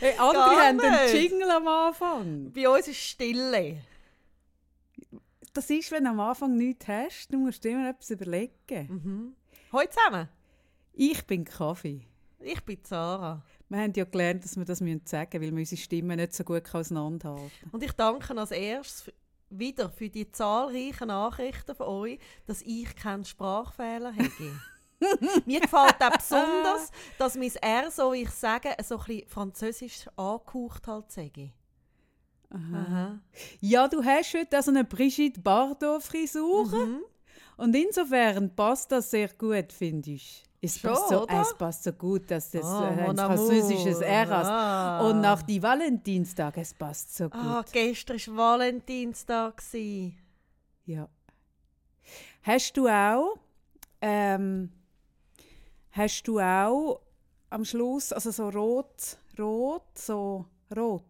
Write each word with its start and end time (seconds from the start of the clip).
Hey, 0.00 0.14
andere 0.18 0.42
haben 0.42 0.80
einen. 0.80 1.14
Jingle 1.14 1.50
am 1.50 1.66
Anfang. 1.66 2.52
Bei 2.52 2.68
uns 2.68 2.86
ist 2.88 2.98
Stille. 2.98 3.82
Das 5.52 5.68
ist, 5.70 5.90
wenn 5.90 6.04
du 6.04 6.10
am 6.10 6.20
Anfang 6.20 6.56
nichts 6.56 6.86
hast, 6.86 7.28
du 7.32 7.38
musst 7.38 7.64
immer 7.64 7.90
etwas 7.90 8.10
überlegen. 8.10 8.52
Mhm. 8.88 9.36
Heute 9.72 9.90
zusammen. 9.90 10.28
Ich 10.92 11.26
bin 11.26 11.44
Kaffee. 11.44 12.06
Ich 12.40 12.60
bin 12.64 12.78
Sarah. 12.84 13.42
Wir 13.68 13.78
haben 13.78 13.92
ja 13.94 14.04
gelernt, 14.04 14.44
dass 14.44 14.56
wir 14.56 14.64
das 14.64 14.78
sagen 14.78 14.94
müssen, 14.94 15.12
weil 15.12 15.40
wir 15.40 15.52
unsere 15.52 15.80
Stimmen 15.80 16.16
nicht 16.16 16.34
so 16.34 16.44
gut 16.44 16.72
auseinanderhalten 16.72 17.50
Und 17.72 17.82
ich 17.82 17.92
danke 17.92 18.36
als 18.36 18.52
erstes 18.52 19.12
wieder 19.50 19.90
für 19.90 20.08
die 20.08 20.30
zahlreichen 20.30 21.08
Nachrichten 21.08 21.74
von 21.74 21.86
euch, 21.86 22.18
dass 22.46 22.62
ich 22.62 22.94
keinen 22.94 23.24
Sprachfehler 23.24 24.14
habe. 24.14 24.60
Mir 25.46 25.60
gefällt 25.60 26.00
auch 26.00 26.16
besonders, 26.16 26.90
dass 27.18 27.36
mein 27.36 27.54
R, 27.56 27.90
so 27.90 28.12
ich 28.12 28.30
sage, 28.30 28.70
so 28.82 28.98
ein 28.98 29.04
bisschen 29.04 29.28
französisch 29.28 30.06
angehaucht 30.16 30.86
halt 30.86 31.12
sage. 31.12 31.52
Aha. 32.50 33.20
Ja, 33.60 33.88
du 33.88 34.02
hast 34.02 34.34
heute 34.34 34.56
also 34.56 34.70
eine 34.70 34.84
Brigitte 34.84 35.40
Bardot-Frisur. 35.40 36.66
Mhm. 36.66 37.00
Und 37.58 37.74
insofern 37.74 38.54
passt 38.54 38.90
das 38.92 39.10
sehr 39.10 39.28
gut, 39.28 39.72
finde 39.72 40.12
ich. 40.12 40.44
Es 40.60 40.80
Schon, 40.80 40.90
passt, 40.90 41.08
so, 41.08 41.22
oder? 41.22 41.40
es 41.40 41.54
passt 41.54 41.84
so 41.84 41.92
gut, 41.92 42.30
dass 42.30 42.50
das 42.50 42.64
Ah, 42.64 42.88
äh, 42.90 43.08
ein 43.08 43.16
französisches 43.16 44.00
R 44.00 44.28
hast. 44.28 44.48
Ah. 44.48 45.08
Und 45.08 45.20
nach 45.20 45.42
die 45.42 45.62
Valentinstag, 45.62 46.56
es 46.56 46.74
passt 46.74 47.16
so 47.16 47.24
gut. 47.24 47.40
Ah, 47.40 47.64
gestern 47.70 48.18
war 48.18 48.58
Valentinstag. 48.58 49.62
Ja. 50.86 51.08
Hast 52.42 52.76
du 52.76 52.88
auch, 52.88 53.36
ähm, 54.00 54.70
hast 55.92 56.22
du 56.24 56.40
auch 56.40 57.00
am 57.50 57.64
Schluss, 57.64 58.12
also 58.12 58.30
so 58.30 58.48
rot, 58.48 59.18
rot, 59.38 59.82
so 59.94 60.44
rot. 60.76 61.04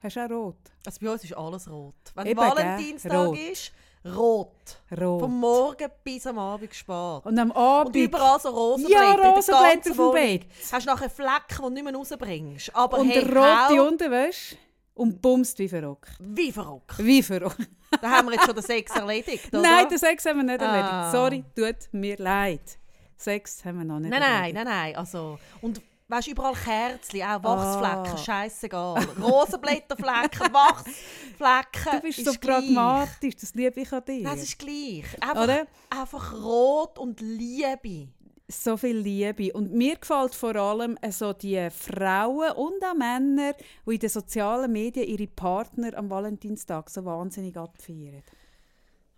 Hast 0.00 0.16
du 0.16 0.24
auch 0.24 0.30
rot? 0.30 0.56
Also 0.86 0.98
bei 1.00 1.10
uns 1.10 1.24
ist 1.24 1.36
alles 1.36 1.70
rot. 1.70 1.94
Wenn 2.14 2.26
Eben? 2.26 2.40
Valentinstag 2.40 3.12
Rot. 3.12 3.38
ist, 3.38 3.72
rot. 4.04 4.80
Rot. 5.00 5.20
Vom 5.20 5.40
Morgen 5.40 5.90
bis 6.04 6.26
am 6.26 6.38
Abend 6.38 6.72
spät. 6.74 7.24
Und 7.24 7.38
am 7.38 7.50
Und 7.50 7.56
Abend... 7.56 7.96
überall 7.96 8.40
so 8.40 8.50
Rosenblätter. 8.50 9.02
Ja, 9.02 9.30
Rosenblätter 9.30 9.90
auf 9.90 9.96
dem. 9.96 10.12
Bett. 10.12 10.46
Hast 10.70 10.86
du 10.86 10.90
nachher 10.90 11.10
Flecken, 11.10 11.56
die 11.56 11.62
du 11.62 11.70
nicht 11.70 11.84
mehr 11.84 11.94
rausbringst. 11.94 12.76
Aber 12.76 12.98
und 12.98 13.08
hey, 13.08 13.24
rote 13.24 13.82
Unterwäsche 13.82 14.56
und 14.94 15.20
bumst 15.20 15.58
wie 15.58 15.68
verrückt. 15.68 16.10
wie 16.20 16.52
verrückt. 16.52 16.94
Wie 16.98 17.22
verrückt. 17.22 17.68
Da 18.00 18.10
haben 18.10 18.28
wir 18.28 18.34
jetzt 18.34 18.46
schon 18.46 18.54
den 18.54 18.64
Sex 18.64 18.94
erledigt, 18.94 19.48
oder? 19.52 19.62
Nein, 19.62 19.88
den 19.88 19.98
Sex 19.98 20.24
haben 20.26 20.36
wir 20.38 20.44
nicht 20.44 20.60
erledigt. 20.60 20.92
Ah. 20.92 21.10
Sorry, 21.10 21.44
tut 21.56 21.92
mir 21.92 22.16
leid. 22.18 22.77
Sex 23.18 23.64
haben 23.64 23.78
wir 23.78 23.84
noch 23.84 23.98
nicht 24.00 24.10
Nein, 24.10 24.20
nein, 24.22 24.54
nein, 24.54 24.64
nein. 24.64 24.96
Also, 24.96 25.38
und 25.60 25.82
weißt 26.08 26.28
du, 26.28 26.30
überall 26.30 26.54
Kerzen, 26.54 27.22
auch 27.22 27.42
Wachsflecken, 27.42 28.14
Ah. 28.14 28.16
scheißegal. 28.16 29.04
Rosenblätterflecken, 29.20 30.52
Wachsflecken. 30.54 31.92
Du 31.96 32.00
bist 32.00 32.18
ist 32.20 32.24
so 32.32 32.38
pragmatisch, 32.40 33.36
das 33.36 33.54
liebe 33.54 33.80
ich 33.80 33.92
an 33.92 34.04
dir. 34.06 34.24
Das 34.24 34.42
ist 34.42 34.58
gleich. 34.58 35.04
Einfach, 35.20 35.42
Oder? 35.44 35.66
einfach 35.90 36.32
rot 36.42 36.98
und 36.98 37.20
Liebe. 37.20 38.08
so 38.50 38.76
viel 38.78 38.96
Liebe. 38.96 39.52
Und 39.52 39.72
mir 39.74 39.96
gefällt 39.96 40.34
vor 40.34 40.56
allem 40.56 40.96
äh, 41.02 41.10
so 41.12 41.32
die 41.34 41.68
Frauen 41.70 42.52
und 42.52 42.82
auch 42.82 42.94
Männer, 42.94 43.52
die 43.86 43.94
in 43.94 43.98
den 44.00 44.08
sozialen 44.08 44.72
Medien 44.72 45.06
ihre 45.06 45.26
Partner 45.26 45.90
am 45.98 46.08
Valentinstag 46.08 46.88
so 46.88 47.04
wahnsinnig 47.04 47.56
abfeiern. 47.58 48.22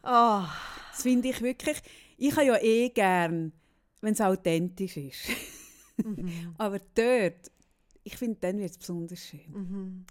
Ah, 0.02 0.48
Das 0.92 1.02
finde 1.02 1.28
ich 1.28 1.40
wirklich... 1.42 1.80
Ich 2.22 2.32
habe 2.36 2.44
ja 2.46 2.56
eh 2.60 2.90
gern, 2.90 3.52
wenn 4.00 4.12
es 4.14 4.20
authentisch 4.20 4.96
ist. 4.96 5.28
Mhm. 6.04 6.54
Aber 6.58 6.78
dort, 6.94 7.50
ich 8.04 8.16
finde, 8.16 8.38
dann 8.40 8.58
wird 8.58 8.70
es 8.70 8.78
besonders 8.78 9.20
schön. 9.20 9.50
Mhm. 9.52 10.06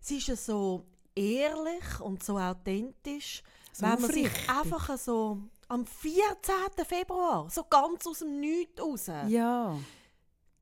sie 0.00 0.18
ist 0.18 0.28
ja 0.28 0.36
so 0.36 0.84
ehrlich 1.14 2.00
und 2.00 2.22
so 2.22 2.38
authentisch, 2.38 3.42
So 3.72 3.82
wenn 3.86 4.00
man 4.00 4.10
sich 4.12 4.30
einfach 4.48 4.96
so 4.98 5.38
am 5.68 5.86
14. 5.86 6.24
Februar, 6.86 7.48
so 7.50 7.64
ganz 7.64 8.06
aus 8.06 8.18
dem 8.20 8.40
Nichts 8.40 8.80
raus, 8.80 9.06
Ja. 9.28 9.78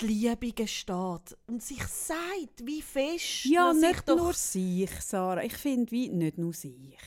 die 0.01 0.07
Liebe 0.07 0.53
gesteht 0.53 1.37
und 1.47 1.63
sich 1.63 1.83
sagt, 1.87 2.65
wie 2.65 2.83
fest 2.83 3.45
Ja, 3.47 3.67
man 3.67 3.81
sich 3.81 3.89
nicht 3.91 4.09
nur 4.09 4.33
sich, 4.35 4.91
Sarah. 5.01 5.43
Ich 5.45 5.57
finde, 5.57 5.91
wie 5.93 6.09
nicht 6.11 6.37
nur 6.39 6.53
sich, 6.53 6.99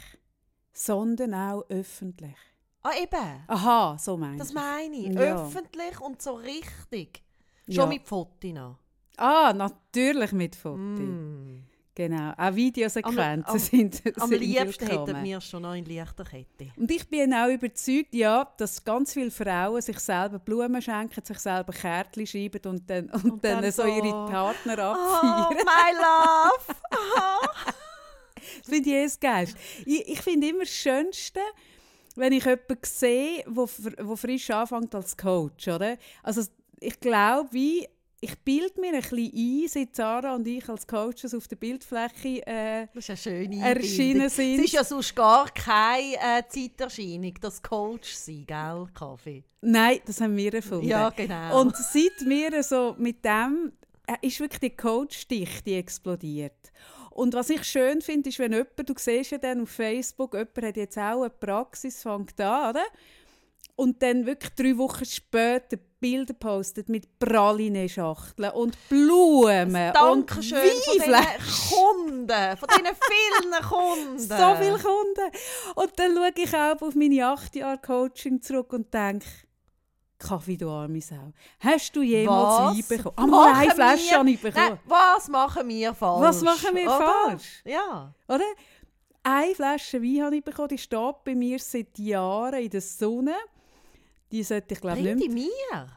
sondern 0.71 1.33
auch 1.33 1.63
öffentlich. 1.69 2.35
Ah, 2.83 2.91
eben. 3.01 3.43
Aha, 3.47 3.97
so 3.97 4.17
meinst 4.17 4.41
Das 4.41 4.49
du. 4.49 4.55
meine 4.55 4.95
ich. 4.95 5.07
Ja. 5.13 5.45
Öffentlich 5.45 5.99
und 6.01 6.21
so 6.21 6.33
richtig. 6.33 7.23
Schon 7.65 7.75
Ja. 7.75 7.85
mit 7.85 8.05
Fotos 8.07 8.51
noch. 8.51 8.77
Ah, 9.17 9.53
natürlich 9.55 10.31
mit 10.33 10.55
Foto. 10.55 10.77
Mm. 10.77 11.63
Genau. 11.95 12.33
Auch 12.35 12.55
Videosequenzen 12.55 13.45
Am- 13.45 13.53
am- 13.53 13.59
sind, 13.59 14.01
Am 14.19 14.31
liebsten 14.31 14.87
hätten 14.87 15.23
wir 15.23 15.39
schon 15.39 15.61
noch 15.61 15.75
in 15.75 15.85
Lichterkette. 15.85 16.71
Und 16.75 16.89
ich 16.89 17.07
bin 17.07 17.31
auch 17.35 17.47
überzeugt, 17.47 18.13
ja, 18.15 18.51
dass 18.57 18.83
ganz 18.83 19.13
viele 19.13 19.29
Frauen 19.29 19.79
sich 19.79 19.99
selber 19.99 20.39
Blumen 20.39 20.81
schenken, 20.81 21.23
sich 21.23 21.37
selber 21.37 21.71
Kärtchen 21.71 22.25
schreiben 22.25 22.61
und 22.65 22.89
dann, 22.89 23.11
und 23.11 23.25
Und 23.25 23.45
dann, 23.45 23.61
dann 23.61 23.71
so 23.71 23.83
so, 23.83 23.87
ihre 23.87 24.09
Partner 24.27 24.75
Oh, 24.79 24.93
abfeiern. 24.93 25.65
my 25.65 25.99
love! 26.01 27.73
Das 28.57 28.67
finde 28.69 28.89
ich 28.89 28.95
eh 28.95 29.03
das 29.03 29.19
Geilste. 29.19 29.57
Ich, 29.85 30.07
ich 30.09 30.21
finde 30.21 30.47
immer 30.47 30.59
das 30.61 30.69
Schönste, 30.69 31.39
wenn 32.15 32.33
ich 32.33 32.45
jemanden 32.45 32.77
sehe, 32.83 33.43
der 33.45 34.17
frisch 34.17 34.49
anfängt 34.49 34.93
als 34.95 35.17
Coach. 35.17 35.67
Oder? 35.67 35.97
Also 36.21 36.43
ich 36.79 36.99
glaube, 36.99 37.49
wie 37.51 37.87
ich 38.23 38.39
bilde 38.39 38.79
mir 38.79 38.93
ein 38.93 39.01
bisschen 39.01 39.31
ein, 39.35 39.67
seit 39.67 39.95
Sarah 39.97 40.35
und 40.35 40.47
ich 40.47 40.69
als 40.69 40.87
Coaches 40.87 41.33
auf 41.33 41.45
der 41.49 41.57
Bildfläche 41.57 42.47
äh, 42.47 42.87
Das 42.93 43.09
ist 43.09 43.09
eine 43.09 43.17
schöne 43.17 43.59
erschienen 43.59 44.29
sind. 44.29 44.59
Es 44.59 44.65
ist 44.65 44.73
ja 44.73 44.83
sonst 44.85 45.13
gar 45.13 45.49
keine 45.49 46.15
äh, 46.15 46.43
Zeiterscheinung, 46.47 47.33
das 47.41 47.61
Coach 47.61 48.13
sein, 48.13 48.45
gell, 48.47 48.87
Kaffee? 48.93 49.43
Nein, 49.59 49.99
das 50.05 50.21
haben 50.21 50.37
wir 50.37 50.53
erfunden. 50.53 50.87
Ja, 50.87 51.09
genau. 51.09 51.59
Und 51.59 51.75
seit 51.75 52.25
wir 52.25 52.63
so 52.63 52.95
mit 52.97 53.25
dem, 53.25 53.73
äh, 54.07 54.25
ist 54.25 54.39
wirklich 54.39 54.71
die 54.71 54.77
Coach-Dichte 54.77 55.75
explodiert. 55.75 56.71
Und 57.13 57.33
was 57.35 57.49
ich 57.49 57.63
schön 57.63 58.01
finde, 58.01 58.29
ist, 58.29 58.39
wenn 58.39 58.53
jemand, 58.53 58.89
du 58.89 58.93
siehst 58.97 59.31
ja 59.31 59.37
dann 59.37 59.61
auf 59.61 59.69
Facebook, 59.69 60.33
jemand 60.33 60.57
hat 60.63 60.77
jetzt 60.77 60.97
auch 60.97 61.21
eine 61.21 61.29
Praxis, 61.29 62.01
fängt 62.01 62.39
an, 62.41 62.71
oder? 62.71 62.83
Und 63.75 64.01
dann 64.03 64.25
wirklich 64.25 64.53
drei 64.53 64.77
Wochen 64.77 65.05
später 65.05 65.77
Bilder 65.99 66.33
postet 66.33 66.89
mit 66.89 67.17
Praline-Schachteln 67.17 68.51
und 68.51 68.77
Blumen 68.89 69.75
und 69.75 69.95
Dankeschön 69.95 70.59
von 70.59 70.93
diesen 70.93 71.11
Weinflaschen. 71.11 71.77
Kunden, 71.77 72.57
von 72.57 72.69
diesen 72.69 72.95
vielen 73.09 73.63
Kunden. 73.63 74.19
So 74.19 74.55
viele 74.59 74.79
Kunden. 74.79 75.31
Und 75.75 75.91
dann 75.97 76.15
schaue 76.15 76.31
ich 76.35 76.55
auch 76.55 76.81
auf 76.81 76.95
meine 76.95 77.25
acht 77.25 77.55
Jahre 77.55 77.79
Coaching 77.79 78.41
zurück 78.41 78.73
und 78.73 78.93
denke, 78.93 79.25
Kaffee, 80.23 80.57
du 80.57 80.69
arme 80.69 81.01
Sau. 81.01 81.33
Hast 81.59 81.95
du 81.95 82.01
jemals 82.01 82.77
Wein 82.77 82.85
bekommen? 82.97 83.15
Ah, 83.17 83.27
mal 83.27 83.53
eine 83.53 83.71
Flasche 83.71 84.09
wir- 84.11 84.17
habe 84.19 84.29
ich 84.31 84.41
bekommen. 84.41 84.67
Nein, 84.69 84.79
was 84.85 85.27
machen 85.27 85.67
wir 85.67 85.93
falsch? 85.93 86.21
Was 86.23 86.41
machen 86.41 86.75
wir 86.75 86.85
oder? 86.85 86.97
falsch? 87.27 87.61
Ja. 87.65 88.13
Oder? 88.27 88.45
Eine 89.23 89.55
Flasche 89.55 90.01
Wein 90.01 90.23
habe 90.23 90.35
ich 90.37 90.43
bekommen, 90.43 90.67
die 90.69 90.77
steht 90.77 91.23
bei 91.23 91.35
mir 91.35 91.59
seit 91.59 91.97
Jahren 91.99 92.55
in 92.61 92.69
der 92.69 92.81
Sonne. 92.81 93.35
Die 94.31 94.43
sollte 94.43 94.73
ich 94.73 94.81
glaube 94.81 95.01
Bring 95.01 95.15
nicht 95.15 95.27
die 95.27 95.33
mir. 95.33 95.87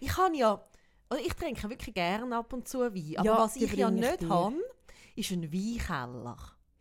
Ich 0.00 0.08
kann 0.08 0.34
ja, 0.34 0.60
also 1.08 1.24
ich 1.24 1.32
trinke 1.34 1.68
wirklich 1.70 1.94
gerne 1.94 2.36
ab 2.36 2.52
und 2.52 2.68
zu 2.68 2.80
Wein, 2.80 3.14
aber 3.16 3.24
Ja, 3.26 3.38
was 3.38 3.56
ich 3.56 3.72
ja 3.72 3.88
ich 3.88 3.94
nicht 3.94 4.20
dir. 4.22 4.28
habe, 4.28 4.56
ist 5.16 5.30
ein 5.30 5.50
Weinkeller. 5.52 6.36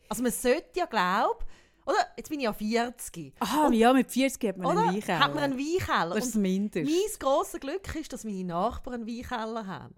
Also 0.09 0.23
man 0.23 0.31
sollte 0.31 0.79
ja 0.79 0.85
glauben, 0.85 1.39
oder? 1.85 1.97
Jetzt 2.17 2.29
bin 2.29 2.39
ich 2.39 2.43
ja 2.45 2.53
40. 2.53 3.33
Aha, 3.39 3.71
ja, 3.71 3.93
mit 3.93 4.11
40 4.11 4.49
hat 4.49 4.57
man 4.57 4.67
Oder? 4.67 4.81
einen 4.87 4.93
Weinkeller. 4.95 5.19
Hat 5.19 5.33
man 5.35 5.43
einen 5.43 5.57
Weinkeller. 5.57 6.15
Das 6.15 6.25
ist 6.25 6.35
das 6.35 6.41
Mindeste. 6.41 6.91
mein 6.93 7.19
grosses 7.19 7.59
Glück 7.59 7.95
ist, 7.95 8.13
dass 8.13 8.23
meine 8.23 8.43
Nachbarn 8.43 8.95
einen 9.01 9.07
Weinkeller 9.07 9.65
haben. 9.65 9.95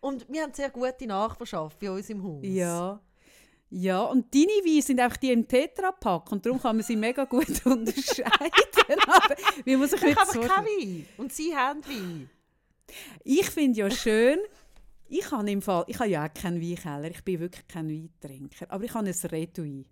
Und 0.00 0.26
wir 0.30 0.42
haben 0.42 0.52
sehr 0.54 0.70
gute 0.70 1.06
Nachbarschaft 1.06 1.78
bei 1.78 1.90
uns 1.90 2.08
im 2.10 2.22
Haus. 2.22 2.40
Ja. 2.42 3.00
Ja, 3.72 4.02
und 4.02 4.34
deine 4.34 4.46
Weine 4.46 4.82
sind 4.82 4.98
einfach 4.98 5.16
die 5.18 5.30
im 5.30 5.46
Tetrapack 5.46 6.32
und 6.32 6.44
darum 6.44 6.60
kann 6.60 6.74
man 6.76 6.84
sie 6.84 6.96
mega 6.96 7.24
gut 7.24 7.46
unterscheiden. 7.64 8.98
Aber 9.06 9.36
wie 9.64 9.76
muss 9.76 9.92
ich 9.92 10.02
habe 10.16 10.32
so- 10.32 10.40
keinen 10.40 10.66
Wein. 10.66 11.06
Und 11.18 11.32
sie 11.32 11.54
haben 11.54 11.80
Wein. 11.86 12.28
Ich 13.22 13.48
finde 13.48 13.78
ja 13.78 13.90
schön, 13.90 14.38
ich 15.06 15.30
habe 15.30 15.48
im 15.48 15.62
Fall, 15.62 15.84
ich 15.86 15.98
habe 16.00 16.08
ja 16.10 16.26
auch 16.26 16.34
keinen 16.34 16.60
Weinkeller, 16.60 17.10
ich 17.12 17.22
bin 17.22 17.38
wirklich 17.38 17.68
kein 17.68 17.88
Weintrinker, 17.88 18.66
aber 18.68 18.82
ich 18.84 18.92
habe 18.94 19.06
ein 19.08 19.14
Redwein. 19.30 19.84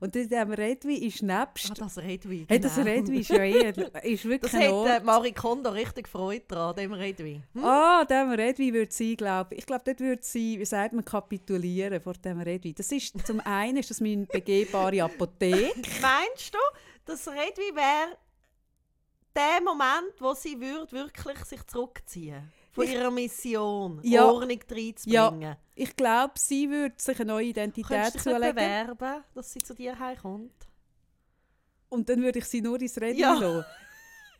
Und 0.00 0.14
in 0.16 0.28
diesem 0.28 0.52
Redwein 0.52 0.96
ist 0.96 1.22
nebst... 1.22 1.70
Ah, 1.70 1.74
das 1.74 1.98
Redwein. 1.98 2.46
hey, 2.48 2.60
das 2.60 2.74
genau. 2.74 2.90
Redwein 2.90 3.14
ist 3.16 3.30
ja 3.30 3.36
eher, 3.44 4.04
ist 4.04 4.24
wirklich 4.24 4.52
Das 4.52 4.60
hat 4.60 5.02
äh. 5.02 5.04
Marie 5.04 5.32
Kondo 5.32 5.70
richtig 5.70 6.08
Freude 6.08 6.44
daran, 6.48 6.76
dem 6.76 6.92
Redwein. 6.92 7.44
Hm? 7.54 7.64
Ah, 7.64 8.04
dem 8.04 8.30
Redwein 8.30 8.72
würde 8.72 8.92
sie, 8.92 9.16
glaube 9.16 9.54
ich. 9.54 9.60
Ich 9.60 9.66
glaube, 9.66 9.82
dort 9.84 10.00
würde 10.00 10.22
sie, 10.22 10.58
wie 10.58 10.64
sagt 10.64 10.92
man, 10.92 11.04
kapitulieren 11.04 12.00
vor 12.00 12.14
dem 12.14 12.40
Redwein. 12.40 12.74
Das 12.76 12.90
ist, 12.92 13.26
zum 13.26 13.40
einen 13.40 13.78
ist 13.78 13.90
das 13.90 14.00
meine 14.00 14.26
begehbare 14.26 15.02
Apotheke. 15.02 15.72
Meinst 16.02 16.52
du, 16.52 16.58
das 17.04 17.26
Redwein 17.28 17.74
wäre 17.74 18.18
der 19.34 19.62
Moment, 19.64 20.20
wo 20.20 20.34
sie 20.34 20.60
würde 20.60 20.92
wirklich 20.92 21.44
sich 21.44 21.66
zurückziehen 21.66 22.52
von 22.74 22.86
ihrer 22.88 23.10
Mission, 23.10 24.00
Ja. 24.02 24.26
Ordnung 24.26 24.58
reinzubringen. 24.70 25.56
Ich 25.74 25.96
glaube, 25.96 26.34
sie 26.36 26.68
würde 26.70 26.94
sich 26.98 27.18
eine 27.20 27.32
neue 27.32 27.46
Identität 27.46 27.86
Könntest 27.88 28.26
du 28.26 28.30
dich 28.30 28.38
nicht 28.38 28.48
zulegen. 28.50 28.54
bewerben, 28.96 29.24
dass 29.34 29.52
sie 29.52 29.58
zu 29.60 29.74
dir 29.74 29.98
heimkommt? 29.98 30.52
Und 31.88 32.08
dann 32.08 32.22
würde 32.22 32.38
ich 32.40 32.44
sie 32.46 32.60
nur 32.60 32.80
ins 32.80 33.00
Reden 33.00 33.18
Ja. 33.18 33.34
lassen. 33.34 33.64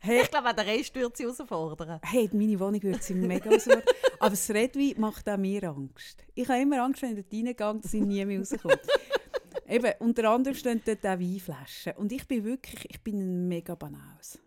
Hey, 0.01 0.21
Ich 0.21 0.29
glaube, 0.29 0.49
auch 0.49 0.53
der 0.53 0.67
Rest 0.67 0.93
würde 0.93 1.15
sie 1.17 1.23
herausfordern. 1.23 1.99
hey, 2.03 2.29
meine 2.31 2.59
Wohnung 2.59 2.83
würde 2.83 3.01
sie 3.01 3.15
mega 3.15 3.49
auswirken. 3.49 3.81
Aber 4.19 4.29
das 4.31 4.47
Redwein 4.51 4.93
macht 4.97 5.27
auch 5.27 5.37
mir 5.37 5.63
Angst. 5.63 6.23
Ich 6.35 6.47
habe 6.47 6.61
immer 6.61 6.83
Angst, 6.83 7.01
wenn 7.01 7.17
ich 7.17 7.25
reingehe, 7.31 7.55
dass 7.81 7.91
ich 7.93 8.01
nie 8.03 8.23
mehr 8.23 8.37
rauskomme. 8.39 8.79
Eben, 9.67 9.91
unter 9.99 10.29
anderem 10.29 10.55
stehen 10.55 10.79
dort 10.85 11.03
auch 11.07 11.19
Weinflaschen. 11.19 11.93
Und 11.93 12.11
ich 12.11 12.27
bin 12.27 12.43
wirklich, 12.43 12.87
ich 12.87 13.01
bin 13.01 13.17
ein 13.17 13.47
mega 13.47 13.73
Banaus. 13.73 14.37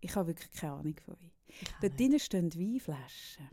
Ich 0.00 0.14
habe 0.14 0.28
wirklich 0.28 0.52
keine 0.52 0.74
Ahnung 0.74 0.94
von 1.04 1.14
Wein. 1.14 1.30
Dort 1.80 1.98
drinnen 1.98 2.18
stehen 2.18 2.52
Weinflaschen. 2.54 3.48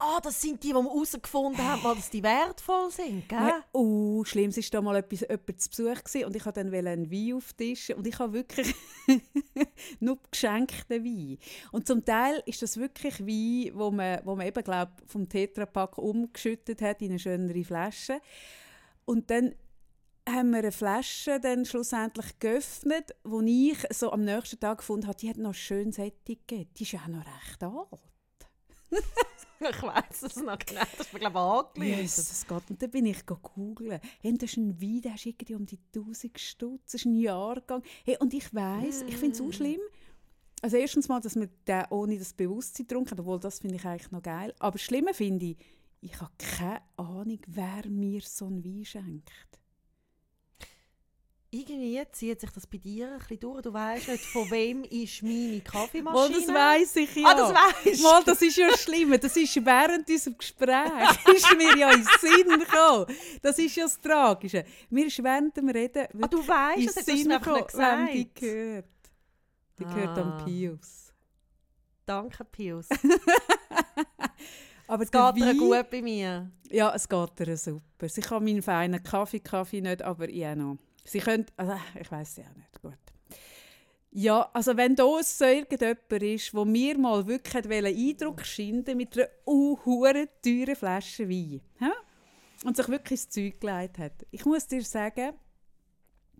Ah, 0.00 0.20
das 0.22 0.40
sind 0.40 0.62
die, 0.62 0.68
die 0.68 0.74
wir 0.74 0.84
herausgefunden 0.84 1.58
haben, 1.60 1.82
weil 1.82 1.96
dass 1.96 2.08
die 2.08 2.22
wertvoll 2.22 2.88
sind, 2.92 3.28
gell? 3.28 3.38
Ja, 3.38 3.64
oh, 3.72 4.22
schlimm, 4.24 4.50
es 4.50 4.56
war 4.56 4.64
da 4.70 4.80
mal 4.80 4.96
etwas, 4.96 5.22
jemand 5.22 5.60
zu 5.60 5.70
Besuch 5.70 6.04
gewesen, 6.04 6.24
und 6.24 6.36
ich 6.36 6.46
wollte 6.46 6.62
dann 6.62 6.72
einen 6.72 7.10
Wein 7.10 7.34
auftischen 7.34 7.96
und 7.96 8.06
ich 8.06 8.16
habe 8.20 8.32
wirklich 8.32 8.72
nur 10.00 10.18
geschenkten 10.30 11.04
Wein. 11.04 11.38
Und 11.72 11.88
zum 11.88 12.04
Teil 12.04 12.40
ist 12.46 12.62
das 12.62 12.76
wirklich 12.76 13.18
Wein, 13.18 13.72
wo 13.74 13.90
man, 13.90 14.20
wo 14.24 14.36
man 14.36 14.46
eben, 14.46 14.62
glaub, 14.62 14.90
vom 15.04 15.28
Tetrapack 15.28 15.98
umgeschüttet 15.98 16.80
hat 16.80 17.02
in 17.02 17.10
eine 17.10 17.18
schönere 17.18 17.64
Flasche. 17.64 18.20
Und 19.04 19.30
dann 19.30 19.56
haben 20.32 20.50
wir 20.50 20.58
eine 20.58 20.72
Flasche 20.72 21.40
dann 21.40 21.64
schlussendlich 21.64 22.38
geöffnet, 22.38 23.14
wo 23.24 23.40
ich 23.40 23.78
so 23.90 24.12
am 24.12 24.24
nächsten 24.24 24.60
Tag 24.60 24.78
gefunden 24.78 25.06
habe, 25.06 25.16
die 25.18 25.28
hat 25.30 25.36
noch 25.38 25.50
ein 25.50 25.54
schönes 25.54 25.98
Etikett. 25.98 26.68
Die 26.78 26.82
ist 26.84 26.92
ja 26.92 27.00
auch 27.00 27.08
noch 27.08 27.24
recht 27.24 27.62
alt. 27.62 28.00
Ich 29.60 29.82
weiss 29.82 30.22
es 30.22 30.36
noch 30.36 30.56
genau. 30.56 30.82
Das 30.96 31.08
ist 31.08 31.12
mir, 31.12 31.18
glaube 31.18 31.36
ich, 31.36 31.80
angelegt. 31.82 32.00
Jesus 32.02 32.46
Gott, 32.46 32.62
und 32.70 32.80
dann 32.80 32.90
bin 32.92 33.06
ich 33.06 33.26
googeln. 33.26 34.00
Hey, 34.20 34.38
das 34.38 34.50
ist 34.50 34.56
ein 34.56 34.80
Wein, 34.80 35.02
der 35.02 35.14
ist 35.16 35.26
irgendwie 35.26 35.56
um 35.56 35.66
die 35.66 35.80
1000 35.96 36.38
Stutz, 36.38 36.92
das 36.92 36.94
ist 36.94 37.06
ein 37.06 37.16
Jahrgang. 37.16 37.82
Hey, 38.04 38.16
und 38.20 38.32
ich 38.34 38.54
weiss, 38.54 39.02
ich 39.02 39.16
finde 39.16 39.32
es 39.34 39.40
Mm. 39.40 39.44
so 39.46 39.50
schlimm. 39.50 39.80
Also 40.62 40.76
erstens 40.76 41.08
mal, 41.08 41.20
dass 41.20 41.34
man 41.34 41.48
den 41.66 41.84
ohne 41.90 42.18
das 42.18 42.34
Bewusstsein 42.34 42.86
getrunken 42.86 43.10
hat, 43.10 43.18
obwohl 43.20 43.40
das 43.40 43.58
finde 43.58 43.74
ich 43.74 43.84
eigentlich 43.84 44.12
noch 44.12 44.22
geil. 44.22 44.54
Aber 44.60 44.78
schlimmer 44.78 45.12
finde 45.12 45.46
ich, 45.46 45.56
ich 46.02 46.20
habe 46.20 46.30
keine 46.38 46.80
Ahnung, 46.96 47.40
wer 47.48 47.88
mir 47.88 48.20
so 48.20 48.46
einen 48.46 48.64
Wein 48.64 48.84
schenkt. 48.84 49.58
Irgendwie 51.50 52.02
zieht 52.12 52.40
sich 52.42 52.50
das 52.50 52.66
bei 52.66 52.76
dir 52.76 53.12
ein 53.12 53.18
bisschen 53.18 53.40
durch. 53.40 53.62
Du 53.62 53.72
weißt 53.72 54.08
nicht, 54.08 54.24
von 54.24 54.50
wem 54.50 54.84
ist 54.84 55.22
meine 55.22 55.52
Mal, 55.56 55.60
Kaffeemaschine. 55.62 56.34
das 56.40 56.48
weiss 56.48 56.96
ich 56.96 57.14
ja. 57.16 57.26
Ah, 57.26 57.34
das 57.34 57.54
weisst 57.54 58.02
Mal, 58.02 58.22
das 58.24 58.42
ist 58.42 58.56
ja 58.58 58.76
schlimm. 58.76 59.18
Das 59.18 59.34
ist 59.34 59.56
während 59.64 60.08
unserem 60.10 60.36
Gespräch 60.36 61.26
ist 61.34 61.56
mir 61.56 61.74
ja 61.78 61.90
in 61.90 62.02
den 62.04 62.08
Sinn 62.20 62.58
gekommen. 62.58 63.06
Das 63.40 63.58
ist 63.58 63.76
ja 63.76 63.84
das 63.84 63.98
Tragische. 63.98 64.64
Mir 64.90 65.06
ist 65.06 65.22
während 65.24 65.56
dem 65.56 65.70
Reden 65.70 66.06
Ah, 66.20 66.26
du 66.26 66.46
weißt 66.46 66.78
in 66.98 67.04
den 67.06 67.16
Sinn 67.16 67.28
gekommen, 67.30 67.64
wem 67.72 68.06
die 68.12 68.24
gesagt. 68.24 68.34
gehört. 68.34 68.84
Die 69.78 69.84
gehört 69.84 70.18
Ah. 70.18 70.20
am 70.20 70.44
Pius. 70.44 71.14
Danke, 72.04 72.44
Pius. 72.44 72.88
Aber 74.86 75.02
Es 75.02 75.10
geht 75.10 75.20
Wein- 75.20 75.58
gut 75.58 75.90
bei 75.90 76.02
mir. 76.02 76.50
Ja, 76.70 76.94
es 76.94 77.08
geht 77.08 77.40
ihr 77.40 77.56
super. 77.56 78.08
Sie 78.08 78.20
kann 78.22 78.44
meinen 78.44 78.62
feinen 78.62 79.02
Kaffee, 79.02 79.40
Kaffee 79.40 79.80
nicht, 79.80 80.02
aber 80.02 80.28
ich 80.28 80.44
auch 80.46 80.54
noch. 80.54 80.78
Sie 81.08 81.20
können, 81.20 81.46
also 81.56 81.74
ich 81.98 82.10
weiß 82.10 82.36
ja 82.36 82.44
auch 82.44 82.56
nicht, 82.56 82.82
gut. 82.82 82.98
Ja, 84.10 84.50
also 84.52 84.76
wenn 84.76 84.96
da 84.96 85.04
so 85.22 85.44
irgendjemand 85.44 86.22
ist, 86.22 86.54
wo 86.54 86.64
mir 86.64 86.98
mal 86.98 87.26
wirklich 87.26 87.66
Eindruck 87.66 88.44
schinden 88.44 88.96
mit 88.96 89.16
einer 89.18 89.28
uh, 89.46 89.76
teuren 90.42 90.76
Flasche 90.76 91.28
Wein 91.28 91.60
hä? 91.78 91.90
und 92.64 92.76
sich 92.76 92.88
wirklich 92.88 93.20
ins 93.20 93.28
Zeug 93.28 93.60
gelegt 93.60 93.98
hat. 93.98 94.26
Ich 94.30 94.44
muss 94.44 94.66
dir 94.66 94.82
sagen, 94.82 95.34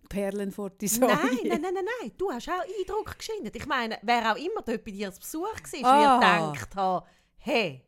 Perlen 0.08 0.50
vor 0.50 0.70
die 0.70 0.88
Säule. 0.88 1.14
Nein, 1.14 1.38
nein, 1.44 1.60
nein, 1.60 1.74
nein, 1.74 1.84
nein. 2.00 2.12
Du 2.16 2.30
hast 2.30 2.48
auch 2.48 2.62
Eindruck 2.62 3.18
geschindet. 3.18 3.54
Ich 3.54 3.66
meine, 3.66 3.98
wer 4.02 4.32
auch 4.32 4.36
immer 4.36 4.62
dort 4.64 4.84
bei 4.84 4.90
dir 4.90 5.12
zu 5.12 5.20
Besuch 5.20 5.42
war, 5.42 5.84
Ah. 5.84 6.20
wird 6.20 6.54
gedacht 6.54 6.76
haben, 6.76 7.06
hey, 7.36 7.82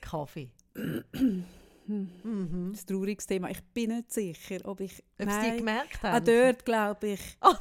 Kaffee. 0.00 0.50
Das 1.86 1.96
ist 1.96 2.24
ein 2.24 2.86
trauriges 2.86 3.26
Thema. 3.26 3.50
Ich 3.50 3.62
bin 3.62 3.90
nicht 3.90 4.12
sicher, 4.12 4.58
ob 4.64 4.80
ich... 4.80 5.02
Ob 5.20 5.30
sie 5.30 5.40
dir 5.50 5.56
gemerkt 5.58 5.98
Ah, 6.02 6.12
haben. 6.12 6.24
dort 6.24 6.64
glaube 6.64 7.08
ich, 7.08 7.20
Oh 7.42 7.52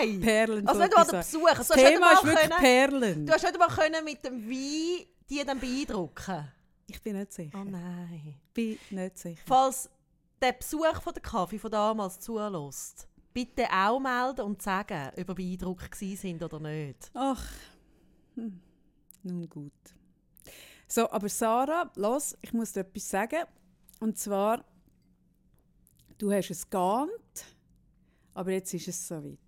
nein! 0.00 0.20
Perlen 0.20 0.68
Also 0.68 0.80
nicht 0.82 0.92
die 0.92 1.10
der. 1.10 1.18
Besuch. 1.18 1.48
Das 1.48 1.58
Also, 1.58 1.74
hast 1.74 1.80
du 1.82 1.88
Thema 1.88 2.12
ist 2.12 2.22
mal 2.22 2.30
wirklich 2.30 2.50
können, 2.50 2.60
Perlen. 2.60 3.26
du 3.26 3.32
hast 3.32 3.42
nicht 3.44 3.58
mal 3.58 3.68
können 3.68 4.04
mit 4.04 4.24
dem 4.24 4.48
Wein 4.50 5.06
die 5.30 5.44
dann 5.44 5.60
beeindrucken. 5.60 6.48
Ich 6.88 7.00
bin 7.00 7.16
nicht 7.16 7.32
sicher. 7.32 7.56
Oh 7.58 7.64
nein. 7.64 8.34
bin 8.52 8.76
nicht 8.90 9.18
sicher. 9.18 9.42
Falls 9.46 9.88
der 10.42 10.52
Besuch 10.52 11.00
von 11.02 11.14
der 11.14 11.22
Kaffee 11.22 11.58
von 11.58 11.70
damals 11.70 12.18
zulässt, 12.18 13.06
bitte 13.32 13.64
auch 13.72 14.00
melden 14.00 14.42
und 14.42 14.60
sagen, 14.60 15.10
ob 15.12 15.18
ihr 15.18 15.34
beeindruckt 15.34 15.94
sind 15.94 16.42
oder 16.42 16.58
nicht. 16.58 17.10
Ach, 17.14 17.44
hm. 18.34 18.60
nun 19.22 19.48
gut. 19.48 19.72
So, 20.88 21.08
aber 21.10 21.28
Sarah, 21.28 21.90
los, 21.94 22.36
ich 22.42 22.52
muss 22.52 22.72
dir 22.72 22.80
etwas 22.80 23.08
sagen. 23.08 23.44
Und 24.00 24.18
zwar, 24.18 24.64
du 26.18 26.32
hast 26.32 26.50
es 26.50 26.68
geahnt, 26.68 27.44
aber 28.34 28.52
jetzt 28.52 28.72
ist 28.74 28.88
es 28.88 29.06
soweit. 29.08 29.38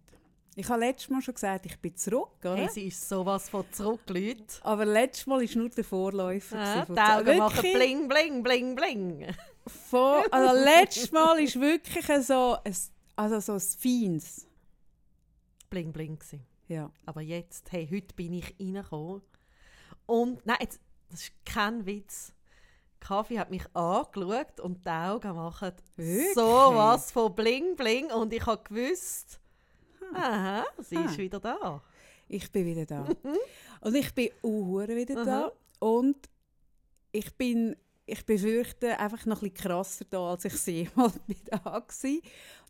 Ich 0.54 0.68
habe 0.68 0.80
letztes 0.80 1.08
Mal 1.08 1.22
schon 1.22 1.32
gesagt, 1.32 1.64
ich 1.64 1.78
bin 1.78 1.96
zurück, 1.96 2.36
oder? 2.40 2.56
Hey, 2.56 2.68
sie 2.68 2.86
ist 2.88 3.08
sowas 3.08 3.48
von 3.48 3.64
zurück, 3.72 4.02
Leute. 4.08 4.44
aber 4.60 4.84
letztes 4.84 5.26
Mal 5.26 5.40
war 5.40 5.56
nur 5.56 5.70
der 5.70 5.84
Vorläufer. 5.84 6.58
Ja, 6.58 6.84
von 6.84 6.94
die 6.94 7.00
Augen 7.00 7.38
machen 7.38 7.72
bling, 7.72 8.08
bling, 8.08 8.42
bling, 8.42 8.74
bling. 8.74 9.34
Von, 9.66 10.24
also 10.30 10.64
letztes 10.64 11.10
Mal 11.10 11.40
ist 11.40 11.58
wirklich 11.58 12.04
so 12.26 12.58
ein, 12.62 12.76
also 13.16 13.40
so 13.40 13.52
ein 13.54 13.60
Feins. 13.60 14.46
Bling, 15.70 15.90
bling 15.90 16.18
gewesen. 16.18 16.44
Ja. 16.68 16.90
Aber 17.06 17.22
jetzt, 17.22 17.72
hey, 17.72 17.88
heute 17.90 18.14
bin 18.14 18.34
ich 18.34 18.54
reingekommen. 18.60 19.22
Und, 20.04 20.44
nein, 20.44 20.58
jetzt, 20.60 20.80
das 21.08 21.22
ist 21.22 21.32
kein 21.46 21.86
Witz. 21.86 22.34
Kaffee 23.02 23.38
hat 23.38 23.50
mich 23.50 23.64
angeschaut 23.74 24.60
und 24.60 24.84
die 24.84 24.88
Augen 24.88 25.34
machen 25.34 25.72
Wirklich? 25.96 26.34
sowas 26.34 27.10
von 27.12 27.34
bling, 27.34 27.74
bling. 27.76 28.10
Und 28.12 28.32
ich 28.32 28.46
habe 28.46 28.62
gewusst, 28.62 29.40
aha, 30.14 30.64
sie 30.78 30.96
Ah. 30.96 31.04
ist 31.04 31.18
wieder 31.18 31.40
da. 31.40 31.82
Ich 32.28 32.50
bin 32.50 32.64
wieder 32.64 32.86
da. 32.86 33.06
Und 33.80 33.94
ich 33.94 34.14
bin 34.14 34.30
auch 34.42 34.86
wieder 34.88 35.16
Aha. 35.18 35.24
da. 35.24 35.52
Und 35.86 36.16
ich 37.10 37.30
bin, 37.36 37.76
ich 38.06 38.24
befürchte, 38.24 38.98
einfach 38.98 39.26
noch 39.26 39.42
ein 39.42 39.50
bisschen 39.50 39.68
krasser 39.70 40.04
da, 40.08 40.30
als 40.30 40.44
ich 40.46 40.54
sie 40.56 40.88
mal 40.94 41.12
da 41.50 41.62
war. 41.64 41.82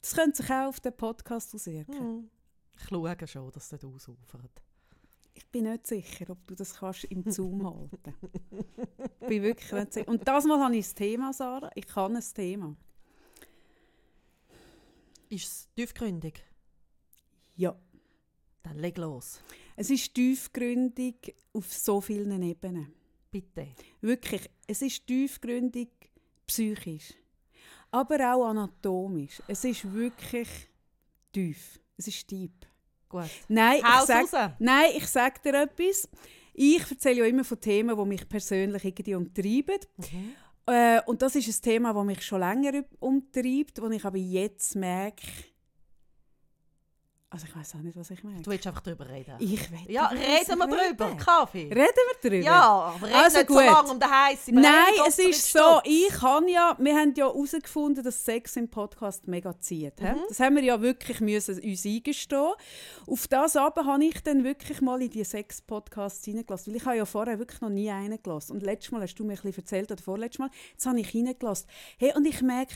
Das 0.01 0.15
könnte 0.15 0.37
sich 0.43 0.51
auch 0.51 0.67
auf 0.69 0.81
den 0.81 0.97
Podcast 0.97 1.55
auswirken. 1.55 1.99
Hm. 1.99 2.31
Ich 2.77 2.89
schaue 2.89 3.17
schon, 3.29 3.53
dass 3.53 3.69
das 3.69 3.85
ausufert. 3.85 4.63
Ich 5.35 5.47
bin 5.49 5.65
nicht 5.65 5.87
sicher, 5.87 6.31
ob 6.31 6.47
du 6.47 6.55
das 6.55 6.75
kannst 6.75 7.05
im 7.05 7.31
Zoom 7.31 7.65
halten 7.67 8.15
Ich 9.21 9.29
bin 9.29 9.43
wirklich 9.43 9.73
nicht 9.73 9.93
sicher. 9.93 10.09
Und 10.09 10.27
das 10.27 10.45
Mal 10.45 10.61
habe 10.61 10.77
ich 10.77 10.87
das 10.87 10.95
Thema, 10.95 11.33
Sarah. 11.33 11.71
Ich 11.75 11.87
kann 11.87 12.17
ein 12.17 12.25
Thema. 12.35 12.77
Ist 15.29 15.47
es 15.47 15.69
tiefgründig? 15.75 16.45
Ja. 17.57 17.77
Dann 18.63 18.79
leg 18.79 18.97
los. 18.99 19.41
Es 19.77 19.91
ist 19.91 20.15
tiefgründig 20.15 21.35
auf 21.53 21.73
so 21.73 22.01
vielen 22.01 22.43
Ebenen. 22.43 22.93
Bitte. 23.31 23.69
Wirklich, 24.01 24.49
es 24.67 24.83
ist 24.83 25.07
tiefgründig 25.07 25.89
psychisch, 26.47 27.15
aber 27.91 28.35
auch 28.35 28.47
anatomisch. 28.47 29.43
Es 29.49 29.65
ist 29.65 29.91
wirklich 29.91 30.49
tief. 31.33 31.81
Es 31.97 32.09
ist 32.09 32.31
deep. 32.31 32.67
Gut. 33.13 33.29
Nein, 33.49 33.77
ich 33.79 34.07
sag, 34.07 34.55
nein, 34.59 34.91
ich 34.97 35.07
sage 35.07 35.35
dir 35.45 35.63
etwas. 35.63 36.09
Ich 36.55 36.91
erzähle 36.91 37.19
ja 37.21 37.25
immer 37.27 37.45
von 37.45 37.61
Themen, 37.61 37.95
die 37.95 38.05
mich 38.07 38.27
persönlich 38.27 38.85
irgendwie 38.85 39.15
umtreiben. 39.15 39.79
Mhm. 39.99 40.33
Äh, 40.67 41.01
und 41.05 41.21
das 41.21 41.35
ist 41.35 41.49
ein 41.49 41.63
Thema, 41.63 41.93
das 41.93 42.05
mich 42.05 42.23
schon 42.23 42.41
länger 42.41 42.85
umtreibt, 43.01 43.83
wo 43.83 43.89
ich 43.91 44.05
aber 44.05 44.17
jetzt 44.17 44.75
merke, 44.77 45.27
also 47.33 47.47
ich 47.47 47.57
weiß 47.57 47.77
auch 47.77 47.81
nicht, 47.81 47.97
was 47.97 48.11
ich 48.11 48.23
merke. 48.23 48.43
Du 48.43 48.51
willst 48.51 48.67
einfach 48.67 48.83
darüber 48.83 49.09
reden. 49.09 49.35
Ich 49.39 49.71
will 49.71 49.91
ja, 49.91 50.09
reden 50.09 50.59
wir 50.59 50.67
reden. 50.67 50.97
drüber. 50.99 51.17
Kaffee. 51.17 51.63
Reden 51.63 51.77
wir 51.77 52.31
darüber? 52.31 52.45
Ja, 52.45 52.63
aber 52.63 53.07
reden 53.07 53.17
Also 53.17 53.39
nicht 53.39 53.49
so 53.49 53.55
gut. 53.55 53.65
lange 53.65 53.91
um 53.91 53.99
den 54.01 54.11
heißen 54.11 54.55
Nein, 54.55 54.93
es 55.09 55.19
ist 55.19 55.53
so, 55.53 55.81
ich 55.85 56.21
habe 56.21 56.51
ja, 56.51 56.77
wir 56.79 56.95
haben 56.95 57.15
ja 57.17 57.25
herausgefunden, 57.27 58.05
dass 58.05 58.23
Sex 58.23 58.57
im 58.57 58.69
Podcast 58.69 59.27
mega 59.29 59.59
zieht. 59.59 59.99
Mhm. 59.99 60.17
Das 60.29 60.41
haben 60.41 60.57
wir 60.57 60.63
ja 60.63 60.83
wirklich 60.83 61.21
müssen 61.21 61.59
uns 61.59 61.87
eingestehen. 61.87 62.53
Auf 63.07 63.29
das 63.29 63.57
aber 63.57 63.87
habe 63.87 64.05
ich 64.05 64.23
dann 64.23 64.45
wirklich 64.45 64.83
mal 64.83 65.01
in 65.01 65.11
die 65.11 65.25
Sex-Podcasts 65.25 66.29
reingelassen, 66.29 66.71
weil 66.71 66.81
ich 66.81 66.85
habe 66.85 66.97
ja 66.99 67.07
vorher 67.07 67.39
wirklich 67.39 67.63
noch 67.63 67.71
nie 67.71 67.91
einen 67.91 68.23
gelassen. 68.23 68.53
Und 68.53 68.63
letztes 68.63 68.93
Mal 68.93 69.01
hast 69.01 69.15
du 69.15 69.25
mir 69.25 69.33
ein 69.33 69.37
bisschen 69.41 69.63
erzählt, 69.63 69.91
oder 69.91 70.03
vorletztes 70.03 70.39
Mal, 70.39 70.51
jetzt 70.73 70.85
habe 70.85 71.01
ich 71.01 71.15
reingelassen. 71.15 71.67
Hey, 71.97 72.13
und 72.15 72.27
ich 72.27 72.43
merke, 72.43 72.75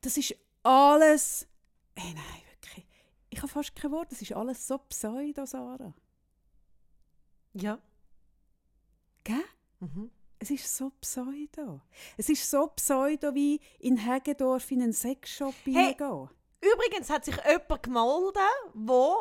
das 0.00 0.16
ist 0.16 0.34
alles, 0.62 1.46
hey, 1.96 2.14
nein, 2.14 2.42
ich 3.34 3.42
habe 3.42 3.48
fast 3.48 3.74
kein 3.76 3.90
Wort, 3.92 4.10
das 4.12 4.22
ist 4.22 4.32
alles 4.32 4.66
so 4.66 4.78
pseudo, 4.78 5.44
Sarah. 5.46 5.92
Ja. 7.52 7.78
Gell? 9.24 9.44
Mhm. 9.80 10.10
Es 10.38 10.50
ist 10.50 10.76
so 10.76 10.90
pseudo. 11.00 11.80
Es 12.16 12.28
ist 12.28 12.50
so 12.50 12.66
pseudo 12.68 13.34
wie 13.34 13.60
in 13.78 13.96
Hegedorf 13.96 14.70
in 14.70 14.82
einen 14.82 14.92
Sexshop 14.92 15.54
Hey. 15.64 15.72
hineingehen. 15.94 16.28
Übrigens 16.60 17.10
hat 17.10 17.24
sich 17.24 17.36
jemand 17.36 17.82
gemeldet, 17.82 18.36
der 18.74 19.16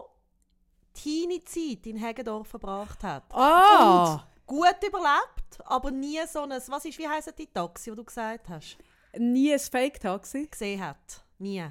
Teenie-Zeit 0.93 1.85
in 1.87 1.97
Hegedorf 1.97 2.47
verbracht 2.47 3.03
hat. 3.03 3.23
Ah! 3.33 4.27
Gut 4.45 4.77
überlebt, 4.85 5.61
aber 5.65 5.91
nie 5.91 6.19
so 6.27 6.41
ein, 6.41 6.49
was 6.51 6.85
ist, 6.85 6.97
wie 6.97 7.07
heisst 7.07 7.33
die 7.37 7.47
Taxi, 7.47 7.89
die 7.91 7.95
du 7.95 8.03
gesagt 8.03 8.49
hast, 8.49 8.77
Nie 9.17 9.53
ein 9.53 9.59
Fake-Taxi? 9.59 10.47
gesehen 10.47 10.81
hat. 10.81 11.23
Nie. 11.37 11.67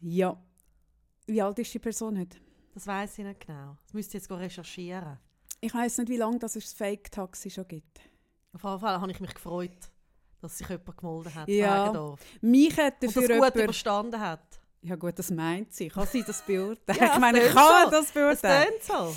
Ja. 0.00 0.36
Wie 1.28 1.42
alt 1.42 1.58
ist 1.58 1.74
die 1.74 1.78
Person 1.78 2.18
heute? 2.18 2.38
Das 2.72 2.86
weiß 2.86 3.18
ich 3.18 3.24
nicht 3.24 3.46
genau. 3.46 3.76
Das 3.84 3.92
müsst 3.92 4.14
ihr 4.14 4.20
jetzt 4.20 4.30
recherchieren. 4.30 5.18
Ich 5.60 5.74
weiß 5.74 5.98
nicht, 5.98 6.08
wie 6.08 6.16
lange 6.16 6.38
das 6.38 6.54
das 6.54 6.72
Fake-Taxi 6.72 7.50
schon 7.50 7.68
gibt. 7.68 8.00
Auf 8.54 8.64
jeden 8.64 8.80
Fall 8.80 8.98
habe 8.98 9.10
ich 9.10 9.20
mich 9.20 9.34
gefreut, 9.34 9.76
dass 10.40 10.56
sich 10.56 10.66
jemand 10.66 10.96
gemeldet 10.96 11.34
hat 11.34 11.48
Ja. 11.48 12.16
Mich 12.40 12.78
hat 12.78 12.94
Und 12.94 13.02
das 13.02 13.14
dafür 13.14 13.40
gut 13.40 13.54
überstanden 13.56 14.18
hat. 14.18 14.40
Ja 14.80 14.96
gut, 14.96 15.18
das 15.18 15.30
meint 15.30 15.74
sie. 15.74 15.88
Kann 15.88 16.06
sie 16.06 16.22
das 16.22 16.40
beurteilen? 16.40 16.98
Ja, 17.00 17.12
ich 17.12 17.18
meine, 17.18 17.40
ich 17.40 17.52
kann 17.52 17.84
so. 17.84 17.90
das 17.90 18.10
beurteilen. 18.10 18.68
tönt 18.68 18.82
so. 18.84 19.14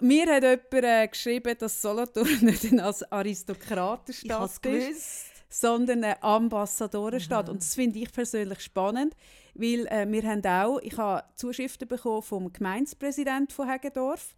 Mir 0.00 0.34
hat 0.34 0.42
jemand 0.42 0.72
äh, 0.72 1.06
geschrieben, 1.06 1.56
dass 1.58 1.80
Solothurn 1.80 2.26
nicht 2.40 2.64
eine 2.72 2.92
Aristokratenstadt 3.12 4.66
ist, 4.66 5.26
sondern 5.48 6.02
eine 6.02 6.20
Ambassadorenstadt. 6.22 7.48
Und 7.48 7.60
das 7.60 7.76
finde 7.76 8.00
ich 8.00 8.10
persönlich 8.10 8.60
spannend, 8.60 9.14
weil 9.54 9.86
äh, 9.86 10.06
wir 10.10 10.22
haben 10.22 10.44
auch, 10.46 10.78
ich 10.80 10.96
habe 10.96 11.24
Zuschriften 11.34 11.88
bekommen 11.88 12.22
vom 12.22 12.52
Gemeindepräsidenten 12.52 13.54
von 13.54 13.68
Hegedorf, 13.68 14.34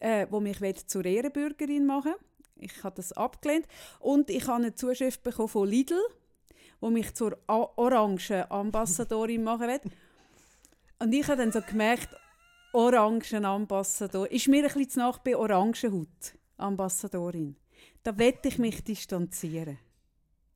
äh, 0.00 0.26
wo 0.30 0.40
mich 0.40 0.60
will 0.60 0.74
zur 0.74 1.04
Ehrenbürgerin 1.04 1.86
machen 1.86 2.14
Ich 2.56 2.82
habe 2.84 2.96
das 2.96 3.12
abgelehnt. 3.12 3.66
Und 3.98 4.30
ich 4.30 4.46
habe 4.46 4.62
eine 4.62 4.74
Zuschrift 4.74 5.22
bekommen 5.22 5.48
von 5.48 5.68
Lidl, 5.68 6.00
wo 6.80 6.90
mich 6.90 7.14
zur 7.14 7.38
orangen 7.46 8.50
Ambassadorin 8.50 9.42
machen 9.44 9.68
will. 9.68 9.80
Und 10.98 11.12
ich 11.12 11.26
habe 11.26 11.38
dann 11.38 11.52
so 11.52 11.60
gemerkt, 11.60 12.08
Orangenambassador. 12.72 14.30
Ist 14.30 14.48
mir 14.48 14.62
ein 14.62 14.64
bisschen 14.64 14.88
zu 14.88 14.98
nach 14.98 15.18
bei 15.18 15.36
Orangenhaut, 15.36 16.38
Ambassadorin. 16.56 17.56
Da 18.02 18.16
wette 18.18 18.48
ich 18.48 18.58
mich 18.58 18.82
distanzieren. 18.82 19.78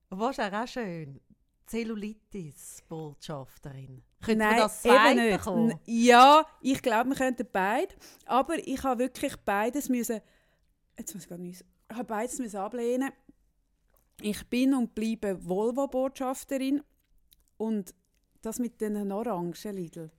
Was 0.09 0.39
auch 0.39 0.67
schön? 0.67 1.21
Zellulitis-Botschafterin. 1.67 4.03
Könnte 4.21 4.45
man 4.45 4.53
Nein, 4.53 4.59
das 4.59 4.85
eben 4.85 4.95
zweite 4.95 5.21
nicht. 5.21 5.39
bekommen? 5.39 5.81
Ja, 5.85 6.47
ich 6.61 6.83
glaube, 6.83 7.11
wir 7.11 7.17
könnten 7.17 7.47
beide. 7.51 7.95
Aber 8.25 8.59
ich 8.59 8.83
habe 8.83 9.01
wirklich 9.01 9.37
beides 9.39 9.89
müssen. 9.89 10.21
Jetzt 10.99 11.15
muss 11.15 11.25
ich 11.25 11.29
gerade 11.29 11.43
niesen. 11.43 11.67
Ich 11.91 11.97
habe 11.97 12.07
beides 12.07 12.39
müssen 12.39 12.57
ablehnen. 12.57 13.11
Ich 14.21 14.49
bin 14.49 14.75
und 14.75 14.95
bleibe 14.95 15.45
Volvo-Botschafterin. 15.45 16.83
Und 17.59 17.95
das 18.43 18.59
mit 18.59 18.81
den 18.81 19.13
Orangen, 19.13 19.55
Lidl. 19.65 20.11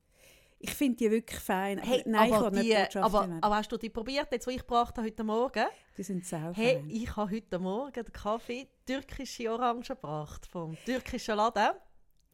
Ich 0.60 0.74
finde 0.74 0.98
die 0.98 1.12
wirklich 1.12 1.40
fein. 1.40 1.78
Hey, 1.78 2.02
nein, 2.06 2.30
ich 2.30 2.36
aber, 2.36 2.52
will 2.52 2.60
nicht 2.60 2.72
die, 2.72 2.74
Botschafterin 2.74 3.04
aber, 3.04 3.20
werden. 3.20 3.44
aber 3.44 3.56
hast 3.56 3.72
du 3.72 3.78
die 3.78 3.90
probiert, 3.90 4.28
jetzt, 4.32 4.48
wo 4.48 4.52
ich 4.52 4.58
gebracht 4.58 4.98
habe 4.98 5.08
heute 5.08 5.24
Morgen? 5.24 5.66
Die 5.98 6.04
sind 6.04 6.26
sau 6.26 6.52
Hey, 6.54 6.78
fein. 6.78 6.90
ich 6.90 7.16
habe 7.16 7.32
heute 7.36 7.60
Morgen 7.60 7.94
den 7.94 8.12
Kaffee 8.12 8.68
türkische 8.86 9.52
Orangen 9.52 9.84
gebracht 9.84 10.48
vom 10.48 10.76
türkischen 10.84 11.36
Laden. 11.36 11.76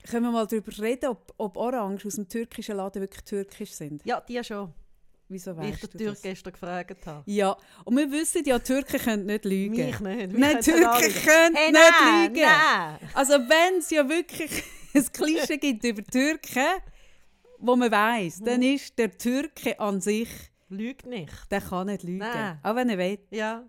Können 0.10 0.25
wir 0.25 0.32
mal 0.32 0.48
darüber 0.48 0.72
reden, 0.80 1.10
ob, 1.10 1.34
ob 1.38 1.58
Orangen 1.58 2.00
aus 2.06 2.15
dem 2.15 2.27
türkischen 2.27 2.77
Laden 2.77 3.01
wirklich 3.01 3.24
türkisch 3.24 3.72
sind? 3.72 4.06
Ja, 4.06 4.22
die 4.22 4.42
schon, 4.44 4.74
Wieso 5.30 5.58
wie 5.58 5.70
ich 5.70 5.82
weißt 5.82 5.94
den 5.94 6.00
Türk 6.00 6.22
gestern 6.22 6.53
gefragt 6.53 7.08
habe. 7.08 7.24
Ja, 7.25 7.58
und 7.86 7.98
wir 7.98 8.12
wissen 8.12 8.44
ja, 8.46 8.60
Türken 8.60 9.00
können 9.00 9.25
nicht 9.25 9.46
lügen. 9.46 9.72
Mich 9.75 10.00
nicht. 10.00 10.01
Nein, 10.01 10.30
Mich 10.30 10.39
können 10.39 10.62
Türken 10.62 11.13
können 11.25 11.56
hey, 11.56 11.72
nicht 11.72 11.92
nein, 12.01 12.27
lügen. 12.34 12.42
Nein. 12.46 13.00
Also 13.13 13.34
wenn 13.34 13.80
es 13.80 13.89
ja 13.89 14.08
wirklich 14.08 14.63
ein 14.94 15.06
Klischee 15.12 15.58
gibt 15.58 15.84
über 15.84 16.03
Türken, 16.03 16.82
wo 17.65 17.75
man 17.75 17.91
weiß, 17.91 18.41
dann 18.43 18.60
Mhm. 18.60 18.75
ist 18.75 18.98
der 19.00 19.17
Türke 19.17 19.79
an 19.79 20.01
sich, 20.01 20.29
Lügt 20.70 21.05
nicht. 21.05 21.32
der 21.51 21.62
kann 21.62 21.88
nicht 21.88 22.03
lügen. 22.03 22.17
Nein. 22.20 22.60
Auch 22.63 22.75
wenn 22.75 22.89
er 22.89 22.98
will. 22.98 23.20
Ja. 23.32 23.65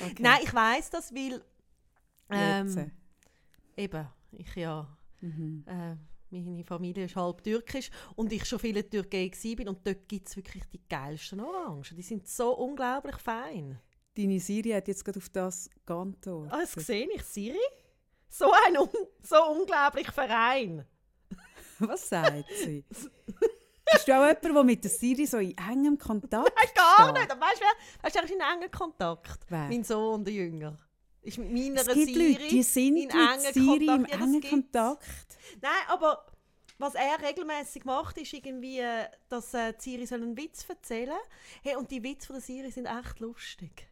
Okay. 0.00 0.14
Nein, 0.20 0.38
ich 0.42 0.54
weiß 0.54 0.90
das, 0.90 1.12
weil 1.14 1.42
ähm, 2.30 2.90
eben, 3.76 4.06
ich 4.32 4.54
ja, 4.54 4.86
Mhm. 5.20 5.64
äh, 5.66 5.96
meine 6.30 6.64
Familie 6.64 7.04
ist 7.04 7.16
halb 7.16 7.42
türkisch 7.44 7.90
und 8.16 8.32
ich 8.32 8.44
schon 8.46 8.58
viele 8.58 8.88
Türkei 8.88 9.30
war 9.30 9.68
und 9.68 9.86
dort 9.86 10.08
gibt 10.08 10.28
es 10.28 10.36
wirklich 10.36 10.64
die 10.72 10.80
geilsten 10.88 11.40
Orangen. 11.40 11.84
Die 11.96 12.02
sind 12.02 12.26
so 12.26 12.56
unglaublich 12.56 13.16
fein. 13.16 13.78
Deine 14.16 14.40
Siri 14.40 14.70
hat 14.70 14.88
jetzt 14.88 15.04
gerade 15.04 15.18
auf 15.18 15.28
das 15.28 15.68
geantwortet. 15.86 16.52
Ah, 16.52 16.60
das 16.60 16.72
sehe 16.86 17.06
ich, 17.14 17.22
Siri? 17.22 17.56
So 18.28 18.50
ein 18.66 18.78
un 18.78 18.88
so 19.22 19.36
unglaublich 19.50 20.10
Verein. 20.10 20.84
Was 21.88 22.08
sagt 22.08 22.44
sie? 22.62 22.84
Bist 22.88 24.08
du 24.08 24.12
auch 24.12 24.26
jemand, 24.26 24.44
der 24.44 24.64
mit 24.64 24.84
der 24.84 24.90
Siri 24.90 25.26
so 25.26 25.38
in 25.38 25.56
engem 25.58 25.98
Kontakt 25.98 26.52
Nein, 26.56 26.68
gar 26.74 27.12
nicht. 27.12 27.30
Aber 27.30 27.40
Weißt 27.40 27.60
du, 27.60 27.64
wer- 27.64 28.04
weißt 28.04 28.16
du, 28.16 28.20
ist 28.22 28.30
in 28.30 28.40
engen 28.40 28.70
Kontakt. 28.70 29.40
Wer? 29.48 29.68
Mein 29.68 29.84
Sohn, 29.84 30.24
der 30.24 30.34
Jünger. 30.34 30.78
Ist 31.20 31.38
mit 31.38 31.52
meiner 31.52 31.80
Es 31.82 31.86
gibt 31.88 32.08
Siri 32.08 32.32
Leute, 32.32 32.48
die 32.48 32.62
sind 32.62 32.96
in 32.96 33.06
mit 33.06 33.14
engen 33.14 33.52
Siri 33.52 33.86
im 33.86 34.06
Kontakt. 34.06 34.10
Ja, 34.10 34.16
das 34.18 34.26
engen. 34.26 34.42
Kontakt. 34.50 35.38
Nein, 35.60 35.72
aber 35.88 36.26
was 36.78 36.94
er 36.94 37.20
regelmäßig 37.22 37.84
macht, 37.84 38.16
ist 38.18 38.32
irgendwie, 38.32 38.82
dass 39.28 39.54
äh, 39.54 39.72
Siri 39.78 40.06
soll 40.06 40.22
einen 40.22 40.36
Witz 40.36 40.64
erzählen 40.68 41.18
hey, 41.62 41.76
Und 41.76 41.90
die 41.90 42.02
Witze 42.02 42.26
von 42.28 42.34
der 42.36 42.42
Siri 42.42 42.70
sind 42.70 42.86
echt 42.86 43.20
lustig. 43.20 43.88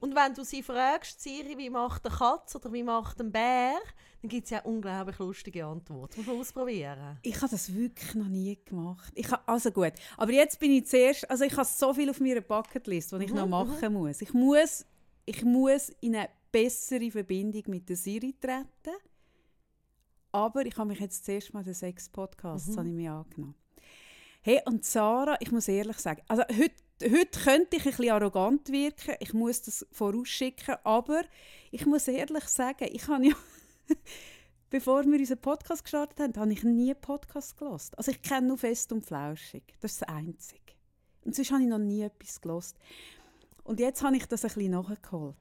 Und 0.00 0.14
wenn 0.14 0.34
du 0.34 0.44
sie 0.44 0.62
fragst, 0.62 1.22
Siri, 1.22 1.56
wie 1.56 1.70
macht 1.70 2.04
eine 2.06 2.14
Katze 2.14 2.58
oder 2.58 2.70
wie 2.72 2.82
macht 2.82 3.18
ein 3.20 3.32
Bär, 3.32 3.78
dann 4.26 4.28
gibt 4.28 4.44
es 4.44 4.50
ja 4.50 4.60
unglaublich 4.62 5.18
lustige 5.18 5.64
Antworten. 5.64 6.18
Muss 6.20 6.26
man 6.26 6.40
ausprobieren. 6.40 7.18
Ich 7.22 7.36
habe 7.36 7.48
das 7.50 7.72
wirklich 7.74 8.14
noch 8.14 8.26
nie 8.28 8.58
gemacht. 8.64 9.12
Ich 9.14 9.30
ha, 9.30 9.40
also 9.46 9.70
gut, 9.70 9.92
aber 10.16 10.32
jetzt 10.32 10.58
bin 10.58 10.72
ich 10.72 10.86
zuerst, 10.86 11.30
also 11.30 11.44
ich 11.44 11.52
habe 11.56 11.64
so 11.64 11.94
viel 11.94 12.10
auf 12.10 12.20
meiner 12.20 12.40
Bucketlist, 12.40 13.12
was 13.12 13.20
ich 13.22 13.30
Mhm, 13.30 13.36
noch 13.36 13.46
machen 13.48 13.92
muss. 13.92 14.20
Ich 14.20 14.32
muss. 14.34 14.84
Ich 15.24 15.42
muss 15.44 15.90
in 16.00 16.16
eine 16.16 16.28
bessere 16.52 17.10
Verbindung 17.10 17.62
mit 17.66 17.88
der 17.88 17.96
Siri 17.96 18.34
treten. 18.40 18.96
Aber 20.32 20.66
ich 20.66 20.76
habe 20.76 20.88
mich 20.88 21.00
jetzt 21.00 21.24
zuerst 21.24 21.54
mal 21.54 21.64
den 21.64 21.74
Sex-Podcast 21.74 22.68
Mhm. 22.68 22.76
habe 22.78 22.88
ich 23.00 23.08
angenommen. 23.08 23.54
Hey, 24.42 24.60
und 24.66 24.84
Sarah, 24.84 25.36
ich 25.40 25.50
muss 25.50 25.66
ehrlich 25.66 25.98
sagen, 25.98 26.22
also 26.28 26.42
heute, 26.42 27.10
heute 27.10 27.40
könnte 27.40 27.76
ich 27.76 27.84
ein 27.86 27.90
bisschen 27.90 28.10
arrogant 28.10 28.70
wirken, 28.70 29.16
ich 29.18 29.32
muss 29.34 29.62
das 29.62 29.84
vorausschicken, 29.90 30.76
aber 30.84 31.22
ich 31.72 31.84
muss 31.84 32.06
ehrlich 32.06 32.44
sagen, 32.44 32.86
ich 32.92 33.08
habe 33.08 33.26
ja, 33.26 33.34
bevor 34.70 35.04
wir 35.04 35.18
unseren 35.18 35.40
Podcast 35.40 35.84
gestartet 35.84 36.20
haben, 36.20 36.36
habe 36.40 36.52
ich 36.52 36.62
nie 36.62 36.90
einen 36.90 37.00
Podcast 37.00 37.56
gelost. 37.56 37.96
Also 37.98 38.10
ich 38.10 38.22
kenne 38.22 38.48
nur 38.48 38.58
Fest 38.58 38.92
und 38.92 39.04
Flauschig, 39.04 39.62
das 39.80 39.92
ist 39.92 40.02
das 40.02 40.08
Einzige. 40.08 40.60
Und 41.24 41.34
sonst 41.34 41.50
habe 41.50 41.62
ich 41.62 41.68
noch 41.68 41.78
nie 41.78 42.02
etwas 42.02 42.40
gelost. 42.40 42.76
Und 43.64 43.80
jetzt 43.80 44.02
habe 44.02 44.16
ich 44.16 44.26
das 44.26 44.44
ein 44.44 44.52
bisschen 44.52 44.70
nachgeholt. 44.70 45.36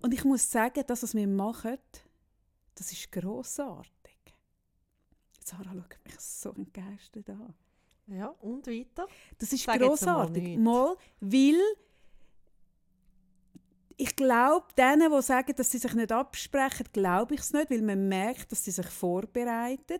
Und 0.00 0.14
ich 0.14 0.24
muss 0.24 0.50
sagen, 0.50 0.82
das, 0.86 1.02
was 1.02 1.14
wir 1.14 1.26
machen, 1.26 1.78
das 2.74 2.92
ist 2.92 3.10
grossartig. 3.12 3.88
Sarah 5.44 5.72
schaut 5.74 5.98
mich 6.04 6.18
so 6.20 6.50
entgeistert 6.52 7.28
an. 7.30 7.54
Ja, 8.06 8.28
und 8.40 8.66
weiter? 8.66 9.06
Das 9.38 9.52
ist 9.52 9.64
Sag 9.64 9.80
grossartig. 9.80 10.42
nichts. 10.42 10.62
Mal, 10.62 10.96
weil 11.20 11.60
ich 13.98 14.16
glaube, 14.16 14.66
denen, 14.78 15.12
die 15.12 15.22
sagen, 15.22 15.52
dass 15.56 15.70
sie 15.70 15.78
sich 15.78 15.92
nicht 15.92 16.12
absprechen, 16.12 16.86
glaube 16.92 17.34
ich 17.34 17.40
es 17.40 17.52
nicht, 17.52 17.70
weil 17.70 17.82
man 17.82 18.08
merkt, 18.08 18.50
dass 18.52 18.64
sie 18.64 18.70
sich 18.70 18.86
vorbereiten. 18.86 19.98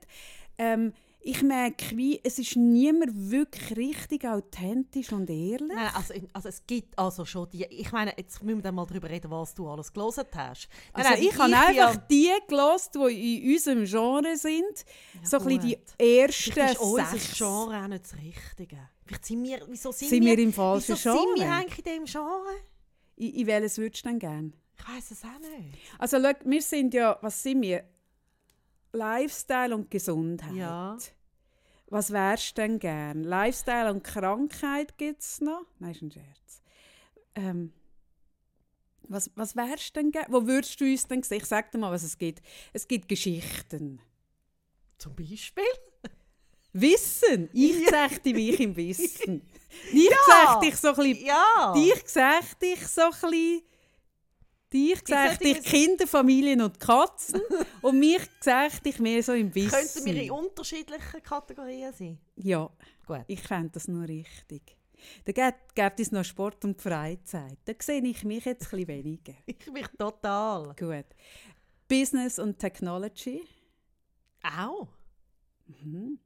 Ähm, 0.56 0.92
ich 1.20 1.42
merke, 1.42 1.96
wie, 1.96 2.20
es 2.22 2.38
ist 2.38 2.54
niemand 2.56 3.10
wirklich 3.30 3.76
richtig 3.76 4.24
authentisch 4.24 5.12
und 5.12 5.28
ehrlich. 5.28 5.60
Nein, 5.74 5.90
also, 5.94 6.14
also 6.32 6.48
es 6.48 6.64
gibt 6.64 6.96
also 6.96 7.24
schon 7.24 7.50
die. 7.50 7.64
Ich 7.64 7.90
meine, 7.90 8.14
jetzt 8.16 8.40
müssen 8.42 8.58
wir 8.58 8.62
dann 8.62 8.76
mal 8.76 8.86
darüber 8.86 9.10
reden, 9.10 9.28
was 9.30 9.52
du 9.52 9.68
alles 9.68 9.92
gelesen 9.92 10.24
hast. 10.34 10.68
Nein, 10.94 11.04
Also 11.06 11.10
nein, 11.10 11.22
ich 11.22 11.38
habe 11.38 11.50
bin 11.50 11.54
einfach 11.58 11.94
ja- 11.94 12.06
die 12.08 12.30
gelost, 12.48 12.94
die 12.94 13.38
in 13.48 13.52
unserem 13.52 13.84
Genre 13.84 14.36
sind. 14.36 14.84
so 15.24 15.38
ein 15.38 15.44
bisschen 15.44 15.60
die 15.60 15.74
gut. 15.74 15.84
ersten 16.00 16.52
Vielleicht 16.52 16.80
ist 16.80 17.10
sechs. 17.10 17.36
Genre 17.38 17.82
auch 17.82 17.88
nicht 17.88 18.04
das 18.04 18.14
Richtige. 18.14 18.78
Vielleicht 19.04 19.24
sind 19.26 19.42
wir, 19.42 19.60
wieso 19.68 19.90
sind, 19.90 20.08
Sind 20.10 20.24
wir 20.24 20.38
im 20.38 20.52
falschen 20.52 20.94
wieso 20.94 21.12
sind 21.12 21.34
wir 21.40 21.50
eigentlich 21.52 21.78
in 21.78 21.84
diesem 21.84 22.04
Genre? 22.04 22.56
In, 23.18 23.34
in 23.34 23.46
welches 23.46 23.78
würdest 23.78 24.04
du 24.04 24.08
denn 24.08 24.18
gerne? 24.18 24.52
Ich 24.78 24.88
weiß 24.88 25.10
es 25.10 25.25
auch 25.25 25.38
nicht. 25.40 25.78
Also 25.98 26.18
schau, 26.22 26.32
wir 26.44 26.62
sind 26.62 26.94
ja, 26.94 27.18
was 27.20 27.42
sind 27.42 27.62
wir? 27.62 27.84
Lifestyle 28.92 29.75
und 29.75 29.90
Gesundheit. 29.90 30.54
Ja. 30.54 30.96
Was 31.88 32.12
wärst 32.12 32.56
du 32.56 32.62
denn 32.62 32.78
gern? 32.78 33.25
Lifestyle 33.25 33.90
und 33.90 34.04
Krankheit 34.04 34.96
gibt 34.98 35.22
es 35.22 35.40
noch? 35.40 35.66
Nein, 35.78 35.92
ist 35.92 36.02
ein 36.02 36.10
Scherz. 36.10 36.62
Ähm, 37.34 37.72
was, 39.02 39.30
was 39.34 39.56
wärst 39.56 39.96
du 39.96 40.00
denn 40.00 40.12
gern? 40.12 40.26
Wo 40.28 40.46
würdest 40.46 40.80
du 40.80 40.84
uns 40.84 41.06
denn 41.06 41.22
sehen? 41.22 41.38
Ich 41.38 41.46
sag 41.46 41.72
dir 41.72 41.78
mal, 41.78 41.90
was 41.90 42.02
es 42.02 42.18
gibt. 42.18 42.42
Es 42.72 42.87
gibt 42.87 43.08
Geschichten. 43.08 44.00
Zum 44.98 45.14
Beispiel? 45.14 45.64
Wissen! 46.80 47.49
Ich 47.52 47.87
zeige 47.87 48.20
dich 48.20 48.35
wie 48.37 48.50
ich 48.50 48.61
im 48.61 48.76
Wissen. 48.76 49.42
Dich 49.92 50.11
Ja. 50.28 50.58
dich 50.61 50.76
so 50.76 50.88
ein 50.88 50.94
bisschen... 50.97 51.26
Ja! 51.26 51.73
Dich 51.75 52.02
sehe 52.06 52.40
dich 52.61 52.87
so 52.88 53.02
ein 53.02 53.11
bisschen... 53.11 53.62
Dich 54.73 54.99
sollte 55.06 55.38
dich 55.44 55.62
Kinder, 55.62 56.06
Familien 56.06 56.61
und 56.62 56.78
Katzen. 56.80 57.40
und 57.82 57.99
mich 57.99 58.20
sehe 58.40 58.68
dich 58.85 58.99
mehr 58.99 59.23
so 59.23 59.32
im 59.32 59.54
Wissen. 59.54 59.70
Könnten 59.70 60.04
wir 60.04 60.23
in 60.23 60.30
unterschiedlichen 60.30 61.23
Kategorien 61.23 61.92
sein? 61.92 62.18
Ja, 62.37 62.68
Gut. 63.06 63.25
ich 63.28 63.40
fände 63.40 63.70
das 63.70 63.88
nur 63.88 64.06
richtig. 64.06 64.76
Da 65.25 65.32
gibt, 65.32 65.75
gibt 65.75 66.00
es 66.00 66.11
noch 66.12 66.25
Sport 66.25 66.64
und 66.64 66.80
Freizeit. 66.82 67.56
Da 67.64 67.73
sehe 67.80 68.02
ich 68.02 68.25
mich 68.25 68.44
jetzt 68.44 68.64
ein 68.64 68.70
bisschen 68.70 68.88
weniger. 68.88 69.35
Ich 69.47 69.70
mich 69.70 69.87
total. 69.99 70.75
Gut. 70.78 71.06
Business 71.88 72.38
und 72.38 72.58
Technology. 72.58 73.42
Auch? 74.42 74.88
Mhm. 75.66 76.18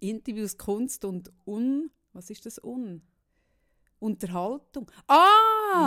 Interviews, 0.00 0.56
Kunst 0.58 1.04
und 1.04 1.30
Un... 1.46 1.90
Was 2.12 2.28
ist 2.30 2.44
das 2.46 2.62
Un? 2.62 3.02
Unterhaltung. 3.98 4.90
Ah! 5.06 5.18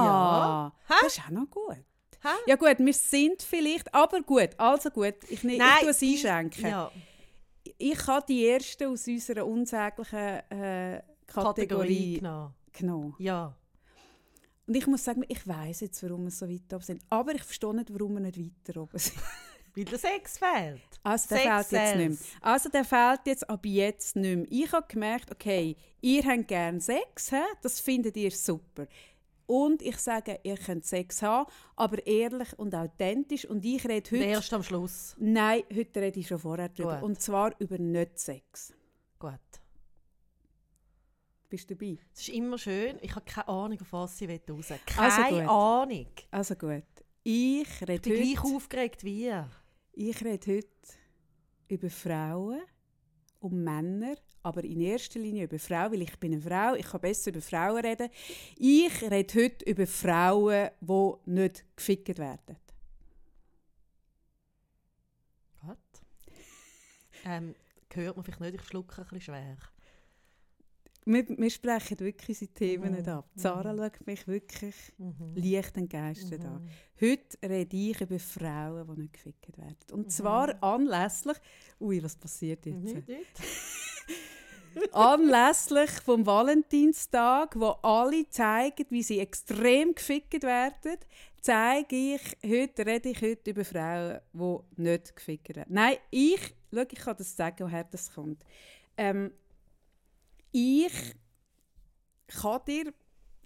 Ja. 0.05 0.74
Das 1.01 1.17
ist 1.17 1.25
auch 1.25 1.29
noch 1.32 1.50
gut. 1.50 1.77
Hä? 2.22 2.29
Ja 2.48 2.55
gut, 2.55 2.77
wir 2.79 2.93
sind 2.93 3.41
vielleicht... 3.41 3.93
Aber 3.93 4.22
gut, 4.22 4.50
also 4.58 4.89
gut. 4.89 5.15
Ich, 5.29 5.43
ne, 5.43 5.53
ich 5.55 5.79
tue 5.82 5.89
es 5.89 6.01
ich- 6.01 6.25
einschränken. 6.27 6.65
Ja. 6.70 6.91
Ich 7.77 8.08
habe 8.08 8.25
die 8.27 8.43
erste 8.43 8.88
aus 8.89 9.08
unserer 9.08 9.46
unsäglichen 9.46 10.17
äh, 10.50 11.01
Kategorie 11.25 11.65
Kategorie 11.65 12.13
genommen. 12.20 12.53
genommen. 12.72 13.15
Ja. 13.20 13.55
Und 14.67 14.75
ich 14.75 14.88
muss 14.88 15.03
sagen, 15.03 15.24
ich 15.27 15.46
weiß 15.46 15.82
jetzt, 15.82 16.01
warum 16.03 16.24
wir 16.25 16.32
so 16.32 16.48
weit 16.48 16.74
oben 16.74 16.84
sind. 16.84 17.01
Aber 17.10 17.34
ich 17.34 17.43
verstehe 17.43 17.74
nicht, 17.75 17.91
warum 17.93 18.13
wir 18.13 18.20
nicht 18.22 18.38
weiter 18.39 18.82
oben 18.82 18.98
sind. 18.98 19.17
Weil 19.75 19.86
der 19.86 19.98
Sex 20.00 20.38
fehlt. 20.38 20.82
Also 21.01 21.36
der 21.36 21.38
Sex 21.38 21.68
fehlt 21.68 21.72
jetzt 21.72 21.96
nicht 21.96 22.10
mehr. 22.10 22.42
Also 22.42 22.70
der 22.70 22.86
fehlt 22.86 23.22
jetzt 23.25 23.50
ab 23.50 23.65
jetzt 23.65 24.15
nicht 24.15 24.36
mehr. 24.36 24.46
Ich 24.50 24.72
habe 24.72 24.86
gemerkt, 24.88 25.32
okay, 25.32 25.75
ihr 26.01 26.24
habt 26.24 26.48
gerne 26.48 26.80
Sex, 26.80 27.32
he? 27.32 27.42
das 27.62 27.80
findet 27.80 28.15
ihr 28.15 28.32
super. 28.32 28.88
Und 29.46 29.82
ich 29.82 29.98
sage, 29.98 30.39
ihr 30.44 30.58
könnt 30.58 30.86
Sex 30.86 31.22
haben, 31.22 31.51
aber 31.75 32.06
ehrlich 32.08 32.58
und 32.58 32.74
authentisch. 32.74 33.46
Und 33.46 33.65
ich 33.65 33.84
rede 33.84 34.10
heute... 34.12 34.24
erst 34.24 34.53
am 34.53 34.63
Schluss. 34.63 35.15
Nein, 35.20 35.63
heute 35.75 36.01
rede 36.01 36.20
ich 36.20 36.27
schon 36.27 36.39
vorher 36.39 36.70
drüber. 36.70 36.96
Gut. 36.96 37.03
Und 37.03 37.22
zwar 37.22 37.53
über 37.60 37.77
Nicht-Sex. 37.77 38.74
Gut. 39.20 39.34
Bist 41.50 41.70
du 41.70 41.75
dabei? 41.75 41.98
Es 42.13 42.22
ist 42.22 42.30
immer 42.30 42.58
schön. 42.58 42.98
Ich 43.01 43.13
habe 43.15 43.25
keine 43.25 43.48
Ahnung, 43.48 43.80
auf 43.82 43.92
was 43.92 44.18
sie 44.18 44.25
raus 44.25 44.39
will. 44.48 44.80
Also 44.98 45.22
Keine 45.22 45.42
gut. 45.42 45.50
Ahnung. 45.50 46.08
Also 46.32 46.56
gut. 46.56 46.84
Ich 47.24 47.62
Ich 47.62 47.88
rede 47.88 48.10
bin 48.10 48.15
gleich 48.15 48.44
heute... 48.44 48.56
aufgeregt 48.56 49.03
wie 49.03 49.25
ihr. 49.25 49.50
Ich 49.96 50.24
rede 50.24 50.58
heute 50.58 50.98
über 51.68 51.88
Frauen 51.88 52.64
und 53.40 53.64
Männer, 53.64 54.16
aber 54.42 54.64
in 54.64 54.82
erster 54.82 55.20
Linie 55.20 55.44
über 55.44 55.60
Frauen, 55.60 55.92
weil 55.92 56.02
ich 56.02 56.18
bin 56.18 56.34
eine 56.34 56.42
Frau, 56.42 56.74
ich 56.74 56.88
kann 56.88 57.00
besser 57.00 57.30
über 57.30 57.42
Frauen 57.42 57.86
reden. 57.86 58.10
Ich 58.58 59.02
rede 59.04 59.40
heute 59.40 59.66
über 59.70 59.86
Frauen, 59.86 60.72
die 60.82 61.32
nicht 61.32 61.64
gefickt 61.76 62.18
werden. 62.18 62.58
Gut. 65.62 65.78
Ähm, 67.26 67.56
hört 67.94 68.18
man 68.18 68.26
vielleicht 68.26 68.42
nicht, 68.42 68.56
ich 68.56 68.68
schlucke 68.68 68.98
ein 68.98 69.04
bisschen 69.08 69.22
schwer. 69.22 69.58
Wir, 71.06 71.28
wir 71.28 71.50
sprechen 71.50 72.00
wirklich 72.00 72.42
unsere 72.42 72.54
Themen 72.54 72.92
Mhm. 72.92 72.96
nicht 72.98 73.08
ab. 73.08 73.28
Sarah 73.36 73.76
schaut 73.76 74.08
mich 74.08 74.28
wirklich 74.28 74.76
Mhm. 74.98 75.34
leicht 75.36 75.78
entgeistert 75.78 76.44
Mhm. 76.44 76.50
an. 76.50 76.70
Heute 77.02 77.38
rede 77.44 77.76
ich 77.78 78.00
über 78.02 78.20
Frauen, 78.20 78.88
die 78.96 79.02
nicht 79.02 79.14
gefickt 79.14 79.58
werden. 79.58 79.76
Und 79.92 80.06
Mhm. 80.06 80.10
zwar 80.10 80.64
anlässlich... 80.64 81.38
Ui, 81.80 82.02
was 82.04 82.16
passiert 82.16 82.66
jetzt? 82.66 82.82
Nicht, 82.84 83.08
nicht. 83.08 83.26
anlässlich 84.92 85.92
vom 86.04 86.26
Valentinstag, 86.26 87.60
wo 87.60 87.68
alle 87.84 88.28
zeigen, 88.30 88.86
wie 88.89 89.04
sie 89.04 89.20
extrem 89.20 89.94
gefickt 89.94 90.44
werden, 90.44 90.98
zeige 91.42 91.96
ich 92.16 92.22
heute 92.46 92.86
rede 92.86 93.10
ich 93.10 93.22
heute 93.22 93.52
über 93.52 93.66
Frauen, 93.66 94.20
die 94.34 94.82
nicht 94.82 95.16
gefickt 95.16 95.56
werden. 95.56 95.74
Nein, 95.74 95.98
ich, 96.10 96.56
schau, 96.74 96.82
ich 96.89 97.00
kann 97.00 97.18
das 97.18 97.36
sagen, 97.36 97.66
woher 97.66 97.84
das 97.84 98.12
kommt. 98.13 98.44
Ähm, 98.98 99.32
ich 100.54 100.94
kann 102.28 102.62
dir 102.66 102.94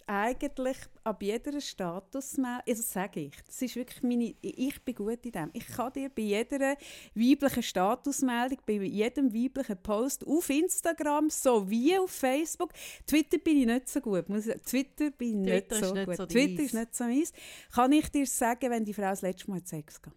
eigentlich 0.10 0.78
ab 1.04 1.22
jeder 1.22 1.60
Status 1.60 2.38
also 2.66 2.82
sage 2.82 3.20
ich, 3.20 3.34
das 3.46 3.62
ist 3.62 3.76
wirklich 3.76 4.02
meine, 4.04 4.34
ich 4.42 4.82
bin 4.84 4.96
gut 4.96 5.26
in 5.26 5.32
dem. 5.34 5.50
Ich 5.52 5.68
kann 5.68 5.92
dir 5.92 6.10
bei 6.10 6.22
jeder 6.22 6.78
weiblichen 7.14 7.64
Statusmeldung, 7.64 8.60
bei 8.66 8.74
jedem 8.74 9.34
weiblichen 9.34 9.78
Post 9.84 10.26
auf 10.26 10.50
Instagram 10.50 11.30
sowie 11.30 11.98
auf 11.98 12.12
Facebook, 12.12 12.72
Twitter 13.06 13.38
bin 13.38 13.58
ich 13.58 13.66
nicht 13.66 13.90
so 13.90 14.00
gut. 14.00 14.26
Twitter 14.66 15.12
bin 15.12 15.44
ich 15.44 15.66
Twitter 15.66 15.76
nicht 15.76 15.88
so 15.88 15.94
nicht 15.94 16.06
gut. 16.06 16.18
so 16.18 16.26
Twitter 16.26 16.64
ist 16.64 16.74
nicht 16.74 16.96
so 16.96 17.04
meins. 17.04 17.34
Kann 17.74 17.92
ich 17.92 18.10
dir 18.10 18.26
sagen, 18.26 18.72
wenn 18.72 18.86
die 18.86 18.94
Frau 18.94 19.10
das 19.10 19.22
letzte 19.22 19.52
Mal 19.52 19.66
Sex 19.66 20.02
geht? 20.02 20.14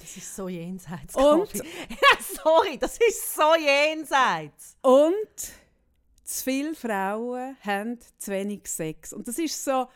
Das 0.00 0.16
ist 0.16 0.36
so 0.36 0.48
jenseits. 0.48 1.16
Und-. 1.16 1.50
Sorry, 2.20 2.78
das 2.78 2.96
ist 2.98 3.34
so 3.34 3.56
jenseits. 3.56 4.76
Und 4.82 5.52
zu 6.28 6.44
viele 6.44 6.74
Frauen 6.74 7.56
haben 7.64 7.98
zu 8.18 8.30
wenig 8.30 8.66
Sex. 8.68 9.12
Und 9.14 9.26
das 9.28 9.38
ist 9.38 9.64
so 9.64 9.88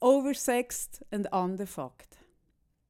oversexed 0.00 1.04
and 1.12 1.32
underfucked. 1.32 2.18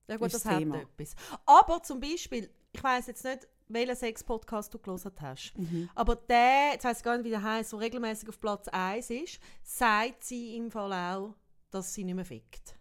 Ja 0.08 0.16
gut, 0.16 0.28
Ist 0.28 0.34
das 0.36 0.42
das 0.44 0.52
hat 0.52 0.58
Thema. 0.60 0.80
etwas. 0.80 1.14
Aber 1.44 1.82
zum 1.82 2.00
Beispiel, 2.00 2.48
ich 2.72 2.82
weiß 2.82 3.06
jetzt 3.08 3.24
nicht, 3.24 3.46
welchen 3.68 3.96
Sex-Podcast 3.96 4.72
du 4.72 4.78
gelesen 4.78 5.10
hast, 5.20 5.52
aber 5.94 6.14
der, 6.16 6.70
jetzt 6.72 6.84
weiss 6.84 6.98
ich 6.98 7.04
gar 7.04 7.16
nicht, 7.16 7.26
wie 7.26 7.30
der 7.30 7.42
heisst, 7.42 7.72
der 7.72 7.80
regelmäßig 7.80 8.28
auf 8.28 8.40
Platz 8.40 8.68
1 8.68 9.10
ist, 9.10 9.40
sagt 9.64 10.22
sie 10.24 10.56
im 10.56 10.70
Fall 10.70 10.92
auch, 10.92 11.34
dass 11.70 11.92
sie 11.92 12.04
nicht 12.04 12.14
mehr 12.14 12.24
fickt. 12.24 12.76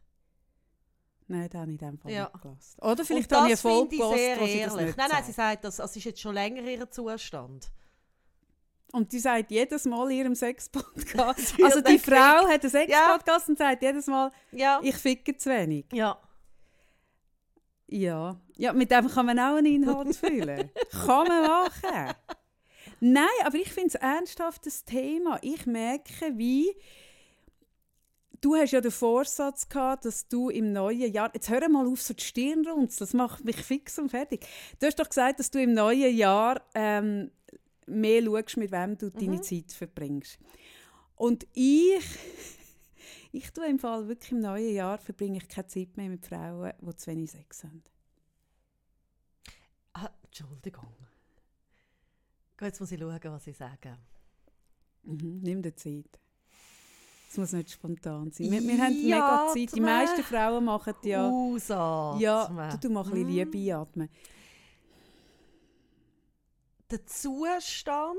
Nein, 1.28 1.50
das 1.50 1.60
habe 1.60 1.72
ich 1.72 1.82
in 1.82 1.88
dem 1.90 1.98
Fall 1.98 2.12
Ja. 2.12 2.30
nicht 2.32 2.42
gelassen. 2.42 2.82
Oder 2.82 3.04
vielleicht 3.04 3.32
habe 3.34 3.48
ich 3.52 3.54
das 3.60 3.66
eine 3.66 3.76
Folge 3.76 3.96
ich 3.96 4.02
sehr 4.04 4.38
ehrlich. 4.38 4.96
Nein, 4.96 5.10
nein, 5.12 5.24
sie 5.24 5.32
sagt. 5.32 5.36
sagt, 5.36 5.64
das, 5.66 5.76
das 5.78 5.96
ist 5.96 6.04
jetzt 6.04 6.22
schon 6.22 6.36
länger 6.36 6.62
ihr 6.62 6.90
Zustand. 6.92 7.72
Und 8.92 9.12
die 9.12 9.20
sagt 9.20 9.52
jedes 9.52 9.86
Mal 9.86 10.10
in 10.12 10.18
ihrem 10.20 10.36
Sex-Podcast. 10.36 11.56
Also 11.64 11.82
die 11.82 12.00
Frau 12.00 12.48
hat 12.48 12.62
einen 12.62 12.70
Sex-Podcast 12.70 13.50
und 13.50 13.58
sagt 13.58 13.82
jedes 13.82 14.08
Mal, 14.08 14.32
Ja. 14.52 14.80
ich 14.84 14.96
ficke 14.96 15.36
zu 15.38 15.50
wenig. 15.50 15.86
ja. 15.92 16.18
Ja. 17.88 18.40
ja, 18.58 18.74
mit 18.74 18.90
dem 18.90 19.08
kann 19.08 19.28
man 19.28 19.38
auch 19.40 19.58
einen 19.58 19.68
Inhalt 19.84 20.16
füllen. 20.16 20.72
kann 21.06 21.28
man 21.28 21.44
machen. 21.44 22.16
Nein, 23.00 23.28
aber 23.44 23.56
ich 23.58 23.72
finde 23.72 23.90
es 23.90 23.96
ein 23.96 24.18
ernsthaftes 24.18 24.86
Thema. 24.86 25.38
Ich 25.44 25.68
merke, 25.68 26.36
wie 26.36 26.76
du 28.42 28.56
hast 28.56 28.72
ja 28.72 28.82
den 28.82 28.92
Vorsatz 28.92 29.70
gehabt, 29.70 30.06
dass 30.06 30.28
du 30.28 30.50
im 30.50 30.72
neuen 30.72 31.12
Jahr, 31.12 31.30
jetzt 31.34 31.50
hör 31.50 31.68
mal 31.70 31.86
auf, 31.88 32.02
so 32.02 32.14
die 32.16 32.24
Stirn 32.24 32.66
runzeln, 32.68 33.00
das 33.00 33.14
macht 33.14 33.44
mich 33.46 33.58
fix 33.58 34.00
und 34.00 34.10
fertig. 34.10 34.46
Du 34.80 34.88
hast 34.88 34.98
doch 35.00 35.10
gesagt, 35.10 35.40
dass 35.40 35.52
du 35.52 35.62
im 35.62 35.74
neuen 35.74 36.16
Jahr 36.16 36.62
ähm, 36.74 37.30
mehr 37.86 38.24
schaust, 38.24 38.58
mit 38.58 38.72
wem 38.72 38.98
du 38.98 39.10
deine 39.10 39.42
Zeit 39.42 39.72
verbringst. 39.72 40.40
Und 41.16 41.48
ich, 41.54 42.04
ich 43.32 43.52
tue 43.52 43.68
im 43.68 43.80
Fall 43.80 44.08
wirklich 44.08 44.32
im 44.32 44.40
neuen 44.40 44.74
Jahr 44.74 44.98
verbringe 44.98 45.38
ich 45.38 45.48
keine 45.48 45.68
Zeit 45.68 45.96
mehr 45.98 46.10
mit 46.10 46.26
Frauen, 46.26 46.74
die 46.82 46.96
zu 46.96 47.12
wenig 47.12 47.32
Sex 47.32 47.64
haben. 47.64 47.84
Ah, 49.94 50.10
Entschuldigung. 50.24 50.94
Jetzt 52.62 52.80
muss 52.80 52.92
ich 52.92 53.00
schauen, 53.00 53.20
was 53.24 53.48
ich 53.48 53.58
sage. 53.58 53.98
Mhm, 55.04 55.40
nimm 55.42 55.62
dir 55.62 55.76
Zeit. 55.76 56.20
Es 57.30 57.38
muss 57.38 57.52
nicht 57.52 57.72
spontan 57.72 58.32
sein. 58.32 58.50
Wir, 58.50 58.62
wir 58.62 58.78
haben 58.82 59.04
mega 59.04 59.48
Zeit. 59.54 59.76
Die 59.76 59.82
meisten 59.82 60.24
Frauen 60.24 60.64
machen 60.64 60.94
ja. 61.04 61.30
Ausatmen. 61.30 62.22
Ja, 62.22 62.70
du, 62.72 62.78
du 62.78 62.90
mal 62.90 63.04
ein 63.04 63.12
bisschen. 63.12 63.52
Liebe 63.52 63.76
atmen. 63.76 64.10
Der 66.96 67.06
Zustand, 67.08 68.16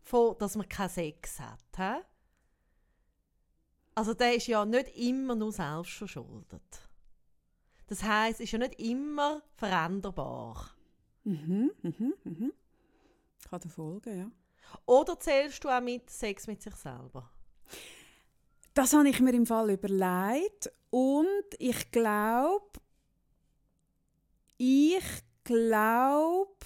von, 0.00 0.38
dass 0.38 0.56
man 0.56 0.66
keinen 0.66 0.88
Sex 0.88 1.38
hat, 1.38 1.60
hä? 1.76 2.02
also 3.94 4.14
der 4.14 4.34
ist 4.36 4.46
ja 4.46 4.64
nicht 4.64 4.96
immer 4.96 5.34
nur 5.34 5.52
selbst 5.52 5.92
verschuldet. 5.92 6.88
Das 7.86 8.02
heisst, 8.02 8.40
es 8.40 8.44
ist 8.44 8.52
ja 8.52 8.60
nicht 8.60 8.80
immer 8.80 9.42
veränderbar. 9.56 10.70
Mhm, 11.24 11.70
mhm, 11.82 12.14
mhm. 12.24 12.52
Kann 13.50 13.60
dir 13.60 13.68
folgen, 13.68 14.18
ja. 14.18 14.30
Oder 14.86 15.20
zählst 15.20 15.62
du 15.64 15.68
auch 15.68 15.82
mit 15.82 16.08
Sex 16.08 16.46
mit 16.46 16.62
sich 16.62 16.76
selber? 16.76 17.30
Das 18.72 18.94
habe 18.94 19.10
ich 19.10 19.20
mir 19.20 19.34
im 19.34 19.44
Fall 19.44 19.68
überlegt 19.68 20.72
und 20.88 21.44
ich 21.58 21.90
glaube, 21.90 22.80
ich 24.56 25.04
glaube, 25.44 26.56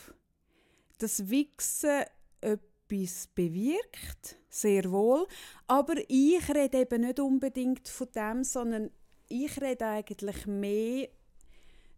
dass 0.98 1.28
Wichsen 1.28 2.04
etwas 2.40 3.28
bewirkt, 3.34 4.36
sehr 4.48 4.90
wohl. 4.90 5.26
Aber 5.66 5.94
ich 6.08 6.48
rede 6.48 6.80
eben 6.80 7.02
nicht 7.02 7.20
unbedingt 7.20 7.88
von 7.88 8.08
dem, 8.14 8.44
sondern 8.44 8.90
ich 9.28 9.60
rede 9.60 9.86
eigentlich 9.86 10.46
mehr 10.46 11.08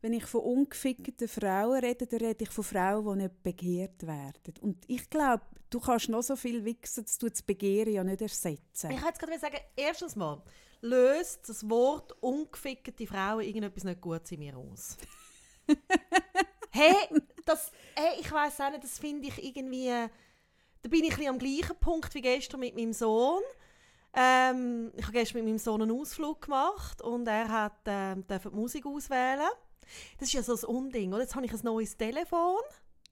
wenn 0.02 0.12
ich 0.14 0.24
von 0.24 0.40
ungefickten 0.40 1.28
Frauen 1.28 1.80
rede, 1.80 2.06
dann 2.06 2.20
rede 2.20 2.44
ich 2.44 2.50
von 2.50 2.64
Frauen, 2.64 3.18
die 3.18 3.22
nicht 3.24 3.42
begehrt 3.42 4.06
werden. 4.06 4.54
Und 4.60 4.84
ich 4.88 5.10
glaube, 5.10 5.44
du 5.68 5.80
kannst 5.80 6.08
noch 6.08 6.22
so 6.22 6.36
viel 6.36 6.64
wichsen, 6.64 7.04
dass 7.04 7.18
du 7.18 7.28
das 7.28 7.42
Begehren 7.42 7.92
ja 7.92 8.04
nicht 8.04 8.22
ersetzen. 8.22 8.90
Ich 8.90 8.96
wollte 8.96 9.06
jetzt 9.06 9.18
gerade 9.20 9.38
sagen, 9.38 9.58
erstens 9.76 10.16
mal, 10.16 10.42
löst 10.80 11.48
das 11.48 11.68
Wort 11.68 12.12
ungefickte 12.22 13.06
Frauen 13.06 13.42
irgendetwas 13.42 13.84
nicht 13.84 14.00
gut 14.00 14.32
in 14.32 14.38
mir 14.38 14.56
aus. 14.56 14.96
hey, 16.70 16.94
das, 17.44 17.70
hey, 17.94 18.20
ich 18.20 18.30
weiß 18.30 18.60
auch 18.60 18.70
nicht, 18.70 18.84
das 18.84 18.98
finde 18.98 19.28
ich 19.28 19.44
irgendwie, 19.44 19.88
da 20.82 20.88
bin 20.88 21.04
ich 21.04 21.18
ein 21.18 21.28
am 21.28 21.38
gleichen 21.38 21.76
Punkt 21.78 22.14
wie 22.14 22.22
gestern 22.22 22.60
mit 22.60 22.74
meinem 22.74 22.92
Sohn. 22.92 23.42
Ähm, 24.12 24.92
ich 24.96 25.02
habe 25.04 25.12
gestern 25.12 25.38
mit 25.38 25.46
meinem 25.46 25.58
Sohn 25.58 25.82
einen 25.82 25.92
Ausflug 25.92 26.42
gemacht 26.42 27.00
und 27.02 27.26
er 27.28 27.48
hat 27.48 27.80
ähm, 27.86 28.24
die 28.28 28.48
Musik 28.50 28.86
auswählen. 28.86 29.48
Das 30.18 30.28
ist 30.28 30.34
ja 30.34 30.42
so 30.42 30.54
ein 30.54 30.76
Unding, 30.76 31.12
oder? 31.12 31.22
Jetzt 31.22 31.34
habe 31.34 31.46
ich 31.46 31.52
ein 31.52 31.60
neues 31.62 31.96
Telefon. 31.96 32.60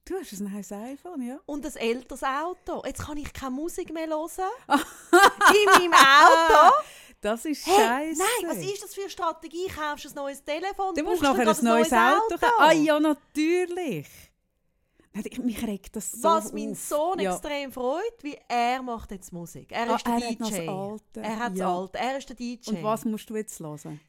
Du 0.05 0.15
hast 0.15 0.33
ein 0.33 0.51
neues 0.51 0.71
iPhone, 0.71 1.21
ja? 1.21 1.39
Und 1.45 1.65
ein 1.65 1.75
älteres 1.75 2.23
Auto. 2.23 2.81
Jetzt 2.85 3.05
kann 3.05 3.17
ich 3.17 3.31
keine 3.31 3.51
Musik 3.51 3.93
mehr 3.93 4.07
hören. 4.07 4.49
in 4.67 5.91
meinem 5.91 5.93
Auto. 5.93 6.75
Das 7.21 7.43
ist 7.45 7.65
Hey, 7.65 7.75
scheiße. 7.75 8.19
nein, 8.21 8.49
was 8.49 8.57
ist 8.63 8.81
das 8.83 8.93
für 8.93 9.01
eine 9.01 9.09
Strategie? 9.09 9.67
Kaufst 9.67 10.05
du 10.05 10.09
ein 10.09 10.15
neues 10.15 10.43
Telefon? 10.43 10.95
Du 10.95 11.03
musst 11.03 11.21
nachher 11.21 11.47
ein 11.49 11.63
neues 11.65 11.91
Auto 11.91 12.37
kaufen. 12.39 12.53
Ah 12.59 12.71
ja, 12.71 12.99
natürlich. 12.99 14.07
Mich 15.41 15.61
regt 15.67 15.95
das 15.97 16.11
so 16.13 16.23
Was 16.29 16.53
mein. 16.53 16.75
Sohn 16.75 17.19
ja. 17.19 17.33
extrem 17.33 17.73
freut, 17.73 18.21
wie 18.21 18.37
er 18.47 18.81
macht 18.81 19.11
jetzt 19.11 19.33
Musik. 19.33 19.71
Er 19.73 19.89
Ah, 19.89 19.95
ist 19.97 20.05
der 20.07 20.13
er 20.13 20.21
hat 20.21 20.29
DJ. 20.29 20.37
das 20.37 20.53
Alte. 20.53 21.19
Er 21.21 21.39
hat 21.39 21.51
das 21.51 21.59
Ja. 21.59 21.77
Alte. 21.77 21.97
Er 21.97 22.17
ist 22.17 22.29
der 22.29 22.35
DJ. 22.37 22.69
Und 22.69 22.83
was 22.83 23.03
musst 23.05 23.29
du 23.29 23.35
jetzt 23.35 23.59
hören? 23.59 23.99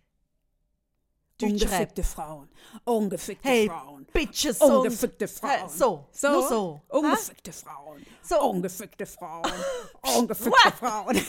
Ungefickte 1.43 2.05
Frauen. 2.05 2.49
Ungefickte 2.85 3.49
Hey, 3.49 3.67
Frauen. 3.69 4.07
Bitches. 4.13 4.61
Ungefickte 4.61 5.27
Frauen. 5.27 5.69
So, 5.71 6.07
So? 6.13 6.29
nur 6.31 6.49
so. 6.49 6.81
Ungefickte 6.89 7.53
Frauen. 7.53 8.07
So. 8.23 8.41
Ungefickte 8.51 9.07
Frauen. 9.07 9.51
Ungefickte 10.19 10.73
Frauen. 10.73 11.21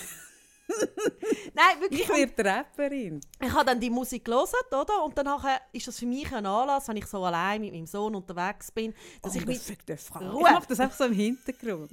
Nein, 1.53 1.81
wirklich. 1.81 2.01
Ich 2.01 2.09
werde 2.09 2.45
Rapperin. 2.45 3.21
Ich 3.39 3.51
habe 3.51 3.65
dann 3.65 3.79
die 3.79 3.89
Musik 3.89 4.25
gelesen, 4.25 4.55
oder? 4.71 5.03
Und 5.03 5.17
dann 5.17 5.27
ist 5.71 5.87
das 5.87 5.99
für 5.99 6.05
mich 6.05 6.31
ein 6.33 6.45
Anlass, 6.45 6.87
wenn 6.87 6.97
ich 6.97 7.05
so 7.05 7.23
allein 7.23 7.61
mit 7.61 7.73
meinem 7.73 7.85
Sohn 7.85 8.15
unterwegs 8.15 8.71
bin, 8.71 8.93
dass 9.21 9.35
ich 9.35 9.45
mit 9.45 9.57
Ungefickte 9.57 9.97
Frauen. 9.97 10.29
Ruhe. 10.29 10.47
Ich 10.47 10.53
mache 10.53 10.67
das 10.67 10.79
einfach 10.79 10.97
so 10.97 11.05
im 11.05 11.13
Hintergrund. 11.13 11.91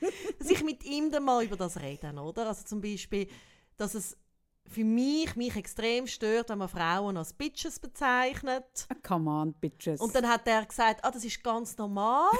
dass 0.38 0.50
ich 0.50 0.62
mit 0.64 0.84
ihm 0.84 1.10
dann 1.10 1.24
mal 1.24 1.44
über 1.44 1.56
das 1.56 1.80
rede, 1.80 2.12
oder? 2.14 2.46
Also 2.48 2.64
zum 2.64 2.80
Beispiel, 2.80 3.28
dass 3.76 3.94
es 3.94 4.16
für 4.66 4.84
mich, 4.84 5.34
mich 5.36 5.56
extrem 5.56 6.06
stört, 6.06 6.48
wenn 6.48 6.58
man 6.58 6.68
Frauen 6.68 7.16
als 7.16 7.32
Bitches 7.32 7.78
bezeichnet. 7.78 8.86
Ah, 8.88 8.94
Come 9.02 9.30
on, 9.30 9.52
bitches. 9.54 10.00
Und 10.00 10.14
dann 10.14 10.28
hat 10.28 10.46
er 10.46 10.64
gesagt, 10.64 11.04
ah, 11.04 11.10
das 11.10 11.24
ist 11.24 11.42
ganz 11.42 11.76
normal. 11.76 12.30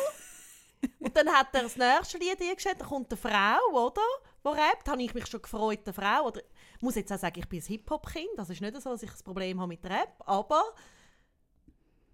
Und 1.01 1.17
dann 1.17 1.29
hat 1.29 1.49
er 1.55 1.63
das 1.65 1.77
nächste 1.77 2.19
Lied 2.19 2.41
eingestellt, 2.41 2.77
da 2.81 2.87
kommt 2.87 3.11
eine 3.13 3.17
Frau, 3.19 3.87
oder? 3.87 4.01
Die 4.45 4.49
rappt. 4.49 4.87
Da 4.87 4.93
habe 4.93 5.03
ich 5.03 5.13
mich 5.15 5.27
schon 5.27 5.43
gefreut, 5.43 5.81
eine 5.85 5.93
Frau. 5.93 6.27
Oder, 6.29 6.41
ich 6.77 6.83
muss 6.83 6.95
jetzt 6.95 7.13
auch 7.13 7.19
sagen, 7.19 7.39
ich 7.39 7.49
bin 7.49 7.61
ein 7.61 7.67
Hip-Hop-Kind. 7.67 8.31
Das 8.37 8.49
ist 8.51 8.61
nicht 8.61 8.81
so, 8.81 8.91
dass 8.91 9.03
ich 9.03 9.11
ein 9.11 9.25
Problem 9.25 9.61
habe 9.61 9.69
mit 9.69 9.85
Rap. 9.85 10.15
Aber 10.27 10.63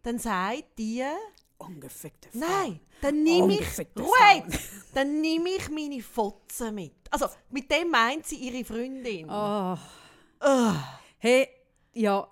dann 0.03 0.19
sagt 0.19 0.79
die, 0.79 1.05
Ungefickte 1.59 2.29
Frauen. 2.31 2.41
nein, 2.41 2.81
dann 3.01 3.23
nehme 3.23 3.55
ich, 3.55 3.79
wait, 3.79 4.61
dann 4.95 5.21
nehme 5.23 5.49
ich 5.51 5.71
meine 5.71 6.03
Fotzen 6.03 6.75
mit. 6.75 6.93
Also, 7.11 7.27
mit 7.51 7.71
dem 7.71 7.91
meint 7.91 8.27
sie 8.27 8.37
ihre 8.37 8.63
Freundin. 8.65 9.31
Ah. 9.31 9.79
Ugh. 10.45 10.75
Hey, 11.19 11.49
ja, 11.95 12.29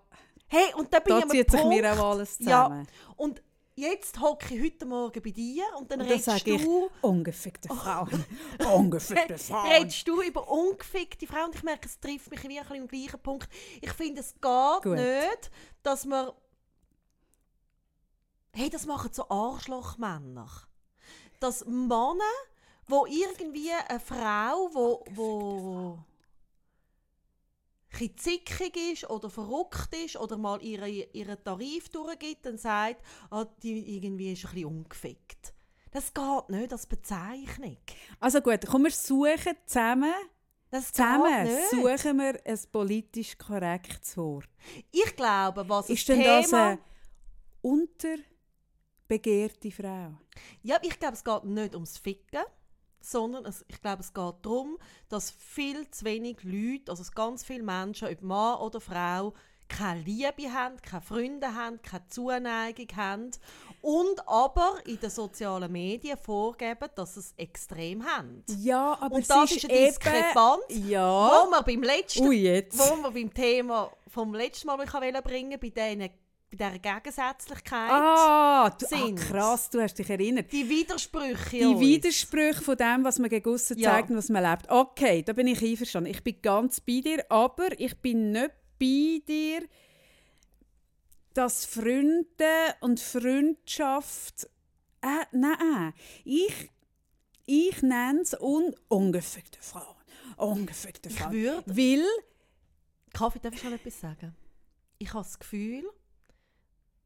Hey, 0.46 0.74
und 0.76 0.92
dann 0.92 1.02
bin 1.02 1.14
da 1.18 1.24
ich 1.24 1.30
zieht 1.30 1.50
sich 1.50 1.60
Punkt, 1.60 1.76
mir 1.80 1.92
auch 1.92 2.10
alles 2.12 2.38
Ja, 2.38 2.44
zusammen. 2.66 2.86
und 3.16 3.42
jetzt 3.74 4.20
hocke 4.20 4.54
ich 4.54 4.62
heute 4.62 4.86
Morgen 4.86 5.22
bei 5.22 5.30
dir 5.30 5.64
und 5.78 5.90
dann 5.90 6.00
Und 6.00 6.10
dann 6.10 6.18
redest 6.18 6.46
ich, 6.46 6.62
du... 6.62 6.90
ungefickte 7.00 7.68
Frauen. 7.68 8.24
Ungefickte 8.74 9.38
Frauen. 9.38 9.70
redest 9.70 10.06
du 10.08 10.22
über 10.22 10.48
ungefickte 10.48 11.26
Frauen 11.26 11.46
und 11.46 11.56
ich 11.56 11.62
merke, 11.62 11.86
es 11.86 11.98
trifft 11.98 12.30
mich 12.30 12.42
wirklich 12.42 12.60
am 12.70 12.88
gleichen 12.88 13.20
Punkt. 13.20 13.48
Ich 13.80 13.92
finde, 13.92 14.20
es 14.20 14.34
geht 14.34 14.82
Gut. 14.82 14.96
nicht, 14.96 15.50
dass 15.82 16.04
man... 16.04 16.30
Hey, 18.52 18.70
das 18.70 18.86
machen 18.86 19.12
so 19.12 19.28
Arschlochmänner. 19.28 20.48
Dass 21.40 21.64
Männer, 21.64 22.20
wo 22.86 23.04
irgendwie 23.06 23.72
eine 23.72 23.98
Frau, 23.98 24.70
wo, 24.72 25.04
wo 25.10 25.98
bisschen 27.98 28.16
zickig 28.18 28.76
ist 28.92 29.10
oder 29.10 29.30
verrückt 29.30 29.94
ist 30.04 30.16
oder 30.16 30.36
mal 30.36 30.62
ihre, 30.62 30.88
ihren 30.88 31.42
Tarif 31.42 31.88
durchgibt, 31.88 32.46
dann 32.46 32.58
sagt, 32.58 33.02
ah, 33.30 33.46
die 33.62 33.96
irgendwie 33.96 34.32
ist 34.32 34.44
ein 34.46 34.52
bisschen 34.54 34.66
ungefickt. 34.68 35.54
Das 35.90 36.12
geht 36.12 36.48
nicht 36.48 36.72
als 36.72 36.86
Bezeichnung. 36.86 37.76
Also 38.20 38.40
gut, 38.40 38.60
komm, 38.68 38.84
wir 38.84 38.90
suchen 38.90 39.54
zusammen, 39.64 40.12
Das 40.70 40.92
zusammen 40.92 41.44
geht 41.46 41.54
nicht. 41.54 41.70
suchen 41.70 42.18
wir 42.18 42.40
ein 42.44 42.58
politisch 42.72 43.38
korrektes 43.38 44.16
Wort. 44.16 44.48
Ich 44.90 45.14
glaube, 45.14 45.68
was 45.68 45.88
Ist 45.88 46.08
das 46.08 46.16
denn 46.16 46.24
das 46.24 46.46
Thema... 46.46 46.66
eine 46.70 46.78
unterbegehrte 47.62 49.70
Frau? 49.70 50.12
Ja, 50.62 50.78
ich 50.82 50.98
glaube, 50.98 51.14
es 51.14 51.24
geht 51.24 51.44
nicht 51.44 51.74
ums 51.74 51.98
Ficken, 51.98 52.42
sondern 53.04 53.44
es, 53.46 53.64
ich 53.68 53.80
glaube, 53.80 54.00
es 54.00 54.12
geht 54.12 54.34
darum, 54.42 54.78
dass 55.08 55.30
viel 55.30 55.88
zu 55.90 56.04
wenig 56.04 56.38
Leute, 56.42 56.90
also 56.90 57.04
ganz 57.14 57.44
viele 57.44 57.62
Menschen, 57.62 58.08
ob 58.08 58.22
Mann 58.22 58.58
oder 58.58 58.80
Frau, 58.80 59.34
keine 59.68 60.00
Liebe 60.00 60.52
haben, 60.52 60.76
keine 60.82 61.02
Freunde 61.02 61.54
haben, 61.54 61.80
keine 61.82 62.06
Zuneigung 62.08 62.88
haben 62.96 63.30
und 63.80 64.28
aber 64.28 64.76
in 64.84 65.00
den 65.00 65.10
sozialen 65.10 65.72
Medien 65.72 66.18
vorgeben, 66.18 66.88
dass 66.94 67.14
sie 67.14 67.20
es 67.20 67.34
extrem 67.36 68.04
haben. 68.04 68.44
Ja, 68.58 68.96
aber 69.00 69.16
und 69.16 69.22
es 69.22 69.28
das 69.28 69.52
ist, 69.52 69.68
eine 69.68 69.86
Diskrepanz, 69.86 70.64
eben... 70.68 70.84
wo 70.86 70.90
Ja. 70.90 71.46
wir 71.50 71.62
beim 71.62 71.82
letzten 71.82 72.26
Ui, 72.26 72.36
jetzt. 72.36 72.78
wo 72.78 72.96
wir 73.02 73.10
beim 73.10 73.32
Thema 73.32 73.90
vom 74.08 74.34
letzten 74.34 74.66
Mal 74.66 74.76
bringen, 75.22 75.58
bei 75.60 75.70
diesen 75.70 76.10
bei 76.56 76.68
dieser 76.70 76.78
Gegensätzlichkeit. 76.78 77.90
Ah, 77.90 78.70
du, 78.70 78.86
ah, 78.86 78.88
sind. 78.88 79.16
krass, 79.16 79.70
du 79.70 79.80
hast 79.80 79.94
dich 79.98 80.08
erinnert. 80.08 80.52
Die 80.52 80.68
Widersprüche. 80.68 81.58
Die 81.58 81.64
uns. 81.64 81.80
Widersprüche 81.80 82.62
von 82.62 82.76
dem, 82.76 83.04
was 83.04 83.18
man 83.18 83.30
gegen 83.30 83.48
aussen 83.50 83.78
Ja. 83.78 83.90
zeigt 83.92 84.10
und 84.10 84.16
was 84.16 84.28
man 84.28 84.42
lebt. 84.42 84.68
Okay, 84.70 85.22
da 85.22 85.32
bin 85.32 85.46
ich 85.46 85.62
einverstanden. 85.62 86.10
Ich 86.10 86.22
bin 86.22 86.40
ganz 86.42 86.80
bei 86.80 87.00
dir, 87.00 87.24
aber 87.30 87.78
ich 87.78 87.96
bin 88.00 88.30
nicht 88.32 88.50
bei 88.78 89.22
dir, 89.26 89.62
dass 91.34 91.64
Freunde 91.64 92.74
und 92.80 93.00
Freundschaft... 93.00 94.48
Äh, 95.02 95.26
nein, 95.32 95.92
ich, 96.24 96.70
ich 97.44 97.82
nenne 97.82 98.20
es 98.22 98.34
un 98.40 98.74
ungefickte 98.88 99.58
Frauen. 99.60 99.96
Ungefickte 100.36 101.08
Ich 101.10 101.16
Frauen. 101.16 101.32
würde- 101.32 101.62
Weil... 101.66 102.04
Kaffee, 103.12 103.38
darf 103.38 103.54
ich 103.54 103.62
noch 103.64 103.72
etwas 103.72 104.00
sagen? 104.00 104.34
Ich 104.98 105.12
habe 105.12 105.22
das 105.24 105.38
Gefühl, 105.38 105.84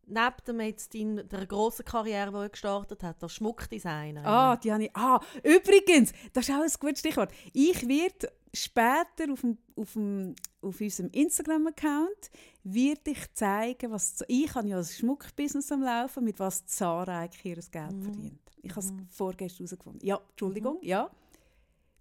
neben 0.09 0.37
dem 0.47 0.61
jetzt 0.61 0.95
in 0.95 1.17
der 1.29 1.47
grossen 1.47 1.85
Karriere, 1.85 2.31
die 2.31 2.37
er 2.37 2.49
gestartet 2.49 3.03
hat, 3.03 3.23
als 3.23 3.35
Schmuckdesigner. 3.35 4.25
Ah, 4.27 4.57
die 4.57 4.73
habe 4.73 4.85
ich. 4.85 4.91
Ah, 4.97 5.21
übrigens, 5.43 6.13
das 6.33 6.49
ist 6.49 6.55
auch 6.55 6.63
ein 6.63 6.71
gutes 6.81 7.01
Stichwort. 7.01 7.31
Ich 7.53 7.87
werde 7.87 8.33
später 8.55 9.31
auf, 9.33 9.41
dem, 9.43 9.59
auf, 9.77 9.93
dem, 9.93 10.35
auf 10.63 10.81
unserem 10.81 11.11
Instagram-Account 11.11 12.31
werde 12.65 13.11
ich 13.11 13.33
zeigen, 13.35 13.93
was 13.93 14.25
ich 14.29 14.55
habe 14.55 14.69
ja 14.69 14.79
ein 14.79 14.85
Schmuckbusiness 14.85 15.71
am 15.73 15.83
Laufen, 15.83 16.25
mit 16.25 16.39
was 16.39 16.65
Zara 16.67 17.21
eigentlich 17.21 17.45
ihr 17.45 17.57
Geld 17.71 17.93
Mhm. 17.93 18.03
verdient. 18.03 18.41
Ich 18.63 18.71
habe 18.71 18.81
es 18.81 18.93
vorgestern 19.11 19.67
herausgefunden. 19.67 20.07
Ja, 20.07 20.21
Entschuldigung, 20.31 20.79
ja. 20.83 21.05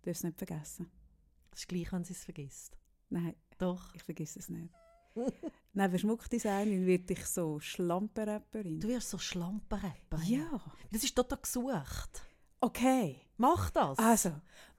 Du 0.01 0.09
darfst 0.09 0.21
es 0.21 0.23
nicht 0.23 0.37
vergessen. 0.37 0.89
Das 1.51 1.59
ist 1.61 1.67
gleich, 1.67 1.91
wenn 1.91 2.03
sie 2.03 2.13
es 2.13 2.23
vergisst. 2.23 2.77
Nein, 3.09 3.35
Doch. 3.57 3.93
ich 3.93 4.03
vergesse 4.03 4.39
es 4.39 4.49
nicht. 4.49 4.73
Neben 5.73 5.99
Schmuckdesignerin 5.99 6.85
werde 6.85 7.13
ich 7.13 7.25
so 7.25 7.59
Schlampenrapperin. 7.59 8.79
Du 8.79 8.87
wirst 8.87 9.09
so 9.09 9.17
Schlampenrapper. 9.17 10.21
Ja, 10.25 10.59
Das 10.91 11.03
ist 11.03 11.15
total 11.15 11.39
gesucht. 11.41 12.21
okay. 12.61 13.21
Mach 13.39 13.69
das. 13.69 13.99
Also, 13.99 14.31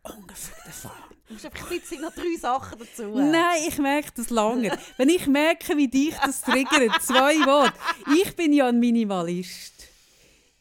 ungefähr 0.03 0.73
Frauen. 0.73 0.95
Du 1.29 1.35
musst 1.35 1.45
einfach 1.47 1.71
ein 1.71 1.79
bisschen 1.79 2.01
noch 2.01 2.13
drei 2.15 2.37
Sachen 2.41 2.79
dazu. 2.79 3.03
Nein, 3.15 3.61
ich 3.69 3.77
merke 3.79 4.11
das 4.17 4.31
lange. 4.31 4.77
Wenn 4.97 5.11
ich 5.11 5.27
merke, 5.27 5.77
wie 5.77 5.87
dich 5.87 6.15
das 6.17 6.41
triggert, 6.41 7.03
zwei 7.03 7.35
Worte. 7.47 7.75
Ich 8.21 8.35
bin 8.35 8.53
ja 8.55 8.67
ein 8.69 8.81
Minimalist. 8.81 9.75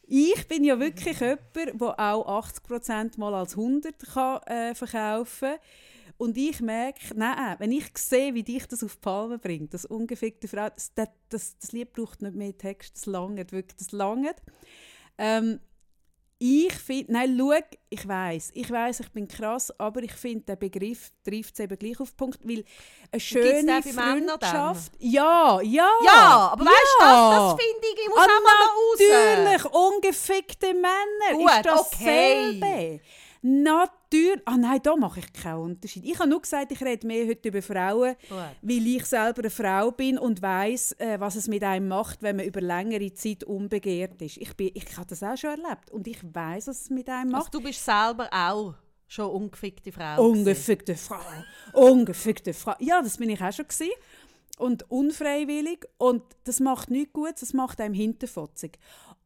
Ich 0.06 0.46
bin 0.46 0.64
ja 0.64 0.78
wirklich 0.78 1.18
jemand, 1.20 1.80
der 1.80 1.98
auch 1.98 2.44
80% 2.44 3.18
mal 3.18 3.34
als 3.34 3.52
100 3.56 3.94
kann, 4.12 4.42
äh, 4.42 4.74
verkaufen 4.74 5.48
kann. 5.48 5.58
Und 6.18 6.36
ich 6.36 6.60
merke, 6.60 7.00
nein, 7.14 7.54
wenn 7.60 7.70
ich 7.72 7.86
sehe, 7.96 8.34
wie 8.34 8.42
dich 8.42 8.66
das 8.66 8.82
auf 8.82 8.96
die 8.96 9.00
Palme 9.00 9.38
bringt, 9.38 9.72
das 9.72 9.84
ungefickte 9.84 10.48
Frau, 10.48 10.68
das, 10.68 10.92
das, 10.94 11.08
das, 11.28 11.56
das 11.58 11.72
Lied 11.72 11.92
braucht 11.92 12.20
nicht 12.22 12.34
mehr 12.34 12.56
Text, 12.58 12.96
das 12.96 13.06
langt 13.06 13.52
wirklich, 13.52 13.76
das 13.78 13.92
langt. 13.92 14.34
Ähm, 15.16 15.60
ich 16.40 16.72
finde, 16.74 17.12
nein, 17.12 17.36
schau, 17.36 17.52
ich 17.88 18.06
weiß, 18.06 18.50
ich 18.54 18.70
weiß, 18.70 19.00
ich 19.00 19.10
bin 19.10 19.26
krass, 19.26 19.72
aber 19.78 20.02
ich 20.04 20.12
finde, 20.12 20.44
der 20.44 20.56
Begriff 20.56 21.10
trifft 21.24 21.54
es 21.54 21.60
eben 21.60 21.76
gleich 21.76 21.98
auf 21.98 22.10
den 22.10 22.16
Punkt, 22.16 22.40
weil 22.48 22.64
eine 23.10 23.20
schöne? 23.20 23.82
Freundschaft, 23.82 24.92
ja, 24.98 25.60
ja, 25.62 25.90
Ja, 26.04 26.48
aber 26.52 26.64
weißt 26.64 26.96
du, 27.00 27.04
ja. 27.04 27.30
das, 27.30 27.52
das 27.56 27.62
finde 27.64 27.86
ich, 27.92 28.00
ich 28.02 28.08
muss 28.08 28.18
Ah, 28.18 28.22
auch 28.22 28.42
mal 28.44 28.66
raus. 28.66 29.56
Natürlich, 29.58 29.74
ungefickte 29.74 30.74
Männer 30.74 31.32
Gut, 31.32 31.50
ist 31.50 31.64
dasselbe. 31.64 32.66
okay. 32.66 33.00
Natürlich. 33.42 34.40
Ah 34.46 34.56
nein, 34.56 34.80
da 34.82 34.96
mache 34.96 35.20
ich 35.20 35.32
keinen 35.32 35.58
Unterschied. 35.58 36.04
Ich 36.04 36.18
habe 36.18 36.28
nur 36.28 36.40
gesagt, 36.42 36.72
ich 36.72 36.80
rede 36.80 37.06
mehr 37.06 37.26
heute 37.26 37.48
über 37.48 37.62
Frauen, 37.62 38.14
Gut. 38.28 38.38
weil 38.62 38.86
ich 38.86 39.04
selber 39.04 39.40
eine 39.40 39.50
Frau 39.50 39.90
bin 39.90 40.18
und 40.18 40.40
weiß, 40.40 40.92
äh, 40.92 41.20
was 41.20 41.36
es 41.36 41.48
mit 41.48 41.62
einem 41.62 41.88
macht, 41.88 42.22
wenn 42.22 42.36
man 42.36 42.46
über 42.46 42.60
längere 42.60 43.12
Zeit 43.14 43.44
unbegehrt 43.44 44.20
ist. 44.22 44.38
Ich, 44.38 44.56
bin, 44.56 44.70
ich 44.74 44.96
habe 44.96 45.06
das 45.06 45.22
auch 45.22 45.36
schon 45.36 45.50
erlebt 45.50 45.90
und 45.90 46.06
ich 46.08 46.18
weiß, 46.22 46.68
was 46.68 46.82
es 46.82 46.90
mit 46.90 47.08
einem 47.08 47.34
Also 47.34 47.44
macht. 47.44 47.54
du 47.54 47.60
bist 47.62 47.84
selber 47.84 48.28
auch 48.32 48.74
schon 49.06 49.30
ungefickte 49.30 49.92
Frau. 49.92 50.22
Ungefickte 50.28 50.96
Frau. 50.96 51.16
Ungefickte 51.72 52.52
Frau. 52.54 52.74
Ja, 52.78 53.02
das 53.02 53.16
bin 53.18 53.30
ich 53.30 53.40
auch 53.42 53.52
schon 53.52 53.66
gewesen. 53.68 53.92
Und 54.58 54.90
unfreiwillig. 54.90 55.86
Und 55.98 56.22
das 56.44 56.58
macht 56.60 56.90
nichts 56.90 57.12
Gutes, 57.12 57.40
das 57.40 57.52
macht 57.52 57.80
einem 57.80 57.94
hinterfotzig. 57.94 58.78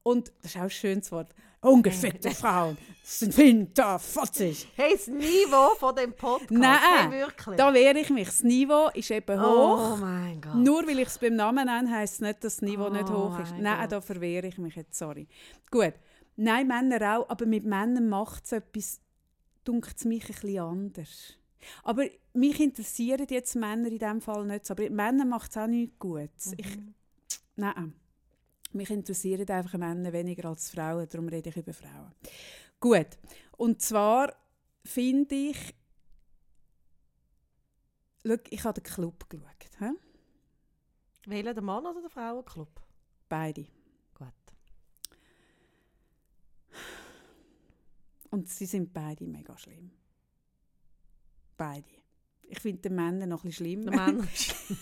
Und 0.03 0.33
das 0.43 0.53
ist 0.53 0.57
auch 0.57 0.63
ein 0.63 0.71
schönes 0.71 1.13
Wort. 1.13 1.35
Ungefickte 1.61 2.31
Frauen 2.33 2.77
sind 3.05 3.35
hinterfotzig. 3.35 4.67
Hey, 4.75 4.95
das 4.97 5.07
Niveau 5.07 5.75
von 5.79 5.95
dem 5.95 6.13
Podcast. 6.13 6.51
Nein, 6.51 7.11
hey, 7.11 7.21
wirklich. 7.21 7.57
da 7.57 7.73
wehre 7.73 7.99
ich 8.01 8.11
mich. 8.11 8.27
Das 8.27 8.43
Niveau 8.43 8.89
ist 8.95 9.13
eben 9.13 9.39
oh 9.41 9.93
hoch. 9.93 9.97
mein 9.99 10.41
Gott. 10.41 10.57
Nur 10.57 10.85
weil 10.89 10.99
ich 10.99 11.07
es 11.07 11.19
beim 11.19 11.37
Namen 11.37 11.67
nenne, 11.67 11.89
heisst 11.91 12.15
es 12.15 12.21
nicht, 12.21 12.43
dass 12.43 12.57
das 12.57 12.63
Niveau 12.63 12.89
nicht 12.89 13.09
Oh 13.09 13.31
hoch 13.31 13.39
ist. 13.39 13.55
Nein, 13.59 13.81
Gott. 13.83 13.93
da 13.93 14.01
verwehre 14.01 14.49
ich 14.49 14.59
mich 14.59 14.75
jetzt, 14.75 14.99
sorry. 14.99 15.29
Gut. 15.71 15.95
Nein, 16.35 16.67
Männer 16.67 17.19
auch, 17.19 17.29
aber 17.31 17.47
mit 17.47 17.65
Männern 17.65 18.09
macht 18.09 18.45
es 18.47 18.53
etwas, 18.53 19.01
dunkt 19.63 19.95
es 19.97 20.05
mich 20.05 20.25
ein 20.25 20.35
bisschen 20.35 20.59
anders. 20.59 21.35
Aber 21.85 22.05
mich 22.33 22.59
interessieren 22.59 23.27
jetzt 23.31 23.55
Männer 23.55 23.87
in 23.87 23.99
diesem 24.01 24.21
Fall 24.21 24.45
nicht 24.47 24.67
so. 24.67 24.75
Aber 24.75 24.83
mit 24.83 24.93
Männern 24.95 25.29
macht 25.29 25.53
es 25.53 25.57
auch 25.57 25.69
nichts. 25.69 26.55
Ich, 26.57 26.77
Mhm. 26.77 26.95
nein. 27.55 27.95
Mich 28.73 28.91
interessieren 28.91 29.49
einfach 29.49 29.79
Männer 29.79 30.13
weniger 30.13 30.49
als 30.49 30.71
Frauen, 30.71 31.09
darum 31.09 31.29
rede 31.29 31.51
ich 31.51 31.57
über 31.57 31.75
Frauen. 31.75 32.13
Gut. 32.81 33.19
Und 33.57 33.83
zwar 33.83 34.35
finde 34.85 35.35
ich, 35.35 35.75
Schau, 38.25 38.37
ich 38.51 38.65
habe 38.65 38.81
den 38.81 38.85
Club 38.85 39.29
geschaut. 39.29 39.71
He? 39.79 41.31
Wählen 41.31 41.55
der 41.55 41.63
Mann 41.63 41.87
oder 41.87 42.01
der 42.01 42.11
Frauenclub? 42.11 42.81
Beide. 43.29 43.67
Gut. 44.15 44.29
Und 48.31 48.49
sie 48.49 48.67
sind 48.67 48.93
beide 48.93 49.27
mega 49.27 49.57
schlimm. 49.59 49.91
Beide. 51.57 52.02
Ich 52.55 52.61
finde 52.61 52.83
die 52.83 52.95
Männer 52.95 53.27
noch 53.27 53.45
ein 53.45 53.49
bisschen 53.49 53.87
Der 53.87 53.93
schlimm. 53.95 54.17
Mann. 54.19 54.29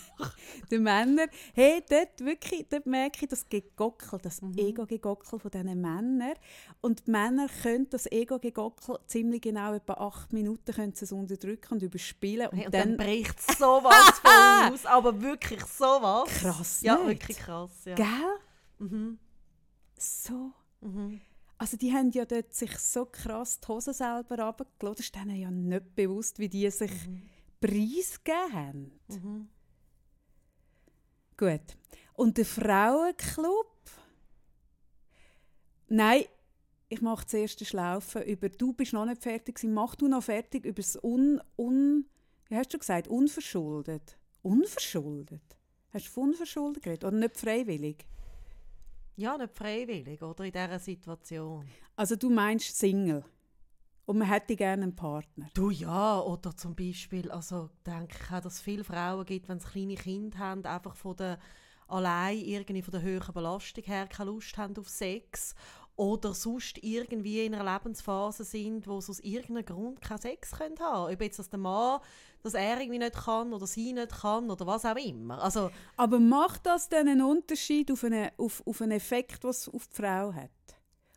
die 0.71 0.77
Männer, 0.77 1.27
hey, 1.53 1.81
dort 1.89 2.19
wirklich, 2.19 2.65
dort 2.69 2.85
merke 2.85 3.19
ich 3.23 3.29
das 3.29 3.47
Gegockel, 3.47 4.19
das 4.21 4.41
Mhm. 4.41 4.57
Ego-Gegockel 4.57 5.39
von 5.39 5.49
diesen 5.49 5.79
Männern. 5.79 6.33
Und 6.81 7.07
die 7.07 7.11
Männer 7.11 7.47
können 7.63 7.87
das 7.89 8.11
Ego-Gegockel 8.11 8.97
ziemlich 9.07 9.41
genau 9.41 9.73
etwa 9.73 9.93
acht 9.93 10.33
Minuten 10.33 10.73
können 10.73 10.93
sie 10.93 11.05
es 11.05 11.13
unterdrücken 11.13 11.75
und 11.75 11.81
überspielen. 11.83 12.47
Und, 12.47 12.57
Hey, 12.57 12.65
und 12.65 12.73
dann, 12.75 12.97
dann, 12.97 13.07
bricht 13.07 13.41
sowas 13.57 14.19
von 14.21 14.73
aus. 14.73 14.85
Aber 14.85 15.21
wirklich 15.21 15.63
sowas. 15.63 16.27
Krass, 16.29 16.81
Ja, 16.81 16.97
nicht? 16.97 17.07
wirklich 17.21 17.37
krass. 17.37 17.71
Ja. 17.85 17.95
gell? 17.95 18.07
Mhm. 18.79 19.17
So. 19.97 20.51
Mhm. 20.81 21.21
Also 21.57 21.77
die 21.77 21.93
haben 21.93 22.09
ja 22.11 22.25
dort 22.25 22.53
sich 22.53 22.75
so 22.79 23.05
krass 23.05 23.59
die 23.59 23.67
Hose 23.67 23.93
selber 23.93 24.39
runtergelassen. 24.43 24.95
Das 24.97 25.05
ist 25.05 25.15
denen 25.15 25.35
ja 25.35 25.51
nicht 25.51 25.95
bewusst, 25.95 26.39
wie 26.39 26.49
die 26.49 26.69
sich 26.71 26.91
preisgegeben 27.61 28.53
haben. 28.53 28.91
Mhm. 29.07 29.49
Gut. 31.37 31.77
Und 32.13 32.37
der 32.37 32.45
Frauenclub? 32.45 33.67
Nein, 35.87 36.25
ich 36.89 37.01
mache 37.01 37.25
zuerst 37.25 37.59
eine 37.59 37.65
Schlaufe 37.65 38.19
über 38.19 38.49
«Du 38.49 38.73
bist 38.73 38.93
noch 38.93 39.05
nicht 39.05 39.21
fertig 39.21 39.55
gewesen, 39.55 39.73
mach 39.73 39.95
du 39.95 40.07
noch 40.07 40.23
fertig» 40.23 40.65
über 40.65 40.81
das 40.81 40.97
un, 41.01 41.41
un... 41.55 42.05
Wie 42.49 42.55
hast 42.55 42.73
du 42.73 42.77
gesagt? 42.77 43.07
Unverschuldet. 43.07 44.17
Unverschuldet? 44.41 45.41
Hast 45.93 46.07
du 46.07 46.09
von 46.11 46.29
unverschuldet 46.29 46.83
geredet? 46.83 47.03
Oder 47.05 47.17
nicht 47.17 47.37
freiwillig? 47.37 48.05
Ja, 49.15 49.37
nicht 49.37 49.53
freiwillig, 49.53 50.21
oder? 50.21 50.43
In 50.43 50.51
dieser 50.51 50.79
Situation. 50.79 51.65
Also 51.95 52.15
du 52.15 52.29
meinst 52.29 52.77
Single. 52.77 53.23
Und 54.05 54.17
man 54.17 54.27
hätte 54.27 54.55
gerne 54.55 54.83
einen 54.83 54.95
Partner. 54.95 55.47
Du 55.53 55.69
ja, 55.69 56.19
oder 56.19 56.55
zum 56.55 56.75
Beispiel, 56.75 57.31
also 57.31 57.69
denke 57.85 58.17
ich 58.19 58.31
auch, 58.33 58.41
dass 58.41 58.55
es 58.55 58.61
viele 58.61 58.83
Frauen 58.83 59.25
gibt, 59.25 59.47
wenn 59.47 59.59
sie 59.59 59.67
kleine 59.67 59.95
Kinder 59.95 60.39
haben, 60.39 60.65
einfach 60.65 60.95
von 60.95 61.15
der 61.15 61.39
allein 61.87 62.39
irgendwie 62.39 62.81
von 62.81 62.93
der 62.93 63.01
höheren 63.01 63.33
Belastung 63.33 63.83
her 63.83 64.07
keine 64.07 64.31
Lust 64.31 64.57
haben 64.57 64.77
auf 64.77 64.87
Sex 64.87 65.53
oder 65.95 66.33
sonst 66.33 66.79
irgendwie 66.81 67.45
in 67.45 67.53
einer 67.53 67.73
Lebensphase 67.73 68.43
sind, 68.43 68.87
wo 68.87 69.01
sie 69.01 69.11
aus 69.11 69.19
irgendeinem 69.19 69.65
Grund 69.65 70.01
keinen 70.01 70.21
Sex 70.21 70.51
können 70.51 70.79
haben. 70.79 71.13
Ob 71.13 71.21
jetzt 71.21 71.37
das 71.37 71.49
der 71.49 71.59
Mann, 71.59 71.99
dass 72.41 72.53
er 72.53 72.79
irgendwie 72.79 72.99
nicht 72.99 73.13
kann 73.13 73.53
oder 73.53 73.67
sie 73.67 73.93
nicht 73.93 74.11
kann 74.11 74.49
oder 74.49 74.65
was 74.65 74.85
auch 74.85 74.95
immer. 74.95 75.43
Also 75.43 75.69
Aber 75.97 76.19
macht 76.19 76.65
das 76.65 76.89
dann 76.89 77.07
einen 77.07 77.21
Unterschied 77.21 77.91
auf 77.91 78.03
einen, 78.03 78.31
auf, 78.37 78.65
auf 78.65 78.81
einen 78.81 78.93
Effekt, 78.93 79.43
was 79.43 79.67
es 79.67 79.69
auf 79.73 79.87
die 79.87 79.95
Frau 80.01 80.33
hat? 80.33 80.49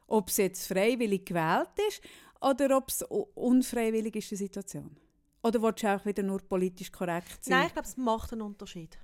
Ob 0.06 0.28
es 0.28 0.36
jetzt 0.36 0.66
freiwillig 0.66 1.24
gewählt 1.24 1.70
ist 1.88 2.02
oder 2.50 2.76
ob 2.76 2.88
es 2.90 3.02
unfreiwillig 3.02 4.16
ist, 4.16 4.30
die 4.30 4.36
Situation? 4.36 4.96
Oder 5.42 5.60
willst 5.62 5.82
du 5.82 5.88
auch 5.94 6.04
wieder 6.04 6.22
nur 6.22 6.38
politisch 6.40 6.90
korrekt 6.90 7.44
sein? 7.44 7.58
nein, 7.58 7.66
ich 7.68 7.72
glaube, 7.72 7.88
es 7.88 7.96
macht 7.96 8.32
einen 8.32 8.42
Unterschied. 8.42 8.98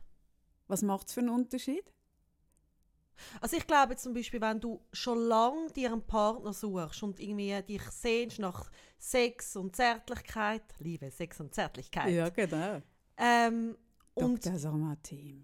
Was 0.69 0.83
macht 0.83 1.09
es 1.09 1.15
für 1.15 1.21
einen 1.21 1.31
Unterschied? 1.31 1.85
Also 3.41 3.57
ich 3.57 3.67
glaube 3.67 3.97
zum 3.97 4.15
Beispiel, 4.15 4.41
wenn 4.41 4.61
du 4.61 4.81
schon 4.93 5.19
lange 5.19 5.71
dir 5.73 5.93
einen 5.93 6.07
Partner 6.07 6.53
suchst 6.53 7.03
und 7.03 7.21
irgendwie 7.21 7.61
dich 7.63 7.83
sehnst 7.91 8.39
nach 8.39 8.71
Sex 8.99 9.57
und 9.57 9.77
Zärtlichkeit, 9.77 10.63
Liebe, 10.79 11.11
Sex 11.11 11.41
und 11.41 11.55
Zärtlichkeit, 11.55 12.35
genau. 12.35 12.81
ähm, 13.19 13.77
und 14.15 14.45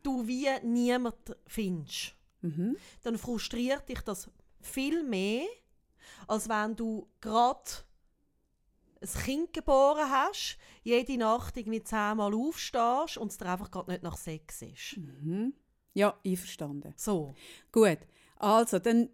du 0.03 0.27
wie 0.27 0.49
niemand 0.63 1.37
findest, 1.47 2.15
Mhm. 2.43 2.77
dann 3.03 3.19
frustriert 3.19 3.89
dich 3.89 4.01
das 4.03 4.31
viel 4.61 5.03
mehr, 5.03 5.47
als 6.27 6.49
wenn 6.49 6.77
du 6.77 7.09
gerade 7.21 7.71
ein 9.01 9.23
Kind 9.25 9.53
geboren 9.53 10.11
hast, 10.11 10.59
jede 10.83 11.19
Nacht 11.19 11.57
irgendwie 11.57 11.83
zehnmal 11.83 12.35
aufstehst 12.35 13.19
und 13.19 13.31
es 13.31 13.39
dir 13.39 13.47
einfach 13.47 13.71
gerade 13.71 13.91
nicht 13.91 14.03
nach 14.03 14.17
Sex 14.17 14.63
ist. 14.63 14.97
Mhm. 14.97 15.55
Ja, 15.95 16.19
einverstanden. 16.25 16.93
So. 16.97 17.35
Gut, 17.73 17.99
also 18.37 18.79
dann 18.79 19.09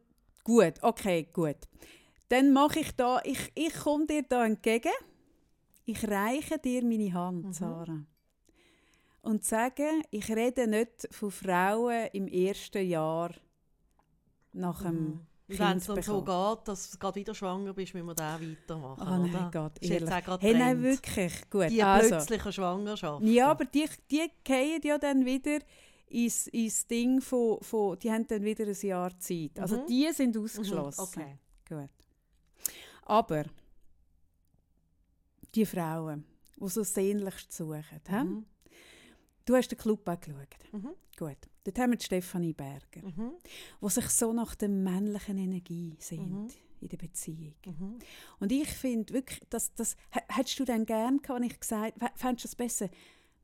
gut, 0.44 0.74
okay, 0.83 1.28
gut. 1.33 1.57
Dann 2.28 2.52
mache 2.52 2.81
ich 2.81 2.92
da, 2.96 3.20
ich, 3.24 3.52
ich 3.55 3.74
komme 3.74 4.07
dir 4.07 4.22
da 4.22 4.44
entgegen. 4.46 4.92
Ich 5.85 6.09
reiche 6.09 6.59
dir 6.59 6.85
meine 6.85 7.12
Hand, 7.12 7.55
Sarah. 7.55 8.05
Und 9.20 9.44
sage, 9.44 10.02
ich 10.11 10.28
rede 10.31 10.66
nicht 10.66 11.09
von 11.11 11.31
Frauen 11.31 12.09
im 12.12 12.26
ersten 12.26 12.87
Jahr 12.87 13.33
nach 14.52 14.83
dem 14.83 14.96
Und 14.96 15.31
Wenn 15.48 15.76
es 15.76 15.87
dann 15.87 16.02
so 16.02 16.22
geht, 16.22 16.68
dass 16.68 16.90
du 16.90 16.98
gerade 16.98 17.20
wieder 17.20 17.35
schwanger 17.35 17.74
bist, 17.74 17.92
müssen 17.94 18.07
wir 18.07 18.14
da 18.14 18.40
weitermachen. 18.40 19.02
Oh 19.02 19.11
nein, 19.11 19.31
oder? 19.31 19.50
Gott, 19.52 19.72
Das 19.81 19.90
ehrlich. 19.90 20.11
Hey, 20.40 20.55
nein, 20.55 20.83
wirklich, 20.83 21.50
gut. 21.50 21.68
Die 21.68 21.83
also. 21.83 22.09
plötzlichen 22.09 22.52
Schwangerschaften. 22.52 23.26
Ja, 23.31 23.50
aber 23.50 23.64
die, 23.66 23.87
die 24.11 24.31
fallen 24.46 24.81
ja 24.83 24.98
dann 24.98 25.24
wieder 25.26 25.59
ins, 26.07 26.46
ins 26.46 26.87
Ding 26.87 27.20
von, 27.20 27.61
von, 27.61 27.98
die 27.98 28.11
haben 28.11 28.26
dann 28.26 28.42
wieder 28.44 28.64
ein 28.66 28.76
Jahr 28.81 29.18
Zeit. 29.18 29.59
Also 29.59 29.78
Mhm. 29.78 29.87
die 29.87 30.12
sind 30.12 30.35
Mhm, 30.37 30.42
ausgeschlossen. 30.44 31.00
Okay. 31.02 31.38
Gut. 31.68 31.90
Aber 33.05 33.44
die 35.55 35.66
Frauen, 35.66 36.24
die 36.57 36.68
so 36.68 36.83
sehnlichst 36.83 37.52
suchen? 37.52 38.00
Mhm. 38.09 38.46
du 39.44 39.57
hast 39.57 39.68
den 39.68 39.78
Club 39.78 40.09
auch 40.09 40.20
geschaut. 40.20 40.57
Mhm. 40.72 40.94
Gut. 41.18 41.37
Dort 41.64 41.79
haben 41.79 41.90
wir 41.92 41.98
die 41.98 42.05
Stefanie 42.05 42.53
Berger, 42.53 43.03
Mhm. 43.07 43.33
die 43.81 43.88
sich 43.88 44.09
so 44.09 44.33
nach 44.33 44.55
der 44.57 44.68
männlichen 44.68 45.38
Energie 45.38 45.94
sehnt 46.01 46.31
Mhm. 46.31 46.48
in 46.81 46.88
der 46.88 46.96
Beziehung. 46.96 47.55
Mhm. 47.64 47.98
Und 48.40 48.51
ich 48.53 48.68
finde 48.68 49.14
wirklich, 49.14 49.40
dass 49.48 49.72
das, 49.75 49.96
hättest 50.29 50.59
du 50.59 50.64
dann 50.64 50.85
gern 50.87 51.18
gehabt, 51.22 51.40
wenn 51.40 51.46
ich 51.48 51.61
gesagt 51.61 51.98
fä- 51.98 52.11
fändest 52.16 52.44
du 52.44 52.48
es 52.48 52.57
besser? 52.57 52.88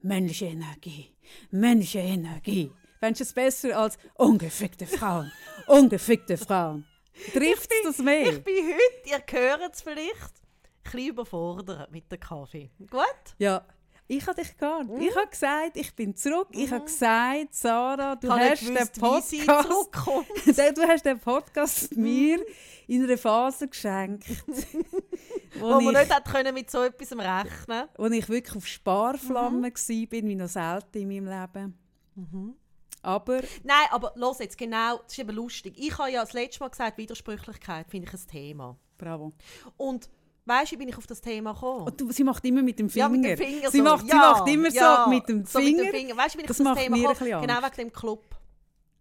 Männliche 0.00 0.46
Energie, 0.46 1.12
männliche 1.50 1.98
Energie. 2.00 2.70
Fändest 3.00 3.20
du 3.20 3.24
es 3.24 3.32
besser 3.32 3.78
als 3.78 3.98
ungefickte 4.14 4.86
Frauen, 4.86 5.30
ungefickte 5.68 6.36
Frauen? 6.36 6.84
Trifft 7.32 7.70
es 7.72 7.82
das 7.84 7.98
mehr? 7.98 8.32
Ich 8.32 8.42
bin 8.44 8.54
heute, 8.66 9.08
ihr 9.08 9.40
hört 9.40 9.74
es 9.74 9.82
vielleicht, 9.82 10.12
ein 10.14 10.82
bisschen 10.92 11.08
überfordert 11.10 11.90
mit 11.92 12.10
dem 12.10 12.18
Kaffee. 12.20 12.70
Gut? 12.78 13.34
Ja, 13.38 13.64
Ich 14.10 14.26
habe 14.26 14.40
dich 14.40 14.56
gewarnt. 14.56 14.90
Mhm. 14.90 15.02
Ich 15.02 15.14
habe 15.14 15.28
gesagt, 15.28 15.76
ich 15.76 15.94
bin 15.94 16.16
zurück. 16.16 16.48
Ich 16.52 16.70
habe 16.70 16.86
gesagt, 16.86 17.54
Sarah, 17.54 18.16
du 18.16 18.30
habe 18.30 18.50
hast 18.50 18.62
nicht 18.62 18.96
den 18.96 19.02
gewusst, 19.02 19.28
sie 19.28 19.44
Podcast, 19.44 20.78
du 20.78 20.82
hast 20.88 21.04
den 21.04 21.20
Podcast 21.20 21.94
mir 21.94 22.42
in 22.86 23.04
einer 23.04 23.18
Phase 23.18 23.68
geschenkt, 23.68 24.24
Wo 25.60 25.66
wo, 25.66 25.80
man 25.80 25.94
ich, 25.94 26.00
nicht 26.00 26.14
hat 26.14 26.24
können 26.24 26.54
mit 26.54 26.70
so 26.70 26.82
etwas 26.82 27.12
rechnen 27.12 27.88
wo 27.98 28.06
ich 28.06 28.28
wirklich 28.30 28.56
auf 28.56 28.66
Sparflamme 28.66 29.62
war, 29.62 30.06
bin, 30.06 30.28
wie 30.28 30.34
noch 30.34 30.48
selten 30.48 30.98
in 30.98 31.08
meinem 31.08 31.40
Leben. 31.42 31.78
Mhm. 32.14 32.54
Aber 33.02 33.42
Nein, 33.62 33.86
aber 33.90 34.12
los 34.16 34.38
jetzt, 34.38 34.56
genau, 34.56 34.98
das 35.02 35.12
ist 35.12 35.18
eben 35.18 35.36
lustig. 35.36 35.74
Ich 35.76 35.98
habe 35.98 36.10
ja 36.10 36.22
das 36.22 36.32
letzte 36.32 36.60
Mal 36.60 36.70
gesagt, 36.70 36.96
Widersprüchlichkeit 36.96 37.90
finde 37.90 38.08
ich 38.08 38.14
ein 38.14 38.26
Thema. 38.26 38.76
bravo. 38.96 39.32
Und 39.76 40.08
weißt 40.48 40.72
du, 40.72 40.76
bin 40.78 40.88
ich 40.88 40.96
auf 40.96 41.06
das 41.06 41.20
Thema 41.20 41.52
gekommen? 41.52 41.86
Und 41.86 42.00
du, 42.00 42.10
sie 42.10 42.24
macht 42.24 42.44
immer 42.44 42.62
mit 42.62 42.78
dem 42.78 42.88
Finger. 42.90 43.06
Ja, 43.06 43.08
mit 43.08 43.24
dem 43.24 43.36
Finger 43.38 43.70
sie, 43.70 43.78
so. 43.78 43.84
macht, 43.84 44.02
sie 44.04 44.08
Ja, 44.08 44.16
macht 44.16 44.48
immer 44.48 44.68
ja, 44.70 45.04
so 45.04 45.10
mit 45.10 45.28
dem 45.28 45.44
so 45.44 45.58
Finger. 45.60 45.82
dem 45.84 45.90
Finger. 45.92 46.16
Weißt 46.16 46.34
du, 46.34 46.38
bin 46.38 46.44
ich 46.44 46.48
Das 46.48 46.60
auf 46.60 46.74
das 46.74 46.84
Thema 46.84 46.96
gekommen? 46.96 47.40
Genau 47.46 47.62
wegen 47.62 47.76
dem 47.76 47.92
Club. 47.92 48.24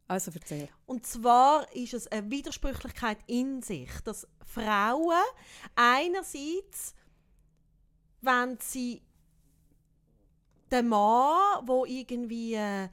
Also 0.10 0.32
erzähl. 0.34 0.70
Und 0.86 1.06
zwar 1.06 1.74
ist 1.76 1.94
es 1.94 2.08
eine 2.08 2.30
Widersprüchlichkeit 2.32 3.18
in 3.28 3.62
sich, 3.62 3.90
dass 4.06 4.28
Frauen 4.46 5.16
einerseits, 5.76 6.96
wenn 8.22 8.58
sie 8.62 9.02
den 10.72 10.88
Mann, 10.88 11.66
wo 11.66 11.86
irgendwie 11.86 12.54
äh, 12.56 12.88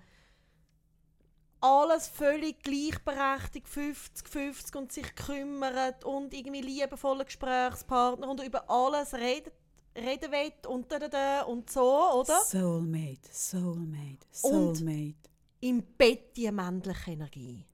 alles 1.65 2.09
völlig 2.09 2.63
gleichberechtigt, 2.63 3.67
50-50 3.67 4.77
und 4.77 4.93
sich 4.93 5.15
kümmert 5.15 6.05
und 6.05 6.35
irgendwie 6.35 6.61
liebevoller 6.61 7.25
Gesprächspartner 7.25 8.29
und 8.29 8.43
über 8.43 8.69
alles 8.69 9.15
redet, 9.15 9.53
reden 9.97 10.31
will 10.31 10.53
und 10.69 10.93
da, 10.93 10.99
da, 10.99 11.09
da 11.09 11.43
und 11.43 11.71
so, 11.71 11.83
oder? 12.21 12.39
Soulmate, 12.45 13.29
Soulmate, 13.33 14.27
Und- 14.43 14.77
Soulmate. 14.77 15.15
im 15.61 15.83
Bett 15.97 16.37
die 16.37 16.51
männliche 16.51 17.13
Energie. 17.13 17.65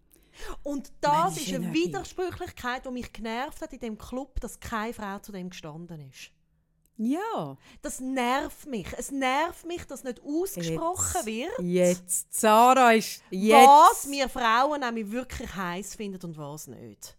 Und 0.62 0.92
das 1.00 1.34
Männliche 1.34 1.40
ist 1.50 1.54
eine 1.56 1.64
Energie. 1.66 1.84
Widersprüchlichkeit, 1.88 2.86
die 2.86 2.90
mich 2.90 3.12
genervt 3.12 3.60
hat 3.60 3.72
in 3.72 3.80
dem 3.80 3.98
Club, 3.98 4.40
dass 4.40 4.58
keine 4.60 4.94
Frau 4.94 5.18
zu 5.18 5.32
dem 5.32 5.50
gestanden 5.50 6.08
ist. 6.08 6.30
Ja. 7.02 7.56
Das 7.80 7.98
nervt 8.00 8.66
mich. 8.66 8.86
Es 8.98 9.10
nervt 9.10 9.64
mich, 9.66 9.84
dass 9.86 10.04
nicht 10.04 10.20
ausgesprochen 10.22 11.26
Jetzt. 11.26 11.26
wird, 11.26 11.58
Jetzt. 11.60 12.38
Sarah 12.38 12.92
ist 12.92 13.22
jetzt. 13.30 13.66
was 13.66 14.10
wir 14.10 14.28
Frauen 14.28 14.80
nämlich 14.80 15.10
wirklich 15.10 15.54
heiß 15.54 15.94
finden 15.94 16.22
und 16.26 16.36
was 16.36 16.66
nicht. 16.66 17.16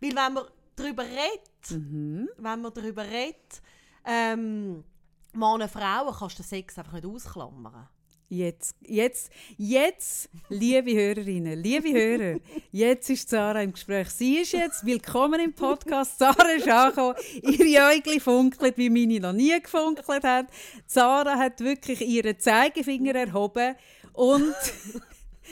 Weil 0.00 0.14
wenn 0.14 0.32
man 0.34 0.44
darüber 0.76 1.02
redet, 1.02 1.70
Mhm. 1.70 2.28
wenn 2.36 2.60
man 2.62 2.72
darüber 2.72 3.02
redet, 3.04 3.60
ähm, 4.04 4.84
Männer, 5.32 5.68
Frauen, 5.68 6.14
kannst 6.16 6.38
du 6.38 6.42
den 6.42 6.48
Sex 6.48 6.78
einfach 6.78 6.92
nicht 6.92 7.06
ausklammern. 7.06 7.88
Jetzt, 8.34 8.74
jetzt, 8.80 9.30
jetzt, 9.56 10.28
liebe 10.48 10.92
Hörerinnen, 10.92 11.56
liebe 11.56 11.92
Hörer, 11.92 12.40
jetzt 12.72 13.08
ist 13.08 13.28
Sarah 13.30 13.62
im 13.62 13.72
Gespräch. 13.72 14.10
Sie 14.10 14.38
ist 14.38 14.50
jetzt 14.50 14.84
willkommen 14.84 15.38
im 15.38 15.52
Podcast. 15.52 16.18
Sarah 16.18 16.50
ist 16.50 16.68
angekommen. 16.68 17.14
Ihre 17.42 17.94
Äugel 17.94 18.18
funkelt, 18.18 18.76
wie 18.76 18.90
meine 18.90 19.20
noch 19.20 19.32
nie 19.32 19.56
gefunkelt 19.62 20.24
hat. 20.24 20.46
Sarah 20.84 21.38
hat 21.38 21.60
wirklich 21.60 22.00
ihren 22.00 22.36
Zeigefinger 22.36 23.14
erhoben 23.14 23.76
und 24.14 24.52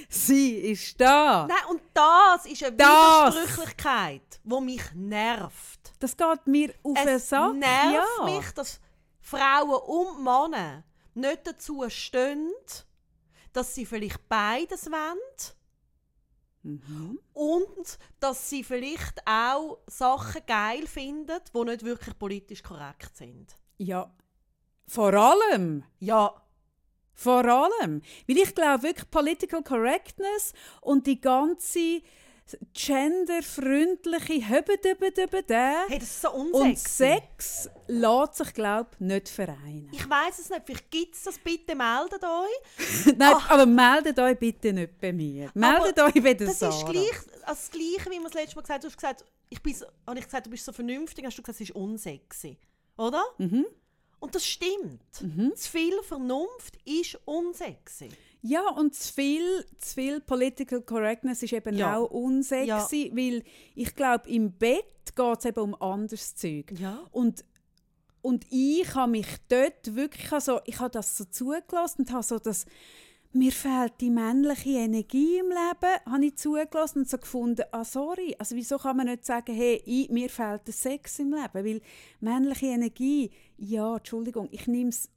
sie 0.08 0.50
ist 0.56 1.00
da. 1.00 1.46
Nein, 1.48 1.58
und 1.70 1.82
das 1.94 2.46
ist 2.46 2.64
eine 2.64 2.76
Das. 2.76 3.36
Widersprüchlichkeit, 3.36 4.40
die 4.42 4.60
mich 4.60 4.82
nervt. 4.96 5.92
Das 6.00 6.16
geht 6.16 6.46
mir 6.46 6.74
auf 6.82 6.98
den 6.98 7.08
Es 7.14 7.28
Sack. 7.28 7.54
nervt 7.54 8.08
ja. 8.18 8.24
mich, 8.24 8.50
dass 8.56 8.80
Frauen 9.20 9.70
und 9.70 10.24
Männer 10.24 10.82
nicht 11.14 11.46
dazu 11.46 11.84
stehen, 11.88 12.50
dass 13.52 13.74
sie 13.74 13.86
vielleicht 13.86 14.28
beides 14.28 14.90
wollen 14.90 15.18
Mhm. 16.64 17.18
und 17.32 17.98
dass 18.20 18.48
sie 18.48 18.62
vielleicht 18.62 19.26
auch 19.26 19.78
Sachen 19.88 20.46
geil 20.46 20.86
finden, 20.86 21.40
die 21.52 21.64
nicht 21.64 21.84
wirklich 21.84 22.16
politisch 22.16 22.62
korrekt 22.62 23.16
sind. 23.16 23.56
Ja, 23.78 24.14
vor 24.86 25.12
allem. 25.14 25.84
Ja, 25.98 26.38
Vor 27.14 27.44
allem. 27.44 28.00
Weil 28.26 28.38
ich 28.38 28.54
glaube 28.54 28.84
wirklich 28.84 29.10
Political 29.10 29.62
Correctness 29.62 30.54
und 30.80 31.06
die 31.06 31.20
ganze 31.20 32.00
genderfreundliche 32.74 34.48
Höbedöbedöbede 34.48 35.74
hey, 35.88 35.98
das 35.98 36.08
ist 36.08 36.22
so 36.22 36.30
und 36.32 36.52
unsexy. 36.52 36.96
Sex 36.96 37.70
lässt 37.86 38.34
sich 38.36 38.54
glaube 38.54 38.90
ich 38.94 39.00
nicht 39.00 39.28
vereinen. 39.28 39.88
Ich 39.92 40.08
weiß 40.08 40.38
es 40.38 40.50
nicht, 40.50 40.62
vielleicht 40.64 40.90
gibt 40.90 41.14
es 41.14 41.22
das, 41.24 41.38
bitte 41.38 41.74
meldet 41.74 42.22
euch. 42.22 43.06
Nein, 43.16 43.34
aber 43.48 43.66
meldet 43.66 44.18
euch 44.18 44.38
bitte 44.38 44.72
nicht 44.72 44.98
bei 45.00 45.12
mir. 45.12 45.50
Meldet 45.54 45.98
euch 46.00 46.22
bei 46.22 46.34
der 46.34 46.48
Das 46.48 46.58
Sarah. 46.58 46.76
ist 46.76 46.86
gleich, 46.86 47.18
also 47.42 47.46
das 47.46 47.70
Gleiche, 47.70 48.10
wie 48.10 48.18
wir 48.18 48.24
das 48.24 48.34
letzte 48.34 48.56
Mal 48.56 48.62
gesagt 48.62 48.70
haben. 48.70 48.80
Du 48.82 48.86
hast 48.88 48.96
gesagt, 48.96 49.24
ich 49.48 49.62
bin, 49.62 49.76
habe 50.06 50.18
ich 50.18 50.24
gesagt, 50.24 50.46
du 50.46 50.50
bist 50.50 50.64
so 50.64 50.72
vernünftig, 50.72 51.24
hast 51.26 51.36
du 51.38 51.42
gesagt, 51.42 51.60
es 51.60 51.68
ist 51.68 51.76
unsexy. 51.76 52.58
Oder? 52.96 53.24
Mhm. 53.38 53.66
Und 54.22 54.34
das 54.36 54.46
stimmt. 54.46 55.02
Zu 55.56 55.70
viel 55.70 56.00
Vernunft 56.04 56.78
ist 56.84 57.18
unsexy. 57.24 58.08
Ja, 58.40 58.68
und 58.70 58.94
zu 58.94 59.12
viel, 59.12 59.66
zu 59.78 59.94
viel 59.94 60.20
Political 60.20 60.80
Correctness 60.82 61.42
ist 61.42 61.52
eben 61.52 61.76
Ja. 61.76 61.96
auch 61.96 62.08
unsexy, 62.10 63.10
weil 63.14 63.42
ich 63.74 63.94
glaube, 63.96 64.28
im 64.28 64.52
Bett 64.52 64.84
geht 65.16 65.38
es 65.38 65.44
eben 65.44 65.60
um 65.60 65.74
anderes 65.80 66.34
Zeug. 66.36 66.72
Ja. 66.78 67.00
Und, 67.10 67.44
und 68.20 68.46
ich 68.50 68.94
habe 68.94 69.10
mich 69.10 69.26
dort 69.48 69.94
wirklich, 69.96 70.30
also, 70.32 70.60
ich 70.66 70.78
habe 70.78 70.90
das 70.90 71.16
so 71.16 71.24
zugelassen 71.24 72.02
und 72.02 72.12
habe 72.12 72.22
so 72.22 72.38
das, 72.38 72.64
mir 73.34 73.50
fehlt 73.52 73.94
die 74.00 74.10
männliche 74.10 74.70
Energie 74.70 75.38
im 75.38 75.48
Leben, 75.48 76.00
habe 76.12 76.26
ich 76.26 76.36
zugelassen 76.36 76.98
und 77.00 77.08
so 77.08 77.16
gefunden, 77.18 77.62
ah 77.72 77.84
sorry, 77.84 78.34
also 78.38 78.54
wieso 78.56 78.76
kann 78.78 78.96
man 78.96 79.06
nicht 79.06 79.24
sagen, 79.24 79.54
hey, 79.54 79.82
ich, 79.86 80.10
mir 80.10 80.28
fehlt 80.28 80.66
der 80.66 80.74
Sex 80.74 81.18
im 81.18 81.32
Leben, 81.32 81.48
weil 81.54 81.80
männliche 82.20 82.66
Energie, 82.66 83.30
ja, 83.56 83.96
Entschuldigung, 83.96 84.48
ich 84.50 84.66
nehme 84.66 84.90
es 84.90 85.08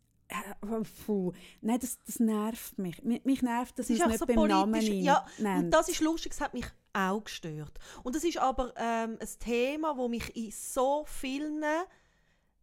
Puh. 1.06 1.34
Nein, 1.62 1.78
das, 1.80 2.00
das 2.04 2.20
nervt 2.20 2.80
mich. 2.80 3.04
Mich, 3.04 3.44
nervt, 3.44 3.78
dass 3.78 3.86
Es 3.86 3.90
ich 3.92 3.96
ist 3.98 4.02
es 4.02 4.08
nicht 4.08 4.20
so 4.20 4.26
beim 4.26 4.48
Namen 4.48 4.72
politisch. 4.72 4.90
nennen- 4.90 5.04
Ja, 5.06 5.26
nennt. 5.38 5.66
und 5.66 5.72
das 5.72 5.88
ist 5.88 6.00
lustig, 6.02 6.32
es 6.32 6.42
hat 6.42 6.56
mich 6.56 6.66
auch 6.94 7.24
gestört. 7.24 7.78
Und 8.02 8.16
das 8.16 8.24
ist 8.24 8.38
aber 8.40 8.74
ähm, 8.76 9.20
ein 9.22 9.30
Thema, 9.40 9.94
das 9.96 10.10
mich 10.10 10.36
in 10.36 10.50
so 10.52 11.06
vielen 11.08 11.64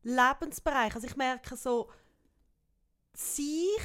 Lebensbereichen, 0.02 0.96
also 0.96 1.06
ich 1.06 1.16
merke 1.16 1.56
so, 1.56 1.88
sich 3.14 3.78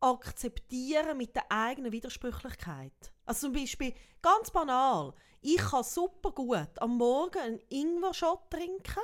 akzeptieren 0.00 1.16
mit 1.16 1.34
der 1.34 1.50
eigenen 1.50 1.92
Widersprüchlichkeit. 1.92 3.12
Also 3.24 3.48
zum 3.48 3.52
Beispiel, 3.54 3.94
ganz 4.22 4.50
banal, 4.50 5.14
ich 5.40 5.58
kann 5.58 5.84
super 5.84 6.30
gut 6.30 6.78
am 6.78 6.96
Morgen 6.96 7.38
einen 7.38 7.60
Ingwer-Shot 7.68 8.50
trinken, 8.50 9.02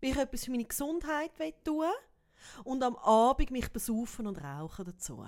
weil 0.00 0.10
ich 0.10 0.16
etwas 0.16 0.44
für 0.44 0.50
meine 0.50 0.64
Gesundheit 0.64 1.38
will 1.38 1.54
tun 1.64 1.90
und 2.64 2.82
am 2.82 2.96
Abend 2.96 3.50
mich 3.50 3.72
besaufen 3.72 4.26
und 4.26 4.36
rauchen 4.36 4.84
dazu. 4.84 5.24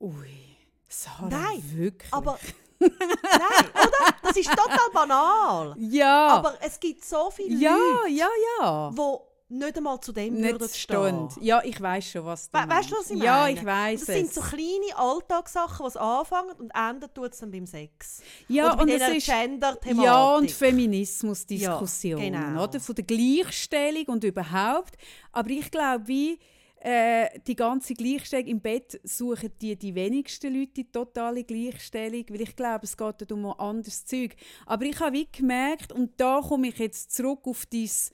Ui, 0.00 0.56
Sarah, 0.88 1.28
Nein, 1.28 1.62
wirklich? 1.72 2.12
Aber 2.12 2.38
nein, 2.80 3.70
oder? 3.74 4.16
Das 4.22 4.36
ist 4.36 4.50
total 4.50 4.90
banal. 4.92 5.74
ja, 5.78 6.28
Aber 6.28 6.54
es 6.60 6.78
gibt 6.78 7.04
so 7.04 7.30
viele 7.30 7.56
ja, 7.56 7.76
Leute, 7.76 8.10
ja, 8.10 8.28
ja. 8.58 8.90
die 8.90 9.33
nicht 9.48 9.76
einmal 9.76 10.00
zu 10.00 10.12
dem 10.12 10.34
Nicht 10.34 10.52
würden 10.52 10.68
stehen. 10.68 11.28
Ja, 11.40 11.62
ich 11.62 11.80
weiß 11.80 12.10
schon, 12.10 12.24
was 12.24 12.50
du 12.50 12.58
We 12.58 12.68
weißt 12.68 12.90
du, 12.90 12.96
was 12.96 13.10
ich 13.10 13.16
meine? 13.18 13.24
Ja, 13.24 13.48
ich 13.48 13.64
weiß 13.64 14.04
Das 14.06 14.14
sind 14.16 14.32
so 14.32 14.40
kleine 14.40 14.96
Alltagssachen, 14.96 15.86
die 15.92 15.98
anfangen 15.98 16.52
und 16.58 16.70
enden 16.74 17.08
tut 17.14 17.32
es 17.32 17.40
dann 17.40 17.50
beim 17.50 17.66
Sex. 17.66 18.22
ja, 18.48 18.72
und 18.72 18.88
dieser 18.88 19.10
es 19.10 19.18
ist 19.18 19.26
Gender-Thematik. 19.26 20.04
ja 20.04 20.36
und 20.36 20.50
Feminismusdiskussionen, 20.50 22.32
Ja, 22.34 22.40
genau. 22.48 22.64
oder 22.64 22.80
von 22.80 22.94
der 22.94 23.04
Gleichstellung 23.04 24.04
und 24.06 24.24
überhaupt. 24.24 24.96
Aber 25.32 25.50
ich 25.50 25.70
glaube, 25.70 26.08
wie 26.08 26.38
äh, 26.80 27.40
die 27.46 27.56
ganze 27.56 27.94
Gleichstellung 27.94 28.46
im 28.46 28.60
Bett 28.60 29.00
suchen 29.04 29.50
die 29.60 29.76
die 29.76 29.94
wenigsten 29.94 30.52
Leute 30.54 30.72
die 30.72 30.90
totale 30.90 31.44
Gleichstellung, 31.44 32.24
weil 32.28 32.42
ich 32.42 32.56
glaube, 32.56 32.84
es 32.84 32.96
geht 32.96 33.30
um 33.32 33.46
ein 33.46 33.58
anderes 33.58 34.04
Zeug. 34.04 34.36
Aber 34.66 34.84
ich 34.84 34.98
habe 35.00 35.16
wie 35.16 35.28
gemerkt 35.30 35.92
und 35.92 36.12
da 36.18 36.40
komme 36.40 36.68
ich 36.68 36.78
jetzt 36.78 37.12
zurück 37.14 37.40
auf 37.44 37.64
dies 37.66 38.10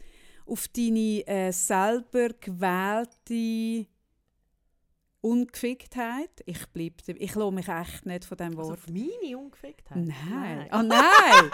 auf 0.51 0.69
deine 0.69 1.27
äh, 1.27 1.53
selber 1.53 2.31
gewählte 2.41 3.87
Ungeficktheit. 5.23 6.31
Ich 6.47 6.59
dabei. 7.07 7.19
ich 7.21 7.35
lasse 7.35 7.53
mich 7.53 7.69
echt 7.69 8.07
nicht 8.07 8.25
von 8.25 8.37
dem 8.39 8.59
Also 8.59 8.71
Wort 8.71 8.79
auf 8.79 8.87
meine 8.89 9.39
Ungeficktheit? 9.39 9.99
Nein. 9.99 10.67
Ah, 10.71 10.83
nein! 10.83 11.51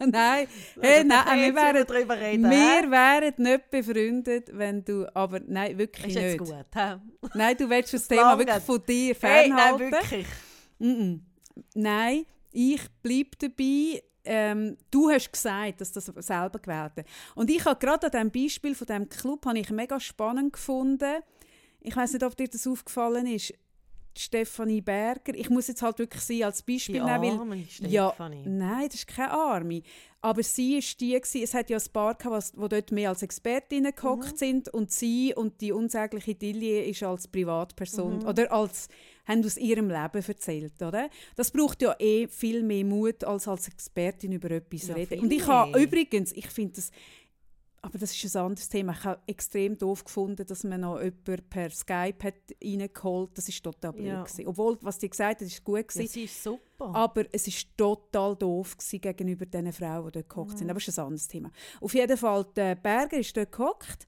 nein. 0.10 0.48
Hey, 0.80 0.94
Also, 0.96 1.06
nein, 1.08 1.40
wir 1.40 1.54
wären, 1.54 1.86
reden. 2.18 2.50
wir 2.50 2.90
wären 2.90 3.34
nicht 3.36 3.70
befreundet, 3.70 4.50
wenn 4.52 4.84
du. 4.84 5.06
Aber 5.14 5.40
nein, 5.40 5.76
wirklich 5.76 6.06
ist 6.06 6.14
nicht. 6.14 6.24
jetzt 6.24 6.38
gut. 6.38 6.66
hä? 6.74 6.96
Nein, 7.34 7.56
du 7.58 7.68
willst 7.68 7.92
das 7.94 8.08
Thema 8.08 8.38
wirklich 8.38 8.62
von 8.64 8.82
dir 8.86 9.14
Hey, 9.20 9.48
nein, 9.50 9.58
fernhalten. 9.78 9.92
wirklich. 9.92 10.26
Mm-mm. 10.80 11.20
Nein, 11.74 12.24
ich 12.52 12.80
bleibe 13.02 13.30
dabei. 13.38 14.02
Ähm, 14.28 14.76
du 14.90 15.10
hast 15.10 15.32
gesagt, 15.32 15.80
dass 15.80 15.92
das 15.92 16.04
selber 16.06 16.58
gewählt 16.58 16.92
hat. 16.98 17.06
Und 17.34 17.50
ich 17.50 17.64
habe 17.64 17.78
gerade 17.78 18.06
an 18.06 18.30
diesem 18.30 18.44
Beispiel 18.44 18.74
von 18.74 18.86
diesem 18.86 19.08
Club 19.08 19.46
habe 19.46 19.58
ich 19.58 19.70
mega 19.70 19.98
spannend 19.98 20.52
gefunden. 20.52 21.22
Ich 21.80 21.96
weiß 21.96 22.12
nicht, 22.12 22.22
ob 22.24 22.36
dir 22.36 22.48
das 22.48 22.66
aufgefallen 22.66 23.26
ist. 23.26 23.54
Stefanie 24.16 24.80
Berger, 24.80 25.32
ich 25.36 25.48
muss 25.48 25.68
jetzt 25.68 25.80
halt 25.80 26.00
wirklich 26.00 26.22
sie 26.22 26.44
als 26.44 26.60
Beispiel 26.62 26.96
Die 26.96 27.00
nehmen, 27.00 27.38
arme 27.38 27.50
weil, 27.80 27.90
ja, 27.90 28.08
Stefanie. 28.08 28.42
nein, 28.46 28.86
das 28.86 28.96
ist 28.96 29.06
keine 29.06 29.30
Arme. 29.30 29.82
Aber 30.20 30.42
sie 30.42 30.78
ist 30.78 31.00
die, 31.00 31.12
gewesen, 31.12 31.42
es 31.44 31.54
hat 31.54 31.70
ja 31.70 31.78
ein 31.78 31.92
paar 31.92 32.16
gehabt, 32.16 32.52
die 32.56 32.68
dort 32.68 32.90
mehr 32.90 33.10
als 33.10 33.22
Expertinnen 33.22 33.92
gehockt 33.94 34.32
Mhm. 34.32 34.36
sind 34.36 34.68
und 34.74 34.90
sie 34.90 35.34
und 35.36 35.60
die 35.60 35.70
unsägliche 35.70 36.34
Dilie 36.34 36.82
ist 36.86 37.04
als 37.04 37.28
Privatperson 37.28 38.18
Mhm. 38.18 38.26
oder 38.26 38.50
als 38.50 38.88
haben 39.28 39.44
aus 39.44 39.56
ihrem 39.56 39.88
Leben 39.88 40.24
erzählt, 40.26 40.82
oder? 40.82 41.08
Das 41.36 41.50
braucht 41.52 41.80
ja 41.82 41.94
eh 42.00 42.26
viel 42.26 42.62
mehr 42.64 42.84
Mut, 42.84 43.22
als 43.24 43.46
als 43.46 43.68
Expertin 43.68 44.32
über 44.32 44.50
etwas 44.50 44.88
Ja, 44.88 44.94
reden. 44.94 45.20
Und 45.20 45.32
ich 45.32 45.46
habe 45.46 45.80
übrigens, 45.80 46.32
ich 46.32 46.48
finde 46.48 46.74
das 46.76 46.90
aber 47.80 47.96
das 47.96 48.12
ist 48.12 48.34
ein 48.36 48.42
anderes 48.42 48.68
Thema. 48.68 48.92
Ich 48.92 49.04
habe 49.04 49.20
extrem 49.28 49.78
doof 49.78 50.02
gefunden, 50.04 50.44
dass 50.44 50.64
man 50.64 50.80
noch 50.80 50.98
jemanden 51.00 51.48
per 51.48 51.70
Skype 51.70 52.24
hat 52.24 52.34
reingeholt. 52.62 53.30
Das 53.38 53.48
ist 53.48 53.62
total 53.62 53.92
blöd. 53.92 54.06
Ja. 54.06 54.22
gewesen. 54.24 54.48
Obwohl, 54.48 54.76
was 54.82 54.98
die 54.98 55.08
gesagt 55.08 55.40
hat, 55.40 55.46
ist 55.46 55.62
gut 55.62 55.76
Ja, 55.76 55.82
gewesen. 55.82 56.08
sie 56.08 56.24
ist 56.24 56.42
super. 56.42 56.92
Aber 56.92 57.24
es 57.30 57.46
ist 57.46 57.68
total 57.76 58.34
doof 58.34 58.76
gewesen 58.76 59.00
gegenüber 59.00 59.46
den 59.46 59.72
Frauen, 59.72 60.06
die 60.06 60.12
dort 60.18 60.28
gehockt 60.28 60.52
Mhm. 60.54 60.56
sind. 60.58 60.70
Aber 60.70 60.80
das 60.80 60.88
ist 60.88 60.98
ein 60.98 61.04
anderes 61.04 61.28
Thema. 61.28 61.52
Auf 61.80 61.94
jeden 61.94 62.16
Fall, 62.16 62.44
der 62.56 62.74
Berger 62.74 63.18
ist 63.18 63.36
dort 63.36 63.52
gehockt 63.52 64.06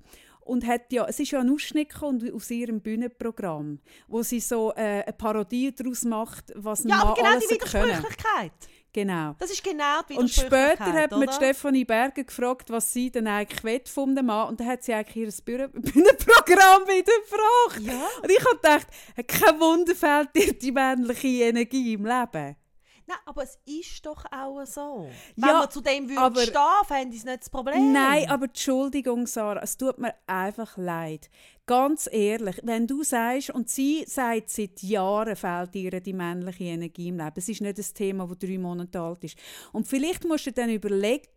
und 0.51 0.67
hat 0.67 0.93
ja, 0.93 1.07
es 1.07 1.21
ist 1.21 1.31
ja 1.31 1.39
ein 1.41 1.49
Ausschnitt 1.49 1.95
aus 2.03 2.51
ihrem 2.51 2.81
Bühnenprogramm, 2.81 3.79
wo 4.09 4.23
sie 4.25 4.41
so 4.41 4.73
äh, 4.73 5.03
eine 5.05 5.13
Parodie 5.17 5.73
daraus 5.73 6.05
macht, 6.05 6.53
was 6.57 6.83
ja, 6.83 6.97
aber 7.01 7.15
genau 7.15 7.29
alles 7.29 7.47
die 7.47 7.57
können. 7.59 7.85
Widersprüchlichkeit. 7.85 8.53
Genau. 8.93 9.37
Das 9.39 9.53
ist 9.53 9.63
genau 9.63 10.01
die 10.09 10.15
Und 10.15 10.29
später 10.29 10.93
hat 10.93 11.13
man 11.13 11.31
Stefanie 11.31 11.85
Berger 11.85 12.25
gefragt, 12.25 12.71
was 12.71 12.93
sie 12.93 13.09
denn 13.09 13.29
eigentlich 13.29 13.63
will 13.63 13.81
von 13.85 14.17
dem 14.17 14.27
Mann. 14.27 14.49
Und 14.49 14.59
dann 14.59 14.67
hat 14.67 14.83
sie 14.83 14.93
eigentlich 14.93 15.17
ihr 15.17 15.29
Bühne- 15.45 15.69
Bühnenprogramm 15.73 16.83
wieder 16.89 17.13
gefragt. 17.23 17.83
Ja. 17.83 18.09
Und 18.21 18.31
ich 18.31 18.45
habe 18.45 18.57
gedacht, 18.57 18.87
kein 19.29 19.61
Wunder 19.61 19.95
fehlt 19.95 20.35
dir 20.35 20.53
die 20.59 20.73
männliche 20.73 21.29
Energie 21.29 21.93
im 21.93 22.05
Leben. 22.05 22.57
Nein, 23.11 23.19
aber 23.27 23.43
es 23.43 23.59
ist 23.67 24.07
doch 24.07 24.25
auch 24.31 24.65
so. 24.65 25.09
Ja, 25.37 25.47
Wenn 25.49 25.55
man 25.57 25.71
zu 25.71 25.81
dem 25.81 26.09
würde 26.09 26.21
aber- 26.21 26.41
stehen, 26.43 26.87
fände 26.87 27.15
ich 27.15 27.21
es 27.21 27.25
nicht 27.27 27.41
das 27.41 27.51
Problem. 27.51 27.93
Nein, 27.93 28.29
aber 28.31 28.45
Entschuldigung, 28.45 29.27
Sarah, 29.27 29.63
es 29.63 29.77
tut 29.77 29.99
mir 29.99 30.15
einfach 30.27 30.77
leid. 30.77 31.29
Ganz 31.67 32.09
ehrlich, 32.11 32.61
wenn 32.63 32.87
du 32.87 33.03
sagst, 33.03 33.51
und 33.51 33.69
sie 33.69 34.05
sagt, 34.07 34.51
seit 34.51 34.83
Jahren 34.83 35.37
fehlt 35.37 35.75
ihr 35.77 36.01
die 36.01 36.13
männliche 36.13 36.65
Energie 36.65 37.09
im 37.09 37.19
Leben. 37.19 37.33
Es 37.37 37.49
ist 37.49 37.61
nicht 37.61 37.79
ein 37.79 37.95
Thema, 37.95 38.27
das 38.27 38.39
drei 38.39 38.59
Monate 38.59 39.01
alt 39.01 39.25
ist. 39.25 39.37
Und 39.73 39.87
vielleicht 39.87 40.25
musst 40.25 40.47
du 40.47 40.53
dann 40.53 40.71
überlegen, 40.71 41.29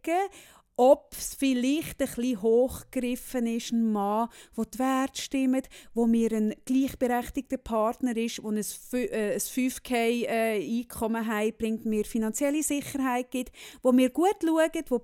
ob 0.76 1.14
es 1.14 1.36
vielleicht 1.36 2.02
ein 2.02 2.08
bisschen 2.08 2.42
hochgegriffen 2.42 3.46
ist, 3.46 3.72
ein 3.72 3.92
Mann, 3.92 4.30
der 4.58 4.66
die 4.66 4.80
Werte 4.80 5.22
stimmt, 5.22 5.70
wo 5.94 6.08
mir 6.08 6.32
ein 6.32 6.56
gleichberechtigter 6.66 7.58
Partner 7.58 8.16
ist, 8.18 8.40
der 8.40 8.46
ein, 8.46 8.58
fü- 8.58 9.10
äh, 9.10 9.34
ein 9.34 9.40
5K-Einkommen 9.40 11.28
heimbringt, 11.28 11.86
mir 11.86 12.06
finanzielle 12.06 12.64
Sicherheit 12.64 13.30
gibt, 13.32 13.52
wo 13.82 13.92
mir 13.92 14.10
gut 14.10 14.38
schaut, 14.44 14.92
wo 14.92 15.02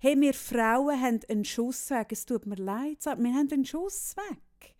hey, 0.00 0.20
wir 0.20 0.34
Frauen 0.34 1.00
haben 1.00 1.20
einen 1.28 1.44
Schuss 1.44 1.90
weg. 1.90 2.08
Es 2.10 2.24
tut 2.26 2.46
mir 2.46 2.56
leid, 2.56 3.04
wir 3.04 3.34
haben 3.34 3.50
einen 3.52 3.64
Schuss 3.64 4.14
weg. 4.16 4.74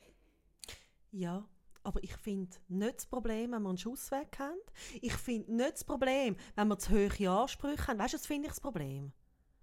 Ja, 1.10 1.46
aber 1.84 2.02
ich 2.02 2.16
finde 2.16 2.56
nicht 2.68 2.96
das 2.96 3.06
Problem, 3.06 3.52
wenn 3.52 3.62
wir 3.62 3.68
einen 3.68 3.78
Schuss 3.78 4.10
weg 4.10 4.36
haben. 4.38 4.58
Ich 5.00 5.14
finde 5.14 5.54
nicht 5.54 5.72
das 5.74 5.84
Problem, 5.84 6.36
wenn 6.54 6.68
wir 6.68 6.78
zu 6.78 6.92
hohe 6.92 7.30
Ansprüche 7.30 7.86
haben. 7.88 7.98
Weißt 7.98 8.14
du, 8.14 8.16
das 8.18 8.26
finde 8.26 8.46
ich 8.46 8.52
das 8.52 8.60
Problem. 8.60 9.12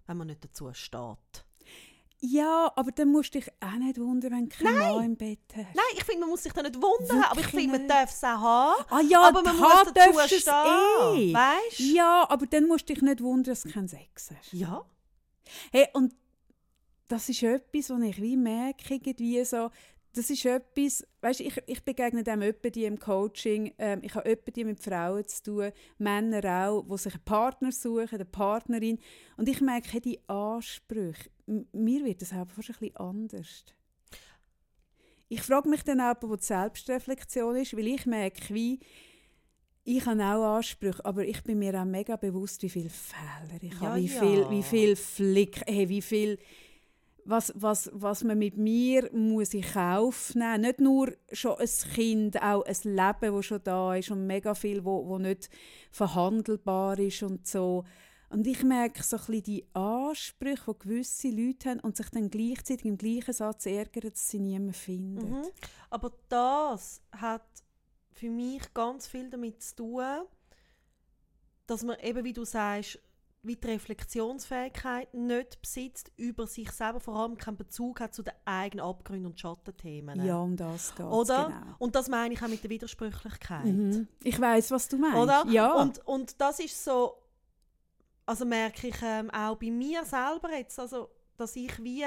Wenn 0.06 0.16
man 0.16 0.26
nicht 0.26 0.44
dazu 0.44 0.72
steht. 0.72 1.44
Ja, 2.22 2.70
aber 2.76 2.92
dann 2.92 3.08
musst 3.12 3.34
du 3.34 3.38
dich 3.38 3.50
auch 3.60 3.78
nicht 3.78 3.98
wundern, 3.98 4.32
wenn 4.32 4.48
Nein. 4.62 4.78
Mann 4.78 5.04
im 5.04 5.16
Bett 5.16 5.38
hast. 5.56 5.74
Nein, 5.74 5.84
ich 5.94 6.04
finde, 6.04 6.20
man 6.20 6.28
muss 6.30 6.42
sich 6.42 6.52
da 6.52 6.62
nicht 6.62 6.74
wundern, 6.76 7.22
aber 7.22 7.40
ich 7.40 7.46
Wirklich 7.46 7.62
finde, 7.62 7.78
man 7.78 7.88
darf 7.88 8.10
es 8.10 8.22
auch 8.22 8.28
haben. 8.40 8.84
Ah 8.90 9.00
ja, 9.00 9.22
aber 9.26 9.42
man 9.42 9.56
muss 9.56 9.92
dazu 9.94 10.20
stehen. 10.28 10.52
eh. 11.16 11.32
Weißt 11.32 11.78
du? 11.78 11.82
Ja, 11.94 12.26
aber 12.28 12.46
dann 12.46 12.66
musst 12.66 12.88
du 12.88 12.92
dich 12.92 13.02
nicht 13.02 13.22
wundern, 13.22 13.52
dass 13.54 13.62
du 13.62 13.70
keinen 13.70 13.88
Sex 13.88 14.30
hast. 14.36 14.52
Ja. 14.52 14.84
Hey, 15.72 15.88
und 15.94 16.14
das 17.08 17.28
ist 17.30 17.42
etwas, 17.42 17.88
was 17.90 18.02
ich 18.02 18.20
wie 18.20 18.36
merke, 18.36 18.94
irgendwie 18.94 19.42
so, 19.44 19.70
das 20.12 20.30
ist 20.30 20.44
etwas, 20.44 21.06
weißt, 21.20 21.40
ich, 21.40 21.62
ich 21.66 21.84
begegne 21.84 22.24
dem 22.24 22.42
die 22.72 22.84
im 22.84 22.98
Coaching, 22.98 23.72
ähm, 23.78 24.00
ich 24.02 24.14
habe 24.14 24.36
die 24.36 24.64
mit 24.64 24.80
Frauen 24.80 25.26
zu 25.26 25.42
tun, 25.42 25.72
Männer 25.98 26.66
auch, 26.68 26.82
die 26.82 26.98
sich 26.98 27.14
einen 27.14 27.24
Partner 27.24 27.72
suchen, 27.72 28.08
eine 28.14 28.24
Partnerin, 28.24 28.98
und 29.36 29.48
ich 29.48 29.60
merke, 29.60 30.00
die 30.00 30.20
Ansprüche, 30.28 31.30
mir 31.72 32.04
wird 32.04 32.22
das 32.22 32.32
einfach 32.32 32.54
fast 32.54 32.70
ein 32.70 32.76
bisschen 32.78 32.96
anders. 32.96 33.64
Ich 35.28 35.42
frage 35.42 35.68
mich 35.68 35.84
dann 35.84 36.00
auch, 36.00 36.16
wo 36.22 36.34
die 36.34 36.42
Selbstreflexion 36.44 37.56
ist, 37.56 37.76
weil 37.76 37.86
ich 37.86 38.04
merke, 38.04 38.52
wie 38.52 38.80
ich 39.84 40.04
habe 40.04 40.22
auch 40.22 40.56
Ansprüche, 40.56 41.04
aber 41.04 41.24
ich 41.24 41.42
bin 41.42 41.58
mir 41.58 41.80
auch 41.80 41.84
mega 41.84 42.16
bewusst, 42.16 42.62
wie 42.62 42.68
viele 42.68 42.90
Fehler 42.90 43.62
ich 43.62 43.72
Ja, 43.74 43.80
habe, 43.80 44.00
wie 44.00 44.06
ja. 44.06 44.20
viel, 44.20 44.50
wie 44.50 44.62
viel 44.62 44.96
Flick, 44.96 45.62
hey, 45.66 45.88
wie 45.88 46.02
viel, 46.02 46.38
was, 47.30 47.52
was, 47.56 47.90
was 47.94 48.24
man 48.24 48.38
mit 48.38 48.56
mir 48.56 49.08
muss 49.12 49.54
in 49.54 49.62
Kauf 49.62 50.34
nehmen. 50.34 50.62
Nicht 50.62 50.80
nur 50.80 51.12
schon 51.32 51.58
ein 51.58 51.68
Kind, 51.94 52.42
auch 52.42 52.64
ein 52.64 52.76
Leben, 52.84 53.36
das 53.36 53.46
schon 53.46 53.62
da 53.62 53.94
ist 53.94 54.10
und 54.10 54.26
mega 54.26 54.54
viel, 54.54 54.84
wo, 54.84 55.06
wo 55.06 55.18
nicht 55.18 55.48
verhandelbar 55.90 56.98
ist 56.98 57.22
und 57.22 57.46
so. 57.46 57.84
Und 58.28 58.46
ich 58.46 58.62
merke 58.62 59.02
so 59.02 59.16
ein 59.16 59.22
bisschen 59.26 59.42
die 59.42 59.66
Ansprüche, 59.74 60.72
die 60.72 60.78
gewisse 60.78 61.30
Leute 61.30 61.70
haben 61.70 61.80
und 61.80 61.96
sich 61.96 62.08
dann 62.10 62.30
gleichzeitig 62.30 62.84
im 62.84 62.96
gleichen 62.96 63.32
Satz 63.32 63.66
ärgern, 63.66 64.10
dass 64.10 64.28
sie 64.28 64.38
niemanden 64.38 64.72
finden. 64.72 65.30
Mhm. 65.30 65.46
Aber 65.88 66.12
das 66.28 67.02
hat 67.12 67.46
für 68.12 68.30
mich 68.30 68.72
ganz 68.72 69.08
viel 69.08 69.30
damit 69.30 69.62
zu 69.62 69.76
tun, 69.76 70.04
dass 71.66 71.82
man 71.82 71.98
eben, 72.00 72.24
wie 72.24 72.32
du 72.32 72.44
sagst, 72.44 73.00
wie 73.42 73.56
die 73.56 73.68
Reflexionsfähigkeit 73.68 75.14
nicht 75.14 75.62
besitzt 75.62 76.12
über 76.16 76.46
sich 76.46 76.70
selber, 76.72 77.00
vor 77.00 77.16
allem 77.16 77.38
keinen 77.38 77.56
Bezug 77.56 78.00
hat 78.00 78.14
zu 78.14 78.22
den 78.22 78.34
eigenen 78.44 78.84
Abgründen 78.84 79.26
und 79.26 79.40
Schattenthemen. 79.40 80.24
Ja, 80.24 80.38
um 80.38 80.56
das 80.56 80.94
geht 80.94 81.06
Oder? 81.06 81.46
genau. 81.46 81.74
Und 81.78 81.94
das 81.94 82.08
meine 82.08 82.34
ich 82.34 82.42
auch 82.42 82.48
mit 82.48 82.62
der 82.62 82.70
Widersprüchlichkeit. 82.70 83.64
Mhm. 83.64 84.08
Ich 84.22 84.38
weiß, 84.38 84.70
was 84.70 84.88
du 84.88 84.98
meinst. 84.98 85.16
Oder? 85.16 85.46
Ja. 85.48 85.72
Und, 85.72 86.06
und 86.06 86.38
das 86.40 86.60
ist 86.60 86.84
so, 86.84 87.14
also 88.26 88.44
merke 88.44 88.88
ich 88.88 88.96
ähm, 89.02 89.30
auch 89.30 89.56
bei 89.56 89.70
mir 89.70 90.04
selber 90.04 90.50
jetzt, 90.54 90.78
also, 90.78 91.08
dass 91.38 91.56
ich 91.56 91.82
wie, 91.82 92.04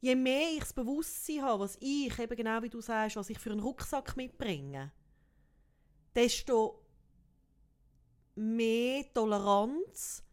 je 0.00 0.14
mehr 0.14 0.52
ich 0.54 0.60
das 0.60 0.72
Bewusstsein 0.72 1.42
habe, 1.42 1.64
was 1.64 1.76
ich, 1.80 2.18
eben 2.18 2.36
genau 2.36 2.62
wie 2.62 2.70
du 2.70 2.80
sagst, 2.80 3.16
was 3.16 3.28
ich 3.28 3.38
für 3.38 3.50
einen 3.50 3.60
Rucksack 3.60 4.16
mitbringe, 4.16 4.90
desto 6.14 6.82
mehr 8.36 9.04
Toleranz 9.12 10.25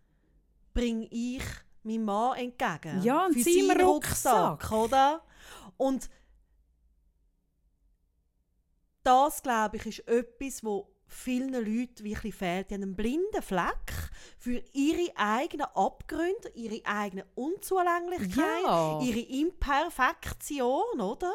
bringe 0.74 1.08
ich 1.12 1.44
meinem 1.84 2.06
Mann 2.06 2.38
entgegen. 2.38 3.02
Ja, 3.04 3.26
und 3.26 3.34
für 3.34 3.44
seinen 3.44 3.82
Rucksack. 3.82 4.72
oder? 4.72 5.22
Und 5.78 6.10
das, 9.04 9.42
glaube 9.44 9.78
ich, 9.78 9.86
ist 9.86 10.08
etwas, 10.08 10.64
wo 10.64 10.90
vielen 11.08 11.54
Leuten 11.54 12.04
wirklich 12.04 12.34
fehlt. 12.34 12.70
Die 12.70 12.76
haben 12.76 12.84
einen 12.84 12.96
blinden 12.96 13.42
Fleck 13.42 13.92
für 14.40 14.64
ihre 14.72 15.12
eigenen 15.16 15.68
Abgründe, 15.76 16.50
ihre 16.56 16.84
eigene 16.86 17.26
Unzulänglichkeit, 17.36 18.64
Ja. 18.64 19.00
ihre 19.02 19.20
Imperfektion, 19.20 21.02
oder? 21.02 21.34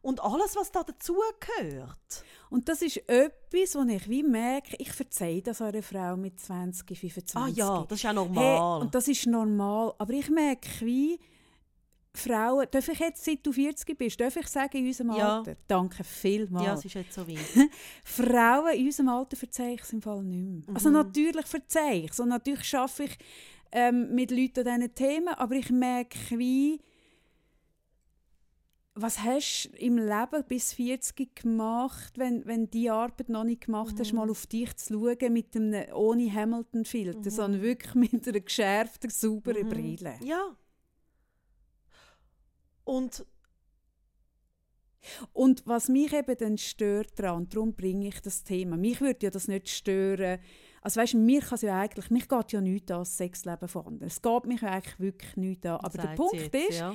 Und 0.00 0.20
alles, 0.20 0.56
was 0.56 0.70
da 0.70 0.84
dazugehört. 0.84 2.24
Und 2.50 2.68
das 2.68 2.82
ist 2.82 2.96
etwas, 3.08 3.74
wo 3.74 3.82
ich 3.90 4.08
wie 4.08 4.22
merke, 4.22 4.76
ich 4.78 4.90
verzeihe 4.92 5.42
das 5.42 5.60
einer 5.60 5.82
Frau 5.82 6.16
mit 6.16 6.40
20, 6.40 6.86
25. 6.98 7.36
Ah 7.36 7.48
ja, 7.48 7.84
das 7.88 7.98
ist 7.98 8.02
ja 8.04 8.10
Hey, 8.10 8.14
normal. 8.16 8.80
und 8.82 8.94
das 8.94 9.06
ist 9.08 9.26
normal. 9.26 9.94
Aber 9.98 10.12
ich 10.12 10.30
merke 10.30 10.68
wie, 10.80 11.18
Frauen, 12.14 12.66
darf 12.70 12.88
ich 12.88 12.98
jetzt, 12.98 13.24
seit 13.24 13.46
du 13.46 13.52
40 13.52 13.96
bist, 13.96 14.20
darf 14.20 14.34
ich 14.36 14.48
sagen, 14.48 14.78
in 14.78 14.86
unserem 14.86 15.12
Ja. 15.14 15.38
Alter? 15.38 15.56
Danke 15.68 16.02
vielmals. 16.02 16.64
ja, 16.64 16.74
es 16.74 16.84
ist 16.84 16.94
jetzt 16.94 17.14
so 17.14 17.28
weit. 17.28 17.38
Frauen 18.04 18.74
in 18.74 18.86
unserem 18.86 19.08
Alter 19.10 19.36
verzeihe 19.36 19.74
ich 19.74 19.82
es 19.82 19.92
im 19.92 20.02
Fall 20.02 20.22
nicht 20.24 20.66
mehr. 20.66 20.74
Also 20.74 20.88
Mhm. 20.88 20.94
natürlich 20.96 21.46
verzeihe 21.46 22.04
ich 22.04 22.10
es 22.10 22.18
und 22.20 22.30
natürlich 22.30 22.64
schaffe 22.64 23.04
ich 23.04 23.16
ähm, 23.70 24.14
mit 24.14 24.30
Leuten 24.30 24.66
an 24.66 24.80
diesen 24.80 24.94
Themen, 24.94 25.28
aber 25.28 25.54
ich 25.54 25.70
merke 25.70 26.18
wie, 26.38 26.80
was 29.00 29.20
hast 29.22 29.70
du 29.72 29.76
im 29.78 29.96
Leben 29.98 30.44
bis 30.48 30.72
40 30.72 31.34
gemacht, 31.36 32.12
wenn, 32.16 32.44
wenn 32.46 32.64
du 32.64 32.70
diese 32.70 32.92
Arbeit 32.92 33.28
noch 33.28 33.44
nicht 33.44 33.66
gemacht 33.66 33.94
hast, 33.98 34.12
Mhm. 34.12 34.18
mal 34.18 34.30
auf 34.30 34.46
dich 34.46 34.74
zu 34.76 34.94
schauen 34.94 35.32
mit 35.32 35.54
einem, 35.56 35.92
ohne 35.94 36.32
Hamilton-Filter, 36.32 37.30
sondern 37.30 37.62
wirklich 37.62 37.94
mit 38.12 38.26
einer 38.28 38.40
geschärften, 38.40 39.10
sauberen 39.10 39.66
Mhm. 39.66 39.68
Brille. 39.70 40.14
Ja. 40.22 40.56
Und 42.84 43.24
Und 45.32 45.62
was 45.64 45.88
mich 45.88 46.12
eben 46.12 46.36
dann 46.36 46.58
stört 46.58 47.18
daran, 47.18 47.48
darum 47.48 47.74
bringe 47.74 48.08
ich 48.08 48.20
das 48.20 48.42
Thema, 48.44 48.76
mich 48.76 49.00
würde 49.00 49.26
ja 49.26 49.30
das 49.30 49.48
nicht 49.48 49.68
stören, 49.68 50.38
Also 50.82 51.00
weißt, 51.00 51.14
mir 51.14 51.40
kann 51.40 51.58
ja 51.62 51.80
eigentlich, 51.80 52.10
mich 52.10 52.28
geht 52.28 52.52
ja 52.52 52.60
nichts 52.60 52.90
an 52.90 52.98
das 53.00 53.16
Sexleben 53.16 53.68
von 53.68 53.86
anderen. 53.86 54.08
Es 54.08 54.20
geht 54.20 54.44
mich 54.46 54.62
eigentlich 54.62 54.98
wirklich 55.00 55.36
nichts 55.36 55.66
an. 55.66 55.76
Aber 55.80 55.98
der 55.98 56.08
Punkt 56.14 56.34
jetzt, 56.34 56.54
ist, 56.54 56.80
ja 56.80 56.94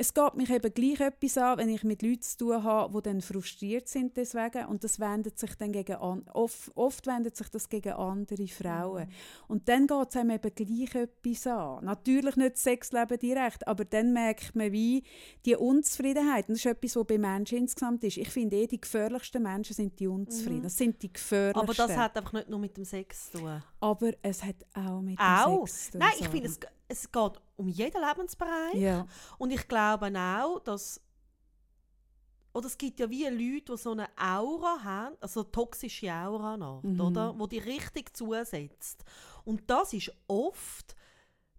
es 0.00 0.14
geht 0.14 0.34
mich 0.34 0.48
eben 0.48 0.72
gleich 0.72 0.98
etwas 1.00 1.36
an, 1.36 1.58
wenn 1.58 1.68
ich 1.68 1.84
mit 1.84 2.00
Leuten 2.00 2.22
zu 2.22 2.38
tun 2.38 2.64
habe, 2.64 2.90
die 2.94 3.02
dann 3.02 3.20
frustriert 3.20 3.86
sind 3.86 4.16
deswegen 4.16 4.64
und 4.64 4.82
das 4.82 4.98
wendet 4.98 5.38
sich 5.38 5.54
dann 5.56 5.72
gegen 5.72 5.96
an, 5.96 6.22
oft, 6.32 6.70
oft 6.74 7.06
wendet 7.06 7.36
sich 7.36 7.50
das 7.50 7.68
gegen 7.68 7.92
andere 7.92 8.48
Frauen. 8.48 9.08
Mhm. 9.08 9.12
Und 9.48 9.68
dann 9.68 9.86
geht 9.86 10.08
es 10.08 10.16
einem 10.16 10.30
eben 10.30 10.54
gleich 10.54 10.94
etwas 10.94 11.46
an. 11.46 11.84
Natürlich 11.84 12.34
nicht 12.36 12.54
das 12.54 12.62
Sexleben 12.62 13.18
direkt, 13.18 13.68
aber 13.68 13.84
dann 13.84 14.14
merkt 14.14 14.56
man 14.56 14.72
wie 14.72 15.02
die 15.44 15.56
Unzufriedenheit. 15.56 16.48
Und 16.48 16.54
das 16.54 16.64
ist 16.64 16.72
etwas, 16.72 16.96
was 16.96 17.06
bei 17.06 17.18
Menschen 17.18 17.58
insgesamt 17.58 18.02
ist. 18.02 18.16
Ich 18.16 18.30
finde 18.30 18.56
eh, 18.56 18.66
die 18.66 18.80
gefährlichsten 18.80 19.42
Menschen 19.42 19.74
sind 19.74 20.00
die 20.00 20.06
Unzufriedenen. 20.06 20.60
Mhm. 20.60 20.64
Das 20.64 20.78
sind 20.78 21.02
die 21.02 21.12
gefährlichsten. 21.12 21.60
Aber 21.60 21.74
das 21.74 21.94
hat 21.94 22.16
einfach 22.16 22.32
nicht 22.32 22.48
nur 22.48 22.58
mit 22.58 22.74
dem 22.74 22.86
Sex 22.86 23.32
zu 23.32 23.38
tun. 23.38 23.62
Aber 23.80 24.12
es 24.22 24.42
hat 24.42 24.56
auch 24.72 25.02
mit 25.02 25.18
auch? 25.18 25.58
dem 25.58 25.66
Sex 25.66 25.84
zu 25.84 25.90
tun. 25.92 26.00
Nein, 26.00 26.12
ich 26.18 26.28
finde, 26.28 26.48
es, 26.48 26.58
es 26.88 27.12
geht 27.12 27.32
um 27.60 27.68
jeden 27.68 28.02
Lebensbereich. 28.02 28.74
Ja. 28.74 29.06
Und 29.38 29.50
ich 29.52 29.68
glaube 29.68 30.12
auch, 30.18 30.58
dass 30.60 31.00
oder 32.52 32.66
es 32.66 32.76
gibt 32.76 32.98
ja 32.98 33.08
wie 33.08 33.24
Leute, 33.26 33.72
die 33.72 33.76
so 33.76 33.92
eine 33.92 34.08
Aura 34.16 34.82
haben, 34.82 35.16
also 35.20 35.44
toxische 35.44 36.12
Aura 36.12 36.56
nach, 36.56 36.82
mhm. 36.82 37.00
oder? 37.00 37.38
Wo 37.38 37.46
die 37.46 37.58
richtig 37.58 38.16
zusetzt. 38.16 39.04
Und 39.44 39.70
das 39.70 39.92
ist 39.92 40.12
oft, 40.26 40.96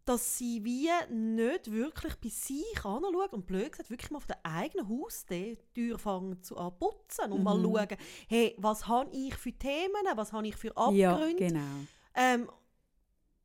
dass 0.04 0.38
sie 0.38 0.64
wie 0.66 0.90
nicht 1.10 1.72
wirklich 1.72 2.16
bei 2.16 2.30
sich 2.30 2.66
anschauen 2.84 3.16
und 3.32 3.46
blöd 3.46 3.72
gesagt, 3.72 3.90
wirklich 3.90 4.12
mal 4.12 4.18
auf 4.18 4.26
der 4.26 4.44
eigenen 4.44 4.90
Haustür 4.90 5.58
fangen 5.98 6.42
zu 6.42 6.56
putzen 6.78 7.32
und 7.32 7.40
mhm. 7.40 7.44
mal 7.44 7.62
schauen, 7.62 7.98
hey, 8.28 8.56
was 8.58 8.88
habe 8.88 9.12
ich 9.12 9.36
für 9.36 9.54
Themen, 9.54 10.04
was 10.16 10.34
habe 10.34 10.48
ich 10.48 10.56
für 10.56 10.76
Abgründe. 10.76 11.44
Ja, 11.44 11.48
genau. 11.48 11.62
Ähm, 12.16 12.50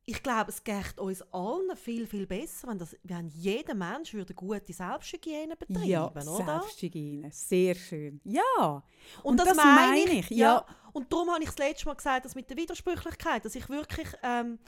ich 0.09 0.23
glaube, 0.23 0.51
es 0.51 0.63
geht 0.63 0.99
uns 0.99 1.21
allen 1.33 1.77
viel, 1.77 2.07
viel 2.07 2.29
besser, 2.29 2.69
wenn, 2.69 2.79
das, 2.79 2.97
wenn 3.03 3.29
jeder 3.29 3.75
Mensch 3.75 4.15
würde 4.15 4.35
gute 4.35 4.73
Selbsthygiene 4.73 5.57
betreiben 5.57 5.85
ja, 5.85 6.09
oder? 6.09 6.23
Selbsthygiene, 6.23 7.33
sehr 7.33 7.75
schön. 7.75 8.21
Ja, 8.23 8.85
und, 9.25 9.33
und 9.33 9.37
das, 9.41 9.49
das 9.49 9.57
meine 9.57 9.99
ich. 10.05 10.31
ich. 10.31 10.39
Ja. 10.39 10.55
ja. 10.55 10.67
Und 10.93 11.13
darum 11.13 11.29
habe 11.31 11.43
ich 11.43 11.51
das 11.51 11.59
letzte 11.59 11.87
Mal 11.87 11.95
gesagt, 11.95 12.25
dass 12.25 12.37
mit 12.37 12.49
der 12.49 12.57
Widersprüchlichkeit, 12.57 13.45
dass 13.45 13.57
ich 13.57 13.69
wirklich 13.69 14.07
ähm, 14.23 14.61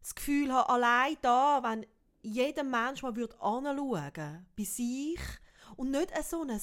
das 0.00 0.14
Gefühl 0.14 0.50
habe, 0.50 0.70
allein 0.70 1.16
da, 1.20 1.62
wenn 1.62 1.84
jeder 2.22 2.64
Mensch 2.64 3.02
mal 3.02 3.14
würde 3.14 3.38
anschauen, 3.38 4.46
bei 4.56 4.64
sich 4.64 5.20
und 5.76 5.90
nicht 5.90 6.10
so 6.24 6.42
ein 6.42 6.58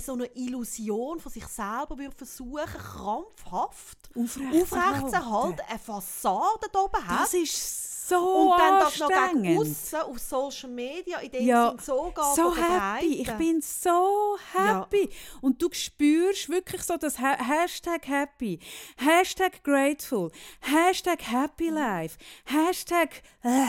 so 0.00 0.12
eine 0.14 0.26
Illusion 0.34 1.20
von 1.20 1.30
sich 1.30 1.46
selber 1.46 1.98
würde 1.98 2.16
versuchen, 2.16 2.64
krampfhaft 2.64 4.10
aufrechtzuerhalten, 4.16 5.60
eine 5.68 5.78
Fassade 5.78 6.66
da 6.72 6.78
oben 6.80 7.06
hat. 7.06 7.20
Das 7.20 7.34
ist 7.34 7.81
so 8.08 8.50
Und 8.50 8.58
dann 8.58 8.80
das 8.80 8.98
noch 8.98 9.08
gegen 9.08 9.58
aussen 9.58 10.00
auf 10.00 10.18
Social 10.18 10.70
Media 10.70 11.18
in 11.18 11.30
dem 11.30 11.46
ja, 11.46 11.70
Sinn 11.70 11.78
so 11.80 12.12
So 12.34 12.56
happy, 12.56 13.22
ich 13.22 13.30
bin 13.32 13.60
so 13.60 14.36
happy. 14.52 15.04
Ja. 15.04 15.38
Und 15.40 15.62
du 15.62 15.68
spürst 15.72 16.48
wirklich 16.48 16.82
so 16.82 16.96
das 16.96 17.18
ha 17.18 17.36
Hashtag 17.38 18.06
happy, 18.08 18.58
Hashtag 18.96 19.62
grateful, 19.62 20.30
Hashtag 20.60 21.22
happy 21.22 21.68
life, 21.68 22.18
Hashtag 22.44 23.22
äh. 23.42 23.66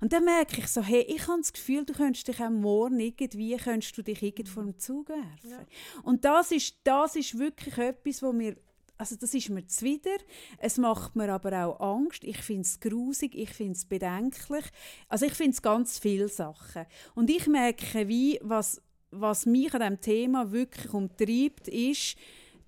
Und 0.00 0.12
dann 0.12 0.24
merke 0.24 0.58
ich 0.58 0.68
so, 0.68 0.82
hey, 0.82 1.02
ich 1.02 1.26
habe 1.26 1.40
das 1.40 1.52
Gefühl, 1.52 1.84
du 1.84 1.92
könntest 1.92 2.28
dich 2.28 2.40
auch 2.40 2.50
morgen 2.50 3.00
irgendwie, 3.00 3.56
könntest 3.56 3.96
du 3.96 4.02
dich 4.02 4.22
irgendwie 4.22 4.50
vor 4.50 4.62
dem 4.62 4.78
Zug 4.78 5.08
werfen. 5.08 5.50
Ja. 5.50 5.64
Und 6.02 6.24
das 6.24 6.52
ist, 6.52 6.76
das 6.84 7.16
ist 7.16 7.38
wirklich 7.38 7.76
etwas, 7.78 8.22
wo 8.22 8.32
mir 8.32 8.56
also 8.96 9.16
das 9.16 9.34
ist 9.34 9.50
mir 9.50 9.66
zuwider. 9.66 10.16
Es 10.58 10.78
macht 10.78 11.16
mir 11.16 11.32
aber 11.32 11.66
auch 11.66 11.80
Angst. 11.80 12.24
Ich 12.24 12.38
finde 12.38 12.62
es 12.62 12.78
grusig, 12.78 13.34
ich 13.34 13.50
finde 13.50 13.72
es 13.72 13.84
bedenklich. 13.84 14.64
Also 15.08 15.26
ich 15.26 15.34
finde 15.34 15.52
es 15.52 15.62
ganz 15.62 15.98
viele 15.98 16.28
Sachen. 16.28 16.86
Und 17.14 17.30
ich 17.30 17.46
merke, 17.46 18.08
wie, 18.08 18.38
was, 18.42 18.80
was 19.10 19.46
mich 19.46 19.74
an 19.74 19.80
diesem 19.80 20.00
Thema 20.00 20.52
wirklich 20.52 20.92
umtreibt, 20.92 21.68
ist 21.68 22.16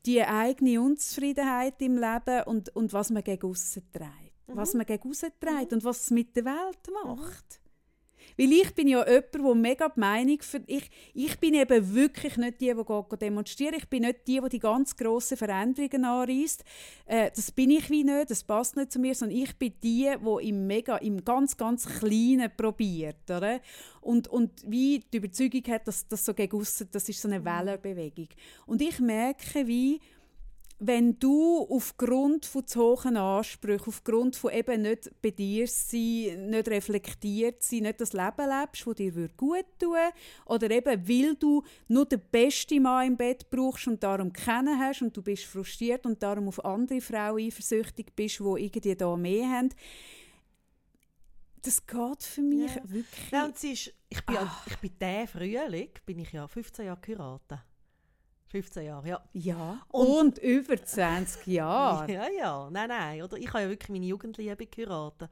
die 0.04 0.22
eigene 0.22 0.80
Unzufriedenheit 0.80 1.80
im 1.82 1.98
Leben 1.98 2.42
und, 2.46 2.74
und 2.74 2.92
was 2.92 3.10
man 3.10 3.24
gegen 3.24 3.48
aussen 3.48 3.82
trägt. 3.92 4.48
Mhm. 4.48 4.56
Was 4.56 4.74
man 4.74 4.86
gegen 4.86 5.08
aussen 5.08 5.30
trägt 5.40 5.70
mhm. 5.70 5.78
und 5.78 5.84
was 5.84 6.02
es 6.02 6.10
mit 6.10 6.34
der 6.36 6.44
Welt 6.44 6.88
macht. 7.04 7.60
Weil 8.36 8.52
ich 8.52 8.74
bin 8.74 8.88
ja 8.88 9.06
jemand, 9.06 9.34
der 9.34 9.54
mega 9.54 9.88
die 9.88 10.00
Meinung 10.00 10.38
für 10.42 10.60
ich, 10.66 10.90
ich 11.14 11.38
bin 11.38 11.54
eben 11.54 11.94
wirklich 11.94 12.36
nicht 12.36 12.60
die, 12.60 12.74
die 12.74 13.16
demonstrieren. 13.16 13.74
Ich 13.76 13.88
bin 13.88 14.02
nicht 14.02 14.26
die, 14.26 14.40
die 14.42 14.48
die 14.48 14.58
ganz 14.58 14.96
grossen 14.96 15.36
Veränderungen 15.36 16.04
anreißt. 16.04 16.64
Äh, 17.06 17.30
das 17.34 17.50
bin 17.50 17.70
ich 17.70 17.88
wie 17.90 18.04
nicht, 18.04 18.30
das 18.30 18.44
passt 18.44 18.76
nicht 18.76 18.92
zu 18.92 18.98
mir, 18.98 19.14
sondern 19.14 19.38
ich 19.38 19.56
bin 19.56 19.72
die, 19.82 20.10
die 20.18 20.48
im 20.48 20.66
mega, 20.66 20.96
im 20.98 21.24
ganz, 21.24 21.56
ganz 21.56 21.86
Kleinen 21.86 22.50
probiert, 22.56 23.30
oder? 23.30 23.60
Und, 24.00 24.28
und 24.28 24.50
wie 24.66 25.02
die 25.12 25.16
Überzeugung 25.16 25.62
hat, 25.68 25.88
dass 25.88 26.06
das 26.06 26.24
so 26.24 26.34
gegen 26.34 26.56
aussen, 26.56 26.88
das 26.92 27.08
ist 27.08 27.20
so 27.20 27.28
eine 27.28 27.44
Wellenbewegung. 27.44 28.28
Und 28.66 28.80
ich 28.80 29.00
merke, 29.00 29.66
wie 29.66 30.00
wenn 30.78 31.18
du 31.18 31.66
aufgrund 31.70 32.44
von 32.44 32.66
zu 32.66 32.80
hohen 32.80 33.16
Ansprüchen, 33.16 33.88
aufgrund 33.88 34.36
von 34.36 34.52
eben 34.52 34.82
nicht 34.82 35.10
bei 35.22 35.30
dir 35.30 35.66
sein, 35.66 36.50
nicht 36.50 36.68
reflektiert 36.68 37.62
sein, 37.62 37.80
nicht 37.80 38.00
das 38.00 38.12
Leben 38.12 38.48
lebst, 38.48 38.86
das 38.86 38.94
dir 38.94 39.28
gut 39.36 39.64
tun 39.78 39.92
würde, 39.92 40.12
oder 40.44 40.70
eben 40.70 41.08
weil 41.08 41.34
du 41.36 41.62
nur 41.88 42.04
den 42.04 42.20
besten 42.30 42.82
Mann 42.82 43.06
im 43.06 43.16
Bett 43.16 43.48
brauchst 43.48 43.86
und 43.86 44.02
darum 44.02 44.32
kennen 44.32 44.78
hast 44.78 45.00
und 45.00 45.16
du 45.16 45.22
bist 45.22 45.44
frustriert 45.44 46.04
und 46.04 46.22
darum 46.22 46.48
auf 46.48 46.62
andere 46.62 47.00
Frauen 47.00 47.46
eifersüchtig 47.46 48.14
bist, 48.14 48.40
die 48.40 48.64
irgendwie 48.64 48.94
da 48.94 49.16
mehr 49.16 49.48
haben, 49.48 49.70
das 51.62 51.84
geht 51.84 52.22
für 52.22 52.42
mich 52.42 52.74
ja. 52.74 52.82
wirklich. 52.84 53.30
Ja, 53.32 53.46
ist, 53.46 53.64
ich 54.08 54.26
bin, 54.26 54.36
ich 54.66 54.76
bin 54.76 54.98
der 55.00 55.26
Frühling, 55.26 55.90
bin 56.04 56.18
ich 56.20 56.32
ja 56.32 56.46
15 56.46 56.84
Jahre 56.86 57.00
geheiratet. 57.00 57.60
15 58.48 58.84
Jahre, 58.84 59.08
ja. 59.08 59.24
Ja, 59.32 59.86
und, 59.88 60.08
und 60.08 60.38
über 60.38 60.82
20 60.82 61.46
Jahre. 61.46 62.12
ja, 62.12 62.28
ja, 62.28 62.70
nein, 62.70 62.88
nein. 62.88 63.22
Oder 63.22 63.36
ich 63.36 63.48
habe 63.48 63.62
ja 63.62 63.68
wirklich 63.68 63.90
meine 63.90 64.06
Jugendliebe 64.06 64.66
geheiratet. 64.66 65.30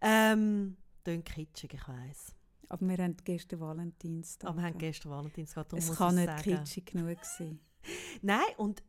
Ähm, 0.00 0.76
Klingt 1.04 1.24
kitschig, 1.24 1.74
ich 1.74 1.88
weiss. 1.88 2.34
Aber 2.68 2.86
wir 2.86 2.98
haben 2.98 3.16
gestern 3.24 3.60
Valentinstag. 3.60 4.48
Aber 4.48 4.58
wir 4.58 4.66
haben 4.66 4.78
gestern 4.78 5.10
Valentinstag, 5.10 5.72
Es 5.72 5.96
kann 5.96 6.14
nicht 6.14 6.26
sagen. 6.26 6.42
kitschig 6.42 6.86
genug 6.86 7.24
sein. 7.24 7.60
nein, 8.22 8.44
und 8.56 8.82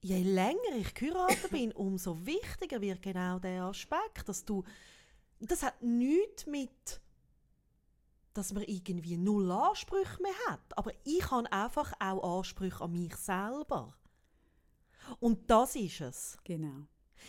je 0.00 0.22
länger 0.22 0.76
ich 0.78 0.92
geheiratet 0.94 1.50
bin, 1.50 1.72
umso 1.74 2.24
wichtiger 2.26 2.80
wird 2.80 3.02
genau 3.02 3.38
der 3.38 3.64
Aspekt, 3.64 4.28
dass 4.28 4.44
du... 4.44 4.64
Das 5.40 5.62
hat 5.62 5.80
nichts 5.82 6.46
mit 6.46 7.00
dass 8.34 8.52
man 8.52 8.62
irgendwie 8.64 9.16
null 9.16 9.50
Ansprüche 9.50 10.22
mehr 10.22 10.34
hat. 10.48 10.76
Aber 10.76 10.92
ich 11.04 11.30
habe 11.30 11.50
einfach 11.52 11.92
auch 12.00 12.38
Ansprüche 12.38 12.84
an 12.84 12.92
mich 12.92 13.16
selber. 13.16 13.94
Und 15.18 15.50
das 15.50 15.74
ist 15.76 16.00
es. 16.00 16.38
Genau. 16.44 16.86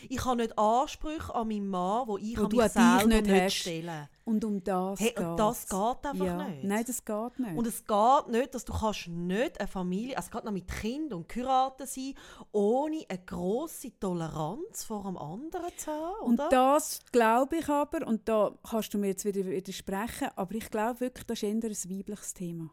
Ich 0.08 0.24
habe 0.24 0.36
nicht 0.36 0.58
Ansprüche 0.58 1.34
an 1.34 1.48
meinen 1.48 1.68
Mann, 1.68 2.06
wo 2.08 2.18
ich 2.18 2.38
wo 2.38 2.44
an 2.44 2.48
mich 2.50 2.72
selber 2.72 3.06
nicht, 3.06 3.26
nicht 3.26 3.56
stelle. 3.56 4.08
Und 4.24 4.44
um 4.44 4.62
das 4.62 5.00
hey, 5.00 5.14
und 5.18 5.36
das 5.36 5.68
geht 5.68 6.06
einfach 6.06 6.24
ja. 6.24 6.48
nicht. 6.48 6.64
Nein, 6.64 6.84
das 6.86 7.04
geht 7.04 7.38
nicht. 7.38 7.56
Und 7.56 7.66
es 7.66 7.84
geht 7.84 8.28
nicht, 8.28 8.54
dass 8.54 8.64
du 8.64 8.72
kannst 8.72 9.08
nicht 9.08 9.58
eine 9.58 9.68
Familie, 9.68 10.16
also 10.16 10.30
gerade 10.30 10.46
noch 10.46 10.52
mit 10.52 10.68
Kind 10.68 11.12
und 11.12 11.28
Kuraten 11.28 11.86
sein, 11.86 12.14
ohne 12.52 13.04
eine 13.08 13.18
grosse 13.24 13.98
Toleranz 13.98 14.84
vor 14.84 15.02
dem 15.02 15.16
anderen 15.16 15.76
zu 15.76 15.90
haben, 15.90 16.14
oder? 16.20 16.44
Und 16.44 16.52
das 16.52 17.00
glaube 17.10 17.56
ich 17.56 17.68
aber, 17.68 18.06
und 18.06 18.28
da 18.28 18.52
kannst 18.68 18.94
du 18.94 18.98
mir 18.98 19.08
jetzt 19.08 19.24
wieder 19.24 19.44
widersprechen, 19.44 20.28
aber 20.36 20.54
ich 20.54 20.70
glaube 20.70 21.00
wirklich, 21.00 21.26
das 21.26 21.38
ist 21.38 21.42
eher 21.42 21.50
ein 21.50 21.62
weibliches 21.62 22.34
Thema 22.34 22.70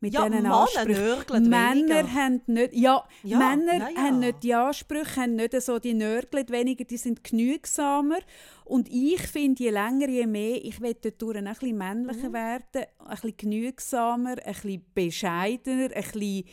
mit 0.00 0.14
ja, 0.14 0.28
diesen 0.28 0.46
Ansprüchen. 0.46 1.48
Männer 1.48 2.14
haben 2.14 2.42
nicht, 2.46 2.74
ja, 2.74 3.04
ja 3.22 3.38
Männer 3.38 3.90
ja, 3.90 3.96
haben 3.96 4.18
nicht 4.20 4.42
die 4.42 4.54
Ansprüche, 4.54 5.22
haben 5.22 5.36
nicht 5.36 5.60
so 5.60 5.78
die 5.78 5.94
Nörgel, 5.94 6.48
weniger, 6.48 6.84
die 6.84 6.96
sind 6.96 7.24
genügsamer. 7.24 8.18
Und 8.64 8.88
ich 8.90 9.22
finde, 9.22 9.62
je 9.62 9.70
länger, 9.70 10.08
je 10.08 10.26
mehr, 10.26 10.64
ich 10.64 10.80
will 10.80 10.94
dort 10.94 11.36
ein 11.36 11.44
bisschen 11.44 11.78
männlicher 11.78 12.28
mhm. 12.28 12.34
werden, 12.34 12.86
ein 12.98 13.10
bisschen 13.10 13.36
genügsamer, 13.36 14.36
ein 14.44 14.52
bisschen 14.52 14.84
bescheidener, 14.94 15.90
ein 15.94 16.02
bisschen 16.02 16.44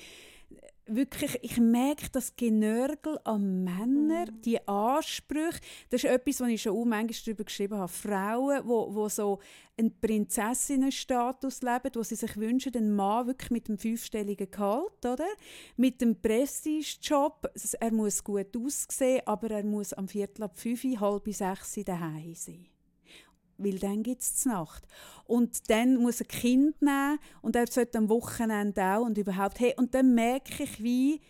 wirklich, 0.88 1.38
ich 1.41 1.57
merke 1.57 2.09
das 2.11 2.36
Genörgel 2.36 3.19
an 3.23 3.63
Männern, 3.63 4.29
mm. 4.29 4.41
die 4.41 4.67
Ansprüche. 4.67 5.59
Das 5.89 6.03
ist 6.03 6.09
etwas, 6.09 6.41
was 6.41 6.49
ich 6.49 6.61
schon 6.61 6.77
auch 6.77 6.86
manchmal 6.86 7.19
darüber 7.25 7.43
geschrieben 7.43 7.77
habe. 7.77 7.91
Frauen, 7.91 8.61
die 8.63 8.67
wo, 8.67 8.93
wo 8.93 9.09
so 9.09 9.39
einen 9.77 9.99
Prinzessinnenstatus 9.99 11.61
leben, 11.61 11.91
wo 11.93 12.03
sie 12.03 12.15
sich 12.15 12.38
wünschen, 12.38 12.75
einen 12.75 12.95
Mann 12.95 13.27
wirklich 13.27 13.51
mit 13.51 13.67
einem 13.67 13.77
fünfstelligen 13.77 14.49
Gehalt, 14.49 15.05
oder? 15.05 15.27
Mit 15.75 16.01
dem 16.01 16.19
Prestigejob. 16.21 17.51
Er 17.79 17.91
muss 17.91 18.23
gut 18.23 18.55
aussehen, 18.55 19.21
aber 19.25 19.51
er 19.51 19.63
muss 19.63 19.93
am 19.93 20.07
Viertel 20.07 20.43
ab 20.43 20.57
fünf, 20.57 20.83
halb 20.99 21.27
sechs 21.33 21.79
daheim 21.86 22.36
sein 22.36 22.74
weil 23.57 23.79
dann 23.79 24.03
gibt 24.03 24.21
es 24.21 24.45
Nacht. 24.45 24.85
Und 25.25 25.69
dann 25.69 25.97
muss 25.97 26.21
ein 26.21 26.27
Kind 26.27 26.81
nehmen 26.81 27.19
und 27.41 27.55
er 27.55 27.67
sollte 27.67 27.97
am 27.97 28.09
Wochenende 28.09 28.83
auch 28.83 29.05
und 29.05 29.17
überhaupt, 29.17 29.59
hey, 29.59 29.73
und 29.77 29.93
dann 29.95 30.13
merke 30.13 30.63
ich, 30.63 30.81
wie 30.81 31.21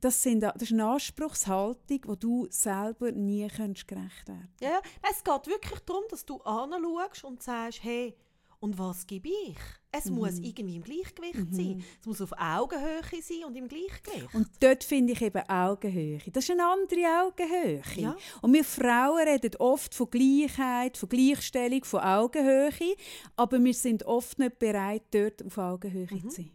das, 0.00 0.22
sind, 0.22 0.40
das 0.40 0.54
ist 0.62 0.72
eine 0.72 0.86
Anspruchshaltung, 0.86 2.00
wo 2.06 2.14
du 2.14 2.46
selber 2.50 3.10
nie 3.12 3.48
gerecht 3.48 3.88
werden 3.88 4.14
kannst. 4.26 4.60
Ja. 4.60 4.80
Es 5.10 5.24
geht 5.24 5.46
wirklich 5.46 5.80
darum, 5.80 6.04
dass 6.10 6.24
du 6.24 6.40
anschaust 6.42 7.24
und 7.24 7.42
sagst, 7.42 7.82
hey, 7.82 8.14
und 8.60 8.78
was 8.78 9.06
gebe 9.06 9.28
ich? 9.28 9.56
Es 9.92 10.06
mhm. 10.06 10.16
muss 10.16 10.38
irgendwie 10.38 10.76
im 10.76 10.82
Gleichgewicht 10.82 11.50
mhm. 11.50 11.52
sein. 11.52 11.84
Es 12.00 12.06
muss 12.06 12.20
auf 12.20 12.32
Augenhöhe 12.32 13.22
sein 13.22 13.44
und 13.46 13.56
im 13.56 13.68
Gleichgewicht. 13.68 14.34
Und 14.34 14.48
dort 14.60 14.84
finde 14.84 15.12
ich 15.12 15.22
eben 15.22 15.48
Augenhöhe. 15.48 16.18
Das 16.32 16.44
ist 16.44 16.50
eine 16.50 16.66
andere 16.66 17.22
Augenhöhe. 17.22 17.82
Ja. 17.96 18.16
Und 18.42 18.52
wir 18.52 18.64
Frauen 18.64 19.26
reden 19.26 19.56
oft 19.58 19.94
von 19.94 20.10
Gleichheit, 20.10 20.96
von 20.96 21.08
Gleichstellung, 21.08 21.84
von 21.84 22.00
Augenhöhe, 22.00 22.96
aber 23.36 23.62
wir 23.62 23.74
sind 23.74 24.04
oft 24.04 24.38
nicht 24.38 24.58
bereit, 24.58 25.02
dort 25.12 25.44
auf 25.44 25.56
Augenhöhe 25.56 26.08
mhm. 26.10 26.28
zu 26.28 26.36
sein. 26.36 26.50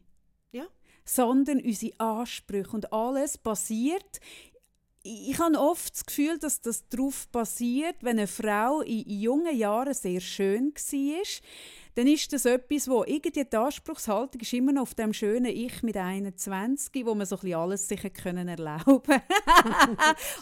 Ja. 0.51 0.65
Sondern 1.05 1.61
unsere 1.61 1.99
Ansprüche 1.99 2.71
und 2.71 2.91
alles 2.91 3.37
basiert 3.37 4.19
ich 5.03 5.37
habe 5.37 5.59
oft 5.59 5.93
das 5.93 6.05
Gefühl, 6.05 6.39
dass 6.39 6.61
das 6.61 6.87
darauf 6.87 7.27
basiert, 7.27 7.97
wenn 8.01 8.17
eine 8.17 8.27
Frau 8.27 8.81
in 8.81 9.03
jungen 9.09 9.55
Jahren 9.55 9.93
sehr 9.93 10.21
schön 10.21 10.73
war, 10.73 11.23
dann 11.95 12.07
ist 12.07 12.31
das 12.33 12.45
etwas, 12.45 12.87
wo 12.87 13.03
irgendwie 13.03 13.45
die 13.45 13.55
Anspruchshaltung 13.55 14.41
ist 14.41 14.53
immer 14.53 14.71
noch 14.71 14.83
auf 14.83 14.95
dem 14.95 15.13
schönen 15.13 15.45
Ich 15.45 15.83
mit 15.83 15.95
21, 15.95 17.05
wo 17.05 17.13
man 17.13 17.25
so 17.25 17.35
ein 17.35 17.41
bisschen 17.41 17.59
alles 17.59 17.87
sich 17.87 18.13
können 18.13 18.47
erlauben 18.47 19.21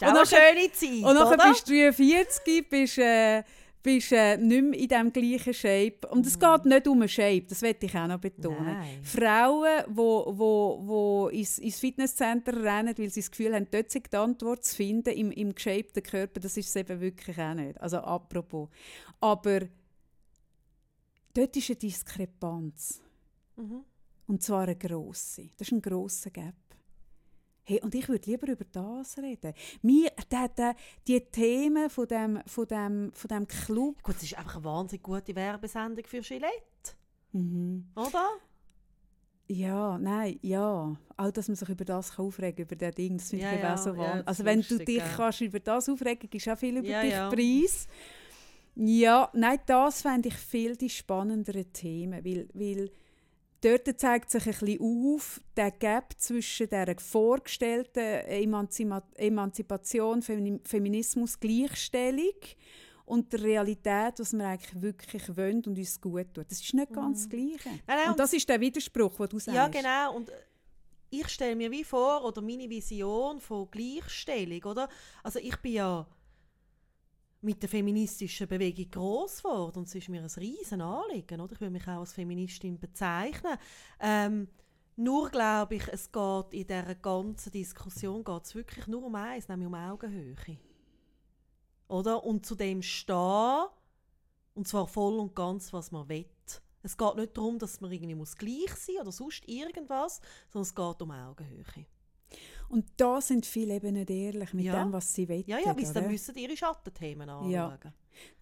ist 0.00 0.02
eine 0.02 0.26
schöne 0.26 0.72
Zeit, 0.72 1.04
Und 1.04 1.14
dann 1.14 1.50
bist 1.50 1.68
du 1.68 1.72
43, 1.72 2.68
bist... 2.68 2.98
Äh, 2.98 3.42
bist 3.82 4.12
äh, 4.12 4.36
nicht 4.36 4.62
mehr 4.62 4.78
in 4.78 4.88
diesem 4.88 5.12
gleichen 5.12 5.54
Shape. 5.54 6.06
Und 6.10 6.26
es 6.26 6.38
mm. 6.38 6.40
geht 6.40 6.64
nicht 6.66 6.88
um 6.88 6.98
eine 6.98 7.08
Shape, 7.08 7.46
das 7.48 7.62
möchte 7.62 7.86
ich 7.86 7.94
auch 7.96 8.06
noch 8.06 8.18
betonen. 8.18 8.64
Nein. 8.64 9.00
Frauen, 9.02 9.84
die 9.88 9.96
wo, 9.96 10.32
wo, 10.36 10.80
wo 10.82 11.28
ins, 11.28 11.58
ins 11.58 11.80
Fitnesscenter 11.80 12.62
rennen, 12.62 12.94
weil 12.96 13.10
sie 13.10 13.20
das 13.20 13.30
Gefühl 13.30 13.54
haben, 13.54 13.66
dort 13.70 13.92
die 13.92 14.16
Antwort 14.16 14.64
zu 14.64 14.76
finden 14.76 15.10
im, 15.10 15.32
im 15.32 15.54
geshapten 15.54 16.02
Körper, 16.02 16.40
das 16.40 16.56
ist 16.56 16.68
es 16.68 16.76
eben 16.76 17.00
wirklich 17.00 17.38
auch 17.38 17.54
nicht. 17.54 17.80
Also 17.80 17.98
apropos. 17.98 18.68
Aber 19.20 19.60
dort 21.34 21.56
ist 21.56 21.70
eine 21.70 21.76
Diskrepanz. 21.76 23.00
Mhm. 23.56 23.84
Und 24.26 24.42
zwar 24.42 24.62
eine 24.62 24.76
grosse. 24.76 25.50
Das 25.56 25.68
ist 25.68 25.72
ein 25.72 25.82
grosser 25.82 26.30
Gap. 26.30 26.54
Hey, 27.64 27.80
und 27.80 27.94
ich 27.94 28.08
würde 28.08 28.28
lieber 28.28 28.48
über 28.48 28.64
das 28.64 29.18
reden. 29.18 29.54
Mir, 29.82 30.10
die, 30.30 30.46
die, 30.58 30.72
die 31.06 31.20
Themen 31.30 31.88
von 31.90 32.08
dem, 32.08 32.42
von, 32.46 32.66
dem, 32.66 33.12
von 33.12 33.28
dem 33.28 33.46
Club... 33.46 34.02
Gut, 34.02 34.16
es 34.16 34.24
ist 34.24 34.38
einfach 34.38 34.56
eine 34.56 34.64
wahnsinnig 34.64 35.02
gute 35.02 35.34
Werbesendung 35.34 36.04
für 36.04 36.20
Gillette. 36.20 36.96
Mhm. 37.32 37.86
Oder? 37.94 38.30
Ja, 39.48 39.98
nein, 39.98 40.38
ja. 40.42 40.96
Auch, 41.16 41.30
dass 41.30 41.48
man 41.48 41.56
sich 41.56 41.68
über 41.68 41.84
das 41.84 42.14
kann 42.14 42.26
aufregen 42.26 42.56
kann, 42.56 42.64
über 42.64 42.76
das 42.76 42.94
Ding, 42.94 43.18
das 43.18 43.30
finde 43.30 43.44
ja, 43.44 43.52
ich 43.52 43.60
ja, 43.60 43.76
so 43.76 43.94
ja, 43.94 44.22
Also 44.24 44.44
wenn 44.44 44.62
du 44.62 44.78
dich 44.78 45.02
kannst 45.16 45.40
über 45.40 45.60
das 45.60 45.88
aufregen 45.88 46.30
kannst, 46.30 46.34
ist 46.34 46.48
auch 46.48 46.58
viel 46.58 46.78
über 46.78 46.88
ja, 46.88 47.02
dich 47.02 47.12
ja. 47.12 47.28
Preis. 47.28 47.86
Ja, 48.74 49.30
nein, 49.34 49.58
das 49.66 50.02
fände 50.02 50.28
ich 50.28 50.36
viel 50.36 50.76
die 50.76 50.88
spannenderen 50.88 51.72
Themen, 51.72 52.24
weil, 52.24 52.48
weil 52.54 52.90
dort 53.60 54.00
zeigt 54.00 54.30
sich 54.30 54.46
ein 54.46 54.52
bisschen 54.52 55.14
auf, 55.14 55.40
der 55.56 55.70
Gap 55.70 56.14
zwischen 56.16 56.68
der 56.68 56.94
vorgestellten 56.98 58.00
Emanzipa 58.00 59.02
Emanzipation, 59.16 60.22
Feminismus, 60.22 61.38
Gleichstellung 61.38 62.34
und 63.04 63.32
der 63.32 63.42
Realität, 63.42 64.18
was 64.18 64.32
wir 64.32 64.46
eigentlich 64.46 64.80
wirklich 64.80 65.36
wollen 65.36 65.62
und 65.66 65.78
uns 65.78 66.00
gut 66.00 66.32
tut. 66.32 66.50
Das 66.50 66.60
ist 66.60 66.72
nicht 66.72 66.92
ganz 66.92 67.26
mhm. 67.26 67.28
das 67.28 67.28
Gleiche. 67.28 67.68
Nein, 67.86 67.98
nein, 67.98 68.10
und 68.10 68.18
das 68.18 68.32
ist 68.32 68.48
der 68.48 68.60
Widerspruch, 68.60 69.16
den 69.16 69.28
du 69.28 69.38
sagst. 69.38 69.56
Ja, 69.56 69.68
genau. 69.68 70.16
Und 70.16 70.32
ich 71.10 71.28
stelle 71.28 71.54
mir 71.54 71.70
wie 71.70 71.84
vor, 71.84 72.24
oder 72.24 72.40
meine 72.40 72.70
Vision 72.70 73.38
von 73.38 73.70
Gleichstellung, 73.70 74.64
oder? 74.64 74.88
Also 75.22 75.38
ich 75.38 75.56
bin 75.58 75.72
ja 75.72 76.06
mit 77.42 77.60
der 77.60 77.68
feministischen 77.68 78.46
Bewegung 78.46 78.90
groß 78.90 79.42
geworden 79.42 79.80
und 79.80 79.88
es 79.88 79.94
ist 79.94 80.08
mir 80.08 80.22
ein 80.22 80.30
riesen 80.30 80.80
Anliegen. 80.80 81.40
Oder? 81.40 81.52
Ich 81.52 81.60
würde 81.60 81.72
mich 81.72 81.88
auch 81.88 82.00
als 82.00 82.12
Feministin 82.12 82.78
bezeichnen. 82.78 83.58
Ähm, 84.00 84.48
nur 84.94 85.28
glaube 85.30 85.74
ich, 85.74 85.88
es 85.88 86.10
geht 86.12 86.52
in 86.52 86.66
dieser 86.66 86.94
ganzen 86.94 87.50
Diskussion 87.50 88.22
geht's 88.22 88.54
wirklich 88.54 88.86
nur 88.86 89.02
um 89.02 89.14
eins, 89.16 89.48
nämlich 89.48 89.66
um 89.66 89.74
Augenhöhe. 89.74 90.36
Oder? 91.88 92.22
Und 92.22 92.46
zu 92.46 92.54
dem 92.54 92.80
stehen, 92.80 93.66
und 94.54 94.68
zwar 94.68 94.86
voll 94.86 95.18
und 95.18 95.34
ganz, 95.34 95.72
was 95.72 95.90
man 95.90 96.08
will. 96.08 96.26
Es 96.82 96.96
geht 96.96 97.16
nicht 97.16 97.36
darum, 97.36 97.58
dass 97.58 97.80
man 97.80 97.90
irgendwie 97.90 98.14
muss 98.14 98.36
gleich 98.36 98.74
sein 98.76 98.96
oder 99.00 99.12
sonst 99.12 99.48
irgendwas, 99.48 100.20
sondern 100.48 100.62
es 100.62 100.74
geht 100.74 101.02
um 101.02 101.10
Augenhöhe. 101.10 101.86
Und 102.72 102.86
da 102.96 103.20
sind 103.20 103.44
viele 103.44 103.74
eben 103.74 103.92
nicht 103.92 104.08
ehrlich 104.08 104.54
mit 104.54 104.64
ja. 104.64 104.82
dem, 104.82 104.94
was 104.94 105.12
sie 105.12 105.28
wollen. 105.28 105.44
Ja, 105.46 105.58
ja, 105.58 105.76
weil 105.76 105.84
sie 105.84 106.00
müssen 106.00 106.34
ihre 106.36 106.56
Schattenthemen 106.56 107.28
anschauen. 107.28 107.50
Ja. 107.50 107.78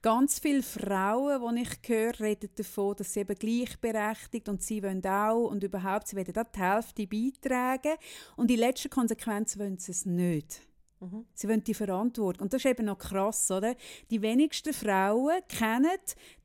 Ganz 0.01 0.39
viele 0.39 0.63
Frauen, 0.63 1.57
die 1.57 1.63
ich 1.63 1.89
höre, 1.89 2.21
reden 2.21 2.49
davon, 2.55 2.95
dass 2.95 3.13
sie 3.13 3.21
eben 3.21 3.35
gleichberechtigt 3.35 4.49
und 4.49 4.63
sie 4.63 4.85
wollen 4.85 5.05
auch 5.05 5.51
und 5.51 5.65
überhaupt, 5.65 6.07
sie 6.07 6.17
wollen 6.17 6.37
auch 6.37 6.45
die 6.45 6.61
Hälfte 6.61 7.07
beitragen 7.09 7.97
und 8.37 8.53
in 8.53 8.61
letzter 8.61 8.89
Konsequenz 8.89 9.59
wollen 9.59 9.79
sie 9.79 9.91
es 9.91 10.07
nicht. 10.07 10.61
Mhm. 11.01 11.25
Sie 11.33 11.49
wollen 11.49 11.65
die 11.65 11.73
Verantwortung. 11.73 12.45
Und 12.45 12.53
das 12.53 12.63
ist 12.63 12.71
eben 12.71 12.85
noch 12.85 12.99
krass, 12.99 13.51
oder? 13.51 13.75
Die 14.11 14.21
wenigsten 14.21 14.75
Frauen 14.75 15.41
kennen 15.49 15.97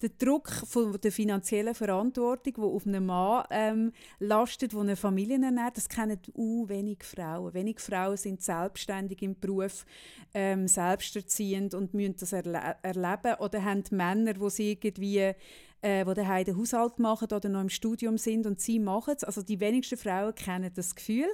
den 0.01 0.11
Druck 0.17 0.49
von 0.49 0.97
der 0.99 1.11
finanziellen 1.11 1.75
Verantwortung, 1.75 2.53
die 2.55 2.61
auf 2.61 2.87
einem 2.87 3.05
Mann 3.05 3.43
ähm, 3.49 3.91
lastet, 4.19 4.71
der 4.71 4.79
eine 4.79 4.95
Familie 4.95 5.41
ernährt. 5.43 5.75
Das 5.75 5.89
kennen 5.89 6.19
uh, 6.37 6.69
wenig 6.69 7.03
Frauen. 7.03 7.53
Wenig 7.53 7.81
Frauen 7.81 8.15
sind 8.15 8.41
selbstständig 8.41 9.21
im 9.23 9.37
Beruf, 9.37 9.85
ähm, 10.33 10.69
selbsterziehend 10.69 11.73
und 11.73 11.93
müssen 11.93 12.15
das 12.17 12.31
erle 12.31 12.77
erleben. 12.81 13.35
Oder 13.39 13.61
haben 13.61 13.83
Männer, 13.91 14.35
die 14.35 14.49
sie 14.49 14.71
irgendwie 14.71 15.33
äh, 15.81 16.05
die 16.05 16.13
daheim 16.13 16.45
den 16.45 16.57
Haushalt 16.57 16.97
machen 16.97 17.27
oder 17.31 17.49
noch 17.49 17.61
im 17.61 17.69
Studium 17.69 18.17
sind 18.17 18.47
und 18.47 18.61
sie 18.61 18.79
machen 18.79 19.15
es. 19.17 19.25
Also 19.25 19.41
die 19.41 19.59
wenigsten 19.59 19.97
Frauen 19.97 20.33
kennen 20.33 20.71
das 20.73 20.95
Gefühl 20.95 21.27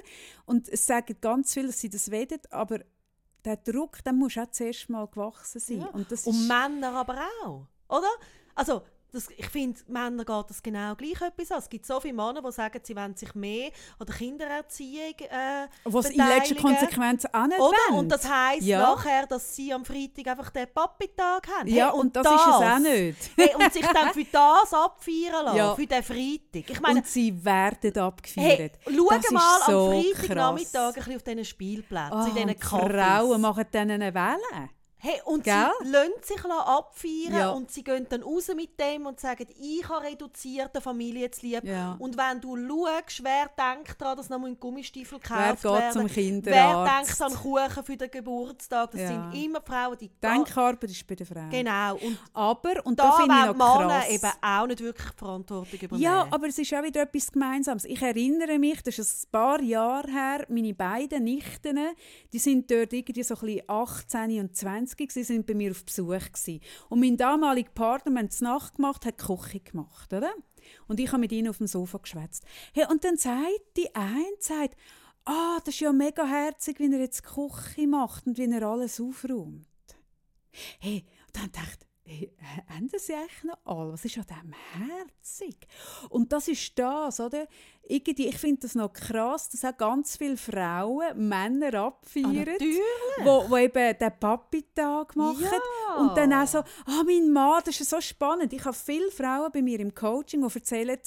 und 0.44 0.68
es 0.68 0.86
sagen 0.86 1.16
ganz 1.20 1.54
viele, 1.54 1.68
dass 1.68 1.80
sie 1.80 1.88
das 1.88 2.10
wollen, 2.10 2.40
aber 2.50 2.80
der 3.44 3.56
Druck, 3.56 4.02
der 4.04 4.12
muss 4.12 4.36
auch 4.38 4.50
zuerst 4.50 4.88
mal 4.88 5.06
gewachsen 5.06 5.60
sein. 5.60 5.80
Ja. 5.80 5.86
Und, 5.88 6.10
das 6.10 6.26
und 6.26 6.46
Männer 6.46 6.92
aber 6.94 7.18
auch, 7.44 7.66
oder? 7.88 8.10
Also 8.54 8.82
das, 9.12 9.28
ich 9.36 9.46
finde, 9.48 9.78
Männer 9.88 10.24
geht 10.24 10.44
das 10.48 10.62
genau 10.62 10.94
gleich 10.94 11.20
etwas 11.20 11.52
an. 11.52 11.58
Es 11.58 11.68
gibt 11.68 11.84
so 11.84 12.00
viele 12.00 12.14
Männer, 12.14 12.40
die 12.40 12.52
sagen, 12.52 12.80
sie 12.82 12.96
wollen 12.96 13.14
sich 13.14 13.34
mehr 13.34 13.70
an 13.98 14.06
der 14.06 14.14
Kindererziehung 14.16 15.14
äh, 15.18 15.68
Was 15.84 16.10
in 16.10 16.16
letzter 16.16 16.54
Konsequenz 16.54 17.26
auch 17.30 17.46
nicht 17.46 17.60
Oder? 17.60 17.76
Wollen. 17.90 17.98
Und 17.98 18.08
das 18.08 18.28
heisst 18.28 18.66
ja. 18.66 18.80
nachher, 18.80 19.26
dass 19.26 19.54
sie 19.54 19.72
am 19.72 19.84
Freitag 19.84 20.28
einfach 20.28 20.50
den 20.50 20.66
Papi-Tag 20.72 21.46
haben. 21.46 21.68
Ja, 21.68 21.90
hey, 21.90 21.94
und, 21.94 22.06
und 22.06 22.16
das, 22.16 22.22
das, 22.22 22.34
ist 22.34 22.46
es 22.46 22.54
auch 22.54 22.78
nicht. 22.78 23.30
Hey, 23.36 23.54
und 23.54 23.72
sich 23.72 23.86
dann 23.86 24.12
für 24.12 24.24
das 24.24 24.74
abfeiern 24.74 25.44
lassen, 25.44 25.56
ja. 25.56 25.74
für 25.74 25.86
den 25.86 26.02
Freitag. 26.02 26.70
Ich 26.70 26.80
meine, 26.80 27.00
und 27.00 27.06
sie 27.06 27.44
werden 27.44 27.98
abgefeiert. 27.98 28.78
Hey, 28.84 28.94
schau 28.96 29.32
mal 29.32 29.60
so 29.66 29.90
am 29.90 30.02
Freitagnachmittag 30.02 30.86
ein 30.86 30.92
bisschen 30.94 31.16
auf 31.16 31.22
diesen 31.22 31.44
Spielplätzen, 31.44 32.18
oh, 32.18 32.26
in 32.26 32.34
diesen 32.34 32.50
Cafés. 32.50 33.18
Frauen 33.18 33.40
machen 33.40 33.64
dann 33.70 33.90
eine 33.90 34.14
Welle. 34.14 34.70
Hey, 35.04 35.20
und 35.24 35.42
Gell? 35.42 35.68
sie 35.82 35.88
lassen 35.90 36.12
sich 36.22 36.44
abfeiern 36.44 37.34
ja. 37.34 37.50
und 37.50 37.72
sie 37.72 37.82
gehen 37.82 38.06
dann 38.08 38.22
raus 38.22 38.48
mit 38.54 38.78
dem 38.78 39.06
und 39.06 39.18
sagen, 39.18 39.48
ich 39.60 39.88
habe 39.88 40.06
reduzierte 40.06 40.80
Familie 40.80 41.28
zu 41.32 41.44
lieb. 41.44 41.64
Ja. 41.64 41.96
Und 41.98 42.16
wenn 42.16 42.40
du 42.40 42.56
schaust, 42.56 43.24
wer 43.24 43.48
denkt 43.48 44.00
daran, 44.00 44.16
dass 44.16 44.28
noch 44.28 44.44
ein 44.44 44.60
Gummistiefel 44.60 45.18
gekauft 45.18 45.64
wer 45.64 45.80
geht 45.80 45.92
zum 45.92 46.06
Kinderarzt? 46.06 47.16
Wer 47.16 47.18
denkt 47.18 47.20
an 47.20 47.34
Kuchen 47.34 47.84
für 47.84 47.96
den 47.96 48.10
Geburtstag? 48.12 48.92
Das 48.92 49.00
ja. 49.00 49.08
sind 49.08 49.44
immer 49.44 49.60
Frauen, 49.60 49.98
die... 49.98 50.08
Denkarbeit 50.22 50.84
ist 50.84 51.04
bei 51.04 51.16
den 51.16 51.26
Frauen. 51.26 51.50
Genau. 51.50 51.96
Und 51.96 52.18
aber, 52.32 52.86
und 52.86 52.96
da, 52.96 53.10
da 53.10 53.16
finde 53.16 53.34
ich 53.34 53.46
noch 53.46 53.78
Männer 53.78 53.98
krass. 53.98 54.08
eben 54.08 54.30
auch 54.40 54.66
nicht 54.68 54.80
wirklich 54.82 55.12
Verantwortung 55.16 55.80
übernehmen. 55.80 56.00
Ja, 56.00 56.28
aber 56.30 56.46
es 56.46 56.58
ist 56.58 56.72
auch 56.74 56.82
wieder 56.84 57.02
etwas 57.02 57.32
Gemeinsames. 57.32 57.86
Ich 57.86 58.00
erinnere 58.00 58.56
mich, 58.56 58.80
das 58.84 59.00
ist 59.00 59.26
ein 59.26 59.30
paar 59.32 59.60
Jahre 59.60 60.08
her, 60.08 60.46
meine 60.48 60.72
beiden 60.74 61.24
Nichten, 61.24 61.76
die 62.32 62.38
sind 62.38 62.70
dort 62.70 62.92
irgendwie 62.92 63.24
so 63.24 63.34
ein 63.34 63.40
bisschen 63.40 63.62
18 63.68 64.40
und 64.40 64.56
20 64.56 64.91
sie 65.08 65.24
sind 65.24 65.46
bei 65.46 65.54
mir 65.54 65.70
auf 65.70 65.84
Besuch 65.84 66.06
gewesen. 66.06 66.60
Und 66.88 67.00
mein 67.00 67.16
damaliger 67.16 67.70
Partner, 67.70 68.12
wir 68.12 68.20
haben 68.20 68.72
gemacht, 68.76 69.06
hat 69.06 69.18
Küche 69.18 69.60
gemacht, 69.60 70.12
oder? 70.12 70.32
Und 70.88 71.00
ich 71.00 71.08
habe 71.08 71.20
mit 71.20 71.32
ihnen 71.32 71.48
auf 71.48 71.58
dem 71.58 71.66
Sofa 71.66 71.98
geschwätzt. 71.98 72.44
Hey, 72.72 72.86
und 72.88 73.04
dann 73.04 73.16
sagt 73.16 73.76
die 73.76 73.94
eine, 73.94 74.36
sagt, 74.38 74.76
ah, 75.24 75.58
das 75.64 75.74
ist 75.74 75.80
ja 75.80 75.92
mega 75.92 76.24
herzig, 76.26 76.78
wie 76.78 76.92
er 76.92 77.00
jetzt 77.00 77.24
die 77.24 77.28
Küche 77.28 77.86
macht 77.86 78.26
und 78.26 78.38
wie 78.38 78.50
er 78.50 78.62
alles 78.62 79.00
aufräumt. 79.00 79.66
Hey, 80.80 81.04
und 81.26 81.36
dann 81.36 81.52
dachte 81.52 81.86
hey, 82.04 82.32
haben 82.68 82.90
sie 82.94 83.14
eigentlich 83.14 83.44
noch 83.44 83.58
alle? 83.64 83.92
Was 83.92 84.04
ist 84.04 84.18
an 84.18 84.26
dem 84.26 84.52
herzig? 84.52 85.56
Und 86.10 86.32
das 86.32 86.48
ist 86.48 86.78
das, 86.78 87.20
oder? 87.20 87.46
Irgendwie, 87.88 88.28
ich 88.28 88.38
finde 88.38 88.60
das 88.62 88.74
noch 88.76 88.92
krass, 88.92 89.50
dass 89.50 89.64
auch 89.64 89.76
ganz 89.76 90.16
viele 90.16 90.36
Frauen 90.36 91.28
Männer 91.28 91.74
abfeiern, 91.74 92.56
Ah, 92.60 93.24
wo, 93.24 93.50
wo 93.50 93.56
eben 93.56 93.98
den 93.98 94.12
Papi-Tag 94.20 95.16
machen. 95.16 95.42
Ja. 95.42 95.96
Und 95.96 96.16
dann 96.16 96.32
auch 96.32 96.46
so, 96.46 96.58
ah, 96.58 97.02
mein 97.04 97.30
Mann, 97.32 97.60
das 97.64 97.80
ist 97.80 97.90
so 97.90 98.00
spannend. 98.00 98.52
Ich 98.52 98.64
habe 98.64 98.76
viele 98.76 99.10
Frauen 99.10 99.50
bei 99.52 99.62
mir 99.62 99.80
im 99.80 99.94
Coaching, 99.94 100.46
die 100.46 100.54
erzählen, 100.54 100.98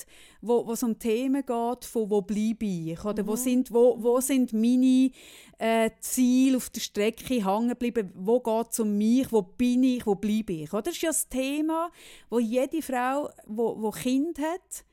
wo, 0.41 0.67
wo 0.67 0.73
es 0.73 0.84
um 0.84 0.99
Themen 0.99 1.45
geht, 1.45 1.86
von 1.86 2.09
wo 2.09 2.21
bleibe 2.21 2.65
ich, 2.65 3.03
oder 3.03 3.23
Mhm. 3.23 3.28
wo, 3.28 3.36
sind, 3.36 3.71
wo, 3.73 3.95
wo 4.03 4.19
sind 4.19 4.51
meine 4.53 5.11
äh, 5.57 5.89
Ziele 6.01 6.57
auf 6.57 6.69
der 6.69 6.82
Strecke 6.82 7.45
hängen 7.45 7.69
geblieben, 7.69 8.11
wo 8.15 8.39
geht 8.41 8.71
es 8.71 8.80
um 8.82 8.97
mich, 8.97 9.32
wo 9.32 9.41
bin 9.41 9.84
ich, 9.84 10.05
wo 10.05 10.15
bleibe 10.15 10.53
ich. 10.53 10.73
Oder? 10.73 10.84
Das 10.84 10.95
ist 10.95 11.01
ja 11.01 11.09
das 11.09 11.30
Thema, 11.30 11.89
wo 12.30 12.39
jede 12.39 12.82
Frau, 12.82 13.30
wo, 13.47 13.82
wo 13.82 13.91
Kind 13.91 14.38
hat, 14.39 14.84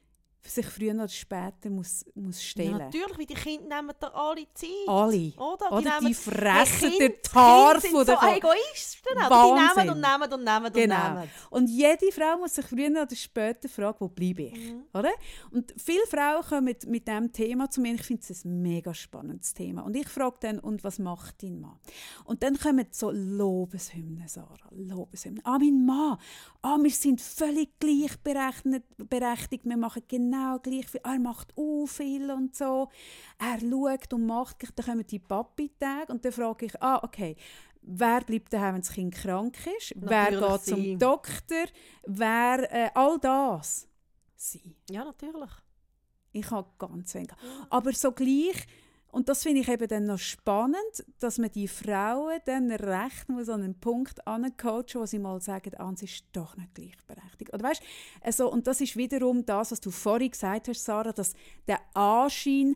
sich 0.51 0.67
früher 0.67 0.95
oder 0.95 1.09
später 1.09 1.71
muss, 1.71 2.05
muss 2.15 2.37
Ja, 2.43 2.49
stellen. 2.51 2.79
natürlich, 2.79 3.19
weil 3.19 3.27
die 3.27 3.35
Kinder 3.35 3.77
nehmen 3.77 3.93
da 4.01 4.09
alle 4.09 4.47
Zeit. 4.55 4.69
Alle. 4.89 5.33
Oder? 5.37 5.73
Oder 5.73 5.99
die 6.01 6.15
fressen 6.15 6.89
Kind- 6.91 7.01
den 7.01 7.13
Tar 7.23 7.75
Kinder 7.75 7.81
von 7.81 8.07
sind 8.07 8.09
der 8.09 8.19
so 8.21 8.27
Egoisten. 8.27 9.09
Die 9.15 9.19
nehmen 9.19 9.91
und 9.91 10.01
nehmen 10.01 10.33
und 10.33 10.45
nehmen 10.45 10.67
und 10.67 10.75
Genau. 10.75 11.15
nehmen. 11.15 11.31
Und 11.51 11.67
jede 11.69 12.11
Frau 12.13 12.39
muss 12.39 12.55
sich 12.55 12.67
früher 12.67 12.91
oder 12.91 13.15
später 13.15 13.69
fragen, 13.69 13.97
wo 14.01 14.09
bleibe 14.09 14.43
ich? 14.43 14.73
Mhm. 14.73 14.83
Oder? 14.93 15.11
Und 15.53 15.73
viele 15.77 16.07
Frauen 16.07 16.43
kommen 16.43 16.65
mit, 16.65 16.87
mit 16.87 17.07
diesem 17.07 17.33
Thema 17.33 17.71
zu 17.71 17.81
mir. 17.81 17.95
Ich 17.95 18.03
finde 18.03 18.23
es 18.29 18.45
ein 18.45 18.63
mega 18.63 18.93
spannendes 18.93 19.55
Thema. 19.55 19.83
Und 19.83 19.95
ich 19.97 20.09
frage 20.09 20.37
dann, 20.41 20.59
und 20.59 20.83
was 20.83 20.99
macht 20.99 21.43
dein 21.43 21.61
Mann? 21.61 21.79
Und 22.25 22.43
dann 22.43 22.59
kommen 22.59 22.87
so 22.91 23.11
Lobeshymnen, 23.11 24.27
Sarah. 24.29 24.57
Lobeshymnen. 24.71 25.45
Ah, 25.45 25.59
mein 25.59 25.85
Mann. 25.87 26.19
Ah, 26.63 26.79
wir 26.81 26.91
sind 26.91 27.21
völlig 27.21 27.79
gleichberechtigt. 27.79 28.83
berechtigt. 29.09 29.65
Wir 29.65 29.77
machen 29.77 30.03
genau 30.09 30.32
gleich 30.63 30.89
viel. 30.89 31.01
Er 31.05 31.19
macht 31.19 31.53
auch 31.57 31.87
viel 31.87 32.31
und 32.31 32.55
so. 32.55 32.89
Er 33.39 33.61
schaut 33.61 34.13
und 34.13 34.27
macht. 34.27 34.57
Dann 34.77 34.87
kommen 34.87 35.07
die 35.07 35.19
Papi-Tage 35.19 36.13
und 36.13 36.25
dann 36.25 36.33
frage 36.33 36.67
ich, 36.67 36.83
ah, 36.83 37.01
okay, 37.03 37.37
wer 37.83 38.21
bleibt 38.23 38.53
daheim, 38.53 38.75
wenn 38.75 38.81
das 38.83 38.93
Kind 38.93 39.15
krank 39.15 39.57
ist? 39.79 39.95
wer 39.97 40.31
Natürlich 40.31 40.51
geht 40.53 40.65
zum 40.65 40.81
sie. 40.81 40.99
Doktor? 40.99 41.65
Wer, 42.07 42.73
äh, 42.73 42.91
all 42.95 43.19
das. 43.19 43.89
Sie. 44.37 44.77
Ja, 44.91 45.05
natürlich. 45.05 45.51
Ich 46.33 46.51
habe 46.51 46.71
ganz 46.79 47.15
wenig. 47.15 47.31
Aber 47.69 47.93
so 47.93 48.13
gleich, 48.13 48.67
und 49.13 49.29
das 49.29 49.43
finde 49.43 49.61
ich 49.61 49.69
eben 49.69 49.87
dann 49.89 50.07
noch 50.07 50.19
spannend, 50.19 51.05
dass 51.19 51.37
man 51.37 51.53
die 51.53 51.69
Frauen 51.69 52.41
dann 52.47 52.71
recht 52.73 53.29
muss 53.29 53.51
an 53.51 53.63
einen 53.63 53.79
Punkt 53.79 54.27
ancoachen, 54.27 55.03
wo 55.03 55.07
sie 55.07 55.19
mal 55.19 55.39
sagen, 55.43 55.73
ah, 55.77 55.93
sie 55.95 56.07
ist 56.07 56.25
doch 56.33 56.57
nicht 56.57 56.75
gleichberechtigt. 56.75 57.53
Oder 57.53 57.63
weißt, 57.63 57.83
also, 58.23 58.51
und 58.51 58.67
das 58.67 58.81
ist 58.81 58.97
wiederum 58.97 59.45
das, 59.45 59.71
was 59.71 59.81
du 59.81 59.91
vorhin 59.91 60.31
gesagt 60.31 60.69
hast, 60.69 60.83
Sarah, 60.83 61.13
dass 61.13 61.35
der 61.69 61.81
Anschein, 61.93 62.75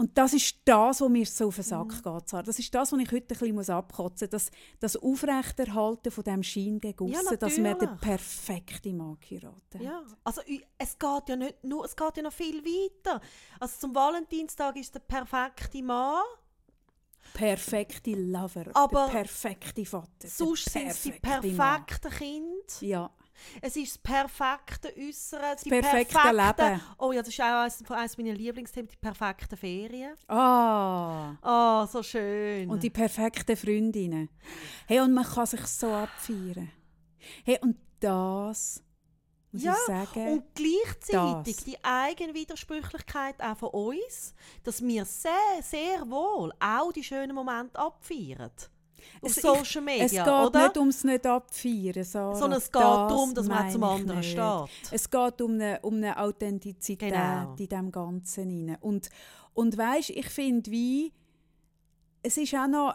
und 0.00 0.16
das 0.16 0.32
ist 0.32 0.56
das, 0.64 1.00
was 1.00 1.08
mir 1.08 1.26
so 1.26 1.48
auf 1.48 1.56
den 1.56 1.64
Sack 1.64 1.88
geht, 1.88 2.28
Sarah. 2.28 2.42
Das 2.44 2.56
ist 2.56 2.72
das, 2.72 2.92
was 2.92 3.00
ich 3.00 3.10
heute 3.10 3.34
ein 3.34 3.54
bisschen 3.56 3.74
abkotzen 3.74 4.28
muss. 4.30 4.46
Das, 4.46 4.50
das 4.78 4.96
Aufrechterhalten 4.96 6.12
von 6.12 6.22
diesem 6.22 6.42
Schein 6.44 6.80
gegen 6.80 7.08
Ja, 7.08 7.20
dass 7.36 7.58
man 7.58 7.76
den 7.76 7.96
perfekten 7.98 8.96
Mann 8.96 9.18
geheiratet 9.20 9.74
hat. 9.74 9.82
Ja, 9.82 10.04
also 10.22 10.40
es 10.78 10.96
geht 10.96 11.28
ja 11.28 11.34
nicht 11.34 11.64
nur, 11.64 11.84
es 11.84 11.96
geht 11.96 12.16
ja 12.16 12.22
noch 12.22 12.32
viel 12.32 12.64
weiter. 12.64 13.20
Also 13.58 13.80
zum 13.80 13.92
Valentinstag 13.92 14.76
ist 14.76 14.94
der 14.94 15.00
perfekte 15.00 15.82
Mann, 15.82 16.22
perfekte 17.34 18.12
Lover, 18.14 18.66
Aber 18.74 19.06
der 19.06 19.12
perfekte 19.12 19.84
Vater. 19.84 20.28
sonst 20.28 20.70
sind 20.70 20.86
es 20.86 21.02
die 21.02 21.10
perfekte 21.10 22.08
Kinder. 22.10 22.62
Ja, 22.80 23.10
Es 23.62 23.76
ist 23.76 23.92
das 23.94 23.98
perfekte 23.98 24.92
Äußere, 24.96 25.56
die 25.64 25.68
perfekte 25.70 26.14
perfekten- 26.18 26.64
Leben. 26.66 26.80
Oh 26.98 27.12
ja, 27.12 27.20
das 27.20 27.28
ist 27.28 27.40
auch 27.40 27.44
eines, 27.62 27.90
eines 27.90 28.18
meiner 28.18 28.34
Lieblingsthemen, 28.34 28.88
die 28.88 28.96
perfekten 28.96 29.56
Ferien. 29.56 30.14
ah, 30.28 31.36
Oh, 31.42 31.86
so 31.86 32.02
schön. 32.02 32.68
und 32.70 32.82
die 32.82 32.90
perfekten 32.90 33.56
Freundinnen. 33.56 34.28
Hey, 34.86 35.00
und 35.00 35.12
man 35.14 35.24
kann 35.24 35.46
sich 35.46 35.66
so 35.66 35.92
abfeiern. 35.92 36.70
Hey, 37.44 37.58
und 37.60 37.76
das, 38.00 38.82
muss 39.52 39.62
Ja, 39.62 39.72
ich 39.72 39.86
sagen, 39.86 40.28
Und 40.28 40.44
gleichzeitig 40.54 41.56
das. 41.56 41.64
die 41.64 41.84
Eigenwidersprüchlichkeit 41.84 43.40
auch 43.42 43.56
von 43.56 43.68
uns, 43.70 44.34
dass 44.62 44.82
wir 44.82 45.04
sehr, 45.04 45.62
sehr 45.62 46.08
wohl 46.10 46.52
auch 46.60 46.92
die 46.92 47.02
schönen 47.04 47.34
Momente 47.34 47.78
abfeiern. 47.78 48.50
Auf 49.22 49.36
Es- 49.36 49.42
Social 49.42 49.82
Media, 49.82 50.04
es 50.04 50.10
geht 50.12 50.26
oder? 50.26 50.62
nicht 50.68 50.76
ums 50.78 51.04
nicht 51.04 51.26
abfeiern, 51.26 52.04
Sarah. 52.04 52.34
Sondern 52.34 52.58
es 52.58 52.66
geht 52.70 52.82
Das 52.82 53.08
darum, 53.08 53.34
dass 53.34 53.46
man 53.46 53.70
zum 53.70 53.84
anderen 53.84 54.18
nicht. 54.20 54.30
steht. 54.32 54.68
Es 54.92 55.10
geht 55.10 55.40
um 55.42 55.52
eine, 55.54 55.78
um 55.82 55.94
eine 55.96 56.18
Authentizität 56.18 57.12
Genau. 57.12 57.54
in 57.58 57.68
dem 57.68 57.90
Ganzen 57.92 58.68
rein. 58.68 58.78
Und, 58.80 59.08
und 59.54 59.76
weisst, 59.76 60.10
ich 60.10 60.28
finde, 60.28 60.70
wie 60.70 61.12
es 62.22 62.36
ist 62.36 62.54
auch 62.54 62.66
noch, 62.66 62.94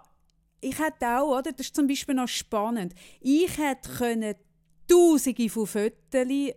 ich 0.61 0.77
hätte 0.79 1.07
auch, 1.19 1.37
oder, 1.39 1.51
das 1.51 1.67
ist 1.67 1.75
zum 1.75 1.87
Beispiel 1.87 2.15
noch 2.15 2.27
spannend, 2.27 2.93
ich 3.19 3.57
hätte 3.57 3.89
können 3.89 4.35
Tausende 4.87 5.49
von 5.49 5.65
Fotos 5.65 5.99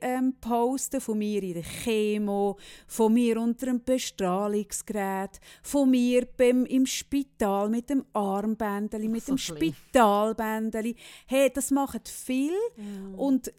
ähm, 0.01 0.35
posten 0.41 1.01
von 1.01 1.19
mir 1.19 1.43
in 1.43 1.55
der 1.55 1.63
Chemo, 1.63 2.59
von 2.87 3.15
mir 3.15 3.41
unter 3.41 3.69
einem 3.69 3.83
Bestrahlungsgerät, 3.83 5.41
von 5.63 5.91
mir 5.91 6.27
beim, 6.37 6.67
im 6.67 6.87
Spital 6.87 7.69
mit 7.69 7.89
dem 7.89 8.05
Armbändeli, 8.13 9.09
mit 9.09 9.25
So 9.25 9.33
dem 9.33 9.39
schlimm. 9.39 9.57
Spitalbändeli. 9.59 10.97
Hey, 11.27 11.51
das 11.53 11.71
machen 11.71 12.01
viel. 12.05 12.53
Mm. 12.77 13.15
Und 13.15 13.53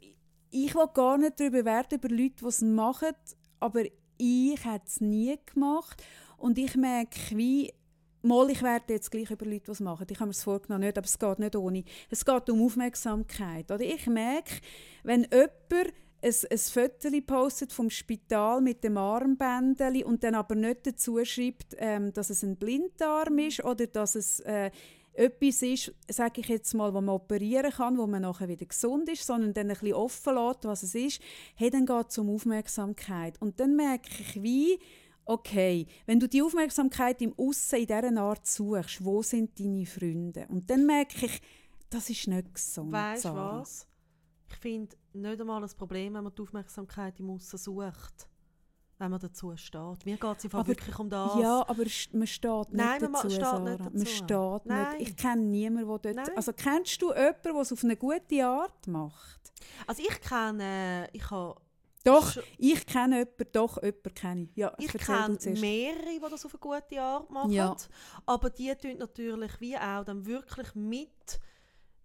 ich 0.51 0.75
will 0.75 0.87
gar 0.93 1.17
nicht 1.17 1.39
darüber 1.39 1.65
werden, 1.65 1.99
über 1.99 2.09
Leute, 2.09 2.35
die 2.41 2.45
es 2.45 2.61
machen, 2.61 3.15
aber 3.59 3.83
ich 4.17 4.65
hätte 4.65 4.85
es 4.87 5.01
nie 5.01 5.37
gemacht. 5.53 6.03
Und 6.37 6.57
ich 6.57 6.75
merke, 6.75 7.17
wie, 7.31 7.73
mal, 8.21 8.49
ich 8.49 8.61
werde 8.61 8.93
jetzt 8.93 9.11
gleich 9.11 9.31
über 9.31 9.45
Leute, 9.45 9.71
es 9.71 9.79
machen. 9.79 10.07
Ich 10.09 10.19
habe 10.19 10.27
mir 10.27 10.33
das 10.33 10.43
vorgenommen, 10.43 10.85
nicht, 10.85 10.97
aber 10.97 11.05
es 11.05 11.17
geht 11.17 11.39
nicht 11.39 11.55
ohne. 11.55 11.83
Es 12.09 12.25
geht 12.25 12.49
um 12.49 12.65
Aufmerksamkeit. 12.65 13.71
Oder 13.71 13.81
ich 13.81 14.07
merke, 14.07 14.55
wenn 15.03 15.23
jemand 15.23 15.93
ein, 16.21 16.33
ein 16.51 16.57
Foto 16.57 17.21
postet 17.25 17.73
vom 17.73 17.89
Spital 17.89 18.61
mit 18.61 18.83
dem 18.83 18.97
Armbändeli 18.97 20.03
und 20.03 20.23
dann 20.23 20.35
aber 20.35 20.55
nicht 20.55 20.87
dazu 20.87 21.23
schreibt, 21.23 21.75
ähm, 21.77 22.11
dass 22.13 22.29
es 22.29 22.43
ein 22.43 22.55
Blinddarm 22.55 23.37
ist 23.39 23.63
oder 23.63 23.87
dass 23.87 24.15
es 24.15 24.39
äh, 24.41 24.71
etwas 25.13 25.61
ist, 25.63 25.93
sage 26.07 26.41
ich 26.41 26.47
jetzt 26.47 26.73
mal, 26.73 26.93
wo 26.93 27.01
man 27.01 27.15
operieren 27.15 27.71
kann, 27.71 27.97
wo 27.97 28.05
man 28.05 28.21
nachher 28.21 28.47
wieder 28.47 28.65
gesund 28.65 29.09
ist, 29.09 29.25
sondern 29.25 29.53
dann 29.53 29.67
ein 29.67 29.73
bisschen 29.73 29.93
offen 29.93 30.35
lässt, 30.35 30.65
was 30.65 30.83
es 30.83 30.95
ist, 30.95 31.21
hey, 31.55 31.69
dann 31.69 31.85
geht 31.85 32.09
es 32.09 32.17
um 32.17 32.29
Aufmerksamkeit. 32.29 33.41
Und 33.41 33.59
dann 33.59 33.75
merke 33.75 34.09
ich, 34.19 34.41
wie, 34.41 34.79
okay, 35.27 35.85
wenn 36.05 36.19
du 36.19 36.27
die 36.27 36.41
Aufmerksamkeit 36.41 37.21
im 37.21 37.33
Aussen 37.37 37.79
in 37.79 37.87
dieser 37.87 38.17
Art 38.21 38.45
suchst, 38.47 39.03
wo 39.03 39.21
sind 39.21 39.59
deine 39.59 39.85
Freunde? 39.85 40.47
Und 40.49 40.69
dann 40.69 40.85
merke 40.85 41.25
ich, 41.25 41.41
das 41.89 42.09
ist 42.09 42.27
nicht 42.27 42.53
gesund. 42.53 42.91
Weißt 42.91 43.25
du 43.25 43.35
was? 43.35 43.87
Ich 44.49 44.55
finde 44.57 44.95
nicht 45.13 45.39
einmal 45.39 45.63
ein 45.63 45.69
Problem, 45.77 46.13
wenn 46.13 46.23
man 46.23 46.33
die 46.33 46.41
Aufmerksamkeit 46.41 47.19
im 47.19 47.29
Aussen 47.29 47.57
sucht. 47.57 48.29
Wenn 48.99 49.11
man 49.11 49.19
dazu 49.19 49.55
steht. 49.55 50.05
Mir 50.05 50.17
geht 50.17 50.37
es 50.39 50.45
einfach 50.45 50.65
wirklich 50.67 50.97
um 50.97 51.07
das. 51.07 51.35
Ja, 51.39 51.59
aber 51.67 51.83
man 52.13 52.27
steht 52.27 52.69
nicht 52.69 52.71
Nein, 52.71 53.01
man 53.01 53.13
dazu, 53.13 53.29
steht 53.29 53.41
Sarah. 53.43 53.59
nicht 53.59 53.79
Man 53.79 53.93
dazu. 53.93 54.05
steht 54.07 54.65
Nein. 54.65 54.97
nicht. 54.97 55.09
Ich 55.09 55.15
kenne 55.15 55.41
niemanden, 55.43 56.01
der 56.01 56.13
dort... 56.13 56.27
Nein. 56.27 56.35
Also 56.37 56.51
kennst 56.53 56.99
du 57.03 57.09
jemanden, 57.13 57.43
der 57.43 57.55
es 57.55 57.71
auf 57.73 57.83
eine 57.83 57.95
gute 57.95 58.45
Art 58.45 58.87
macht? 58.87 59.53
Also 59.85 60.01
ich 60.01 60.19
kenne, 60.21 61.07
ich 61.13 61.29
habe 61.29 61.61
Doch, 62.07 62.37
ich 62.57 62.85
kenne 62.85 63.19
jemanden, 63.19 63.51
doch, 63.51 63.83
jemanden 63.83 64.13
kenne 64.13 64.43
ich. 64.43 64.55
Ja, 64.55 64.73
Ich 64.77 64.93
kenne 64.93 65.37
mehrere, 65.59 66.05
die 66.05 66.19
das 66.29 66.45
auf 66.45 66.53
eine 66.53 66.59
gute 66.59 67.01
Art 67.01 67.29
machen. 67.29 67.51
Ja. 67.51 67.75
Aber 68.25 68.49
die 68.49 68.73
tun 68.75 68.97
natürlich 68.97 69.59
wie 69.59 69.77
auch 69.77 70.05
dann 70.05 70.25
wirklich 70.25 70.73
mit, 70.73 71.39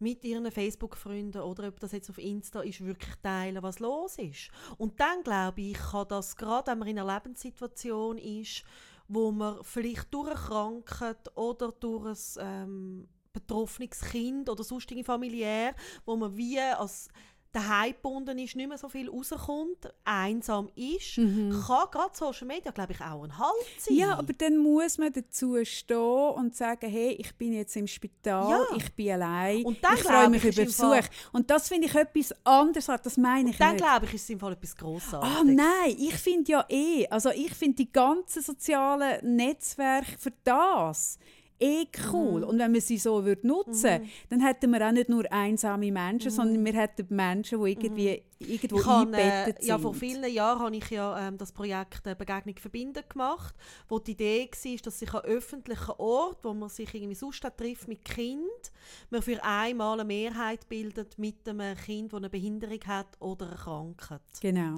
mit 0.00 0.24
ihren 0.24 0.50
Facebook-Freunden 0.50 1.40
oder 1.40 1.68
ob 1.68 1.78
das 1.78 1.92
jetzt 1.92 2.10
auf 2.10 2.18
Insta 2.18 2.62
ist, 2.62 2.84
wirklich 2.84 3.14
teilen, 3.22 3.62
was 3.62 3.78
los 3.78 4.18
ist. 4.18 4.50
Und 4.76 4.98
dann 4.98 5.22
glaube 5.22 5.60
ich, 5.60 5.78
kann 5.78 6.08
das 6.08 6.36
gerade, 6.36 6.72
wenn 6.72 6.78
man 6.78 6.88
in 6.88 6.98
einer 6.98 7.14
Lebenssituation 7.14 8.18
ist, 8.18 8.64
wo 9.06 9.30
man 9.30 9.62
vielleicht 9.62 10.12
durch 10.12 10.30
eine 10.30 10.34
Krankheit 10.36 11.36
oder 11.36 11.70
durch 11.70 12.36
ein 12.38 12.64
ähm, 12.64 13.08
betroffenes 13.32 14.00
Kind 14.00 14.48
oder 14.48 14.64
sonstige 14.64 15.04
familiär, 15.04 15.74
wo 16.04 16.16
man 16.16 16.36
wie 16.36 16.60
als 16.60 17.08
daheim 17.52 17.92
gebunden 17.92 18.38
ist, 18.38 18.56
nicht 18.56 18.68
mehr 18.68 18.78
so 18.78 18.88
viel 18.88 19.08
rauskommt, 19.10 19.92
einsam 20.04 20.70
ist, 20.74 21.16
kann 21.16 21.86
gerade 21.90 22.10
Social 22.14 22.46
Media, 22.46 22.70
glaube 22.70 22.92
ich, 22.92 23.00
auch 23.00 23.22
ein 23.24 23.38
Halt 23.38 23.52
sein. 23.78 23.94
Mhm. 23.94 24.00
Ja, 24.00 24.18
aber 24.18 24.32
dann 24.32 24.56
muss 24.56 24.96
man 24.98 25.12
dazu 25.12 25.62
stehen 25.64 25.96
und 25.98 26.56
sagen, 26.56 26.88
hey, 26.90 27.10
ich 27.12 27.34
bin 27.36 27.52
jetzt 27.52 27.76
im 27.76 27.86
Spital, 27.86 28.50
Ja. 28.50 28.76
ich 28.76 28.92
bin 28.94 29.10
allein, 29.12 29.62
Und 29.64 29.82
dann 29.84 29.94
ich 29.94 30.02
freue 30.02 30.28
mich 30.30 30.44
ich, 30.44 30.56
über 30.56 30.64
Besuch. 30.64 31.08
Und 31.32 31.50
das 31.50 31.68
finde 31.68 31.86
ich 31.88 31.94
etwas 31.94 32.34
anderes, 32.44 32.86
das 32.86 33.16
meine 33.16 33.50
ich 33.50 33.58
dann 33.58 33.74
nicht. 33.74 33.84
glaube 33.84 34.06
ich, 34.06 34.14
ist 34.14 34.22
es 34.24 34.30
im 34.30 34.40
Fall 34.40 34.52
etwas 34.52 34.74
Grossartiges. 34.76 35.36
Ah 35.38 35.44
nein, 35.44 35.94
ich 35.98 36.14
finde 36.14 36.52
ja 36.52 36.64
eh, 36.68 37.06
also 37.08 37.30
ich 37.30 37.52
finde 37.54 37.76
die 37.76 37.92
ganzen 37.92 38.42
sozialen 38.42 39.36
Netzwerke 39.36 40.16
für 40.18 40.32
das 40.44 41.18
eh 41.62 41.86
cool. 42.12 42.40
Mhm. 42.40 42.48
Und 42.48 42.58
wenn 42.58 42.74
wir 42.74 42.80
sie 42.80 42.98
so 42.98 43.24
würd 43.24 43.44
nutzen 43.44 44.02
Mhm. 44.02 44.08
dann 44.30 44.40
hätten 44.40 44.70
wir 44.70 44.86
auch 44.86 44.92
nicht 44.92 45.08
nur 45.08 45.30
einsame 45.32 45.92
Menschen, 45.92 46.30
sondern 46.30 46.64
wir 46.64 46.72
hätten 46.72 47.06
Menschen, 47.14 47.62
die 47.64 47.70
irgendwie 47.70 48.22
irgendwo 48.38 48.76
Mhm. 48.76 48.80
Ich 48.80 48.86
habe, 48.86 49.16
eingebettet 49.16 49.56
äh, 49.56 49.60
sind. 49.60 49.68
ja, 49.68 49.78
vor 49.78 49.94
vielen 49.94 50.32
Jahren 50.32 50.58
habe 50.58 50.76
ich 50.76 50.90
ja 50.90 51.28
ähm, 51.28 51.38
das 51.38 51.52
Projekt 51.52 52.06
äh, 52.06 52.14
Begegnung 52.16 52.56
verbinden 52.56 53.04
gemacht, 53.08 53.54
wo 53.88 53.98
die 54.00 54.12
Idee 54.12 54.50
war, 54.50 54.76
dass 54.84 54.98
sich 54.98 55.14
an 55.14 55.20
öffentlichen 55.20 55.94
Ort, 55.98 56.38
wo 56.42 56.52
man 56.52 56.68
sich 56.68 56.92
irgendwie 56.94 57.14
sonst 57.14 57.46
trifft 57.56 57.86
mit 57.88 58.04
Kind, 58.04 58.72
man 59.10 59.22
für 59.22 59.42
einmal 59.44 60.00
eine 60.00 60.04
Mehrheit 60.04 60.68
bildet 60.68 61.18
mit 61.18 61.48
einem 61.48 61.76
Kind, 61.76 62.12
das 62.12 62.18
eine 62.18 62.30
Behinderung 62.30 62.80
hat 62.86 63.08
oder 63.20 63.46
eine 63.46 63.56
Krankheit. 63.56 64.20
Genau. 64.40 64.76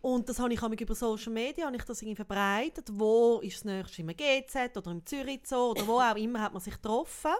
Und 0.00 0.28
das 0.28 0.38
habe 0.38 0.54
ich 0.54 0.60
über 0.62 0.94
Social 0.94 1.32
Media 1.32 1.66
habe 1.66 1.76
ich 1.76 1.84
das 1.84 2.00
irgendwie 2.02 2.16
verbreitet. 2.16 2.88
Wo 2.92 3.40
ist 3.42 3.56
das 3.56 3.64
nächste 3.64 4.02
im 4.02 4.08
GZ 4.08 4.76
oder 4.76 4.90
im 4.92 5.04
Zürich 5.04 5.40
Zoo 5.44 5.70
oder 5.70 5.86
wo 5.86 5.98
auch 6.00 6.16
immer 6.16 6.40
hat 6.40 6.52
man 6.52 6.62
sich 6.62 6.74
getroffen. 6.74 7.32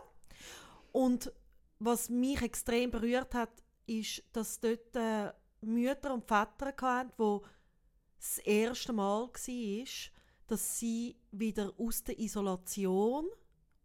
Und 0.92 1.32
was 1.78 2.08
mich 2.08 2.42
extrem 2.42 2.90
berührt 2.90 3.34
hat, 3.34 3.50
ist, 3.86 4.22
dass 4.32 4.58
dort 4.58 4.96
äh, 4.96 5.32
Mütter 5.60 6.12
und 6.12 6.24
Väter 6.24 6.74
hatten, 6.80 7.12
wo 7.16 7.44
das 8.18 8.38
erste 8.38 8.92
Mal 8.92 9.28
war, 9.28 9.84
dass 10.48 10.78
sie 10.78 11.16
wieder 11.30 11.72
aus 11.78 12.02
der 12.02 12.18
Isolation 12.18 13.26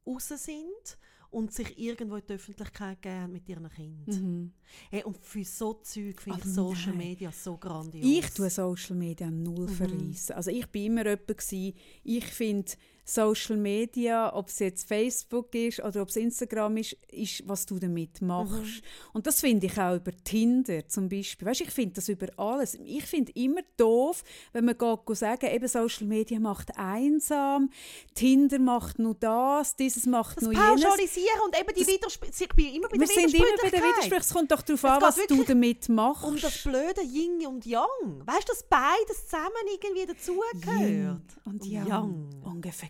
raus 0.06 0.28
sind 0.28 0.98
und 1.34 1.52
sich 1.52 1.78
irgendwo 1.80 2.16
in 2.16 2.24
die 2.28 2.34
Öffentlichkeit 2.34 3.02
geben 3.02 3.32
mit 3.34 3.48
ihren 3.50 3.70
Kindern. 3.70 4.06
Mhm. 4.24 4.52
Hey, 4.90 5.04
und 5.04 5.18
für 5.18 5.44
so 5.44 5.74
Zeug 5.74 6.22
finde 6.22 6.40
ich 6.40 6.46
Social 6.46 6.90
nein. 6.96 6.98
Media 7.10 7.32
so 7.32 7.58
grandios. 7.58 8.06
Ich 8.06 8.30
tue 8.34 8.50
Social 8.50 8.96
Media 8.96 9.30
null 9.30 9.68
Mhm. 9.68 9.70
verreissen. 9.70 10.34
Also 10.34 10.52
ich 10.52 10.68
bin 10.68 10.86
immer 10.86 11.06
jemand 11.06 11.28
gewesen, 11.28 11.74
ich 12.04 12.26
finde 12.26 12.72
Social 13.06 13.58
Media, 13.58 14.34
ob 14.34 14.48
es 14.48 14.60
jetzt 14.60 14.88
Facebook 14.88 15.54
ist 15.56 15.82
oder 15.82 16.02
ob 16.02 16.10
es 16.10 16.16
Instagram 16.16 16.78
ist, 16.78 16.96
ist, 17.12 17.48
was 17.48 17.66
du 17.66 17.78
damit 17.78 18.22
machst. 18.22 18.54
Mhm. 18.54 18.82
Und 19.14 19.28
das 19.28 19.42
finde 19.42 19.68
ich 19.68 19.78
auch 19.78 19.96
über 19.96 20.12
Tinder 20.24 20.88
zum 20.88 21.10
Beispiel. 21.10 21.48
Weißt, 21.48 21.62
ich 21.62 21.72
finde 21.72 21.96
das 21.96 22.08
über 22.08 22.28
alles. 22.38 22.76
Ich 22.76 23.06
finde 23.06 23.32
immer 23.34 23.62
doof, 23.78 24.24
wenn 24.54 24.66
man 24.66 24.78
geht, 24.78 25.18
sagen, 25.18 25.48
eben 25.48 25.68
Social 25.68 26.08
Media 26.08 26.40
macht 26.40 26.78
einsam, 26.78 27.70
Tinder 28.14 28.60
macht 28.60 29.00
nur 29.00 29.16
das, 29.16 29.76
dieses 29.76 30.06
macht 30.06 30.38
das 30.38 30.46
nur 30.46 30.54
jenes. 30.54 30.84
Pauschalisieren 30.84 31.42
und 31.46 31.60
eben 31.60 31.74
die 31.76 31.88
Widersprüche. 31.88 32.44
Ich 32.44 32.50
bin 32.50 32.76
immer 32.76 32.88
bei 32.88 33.00
Wir 33.00 33.08
sind 33.08 33.34
immer 33.34 33.46
bei 33.62 33.70
der 33.70 33.80
Widersprüchlichkeit. 33.80 33.96
Widersprüche. 33.96 34.22
Es 34.22 34.34
kommt 34.34 34.52
doch 34.52 34.62
darauf 34.62 34.86
an, 34.86 35.02
was 35.02 35.18
du 35.28 35.44
damit 35.44 35.90
machst. 35.90 36.24
Um 36.24 36.40
das 36.40 36.64
blöde 36.64 37.02
Yin 37.02 37.46
und 37.48 37.66
Yang. 37.66 38.26
Weißt 38.26 38.48
du, 38.48 38.54
dass 38.54 38.64
beides 38.64 39.26
zusammen 39.26 39.52
irgendwie 39.72 40.06
dazugehört? 40.06 40.82
Yin 40.82 41.22
und 41.46 41.66
Yang. 41.66 41.88
Yang. 41.88 42.30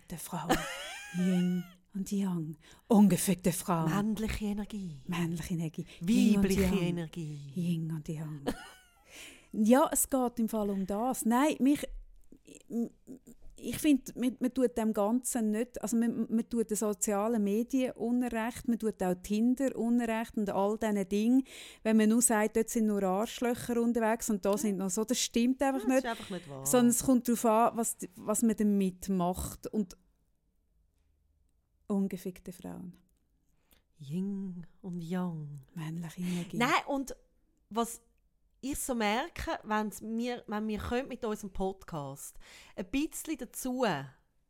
Ungefickte 0.04 0.18
Frau. 0.18 0.48
Yin 1.16 1.64
und 1.94 2.10
Yang. 2.12 2.56
Ungefickte 2.88 3.52
Frau. 3.52 3.86
Männliche 3.86 4.44
Energie. 4.46 5.00
Männliche 5.06 5.54
Energie. 5.54 5.86
Weibliche. 6.00 6.62
Energie. 6.62 7.52
Yin 7.54 7.90
und 7.90 8.08
Yang. 8.08 8.42
ja, 9.52 9.88
es 9.92 10.08
geht 10.10 10.38
im 10.38 10.48
Fall 10.48 10.70
um 10.70 10.84
das. 10.86 11.24
Nein, 11.24 11.56
mich, 11.60 11.86
ich 13.56 13.78
finde, 13.78 14.12
man, 14.16 14.36
man 14.40 14.52
tut 14.52 14.76
dem 14.76 14.92
Ganzen 14.92 15.50
nicht, 15.52 15.80
also 15.80 15.96
man, 15.96 16.26
man 16.28 16.48
tut 16.48 16.70
den 16.70 16.76
sozialen 16.76 17.42
Medien 17.42 17.92
Unrecht, 17.92 18.66
man 18.68 18.78
tut 18.78 19.02
auch 19.02 19.14
Tinder 19.22 19.74
Unrecht 19.76 20.36
und 20.36 20.50
all 20.50 20.76
diesen 20.78 21.08
Dingen. 21.08 21.44
Wenn 21.82 21.96
man 21.96 22.08
nur 22.08 22.20
sagt, 22.22 22.56
dort 22.56 22.68
sind 22.68 22.86
nur 22.86 23.02
Arschlöcher 23.02 23.80
unterwegs 23.80 24.28
und 24.30 24.44
da 24.44 24.58
sind 24.58 24.78
noch 24.78 24.90
so, 24.90 25.04
das 25.04 25.18
stimmt 25.20 25.62
einfach 25.62 25.80
Das 25.82 25.88
nicht. 25.88 26.06
einfach 26.06 26.30
nicht 26.30 26.48
wahr. 26.48 26.66
Sondern 26.66 26.88
es 26.88 27.02
kommt 27.04 27.28
darauf 27.28 27.44
an, 27.44 27.76
was, 27.76 27.96
was 28.16 28.42
man 28.42 28.56
damit 28.56 29.08
macht. 29.08 29.66
Und 29.68 29.96
ungefickte 31.86 32.52
Frauen, 32.52 32.92
Yin 33.98 34.66
und 34.82 35.00
Yang. 35.00 35.60
männliche 35.74 36.20
Energie. 36.20 36.56
Nein, 36.58 36.70
und 36.88 37.16
was 37.70 38.00
ich 38.72 38.78
so 38.78 38.94
merke, 38.94 39.58
wenn's 39.64 40.00
wir, 40.02 40.42
wenn 40.46 40.66
wir 40.68 40.78
können 40.78 41.08
mit 41.08 41.24
unserem 41.24 41.52
Podcast 41.52 42.36
ein 42.76 42.86
bisschen 42.90 43.36
dazu 43.38 43.84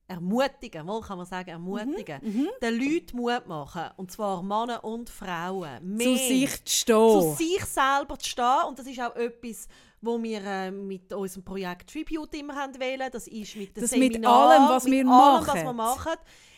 ermutigen, 0.06 0.84
mal 0.86 1.00
kann 1.00 1.16
man 1.16 1.26
sagen, 1.26 1.50
ermutigen, 1.50 2.20
Mhm. 2.22 2.48
den 2.60 2.74
Leuten 2.78 3.16
Mut 3.16 3.46
machen, 3.46 3.84
und 3.96 4.10
zwar 4.12 4.42
Männer 4.42 4.84
und 4.84 5.08
Frauen, 5.08 5.78
Zu 5.80 5.86
mehr 5.86 6.16
sich 6.18 6.64
zu 6.64 6.64
zu 6.64 6.76
stehen. 6.76 7.36
sich 7.36 7.64
selber 7.64 8.18
zu 8.18 8.28
stehen. 8.28 8.64
Und 8.68 8.78
das 8.78 8.86
ist 8.86 9.00
auch 9.00 9.16
etwas, 9.16 9.66
wo 10.02 10.22
wir 10.22 10.44
äh, 10.44 10.70
mit 10.70 11.10
unserem 11.12 11.42
Projekt 11.44 11.90
Tribute 11.90 12.34
immer 12.34 12.54
haben 12.54 12.78
wählen. 12.78 13.08
Das 13.10 13.26
ist 13.26 13.56
mit 13.56 13.74
den 13.76 13.80
Das 13.82 13.92
mit 13.92 14.12
Seminaren, 14.12 14.60
allem, 14.62 14.68
was 14.68 14.84
mit 14.84 14.92
wir 14.92 15.10
allem, 15.10 15.40
machen. 15.44 15.46
was 15.54 15.64
wir 15.64 15.72
machen. 15.72 16.12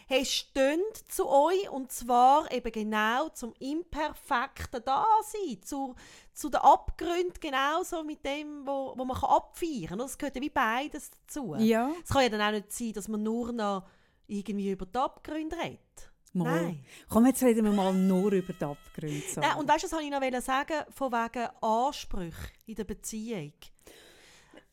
Hey, 0.09 0.25
steht 0.25 0.97
zu 1.09 1.29
euch 1.29 1.69
und 1.71 1.91
zwar 1.93 2.51
eben 2.53 2.71
genau 2.73 3.29
zum 3.31 3.53
imperfekten 3.59 4.85
Dasein, 4.85 5.61
zu, 5.65 5.95
zu 6.37 6.51
den 6.51 6.61
Abgründen 6.61 7.41
genauso 7.41 8.05
mit 8.05 8.25
dem, 8.25 8.67
wo, 8.67 8.93
wo 8.95 9.05
man 9.07 9.17
kann 9.17 9.31
abfeiern 9.31 9.87
kann. 9.89 9.99
Das 9.99 10.19
gehört 10.19 10.37
ja 10.37 10.43
wie 10.43 10.51
beides 10.51 11.11
dazu. 11.11 11.55
Ja, 11.59 11.91
Es 12.05 12.11
kann 12.11 12.23
ja 12.25 12.29
dann 12.29 12.43
auch 12.43 12.51
nicht 12.51 12.71
sein, 12.71 12.93
dass 12.93 13.09
man 13.09 13.23
nur 13.23 13.53
noch 13.53 13.85
irgendwie 14.27 14.71
über 14.71 14.85
die 14.85 14.99
Abgründe 14.99 15.57
redet. 15.57 16.13
mal. 16.35 16.63
Nein. 16.63 16.85
Komm, 17.09 17.25
jetzt 17.25 17.43
reden 17.43 17.65
wir 17.65 17.73
mal 17.73 17.95
nur 17.95 18.33
über 18.33 18.53
die 18.53 18.65
Abgründe. 18.65 19.23
Nein, 19.37 19.57
und 19.57 19.67
weißt 19.67 19.85
du, 19.85 19.87
was 19.87 19.93
wollte 19.93 20.05
ich 20.05 20.11
noch 20.11 20.21
wollte 20.21 20.43
sagen? 20.43 20.85
Von 20.91 21.11
wegen 21.11 21.49
Ansprüche 21.63 22.53
in 22.67 22.75
der 22.75 22.85
Beziehung. 22.85 23.55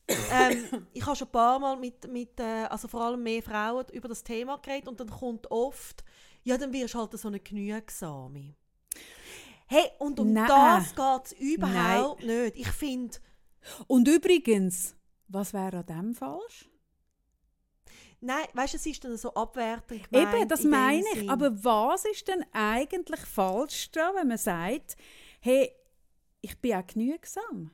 ähm, 0.09 0.88
ich 0.93 1.05
habe 1.05 1.16
schon 1.16 1.30
ein 1.30 1.32
paar 1.32 1.59
Mal 1.59 1.78
mit, 1.78 2.11
mit 2.11 2.41
äh, 2.41 2.66
also 2.66 2.89
vor 2.89 3.03
allem 3.03 3.24
mehr 3.24 3.41
Frauen 3.41 3.86
über 3.93 4.09
das 4.09 4.22
Thema 4.22 4.57
geredet 4.57 4.89
und 4.89 4.99
dann 4.99 5.09
kommt 5.09 5.49
oft, 5.49 6.03
ja, 6.43 6.57
dann 6.57 6.74
wirst 6.74 6.93
du 6.93 6.99
halt 6.99 7.18
so 7.18 7.30
eine 7.30 7.39
Genügsame. 7.39 8.55
Hey, 9.74 9.89
und 9.97 10.19
um 10.19 10.32
Nein. 10.32 10.47
das 10.47 10.93
geht 10.93 11.26
es 11.26 11.32
überhaupt 11.39 12.24
nicht. 12.24 12.57
Ich 12.57 12.67
finde, 12.67 13.17
Und 13.88 14.07
übrigens, 14.07 14.95
was 15.28 15.51
wäre 15.51 15.78
an 15.78 15.86
dem 15.88 16.13
falsch? 16.13 16.69
nein, 18.19 18.45
weißt 18.53 18.74
du, 18.74 18.78
es 18.78 18.86
ist 18.86 19.03
dann 19.03 19.17
so 19.17 19.34
abwertend 19.34 20.09
gemeint. 20.09 20.34
Eben, 20.36 20.47
das 20.47 20.63
meine 20.63 21.03
ich. 21.13 21.19
Sinn. 21.21 21.30
Aber 21.30 21.51
was 21.63 22.05
ist 22.05 22.28
denn 22.28 22.45
eigentlich 22.51 23.19
falsch 23.21 23.91
daran, 23.91 24.15
wenn 24.17 24.28
man 24.28 24.38
sagt, 24.38 24.95
hey, 25.41 25.71
ich 26.41 26.55
bin 26.61 26.76
auch 26.76 26.86
genügsam? 26.86 27.71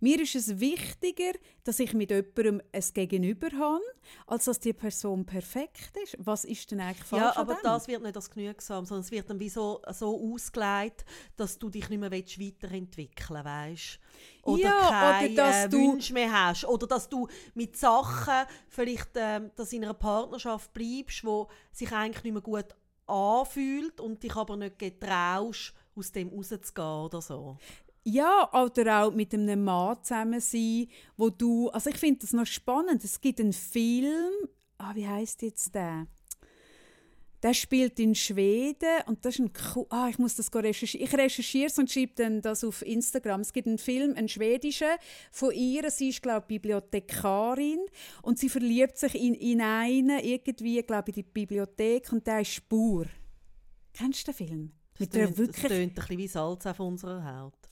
Mir 0.00 0.20
ist 0.20 0.34
es 0.34 0.58
wichtiger, 0.60 1.32
dass 1.64 1.78
ich 1.80 1.92
mit 1.94 2.10
jemandem 2.10 2.60
ein 2.72 2.84
Gegenüber 2.94 3.48
habe, 3.58 3.82
als 4.26 4.44
dass 4.46 4.60
die 4.60 4.72
Person 4.72 5.24
perfekt 5.24 5.96
ist. 6.02 6.16
Was 6.18 6.44
ist 6.44 6.70
denn 6.70 6.80
eigentlich 6.80 7.04
falsch 7.06 7.22
Ja, 7.22 7.36
aber 7.36 7.54
dem? 7.54 7.60
das 7.62 7.88
wird 7.88 8.02
nicht 8.02 8.16
als 8.16 8.30
genügsam, 8.30 8.84
sondern 8.84 9.04
es 9.04 9.10
wird 9.10 9.28
dann 9.30 9.38
wie 9.40 9.48
so, 9.48 9.80
so 9.92 10.32
ausgelegt, 10.34 11.04
dass 11.36 11.58
du 11.58 11.70
dich 11.70 11.88
nicht 11.88 12.00
mehr 12.00 12.10
weiterentwickeln 12.10 13.44
willst. 13.44 13.98
Oder 14.42 14.60
Ja, 14.60 14.78
oder 14.88 14.90
keine 15.12 15.34
dass 15.34 15.56
äh, 15.64 15.68
du- 15.68 15.92
Wünsche 15.92 16.12
mehr 16.12 16.32
hast. 16.32 16.64
Oder 16.64 16.86
dass 16.86 17.08
du 17.08 17.28
mit 17.54 17.76
Sachen 17.76 18.46
vielleicht 18.68 19.10
ähm, 19.14 19.50
dass 19.56 19.72
in 19.72 19.84
einer 19.84 19.94
Partnerschaft 19.94 20.72
bleibst, 20.72 21.24
wo 21.24 21.48
sich 21.72 21.92
eigentlich 21.92 22.24
nicht 22.24 22.32
mehr 22.32 22.42
gut 22.42 22.66
anfühlt 23.06 24.00
und 24.00 24.22
dich 24.22 24.34
aber 24.36 24.56
nicht 24.56 24.78
getraust, 24.78 25.72
aus 25.96 26.12
dem 26.12 26.28
rauszugehen 26.28 26.86
oder 27.04 27.20
so. 27.20 27.56
Ja, 28.10 28.48
oder 28.54 29.02
auch 29.02 29.12
mit 29.12 29.34
einem 29.34 29.64
Mann 29.64 30.02
zusammen 30.02 30.40
sein, 30.40 30.86
wo 31.18 31.28
du, 31.28 31.68
also 31.68 31.90
ich 31.90 31.96
finde 31.96 32.20
das 32.20 32.32
noch 32.32 32.46
spannend. 32.46 33.04
Es 33.04 33.20
gibt 33.20 33.38
einen 33.38 33.52
Film, 33.52 34.32
ah, 34.78 34.94
wie 34.94 35.06
heißt 35.06 35.42
jetzt 35.42 35.74
der? 35.74 36.06
Der 37.42 37.54
spielt 37.54 38.00
in 38.00 38.14
Schweden 38.14 39.02
und 39.06 39.24
das 39.24 39.34
ist 39.34 39.40
ein 39.40 39.52
cool, 39.74 39.86
ah, 39.90 40.08
ich 40.08 40.18
muss 40.18 40.36
das 40.36 40.52
recherchieren. 40.52 41.06
Ich 41.06 41.14
recherchiere 41.14 41.66
es 41.66 41.78
und 41.78 41.90
schreibe 41.90 42.14
dann 42.16 42.40
das 42.40 42.64
auf 42.64 42.80
Instagram. 42.80 43.42
Es 43.42 43.52
gibt 43.52 43.68
einen 43.68 43.78
Film, 43.78 44.14
einen 44.16 44.28
schwedischen, 44.28 44.88
von 45.30 45.52
ihr. 45.52 45.88
Sie 45.90 46.08
ist, 46.08 46.22
glaube 46.22 46.46
ich, 46.48 46.60
Bibliothekarin 46.60 47.78
und 48.22 48.38
sie 48.38 48.48
verliebt 48.48 48.96
sich 48.96 49.14
in, 49.14 49.34
in 49.34 49.60
einen, 49.60 50.18
irgendwie, 50.18 50.82
glaube 50.82 51.10
ich, 51.10 51.18
in 51.18 51.24
die 51.24 51.30
Bibliothek 51.30 52.10
und 52.10 52.26
der 52.26 52.40
ist 52.40 52.52
Spur. 52.54 53.06
Kennst 53.92 54.26
du 54.26 54.32
den 54.32 54.34
Film? 54.34 54.72
Mit 54.98 55.14
der 55.14 55.26
tönt- 55.26 55.30
das 55.30 55.38
wirklich, 55.38 55.66
tönt 55.66 55.90
ein 55.90 55.94
bisschen 55.94 56.18
wie 56.18 56.28
Salz 56.28 56.66
auf 56.66 56.80
unserer 56.80 57.22
Haut. 57.38 57.67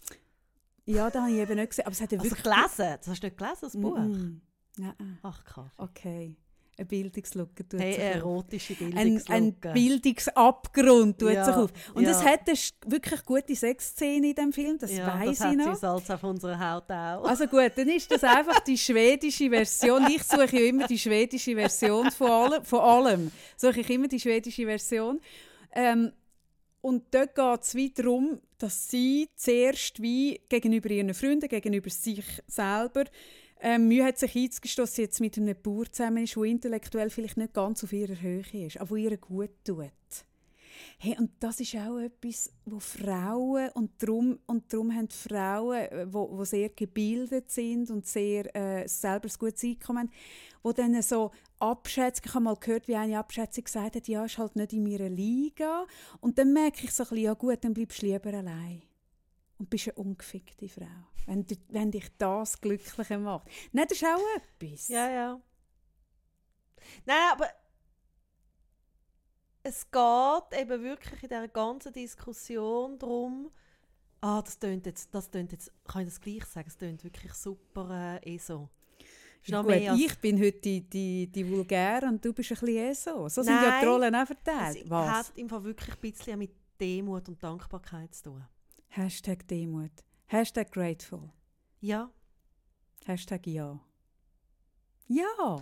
Ja, 0.86 1.10
da 1.10 1.22
habe 1.22 1.32
ich 1.32 1.38
eben 1.38 1.56
nicht 1.56 1.70
gesehen, 1.70 1.84
aber 1.86 1.92
es 1.92 2.00
hat 2.00 2.12
ja 2.12 2.18
Also 2.18 2.30
wirklich 2.30 2.44
gelesen? 2.44 2.96
Das 2.98 3.08
hast 3.08 3.22
du 3.22 3.26
nicht 3.26 3.36
gelesen, 3.38 3.58
das 3.60 3.72
Buch? 3.76 3.96
Mm, 3.98 4.40
Nein, 4.78 5.18
Ach, 5.22 5.44
Kaffee. 5.44 5.70
okay. 5.78 6.36
Eine 6.78 6.84
Bildungslücke 6.86 7.66
tut 7.66 7.80
Hey, 7.80 7.94
sich 7.94 8.02
auf. 8.04 8.14
erotische 8.16 8.72
Ein, 8.74 8.90
Bildungslücke. 8.90 9.68
ein 9.70 9.72
Bildungsabgrund 9.72 11.18
tut 11.18 11.32
Ja, 11.32 11.44
sich 11.44 11.54
auf. 11.54 11.70
Und 11.94 12.04
ja. 12.04 12.10
es 12.10 12.22
hat 12.22 12.40
eine 12.46 12.58
wirklich 12.92 13.24
gute 13.24 13.56
Sexszene 13.56 14.28
in 14.28 14.34
dem 14.34 14.52
Film, 14.52 14.76
das 14.78 14.92
ja, 14.92 15.06
weiß 15.06 15.38
das 15.38 15.40
hat 15.40 15.54
ich 15.54 15.58
sie 15.62 15.66
noch. 15.68 15.74
Salz 15.76 16.10
auf 16.10 16.22
unserer 16.24 16.58
Haut 16.58 16.90
auch. 16.90 17.24
Also 17.24 17.46
gut, 17.46 17.72
dann 17.76 17.88
ist 17.88 18.10
das 18.10 18.22
einfach 18.24 18.60
die 18.60 18.76
schwedische 18.76 19.48
Version. 19.48 20.06
Ich 20.10 20.22
suche 20.24 20.54
ja 20.56 20.68
immer 20.68 20.86
die 20.86 20.98
schwedische 20.98 21.54
Version 21.54 22.10
von 22.10 22.30
allem. 22.30 22.64
Von 22.64 22.80
allem 22.80 23.32
suche 23.56 23.80
ich 23.80 23.88
immer 23.90 24.08
die 24.08 24.20
schwedische 24.20 24.66
Version. 24.66 25.20
Ähm, 25.72 26.12
und 26.86 27.02
dort 27.10 27.34
geht 27.34 27.62
es 27.62 27.94
darum, 27.94 28.38
dass 28.58 28.88
sie 28.88 29.28
zuerst 29.34 30.00
wie 30.00 30.40
gegenüber 30.48 30.88
ihren 30.88 31.14
Freunden, 31.14 31.48
gegenüber 31.48 31.90
sich 31.90 32.24
selber 32.46 33.04
ähm, 33.60 33.88
Mühe 33.88 34.04
hat 34.04 34.18
sich 34.18 34.36
einzugestehen, 34.36 34.84
dass 34.84 34.94
sie 34.94 35.02
jetzt 35.02 35.20
mit 35.20 35.36
einem 35.36 35.56
Bauer 35.60 35.90
zusammen 35.90 36.22
ist, 36.22 36.36
der 36.36 36.44
intellektuell 36.44 37.10
vielleicht 37.10 37.38
nicht 37.38 37.54
ganz 37.54 37.82
auf 37.82 37.92
ihrer 37.92 38.20
Höhe 38.20 38.66
ist, 38.66 38.78
aber 38.80 38.96
ihr 38.96 39.16
gut 39.16 39.50
tut. 39.64 39.90
Hey, 40.98 41.14
und 41.18 41.30
das 41.40 41.60
ist 41.60 41.74
auch 41.76 41.98
etwas, 41.98 42.50
wo 42.64 42.80
Frauen, 42.80 43.68
und 43.74 44.02
darum, 44.02 44.38
und 44.46 44.72
darum 44.72 44.94
haben 44.94 45.10
Frauen, 45.10 45.76
äh, 45.76 46.06
wo, 46.10 46.30
wo 46.30 46.44
sehr 46.44 46.70
gebildet 46.70 47.50
sind 47.50 47.90
und 47.90 48.06
sehr 48.06 48.54
äh, 48.56 48.88
selber 48.88 49.28
ein 49.28 49.38
gutes 49.38 49.62
Einkommen 49.62 50.08
haben, 50.08 50.10
wo 50.62 50.72
dann 50.72 51.00
so 51.02 51.32
abschätzen, 51.58 52.24
ich 52.26 52.34
habe 52.34 52.44
mal 52.44 52.56
gehört, 52.56 52.88
wie 52.88 52.96
eine 52.96 53.18
Abschätzung 53.18 53.64
gesagt 53.64 53.96
hat, 53.96 54.08
ja, 54.08 54.24
ist 54.24 54.38
halt 54.38 54.56
nicht 54.56 54.72
in 54.72 54.84
meiner 54.84 55.10
Liga. 55.10 55.86
Und 56.20 56.38
dann 56.38 56.54
merke 56.54 56.84
ich 56.84 56.92
so 56.92 57.02
ein 57.02 57.08
bisschen, 57.10 57.24
ja 57.24 57.34
gut, 57.34 57.62
dann 57.62 57.74
bleibst 57.74 58.00
du 58.00 58.06
lieber 58.06 58.32
allein. 58.32 58.82
Und 59.58 59.68
bist 59.68 59.88
eine 59.88 59.94
ungefickte 59.96 60.68
Frau, 60.68 60.86
wenn, 61.26 61.46
wenn 61.68 61.90
dich 61.90 62.08
das 62.16 62.60
glücklicher 62.60 63.18
macht. 63.18 63.48
Nein, 63.72 63.86
das 63.88 63.98
ist 63.98 64.06
auch 64.06 64.20
etwas. 64.36 64.88
Ja, 64.88 65.10
ja. 65.10 65.40
Nein, 67.04 67.32
aber 67.32 67.48
es 69.66 69.90
geht 69.90 70.60
eben 70.60 70.82
wirklich 70.82 71.22
in 71.24 71.28
dieser 71.28 71.48
ganzen 71.48 71.92
Diskussion 71.92 72.98
darum, 72.98 73.50
ah, 74.20 74.40
das 74.40 74.58
tönt 74.58 74.86
jetzt, 74.86 75.12
das 75.12 75.28
tönt 75.28 75.50
jetzt, 75.50 75.72
kann 75.84 76.02
ich 76.02 76.08
das 76.08 76.20
gleich 76.20 76.44
sagen, 76.44 76.68
es 76.68 76.76
tönt 76.76 77.02
wirklich 77.02 77.32
super 77.34 78.20
äh, 78.22 78.34
ESO. 78.34 78.68
Ja, 79.44 79.62
gut, 79.62 79.74
ich 79.74 80.18
bin 80.18 80.40
heute 80.40 80.58
die, 80.60 80.80
die, 80.80 81.26
die 81.28 81.48
Vulgär 81.48 82.02
und 82.04 82.24
du 82.24 82.32
bist 82.32 82.50
ein 82.50 82.58
bisschen 82.58 82.76
eh 82.76 82.92
so. 82.92 83.28
So 83.28 83.42
sind 83.42 83.54
ja 83.54 83.80
die 83.80 83.86
Rollen 83.86 84.14
auch 84.14 84.26
verteilt. 84.26 84.82
Es 84.84 84.90
Was? 84.90 85.08
hat 85.08 85.38
im 85.38 85.48
Fall 85.48 85.62
wirklich 85.62 85.94
ein 85.94 86.00
bisschen 86.00 86.38
mit 86.38 86.50
Demut 86.80 87.28
und 87.28 87.40
Dankbarkeit 87.42 88.12
zu 88.14 88.24
tun. 88.24 88.44
Hashtag 88.88 89.46
Demut. 89.46 89.92
Hashtag 90.26 90.72
grateful. 90.72 91.30
Ja. 91.80 92.10
Hashtag 93.04 93.46
ja. 93.46 93.78
Ja. 95.06 95.60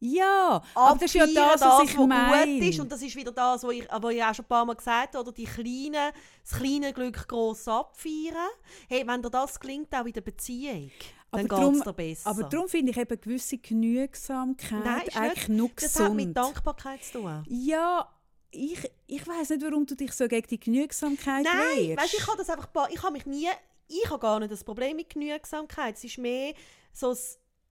Ja, 0.00 0.62
aber 0.74 0.98
das 0.98 1.14
ist 1.14 1.14
ja 1.14 1.26
das, 1.26 1.60
was 1.60 1.84
ich 1.84 1.96
meine. 1.98 2.58
gut 2.58 2.68
ist. 2.68 2.80
Und 2.80 2.90
das 2.90 3.02
ist 3.02 3.14
wieder 3.14 3.32
das, 3.32 3.62
was 3.62 3.72
ich, 3.72 3.86
was 3.90 4.14
ich 4.14 4.24
auch 4.24 4.34
schon 4.34 4.44
ein 4.46 4.48
paar 4.48 4.64
Mal 4.64 4.74
gesagt 4.74 5.14
habe, 5.14 5.18
oder 5.18 5.32
die 5.32 5.44
kleinen, 5.44 6.12
das 6.42 6.58
kleine 6.58 6.92
Glück 6.92 7.28
gross 7.28 7.68
abfeiern. 7.68 8.48
Hey, 8.88 9.06
wenn 9.06 9.20
dir 9.22 9.30
das 9.30 9.60
gelingt, 9.60 9.94
auch 9.94 10.06
in 10.06 10.12
der 10.14 10.22
Beziehung, 10.22 10.90
dann 11.30 11.46
geht 11.46 11.74
es 11.76 11.80
dir 11.82 11.92
besser. 11.92 12.30
Aber 12.30 12.44
darum 12.44 12.68
finde 12.68 12.92
ich 12.92 12.96
eben 12.96 13.20
gewisse 13.20 13.58
Genügsamkeit 13.58 14.84
Nein, 14.84 15.02
eigentlich 15.14 15.48
nur 15.48 15.68
gesund. 15.68 15.94
Das 15.94 16.00
hat 16.00 16.14
mit 16.14 16.36
Dankbarkeit 16.36 17.04
zu 17.04 17.20
tun. 17.20 17.44
Ja, 17.48 18.08
ich, 18.50 18.90
ich 19.06 19.26
weiß 19.26 19.50
nicht, 19.50 19.62
warum 19.62 19.86
du 19.86 19.94
dich 19.94 20.12
so 20.12 20.26
gegen 20.26 20.48
die 20.48 20.58
Genügsamkeit 20.58 21.44
Nein, 21.44 21.88
wehrst. 21.88 22.02
weißt, 22.02 22.14
ich 22.14 22.26
habe 22.26 22.38
das 22.38 22.50
einfach, 22.50 22.88
ich 22.90 23.02
habe 23.02 23.12
mich 23.12 23.26
nie, 23.26 23.48
ich 23.86 24.10
habe 24.10 24.18
gar 24.18 24.40
nicht 24.40 24.50
das 24.50 24.64
Problem 24.64 24.96
mit 24.96 25.10
Genügsamkeit. 25.10 25.96
Es 25.96 26.04
ist 26.04 26.18
mehr 26.18 26.54
so 26.92 27.10
ein 27.10 27.18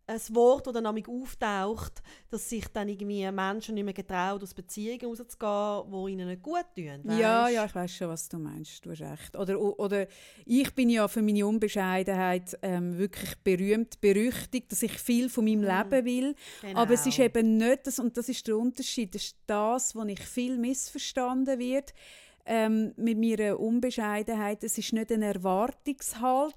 ein 0.10 0.36
Wort, 0.36 0.68
das 0.68 0.74
dann 0.74 0.88
auftaucht, 0.88 2.02
dass 2.30 2.50
sich 2.50 2.68
dann 2.68 2.90
irgendwie 2.90 3.30
Menschen 3.32 3.76
nicht 3.76 3.84
mehr 3.84 3.94
getrauen, 3.94 4.42
aus 4.42 4.54
Beziehungen 4.54 5.06
rauszugehen, 5.06 5.92
die 5.92 6.12
ihnen 6.12 6.28
nicht 6.28 6.42
gut 6.42 6.66
tun. 6.76 7.00
Weißt? 7.04 7.20
Ja, 7.20 7.48
ja, 7.48 7.66
ich 7.66 7.76
weiß 7.76 7.96
schon, 7.96 8.10
was 8.10 8.28
du 8.28 8.40
meinst. 8.40 8.86
Du 8.86 8.92
hast 8.92 9.02
recht. 9.02 9.36
Oder, 9.36 9.60
oder 9.60 10.08
ich 10.46 10.74
bin 10.74 10.90
ja 10.90 11.08
für 11.08 11.22
meine 11.22 11.46
Unbescheidenheit 11.46 12.58
ähm, 12.62 12.98
wirklich 12.98 13.38
berühmt, 13.44 14.02
berüchtigt, 14.02 14.72
dass 14.72 14.82
ich 14.82 14.94
viel 14.94 15.30
von 15.30 15.46
meinem 15.46 15.62
mhm. 15.62 15.68
Leben 15.68 16.06
will. 16.06 16.36
Genau. 16.62 16.80
Aber 16.80 16.94
es 16.94 17.06
ist 17.06 17.20
eben 17.20 17.58
nicht 17.58 17.86
das, 17.86 18.00
und 18.00 18.18
das 18.18 18.30
ist 18.30 18.48
der 18.48 18.58
Unterschied, 18.58 19.14
das 19.14 19.24
ist 19.24 19.38
das, 19.46 19.96
wo 19.96 20.04
ich 20.04 20.22
viel 20.22 20.58
missverstanden 20.58 21.60
wird 21.60 21.94
ähm, 22.46 22.94
mit 22.98 23.18
meiner 23.18 23.60
Unbescheidenheit, 23.60 24.64
es 24.64 24.78
ist 24.78 24.94
nicht 24.94 25.12
eine 25.12 25.34
Erwartungshaltung, 25.34 26.54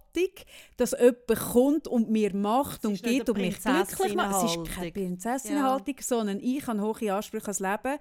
dass 0.77 0.93
jemand 0.93 1.53
kommt 1.53 1.89
und 1.89 2.11
mir 2.11 2.35
macht 2.35 2.87
und 2.87 3.03
gibt 3.03 3.29
und 3.29 3.39
mich 3.39 3.61
glücklich 3.61 4.15
macht. 4.15 4.45
Es 4.45 4.57
ist 4.57 4.65
keine 4.75 4.93
Prinzessinhaltung, 4.93 5.97
ja. 5.97 6.03
sondern 6.03 6.41
ich 6.41 6.67
habe 6.67 6.81
hohe 6.81 7.13
Ansprüche 7.15 7.45
ans 7.45 7.61
Leben 7.61 7.99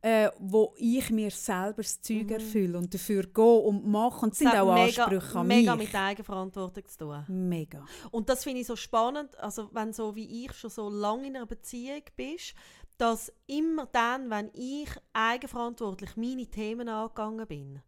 äh, 0.00 0.30
wo 0.38 0.74
ich 0.76 1.10
mir 1.10 1.30
selber 1.30 1.82
das 1.82 2.00
Zeug 2.00 2.26
mhm. 2.26 2.30
erfülle 2.30 2.78
und 2.78 2.94
dafür 2.94 3.24
gehe 3.24 3.44
und 3.44 3.86
mache. 3.86 4.24
Und 4.24 4.32
es 4.32 4.38
sind 4.38 4.54
auch 4.54 4.72
mega, 4.72 5.04
Ansprüche 5.04 5.38
an 5.38 5.46
mich. 5.46 5.56
Mega 5.58 5.76
mit 5.76 5.94
Eigenverantwortung 5.94 6.86
zu 6.86 6.98
tun. 6.98 7.24
Mega. 7.26 7.84
Und 8.10 8.28
das 8.28 8.44
finde 8.44 8.60
ich 8.60 8.66
so 8.66 8.76
spannend, 8.76 9.36
also 9.38 9.68
wenn 9.72 9.92
so 9.92 10.14
wie 10.14 10.44
ich 10.44 10.52
schon 10.52 10.70
so 10.70 10.88
lange 10.88 11.26
in 11.26 11.36
einer 11.36 11.46
Beziehung 11.46 12.02
bist, 12.16 12.54
dass 12.98 13.32
immer 13.46 13.86
dann, 13.86 14.28
wenn 14.28 14.50
ich 14.52 14.90
eigenverantwortlich 15.12 16.16
meine 16.16 16.46
Themen 16.46 16.88
angegangen 16.88 17.46
bin 17.46 17.82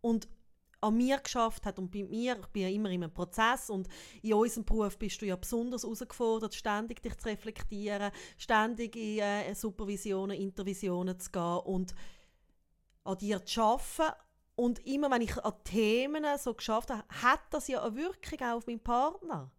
und 0.00 0.28
an 0.80 0.96
mir 0.96 1.18
geschafft 1.18 1.66
hat 1.66 1.78
und 1.78 1.90
bei 1.90 2.04
mir, 2.04 2.38
ich 2.38 2.46
bin 2.48 2.62
ja 2.62 2.68
immer 2.68 2.90
in 2.90 3.02
einem 3.02 3.12
Prozess 3.12 3.70
und 3.70 3.88
in 4.22 4.34
unserem 4.34 4.64
Beruf 4.64 4.98
bist 4.98 5.20
du 5.20 5.26
ja 5.26 5.36
besonders 5.36 5.82
herausgefordert, 5.82 6.54
ständig 6.54 7.02
dich 7.02 7.16
zu 7.18 7.28
reflektieren, 7.28 8.12
ständig 8.38 8.94
in 8.94 9.18
äh, 9.18 9.54
Supervisionen, 9.54 10.38
Intervisionen 10.38 11.18
zu 11.18 11.30
gehen 11.30 11.58
und 11.64 11.94
an 13.04 13.18
dir 13.18 13.44
zu 13.44 13.62
arbeiten. 13.62 14.16
Und 14.54 14.86
immer 14.86 15.10
wenn 15.10 15.22
ich 15.22 15.36
an 15.44 15.54
Themen 15.64 16.24
so 16.38 16.54
geschafft 16.54 16.90
habe, 16.90 17.04
hat 17.22 17.40
das 17.50 17.68
ja 17.68 17.82
eine 17.82 17.96
Wirkung 17.96 18.40
auch 18.40 18.56
auf 18.56 18.66
meinen 18.66 18.82
Partner. 18.82 19.50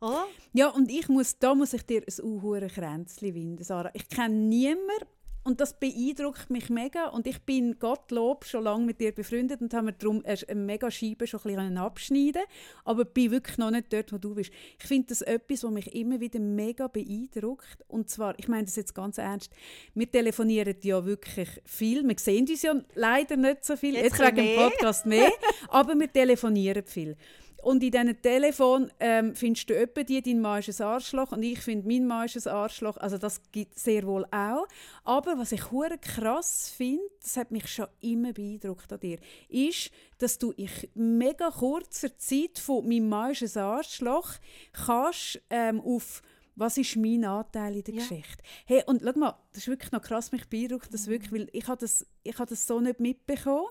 Oder? 0.00 0.26
Ja, 0.52 0.68
und 0.68 0.90
ich 0.90 1.08
muss, 1.08 1.38
da 1.38 1.54
muss 1.54 1.72
ich 1.72 1.84
dir 1.84 2.02
ein 2.02 2.24
unhure 2.24 2.68
Kränzchen 2.68 3.34
winden, 3.34 3.64
Sarah. 3.64 3.90
Ich 3.94 4.08
kenne 4.08 4.34
niemanden, 4.34 5.06
und 5.46 5.60
das 5.60 5.78
beeindruckt 5.78 6.50
mich 6.50 6.70
mega. 6.70 7.06
Und 7.06 7.28
ich 7.28 7.40
bin 7.40 7.78
Gottlob 7.78 8.44
schon 8.44 8.64
lange 8.64 8.84
mit 8.84 9.00
dir 9.00 9.12
befreundet 9.12 9.60
und 9.60 9.72
haben 9.74 9.84
mir 9.84 9.92
darum 9.92 10.24
eine 10.24 10.60
mega 10.60 10.90
Scheibe 10.90 11.28
schon 11.28 11.38
ein 11.38 11.54
bisschen 11.54 11.78
abschneiden 11.78 12.42
Aber 12.84 13.04
bin 13.04 13.30
wirklich 13.30 13.56
noch 13.56 13.70
nicht 13.70 13.92
dort, 13.92 14.12
wo 14.12 14.18
du 14.18 14.34
bist. 14.34 14.50
Ich 14.80 14.86
finde 14.86 15.06
das 15.06 15.22
etwas, 15.22 15.62
was 15.62 15.70
mich 15.70 15.94
immer 15.94 16.18
wieder 16.18 16.40
mega 16.40 16.88
beeindruckt. 16.88 17.84
Und 17.86 18.10
zwar, 18.10 18.36
ich 18.40 18.48
meine 18.48 18.64
das 18.64 18.74
jetzt 18.74 18.92
ganz 18.92 19.18
ernst, 19.18 19.52
wir 19.94 20.10
telefonieren 20.10 20.74
ja 20.82 21.04
wirklich 21.06 21.48
viel. 21.64 22.02
Wir 22.02 22.16
sehen 22.18 22.48
uns 22.48 22.62
ja 22.62 22.74
leider 22.96 23.36
nicht 23.36 23.64
so 23.64 23.76
viel. 23.76 23.94
Jetzt, 23.94 24.18
jetzt 24.18 24.26
wegen 24.26 24.48
dem 24.48 24.56
Podcast 24.56 25.06
mehr. 25.06 25.30
aber 25.68 25.96
wir 25.96 26.12
telefonieren 26.12 26.84
viel. 26.84 27.16
Und 27.62 27.82
in 27.82 27.90
diesen 27.90 28.22
Telefon 28.22 28.92
ähm, 29.00 29.34
findest 29.34 29.68
du 29.70 29.76
etwa 29.76 30.02
die, 30.02 30.22
dein 30.22 30.40
Mann 30.40 30.60
ist 30.60 30.80
ein 30.80 30.86
Arschloch 30.86 31.32
und 31.32 31.42
ich 31.42 31.60
finde, 31.60 31.88
mein 31.88 32.06
Mann 32.06 32.26
ist 32.26 32.46
ein 32.46 32.52
Arschloch. 32.52 32.96
Also 32.98 33.18
das 33.18 33.40
gibt 33.50 33.76
es 33.76 33.84
sehr 33.84 34.06
wohl 34.06 34.24
auch. 34.30 34.66
Aber 35.04 35.38
was 35.38 35.52
ich 35.52 35.70
hure 35.70 35.98
krass 35.98 36.72
finde, 36.74 37.02
das 37.20 37.36
hat 37.36 37.50
mich 37.50 37.66
schon 37.66 37.86
immer 38.00 38.32
beeindruckt 38.32 38.92
an 38.92 39.00
dir, 39.00 39.18
ist, 39.48 39.90
dass 40.18 40.38
du 40.38 40.52
in 40.52 40.68
mega 40.94 41.50
kurzer 41.50 42.16
Zeit 42.18 42.58
von 42.58 42.86
«mein 42.88 43.08
Mann 43.08 43.32
ist 43.32 43.56
ein 43.56 43.62
Arschloch» 43.62 44.34
kannst 44.72 45.40
ähm, 45.50 45.80
auf 45.80 46.22
was 46.56 46.78
ist 46.78 46.96
mein 46.96 47.24
Anteil 47.24 47.76
in 47.76 47.84
der 47.84 47.94
ja. 47.94 48.00
Geschichte? 48.00 48.42
Hey, 48.64 48.82
und 48.86 49.02
schau 49.04 49.18
mal, 49.18 49.38
das 49.52 49.62
ist 49.62 49.68
wirklich 49.68 49.92
noch 49.92 50.00
krass, 50.00 50.32
mich 50.32 50.48
beeindruckt 50.48 50.92
das 50.92 51.06
wirklich, 51.06 51.30
weil 51.30 51.48
ich 51.52 51.68
habe 51.68 51.78
das, 51.78 52.06
ich 52.22 52.38
habe 52.38 52.48
das 52.48 52.66
so 52.66 52.80
nicht 52.80 52.98
mitbekommen. 52.98 53.66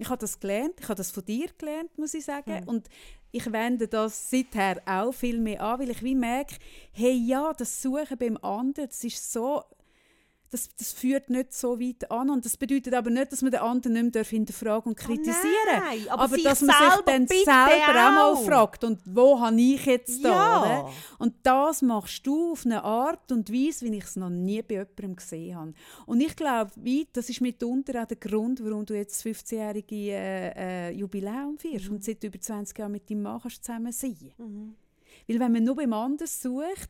Ich 0.00 0.08
habe 0.08 0.18
das 0.18 0.38
gelernt, 0.38 0.74
ich 0.78 0.84
habe 0.84 0.94
das 0.94 1.10
von 1.10 1.24
dir 1.24 1.48
gelernt, 1.58 1.98
muss 1.98 2.14
ich 2.14 2.24
sagen. 2.24 2.60
Mhm. 2.60 2.68
Und 2.68 2.88
ich 3.30 3.52
wende 3.52 3.88
das 3.88 4.30
seither 4.30 4.80
auch 4.86 5.12
viel 5.12 5.38
mehr 5.38 5.62
an, 5.62 5.80
weil 5.80 5.90
ich 5.90 6.02
wie 6.02 6.14
merke, 6.14 6.56
hey 6.92 7.12
ja, 7.14 7.52
das 7.52 7.82
Suchen 7.82 8.18
beim 8.18 8.36
anderen, 8.38 8.88
das 8.88 9.04
ist 9.04 9.32
so 9.32 9.62
das, 10.50 10.68
das 10.76 10.92
führt 10.92 11.30
nicht 11.30 11.52
so 11.52 11.78
weit 11.78 12.10
an. 12.10 12.30
Und 12.30 12.44
das 12.44 12.56
bedeutet 12.56 12.94
aber 12.94 13.10
nicht, 13.10 13.32
dass 13.32 13.42
man 13.42 13.50
den 13.50 13.60
anderen 13.60 13.92
nicht 13.94 14.14
mehr 14.14 14.24
hinterfragen 14.24 14.92
und 14.92 14.96
kritisieren 14.96 15.36
oh 15.76 15.80
nein, 15.80 16.08
aber, 16.08 16.22
aber 16.24 16.38
dass 16.38 16.62
man 16.62 16.76
sich 16.76 17.04
dann 17.04 17.26
selber 17.26 18.08
auch. 18.08 18.12
mal 18.12 18.36
fragt, 18.36 18.84
und 18.84 19.00
wo 19.04 19.40
habe 19.40 19.60
ich 19.60 19.84
jetzt 19.84 20.24
da? 20.24 20.30
Ja. 20.30 20.88
Und 21.18 21.34
das 21.42 21.82
machst 21.82 22.26
du 22.26 22.52
auf 22.52 22.64
eine 22.64 22.82
Art 22.82 23.30
und 23.32 23.52
Weise, 23.52 23.86
wie 23.86 23.96
ich 23.96 24.04
es 24.04 24.16
noch 24.16 24.30
nie 24.30 24.62
bei 24.62 24.74
jemandem 24.74 25.16
gesehen 25.16 25.56
habe. 25.56 25.74
Und 26.06 26.20
ich 26.20 26.34
glaube, 26.34 26.70
das 27.12 27.28
ist 27.28 27.40
mitunter 27.40 28.02
auch 28.02 28.06
der 28.06 28.16
Grund, 28.16 28.64
warum 28.64 28.86
du 28.86 28.94
jetzt 28.94 29.24
das 29.24 29.32
15-jährige 29.32 29.94
äh, 29.96 30.88
äh, 30.88 30.90
Jubiläum 30.92 31.58
feierst 31.58 31.88
mhm. 31.88 31.96
und 31.96 32.04
seit 32.04 32.22
über 32.24 32.40
20 32.40 32.78
Jahren 32.78 32.92
mit 32.92 33.10
deinem 33.10 33.22
Mann 33.22 33.40
zusammen 33.40 33.92
sein 33.92 34.32
mhm. 34.38 34.74
Weil 35.28 35.40
wenn 35.40 35.52
man 35.52 35.64
nur 35.64 35.76
beim 35.76 35.92
anderen 35.92 36.26
sucht, 36.26 36.88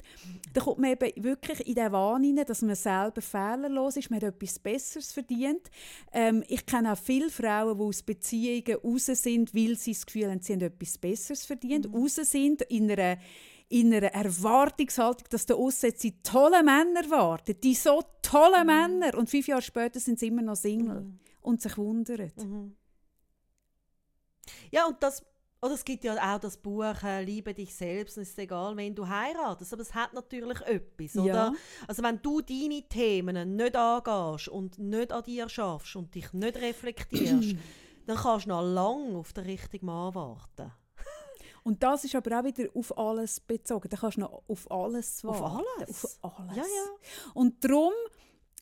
dann 0.53 0.65
kommt 0.65 0.79
man 0.79 0.93
eben 0.93 1.25
wirklich 1.25 1.67
in 1.67 1.75
den 1.75 1.91
Wahn 1.91 2.23
hinein, 2.23 2.47
dass 2.47 2.63
man 2.63 2.77
selber 2.77 3.21
fehlerlos 3.21 3.97
ist, 3.97 4.11
man 4.11 4.21
hat 4.21 4.35
etwas 4.35 4.59
Besseres 4.61 5.13
verdient. 5.13 5.69
Ähm, 6.13 6.45
ich 6.47 6.65
kenne 6.65 6.93
auch 6.93 6.99
viele 6.99 7.31
Frauen, 7.31 7.77
die 7.77 7.85
aus 7.85 8.03
Beziehungen 8.03 8.79
raus 8.83 9.07
sind, 9.07 9.55
weil 9.55 9.77
sie 9.77 9.93
das 9.93 10.07
Gefühl 10.07 10.31
haben, 10.31 10.41
sie 10.41 10.53
haben 10.53 10.61
etwas 10.61 10.99
Besseres 10.99 11.45
verdient, 11.45 11.89
mhm. 11.89 11.95
raus 11.97 12.15
sind 12.15 12.63
in 12.63 12.91
einer 12.91 13.19
in 13.71 13.93
einer 13.93 14.07
Erwartungshaltung, 14.15 15.27
dass 15.29 15.45
da 15.45 15.55
aussen 15.55 15.93
sie 15.95 16.23
tolle 16.23 16.63
Männer 16.63 17.11
warten, 17.11 17.55
die 17.61 17.75
so 17.75 18.03
tolle 18.23 18.61
mhm. 18.61 18.67
Männer 18.67 19.19
und 19.19 19.29
fünf 19.29 19.47
Jahre 19.47 19.61
später 19.61 20.01
sind 20.01 20.19
sie 20.19 20.29
immer 20.29 20.41
noch 20.41 20.57
Single 20.57 21.03
mhm. 21.03 21.19
und 21.43 21.61
sich 21.61 21.77
wundern. 21.77 22.33
Mhm. 22.37 22.77
Ja, 24.71 24.87
und 24.87 25.03
das 25.03 25.23
oder 25.61 25.75
es 25.75 25.85
gibt 25.85 26.05
ja 26.05 26.15
auch 26.15 26.39
das 26.39 26.57
Buch 26.57 27.03
äh, 27.03 27.23
«Liebe 27.23 27.53
dich 27.53 27.75
selbst» 27.75 28.17
es 28.17 28.31
ist 28.31 28.39
egal, 28.39 28.77
wen 28.77 28.95
du 28.95 29.09
heiratest, 29.09 29.73
aber 29.73 29.83
es 29.83 29.95
hat 29.95 30.13
natürlich 30.13 30.61
etwas, 30.61 31.17
oder? 31.17 31.35
Ja. 31.35 31.55
Also 31.87 32.03
wenn 32.03 32.23
du 32.23 32.41
deine 32.41 32.83
Themen 32.89 33.57
nicht 33.57 33.77
angehst 33.77 34.49
und 34.49 34.79
nicht 34.79 35.13
an 35.13 35.25
dir 35.25 35.49
schaffst 35.49 35.97
und 35.97 36.15
dich 36.15 36.33
nicht 36.33 36.57
reflektierst, 36.57 37.57
dann 38.07 38.17
kannst 38.17 38.47
du 38.47 38.51
noch 38.51 38.63
lange 38.63 39.19
auf 39.19 39.33
den 39.33 39.45
richtigen 39.45 39.87
Mann 39.87 40.15
warten. 40.15 40.73
Und 41.65 41.83
das 41.83 42.05
ist 42.05 42.15
aber 42.15 42.39
auch 42.41 42.45
wieder 42.45 42.65
auf 42.75 42.97
alles 42.97 43.41
bezogen. 43.41 43.89
Da 43.91 43.99
kannst 43.99 44.17
du 44.17 44.23
noch 44.23 44.43
auf 44.49 44.71
alles 44.71 45.23
Auf 45.25 45.41
warten. 45.41 45.67
alles? 45.77 46.19
Auf 46.23 46.39
alles. 46.39 46.57
Ja, 46.57 46.63
ja. 46.63 47.33
Und 47.35 47.63
darum, 47.63 47.93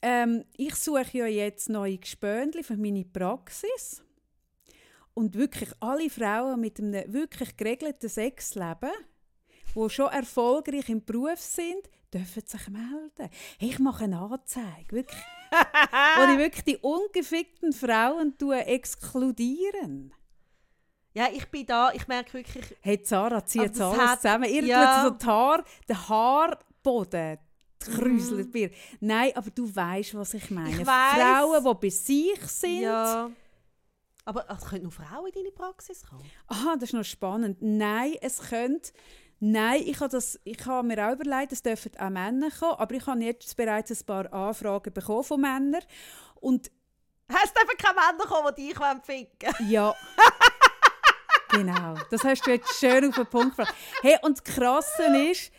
ähm, 0.03 0.44
ich 0.57 0.74
suche 0.74 1.18
ja 1.18 1.26
jetzt 1.26 1.68
neue 1.68 1.99
Gespöndli 1.99 2.64
für 2.64 2.76
meine 2.76 3.05
Praxis. 3.05 4.03
Und 5.18 5.34
wirklich 5.34 5.70
alle 5.80 6.10
Frauen 6.10 6.60
mit 6.60 6.78
einem 6.78 7.10
wirklich 7.10 7.56
geregelten 7.56 8.08
Sexleben, 8.08 8.90
die 9.74 9.88
schon 9.90 10.10
erfolgreich 10.10 10.90
im 10.90 11.02
Beruf 11.02 11.40
sind, 11.40 11.88
dürfen 12.12 12.42
sich 12.46 12.68
melden. 12.68 13.30
Hey, 13.58 13.70
ich 13.70 13.78
mache 13.78 14.04
eine 14.04 14.18
Anzeige, 14.18 14.90
wirklich. 14.90 15.22
wo 15.50 16.32
ich 16.32 16.38
wirklich 16.38 16.64
die 16.64 16.76
ungefickten 16.76 17.72
Frauen 17.72 18.34
exkludieren. 18.66 20.12
Ja, 21.14 21.28
ich 21.32 21.46
bin 21.46 21.64
da, 21.64 21.92
ich 21.92 22.06
merke 22.08 22.34
wirklich, 22.34 22.76
Hey, 22.82 23.00
Zara, 23.02 23.42
zieh 23.46 23.60
Aber 23.60 23.66
jetzt 23.68 23.80
das 23.80 23.98
alles 23.98 24.10
hat- 24.10 24.20
zusammen. 24.20 24.50
Ihr 24.50 24.64
ja. 24.64 25.02
tut 25.02 25.12
so 25.14 25.18
die 25.18 25.26
Haar, 25.26 25.64
den 25.88 26.08
Haarboden 26.08 27.38
kräuselt 27.80 28.52
mir. 28.52 28.70
Nein, 29.00 29.32
aber 29.34 29.50
du 29.50 29.74
weißt, 29.74 30.14
was 30.14 30.34
ich 30.34 30.50
meine. 30.50 30.82
Ich. 30.82 30.84
Frauen, 30.84 31.64
die 31.64 31.74
bei 31.80 31.88
sich 31.88 32.40
sind. 32.48 32.80
ja. 32.80 33.30
Aber 34.27 34.45
es 34.51 34.64
können 34.66 34.83
nur 34.83 34.93
Frauen 34.93 35.29
in 35.29 35.33
deine 35.33 35.53
Praxis 35.53 36.05
kommen. 36.05 36.29
Aha, 36.49 36.74
das 36.74 36.91
ist 36.91 36.95
noch 36.95 37.05
spannend. 37.05 37.59
Nein, 37.61 38.16
es 38.20 38.41
könnte. 38.51 38.93
Nein, 39.39 39.83
ich 39.85 40.01
habe, 40.01 40.09
das, 40.09 40.41
ich 40.45 40.66
habe 40.66 40.87
mir 40.87 41.07
auch 41.07 41.12
überlegt, 41.12 41.53
es 41.53 41.62
dürfen 41.62 41.93
auch 41.99 42.11
Männer 42.11 42.51
kommen, 42.51 42.74
aber 42.79 42.95
ich 42.97 43.07
habe 43.07 43.20
jetzt 43.22 43.57
bereits 43.57 43.91
ein 43.91 44.05
paar 44.05 44.33
Anfragen 44.33 44.93
bekommen 44.93 45.22
von 45.22 45.41
Männern. 45.41 45.83
Und 46.41 46.72
Es 47.29 47.53
dürfen 47.53 47.77
keine 47.79 47.95
Männer 47.95 48.24
kommen, 48.27 48.53
die 48.59 48.68
dich 48.68 48.79
ficken. 49.05 49.68
Ja. 49.68 49.95
genau. 51.51 51.95
Das 52.11 52.24
hast 52.24 52.47
du 52.47 52.51
jetzt 52.51 52.79
schön 52.81 53.09
auf 53.09 53.14
den 53.14 53.27
Punkt 53.27 53.57
gebracht. 53.57 53.74
Hey, 54.03 54.16
und 54.22 54.39
das 54.39 54.45
Krasse 54.45 55.05
ist, 55.31 55.53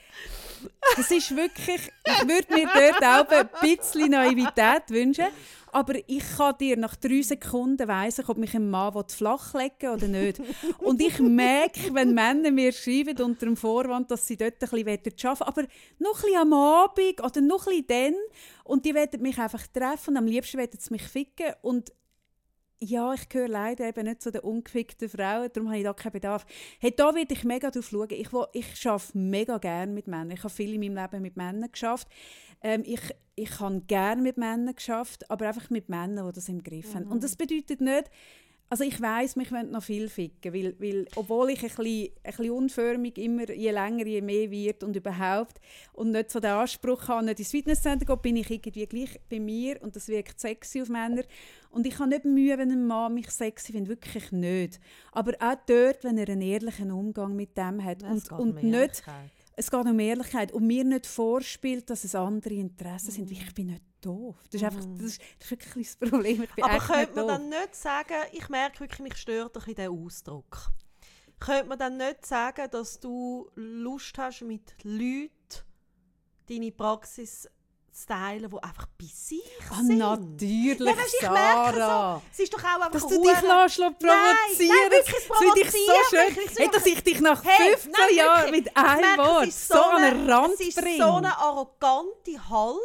das 0.96 1.12
ist 1.12 1.36
wirklich, 1.36 1.92
ich 2.06 2.28
würde 2.28 2.54
mir 2.54 2.68
dort 2.74 3.04
auch 3.04 3.32
ein 3.32 3.50
bisschen 3.62 4.12
Naivität 4.12 4.90
wünschen, 4.90 5.28
aber 5.72 5.96
ich 6.08 6.24
kann 6.38 6.58
dir 6.58 6.78
nach 6.78 6.96
drei 6.96 7.22
Sekunden 7.22 7.88
weiss, 7.88 8.28
ob 8.28 8.38
mich 8.38 8.56
ein 8.56 8.70
Mann 8.70 8.94
flachlegen 9.08 9.90
oder 9.90 10.08
nicht. 10.08 10.42
Und 10.80 11.02
ich 11.02 11.20
merke, 11.20 11.94
wenn 11.94 12.14
Männer 12.14 12.52
mir 12.52 12.72
schreiben 12.72 13.22
unter 13.22 13.46
dem 13.46 13.58
Vorwand, 13.58 14.10
dass 14.10 14.26
sie 14.26 14.38
dort 14.38 14.60
bisschen 14.60 14.80
arbeiten 14.80 15.12
wollen, 15.24 15.42
aber 15.42 15.62
noch 16.00 16.16
ein 16.16 16.22
bisschen 16.22 16.38
am 16.38 16.54
Abend 16.54 17.24
oder 17.24 17.42
noch 17.42 17.68
ein 17.68 17.86
bisschen 17.86 17.88
dann 17.88 18.16
und 18.64 18.86
die 18.86 18.96
werden 18.96 19.22
mich 19.22 19.38
einfach 19.38 19.68
treffen 19.68 20.12
und 20.12 20.18
am 20.18 20.26
liebsten 20.26 20.58
werden 20.58 20.80
sie 20.80 20.94
mich 20.94 21.04
ficken 21.04 21.54
und 21.62 21.92
ja, 22.80 23.14
ich 23.14 23.28
gehöre 23.30 23.48
leider 23.48 23.88
eben 23.88 24.06
nicht 24.06 24.22
zu 24.22 24.32
den 24.32 24.42
ungefickten 24.42 25.10
Frauen, 25.10 25.50
darum 25.52 25.70
habe 25.70 25.78
ich 25.80 25.84
da 25.84 25.94
keinen 25.94 26.12
Bedarf. 26.14 26.46
Hey, 26.80 26.94
da 26.96 27.14
werde 27.16 27.34
ich 27.34 27.44
mega 27.44 27.72
drauf 27.72 27.88
schauen. 27.90 28.08
Ich, 28.12 28.32
will- 28.32 28.48
ich 28.54 28.88
arbeite 28.88 29.18
mega 29.18 29.58
gerne 29.58 29.92
mit 29.92 30.08
Männern. 30.08 30.32
Ich 30.32 30.44
habe 30.44 30.54
viel 30.54 30.74
in 30.74 30.82
meinem 30.82 30.96
Leben 31.04 31.22
mit 31.22 31.38
Männern 31.38 31.72
geschafft. 31.72 32.08
Ähm, 32.62 32.84
ich, 32.86 33.02
ich 33.36 33.60
habe 33.60 33.82
gerne 33.82 34.22
mit 34.22 34.38
Männern 34.38 34.76
geschafft, 34.76 35.30
aber 35.30 35.48
einfach 35.48 35.70
mit 35.70 35.90
Männern, 35.90 36.28
die 36.28 36.34
das 36.34 36.50
im 36.50 36.62
Griff 36.64 36.94
haben. 36.94 37.06
Und 37.12 37.24
das 37.24 37.36
bedeutet 37.36 37.82
nicht, 37.82 38.10
also 38.70 38.84
ich 38.84 39.00
weiß, 39.00 39.38
mich 39.38 39.52
wollen 39.52 39.72
noch 39.72 39.84
viel 39.84 40.10
ficken, 40.10 40.54
weil, 40.54 40.76
weil 40.80 41.08
obwohl 41.16 41.52
ich 41.52 41.64
ein 41.64 41.70
bisschen, 41.70 42.10
ein 42.24 42.32
bisschen 42.32 42.52
unförmig 42.52 43.18
immer 43.18 43.50
je 43.50 43.72
länger, 43.72 44.06
je 44.06 44.22
mehr 44.22 44.52
wird 44.52 44.84
und 44.84 44.96
überhaupt 44.96 45.62
und 45.94 46.12
nicht 46.12 46.32
so 46.32 46.40
den 46.42 46.52
Anspruch 46.52 47.08
habe, 47.08 47.26
nicht 47.26 47.40
ins 47.40 47.52
Fitnesscenter 47.52 48.06
zu 48.06 48.14
gehen, 48.14 48.22
bin 48.22 48.36
ich 48.36 48.52
irgendwie 48.52 48.86
gleich 48.86 49.20
bei 49.30 49.40
mir 49.40 49.82
und 49.82 49.96
das 49.96 50.10
wirkt 50.10 50.40
sexy 50.40 50.82
auf 50.82 50.90
Männer. 50.90 51.24
Und 51.70 51.88
ich 51.88 51.98
habe 51.98 52.10
nicht 52.10 52.26
Mühe, 52.26 52.58
wenn 52.58 52.72
ein 52.72 52.86
Mann 52.86 53.14
mich 53.14 53.30
sexy 53.30 53.72
findet, 53.72 53.90
wirklich 53.90 54.32
nicht. 54.32 54.82
Aber 55.14 55.34
auch 55.40 55.56
dort, 55.66 56.04
wenn 56.04 56.18
er 56.18 56.28
einen 56.28 56.42
ehrlichen 56.42 56.92
Umgang 56.92 57.36
mit 57.36 57.58
dem 57.58 57.84
hat 57.84 58.04
Es 58.04 58.10
und, 58.10 58.24
geht 58.24 58.32
und 58.32 58.50
um 58.50 58.56
nicht 58.56 58.74
Ehrlichkeit. 58.74 59.32
es 59.56 59.72
geht 59.72 59.86
um 59.86 60.00
Ehrlichkeit 60.00 60.52
und 60.52 60.68
mir 60.68 60.84
nicht 60.84 61.06
vorspielt, 61.06 61.90
dass 61.90 62.04
es 62.04 62.16
andere 62.16 62.56
Interessen 62.56 63.12
sind. 63.12 63.30
weil 63.32 63.38
Ich 63.38 63.54
bin 63.54 63.68
nicht 63.68 63.97
doof. 64.08 64.36
Das 64.52 64.62
ist 64.62 64.64
einfach 64.64 64.86
das 64.98 65.06
ist, 65.06 65.22
das 65.40 65.46
ist 65.46 65.52
wirklich 65.52 65.88
das 65.88 66.10
Problem. 66.10 66.48
Aber 66.62 66.80
könnte 66.80 67.16
man 67.16 67.28
doof. 67.28 67.38
dann 67.38 67.50
nicht 67.50 67.76
sagen, 67.76 68.16
ich 68.32 68.50
merke 68.50 68.80
wirklich, 68.80 69.00
mich 69.00 69.18
stört 69.18 69.56
ein 69.56 69.60
bisschen 69.60 69.76
der 69.76 69.92
Ausdruck. 69.92 70.72
Könnte 71.40 71.66
man 71.66 71.78
dann 71.78 71.98
nicht 71.98 72.26
sagen, 72.26 72.68
dass 72.72 73.00
du 73.00 73.50
Lust 73.56 74.18
hast, 74.18 74.42
mit 74.42 74.76
Leuten 74.84 75.32
deine 76.50 76.72
Praxis 76.72 77.42
zu 77.44 77.50
teilen, 78.06 78.50
die 78.50 78.64
einfach 78.64 78.86
bei 79.00 79.06
sich 79.06 79.42
Ah, 79.70 79.76
sind? 79.76 79.98
natürlich, 79.98 80.80
Ja, 80.80 80.98
weisst, 80.98 81.16
ich 81.22 81.30
merke 81.30 81.78
so, 81.78 82.22
es 82.32 82.40
ist 82.40 82.54
doch 82.54 82.60
auch 82.64 82.76
einfach 82.76 82.92
Dass 82.92 83.02
du 83.08 83.10
dich 83.10 83.24
lässt 83.26 83.44
provozieren 83.98 84.70
nein, 84.70 84.92
wirklich, 84.92 85.16
finde 85.38 85.62
ich 85.62 85.72
so 85.72 85.94
schön. 86.10 86.36
mich, 86.36 86.52
es 86.52 86.58
Hey, 86.58 86.70
dass 86.72 86.86
ich 86.86 87.04
dich 87.04 87.20
nach 87.22 87.44
Hey, 87.44 87.72
15 87.72 87.92
nein, 87.92 88.16
Jahren 88.16 88.46
wirklich. 88.46 88.66
mit 88.66 88.78
einem 88.78 89.02
merke, 89.02 89.18
Wort 89.24 89.52
so 89.54 89.74
an 89.82 90.04
einen 90.04 90.30
Rand 90.30 90.54
Es 90.54 90.60
ist 90.68 90.82
bringe. 90.82 91.04
so 91.04 91.14
eine 91.16 91.38
arrogante 91.38 92.50
Haltung. 92.50 92.82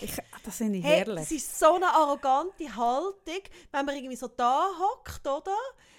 ich, 0.00 0.16
das 0.44 0.56
finde 0.56 0.78
ich 0.78 0.84
Hey, 0.84 0.98
herrlich. 1.04 1.24
es 1.24 1.30
ist 1.32 1.58
so 1.58 1.74
eine 1.74 1.86
arrogante 1.88 2.76
Haltung, 2.76 3.42
wenn 3.72 3.84
man 3.86 3.94
irgendwie 3.96 4.16
so 4.16 4.28
da 4.28 4.68
hockt, 4.78 5.26
oder? 5.26 5.56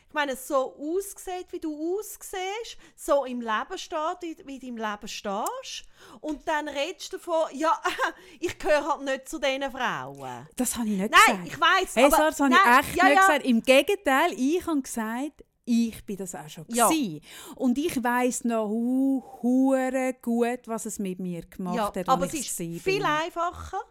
Ich 0.08 0.14
meine, 0.14 0.36
so 0.36 0.74
aussieht, 0.76 1.48
wie 1.52 1.60
du 1.60 2.00
aussiehst, 2.00 2.78
so 2.96 3.26
im 3.26 3.42
Leben 3.42 3.78
steht, 3.78 4.46
wie 4.46 4.58
du 4.60 4.68
im 4.68 4.78
Leben 4.78 5.08
stehst. 5.08 5.84
Und 6.22 6.48
dann 6.48 6.68
redest 6.70 7.12
du 7.14 7.18
davon, 7.18 7.44
ja, 7.54 7.78
ich 8.40 8.58
gehöre 8.58 8.88
halt 8.88 9.02
nicht 9.04 9.28
zu 9.30 9.38
diesen 9.40 9.70
Frauen. 9.70 10.48
das 10.56 10.76
habe 10.78 10.88
ich 10.88 10.98
nicht 10.98 11.12
Nein, 11.12 11.44
gesagt. 11.44 11.48
ich 11.48 11.60
weiß, 11.60 11.96
Hey, 11.96 12.06
aber 12.06 12.16
Sarah, 12.16 12.30
das 12.30 12.40
habe 12.40 12.50
nein, 12.52 12.60
ich 12.82 12.88
echt 12.88 12.96
ja, 12.98 13.04
nicht 13.06 13.16
ja. 13.16 13.22
gesagt. 13.22 13.46
Im 13.46 13.62
Gegenteil, 13.62 14.34
ich 14.38 14.66
habe 14.66 14.82
gesagt, 14.82 15.44
ich 15.66 16.06
bin 16.06 16.16
das 16.16 16.34
auch 16.34 16.48
schon 16.50 16.66
Ja. 16.70 16.88
gewesen. 16.88 17.22
Und 17.56 17.78
ich 17.78 18.02
weiß 18.02 18.46
noch 18.46 18.70
hu, 18.70 19.22
hure 19.42 20.16
gut, 20.22 20.62
was 20.68 20.86
es 20.86 20.98
mit 21.00 21.20
mir 21.20 21.42
gemacht 21.42 21.76
Ja, 21.76 21.94
hat, 21.94 22.08
aber 22.08 22.26
es 22.26 22.34
ich 22.34 22.48
ist 22.48 22.56
viel 22.58 22.80
bin. 23.00 23.04
einfacher, 23.04 23.82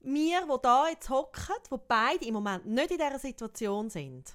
wir, 0.00 0.40
die 0.40 0.56
da 0.62 0.88
jetzt 0.88 1.08
hocken, 1.08 1.54
die 1.70 1.76
beide 1.86 2.24
im 2.24 2.34
Moment 2.34 2.66
nicht 2.66 2.90
in 2.90 2.98
dieser 2.98 3.18
Situation 3.20 3.88
sind. 3.90 4.34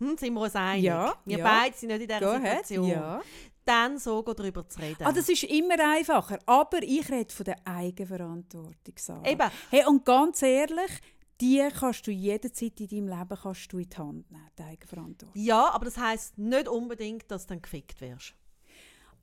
Hm, 0.00 0.16
sind 0.16 0.34
wir 0.34 0.40
uns 0.40 0.56
einig? 0.56 0.84
Ja, 0.84 1.14
wir 1.24 1.38
ja. 1.38 1.44
beide 1.44 1.76
sind 1.76 1.88
nicht 1.88 2.02
in 2.02 2.08
Go 2.08 2.14
dieser 2.18 2.34
ahead, 2.34 2.66
Situation. 2.66 2.88
ja. 2.88 3.22
Dann 3.64 3.98
so 3.98 4.20
darüber 4.22 4.68
zu 4.68 4.78
reden. 4.80 5.04
Ah, 5.04 5.12
das 5.12 5.28
ist 5.28 5.44
immer 5.44 5.76
einfacher. 5.80 6.38
Aber 6.44 6.82
ich 6.82 7.10
rede 7.10 7.32
von 7.32 7.44
der 7.44 7.56
Eigenverantwortung, 7.64 8.94
Sarah. 8.96 9.26
Eben. 9.26 9.50
Hey, 9.70 9.86
und 9.86 10.04
ganz 10.04 10.42
ehrlich, 10.42 11.00
die 11.40 11.66
kannst 11.78 12.06
du 12.06 12.10
jederzeit 12.10 12.78
in 12.80 12.88
deinem 12.88 13.18
Leben 13.18 13.38
kannst 13.40 13.72
du 13.72 13.78
in 13.78 13.88
die 13.88 13.96
Hand 13.96 14.30
nehmen, 14.30 14.50
die 14.58 14.62
Eigenverantwortung. 14.62 15.42
Ja, 15.42 15.70
aber 15.70 15.86
das 15.86 15.96
heisst 15.96 16.36
nicht 16.36 16.68
unbedingt, 16.68 17.30
dass 17.30 17.46
du 17.46 17.54
dann 17.54 17.62
gefickt 17.62 18.00
wirst. 18.00 18.34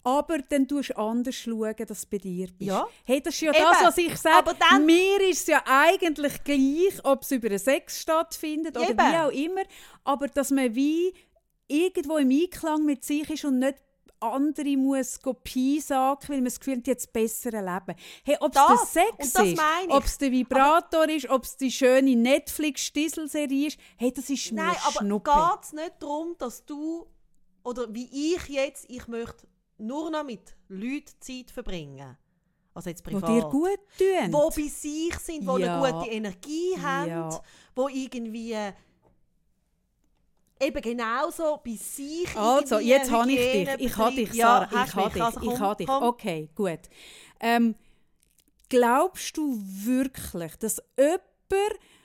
Aber 0.04 0.40
dann 0.40 0.68
tust 0.68 0.90
du 0.90 0.98
anders 0.98 1.36
schauen, 1.36 1.76
dass 1.88 2.02
du 2.02 2.08
bei 2.10 2.18
dir 2.18 2.48
bist. 2.48 2.62
Ja. 2.70 2.88
Hey, 3.04 3.22
das 3.22 3.36
ist 3.36 3.42
ja 3.42 3.52
Eben. 3.54 3.60
das, 3.64 3.84
was 3.84 3.98
ich 3.98 4.18
sage. 4.18 4.36
Aber 4.38 4.54
dann- 4.56 4.86
Mir 4.86 5.22
ist 5.30 5.42
es 5.42 5.48
ja 5.48 5.62
eigentlich 5.66 6.44
gleich, 6.44 7.04
ob 7.04 7.22
es 7.22 7.32
über 7.32 7.48
einen 7.50 7.60
Sex 7.60 8.02
stattfindet 8.02 8.78
oder 8.78 8.90
Eben. 8.90 8.98
wie 8.98 9.18
auch 9.18 9.30
immer. 9.32 9.62
Aber 10.04 10.28
dass 10.28 10.50
man 10.52 10.74
wie 10.74 11.14
irgendwo 11.68 12.18
im 12.18 12.32
Einklang 12.32 12.84
mit 12.86 13.04
sich 13.04 13.30
ist 13.30 13.46
und 13.46 13.60
nicht 13.60 13.76
andere 14.20 14.78
muss 14.78 15.20
Kopie 15.20 15.80
sagen, 15.80 16.20
weil 16.28 16.38
man 16.38 16.46
das 16.46 16.60
Gefühl 16.60 16.78
hat, 16.78 16.86
jetzt 16.88 17.12
besser 17.12 17.50
leben. 17.52 17.96
Hey, 18.24 18.38
ob 18.40 18.54
es 18.56 18.62
der 18.62 18.68
Das, 18.78 18.94
Sex 18.94 19.34
das 19.34 19.48
ist, 19.48 19.60
ob 19.90 20.04
es 20.04 20.18
der 20.20 20.32
Vibrator 20.32 21.10
ist, 21.10 21.30
ob 21.30 21.44
es 21.44 21.58
die 21.58 21.72
schöne 21.72 22.16
Netflix-Stieselserie 22.16 23.68
ist, 23.68 23.80
hey, 23.98 24.12
das 24.14 24.30
ist 24.30 24.52
mir 24.52 24.62
Nein, 24.64 24.76
aber 24.86 25.04
geht 25.56 25.64
es 25.64 25.74
nicht 25.74 25.94
darum, 26.00 26.36
dass 26.38 26.64
du, 26.66 27.08
oder 27.64 27.92
wie 27.94 28.36
ich 28.36 28.48
jetzt, 28.48 28.86
ich 28.90 29.08
möchte 29.08 29.48
nur 29.82 30.10
noch 30.12 30.24
mit 30.24 30.56
Leuten 30.70 31.14
Zeit 31.20 31.52
verbringen. 31.52 32.18
Also 32.74 32.90
jetzt 32.90 33.04
privat. 33.04 33.28
dir 33.30 33.42
gut 33.42 33.80
tun. 33.98 34.32
Wo 34.34 34.50
bei 34.50 34.68
sich 34.68 35.14
sind, 35.20 35.42
die 35.42 35.62
Ja. 35.62 35.82
eine 35.82 35.94
gute 36.00 36.10
Energie 36.10 36.78
haben, 36.82 37.10
Ja. 37.10 37.42
wo 37.76 37.88
irgendwie 37.90 38.56
eben 40.60 40.82
genauso 40.82 41.60
bei 41.64 41.76
sich 41.76 42.36
Also, 42.38 42.80
jetzt 42.80 43.12
habe 43.12 43.32
ich 43.32 43.38
dich. 43.68 43.70
Ich 43.88 43.98
habe 43.98 44.16
dich. 44.16 44.34
Ja, 44.34 44.68
Sarah. 44.70 44.72
hast 44.72 44.90
ich 44.90 44.96
habe 44.96 45.06
mich. 45.06 45.14
dich. 45.14 45.24
Also 45.24 45.40
ich 45.42 45.48
komm, 45.48 45.60
habe 45.60 45.76
dich. 45.78 45.88
komm. 45.88 46.04
Okay, 46.04 46.50
gut. 46.56 46.80
Ähm, 47.40 47.76
glaubst 48.70 49.36
du 49.38 49.58
wirklich, 49.60 50.56
dass 50.58 50.82
jemand, 50.98 51.22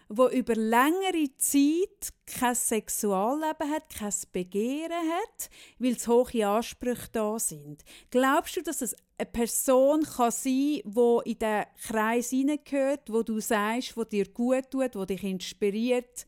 der 0.08 0.30
über 0.30 0.54
längere 0.54 1.36
Zeit 1.36 2.12
kein 2.26 2.54
Sexualleben 2.54 3.70
hat, 3.70 3.88
kein 3.90 4.12
Begehren 4.32 4.92
hat, 4.92 5.50
weil 5.78 5.96
zu 5.96 6.12
hohe 6.12 6.46
Ansprüche 6.46 7.08
da 7.12 7.38
sind? 7.38 7.84
Glaubst 8.10 8.56
du, 8.56 8.62
dass 8.62 8.82
es 8.82 8.94
eine 9.18 9.26
Person 9.26 10.02
kann 10.04 10.30
sein 10.30 10.80
kann, 10.84 10.92
die 11.24 11.30
in 11.30 11.38
den 11.38 11.64
Kreis 11.82 12.30
hineingehört, 12.30 13.12
wo 13.12 13.22
du 13.22 13.40
sagst, 13.40 13.96
wo 13.96 14.04
dir 14.04 14.28
gut 14.28 14.70
tut, 14.70 14.94
wo 14.94 15.04
dich 15.04 15.24
inspiriert, 15.24 16.26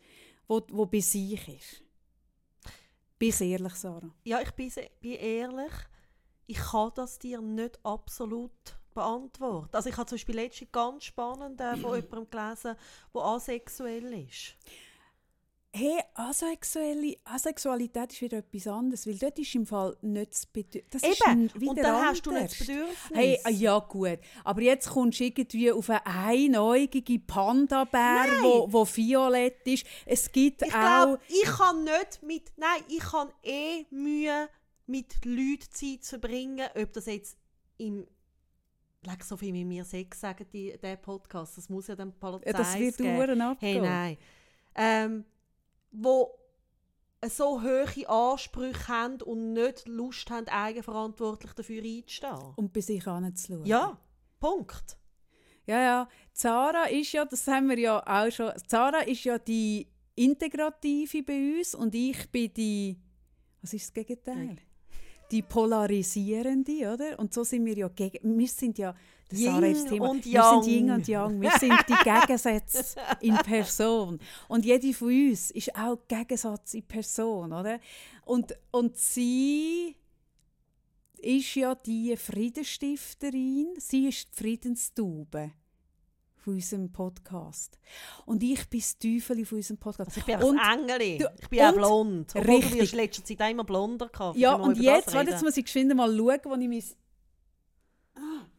wo, 0.48 0.60
wo 0.70 0.86
bei 0.86 1.00
sich 1.00 1.48
ist? 1.48 1.82
Bist 3.18 3.40
ehrlich, 3.40 3.74
Sarah. 3.74 4.14
Ja, 4.24 4.40
ich 4.40 4.52
bin, 4.52 4.70
bin 5.00 5.12
ehrlich, 5.12 5.72
ich 6.46 6.58
kann 6.58 6.92
das 6.94 7.18
dir 7.18 7.40
nicht 7.40 7.78
absolut 7.84 8.78
beantworten. 8.98 9.74
Also 9.74 9.88
ich 9.88 9.96
habe 9.96 10.06
zum 10.06 10.16
Beispiel 10.16 10.34
letztens 10.34 10.72
ganz 10.72 11.04
spannend 11.04 11.60
äh, 11.60 11.76
von 11.76 11.94
jemandem 11.94 12.30
gelesen, 12.30 12.76
der 13.14 13.22
asexuell 13.22 14.26
ist. 14.28 14.56
Hey, 15.70 16.00
Asexuelle, 16.14 17.18
Asexualität 17.24 18.12
ist 18.12 18.22
wieder 18.22 18.38
etwas 18.38 18.66
anderes, 18.66 19.06
weil 19.06 19.18
dort 19.18 19.38
ist 19.38 19.54
im 19.54 19.66
Fall 19.66 19.96
nicht 20.00 20.32
das 20.32 20.46
Bedürfnis. 20.46 21.02
Eben, 21.02 21.68
und 21.68 21.78
dann 21.78 22.06
hast 22.06 22.22
du 22.22 22.32
nicht 22.32 22.50
das 22.50 22.58
Bedürfnis. 22.58 22.96
Hey, 23.12 23.38
ah, 23.44 23.50
ja 23.50 23.78
gut, 23.78 24.18
aber 24.44 24.62
jetzt 24.62 24.88
kommst 24.88 25.20
du 25.20 25.24
irgendwie 25.24 25.70
auf 25.70 25.90
eine 25.90 26.06
einäugige 26.06 27.18
Panda-Bär, 27.18 28.42
wo, 28.42 28.72
wo 28.72 28.84
violett 28.86 29.66
ist. 29.66 29.86
Es 30.06 30.32
gibt 30.32 30.62
ich 30.62 30.74
auch... 30.74 31.18
Glaub, 31.18 31.20
ich 31.28 31.44
kann 31.44 31.84
nicht 31.84 32.22
mit... 32.22 32.50
Nein, 32.56 32.82
ich 32.88 33.00
kann 33.00 33.28
eh 33.44 33.84
Mühe 33.90 34.48
mit 34.86 35.22
Leuten 35.24 35.70
Zeit 35.70 36.02
zu 36.02 36.18
verbringen, 36.18 36.66
ob 36.74 36.92
das 36.94 37.06
jetzt 37.06 37.36
im 37.76 38.06
Leck 39.04 39.22
so 39.22 39.36
viel 39.36 39.52
mit 39.52 39.66
mir 39.66 39.84
Sex 39.84 40.20
sagen, 40.20 40.46
die, 40.52 40.76
der 40.78 40.96
Podcast, 40.96 41.56
das 41.56 41.68
muss 41.68 41.86
ja 41.86 41.94
dann 41.94 42.12
Polizei 42.12 42.50
ja, 42.50 42.56
Das 42.56 42.78
wird 42.78 43.00
dauern 43.00 43.56
Hey, 43.60 43.80
nein. 43.80 44.16
Ähm, 44.74 45.24
wo 45.90 46.38
so 47.26 47.62
hohe 47.62 48.08
Ansprüche 48.08 48.88
haben 48.88 49.22
und 49.22 49.52
nicht 49.52 49.86
Lust 49.86 50.30
haben, 50.30 50.48
eigenverantwortlich 50.48 51.52
dafür 51.52 51.82
einzustehen. 51.82 52.54
Und 52.56 52.72
bei 52.72 52.80
sich 52.80 53.06
anzuschauen. 53.06 53.66
Ja, 53.66 53.98
Punkt. 54.38 54.96
Ja, 55.66 55.80
ja. 55.80 56.08
Zara 56.32 56.84
ist 56.84 57.12
ja, 57.12 57.24
das 57.24 57.46
haben 57.46 57.68
wir 57.68 57.78
ja 57.78 58.02
auch 58.06 58.30
schon, 58.30 58.52
Zara 58.66 59.00
ist 59.00 59.24
ja 59.24 59.38
die 59.38 59.88
Integrative 60.14 61.22
bei 61.22 61.58
uns 61.58 61.74
und 61.74 61.94
ich 61.94 62.30
bin 62.30 62.52
die, 62.54 62.96
was 63.60 63.72
ist 63.74 63.86
das 63.86 63.94
Gegenteil? 63.94 64.56
Die 65.30 65.42
Polarisierende, 65.42 66.92
oder? 66.92 67.18
Und 67.18 67.34
so 67.34 67.44
sind 67.44 67.64
wir 67.64 67.76
ja 67.76 67.88
gegen, 67.88 68.38
wir 68.38 68.48
sind 68.48 68.78
ja 68.78 68.94
das 69.28 69.40
Yin 69.40 69.86
Thema. 69.86 70.08
und 70.08 70.24
Yang. 70.24 70.32
Wir 70.32 70.62
sind 70.62 70.72
Yin 70.72 70.90
und 70.90 71.08
Yang. 71.08 71.40
Wir 71.40 71.50
sind 71.58 71.74
die 71.88 71.94
Gegensätze 72.04 73.00
in 73.20 73.36
Person. 73.36 74.18
Und 74.48 74.64
jede 74.64 74.92
von 74.94 75.08
uns 75.08 75.50
ist 75.50 75.74
auch 75.76 75.98
Gegensatz 76.08 76.74
in 76.74 76.82
Person, 76.82 77.52
oder? 77.52 77.78
Und, 78.24 78.56
und 78.70 78.96
sie 78.96 79.96
ist 81.18 81.54
ja 81.54 81.74
die 81.74 82.16
Friedensstifterin. 82.16 83.74
Sie 83.78 84.08
ist 84.08 84.28
die 84.32 84.36
Friedenstaube 84.36 85.52
von 86.48 86.54
unserem 86.54 86.90
Podcast. 86.90 87.78
Und 88.24 88.42
ich 88.42 88.68
bin 88.70 88.80
das 88.80 88.98
Teufel 88.98 89.44
von 89.44 89.58
unserem 89.58 89.76
Podcast. 89.76 90.08
Also 90.08 90.20
ich 90.20 90.26
bin 90.26 90.42
und, 90.42 90.58
ein 90.58 90.88
Engel. 90.88 91.18
Du, 91.18 91.30
ich 91.40 91.48
bin 91.48 91.60
auch 91.60 91.72
blond. 91.74 92.32
Obwohl 92.34 92.54
richtig. 92.56 92.72
du 92.72 92.78
wirst 92.78 92.94
letzter 92.94 93.24
Zeit 93.24 93.50
immer 93.50 93.64
blonder 93.64 94.08
gehabt. 94.08 94.38
Ja, 94.38 94.54
und 94.54 94.78
jetzt, 94.78 95.12
warte, 95.12 95.30
jetzt 95.30 95.42
muss 95.42 95.56
ich 95.58 95.64
geschwind 95.64 95.94
mal 95.94 96.08
schauen, 96.08 96.40
wo 96.44 96.54
ich 96.54 96.68
mein 96.68 96.82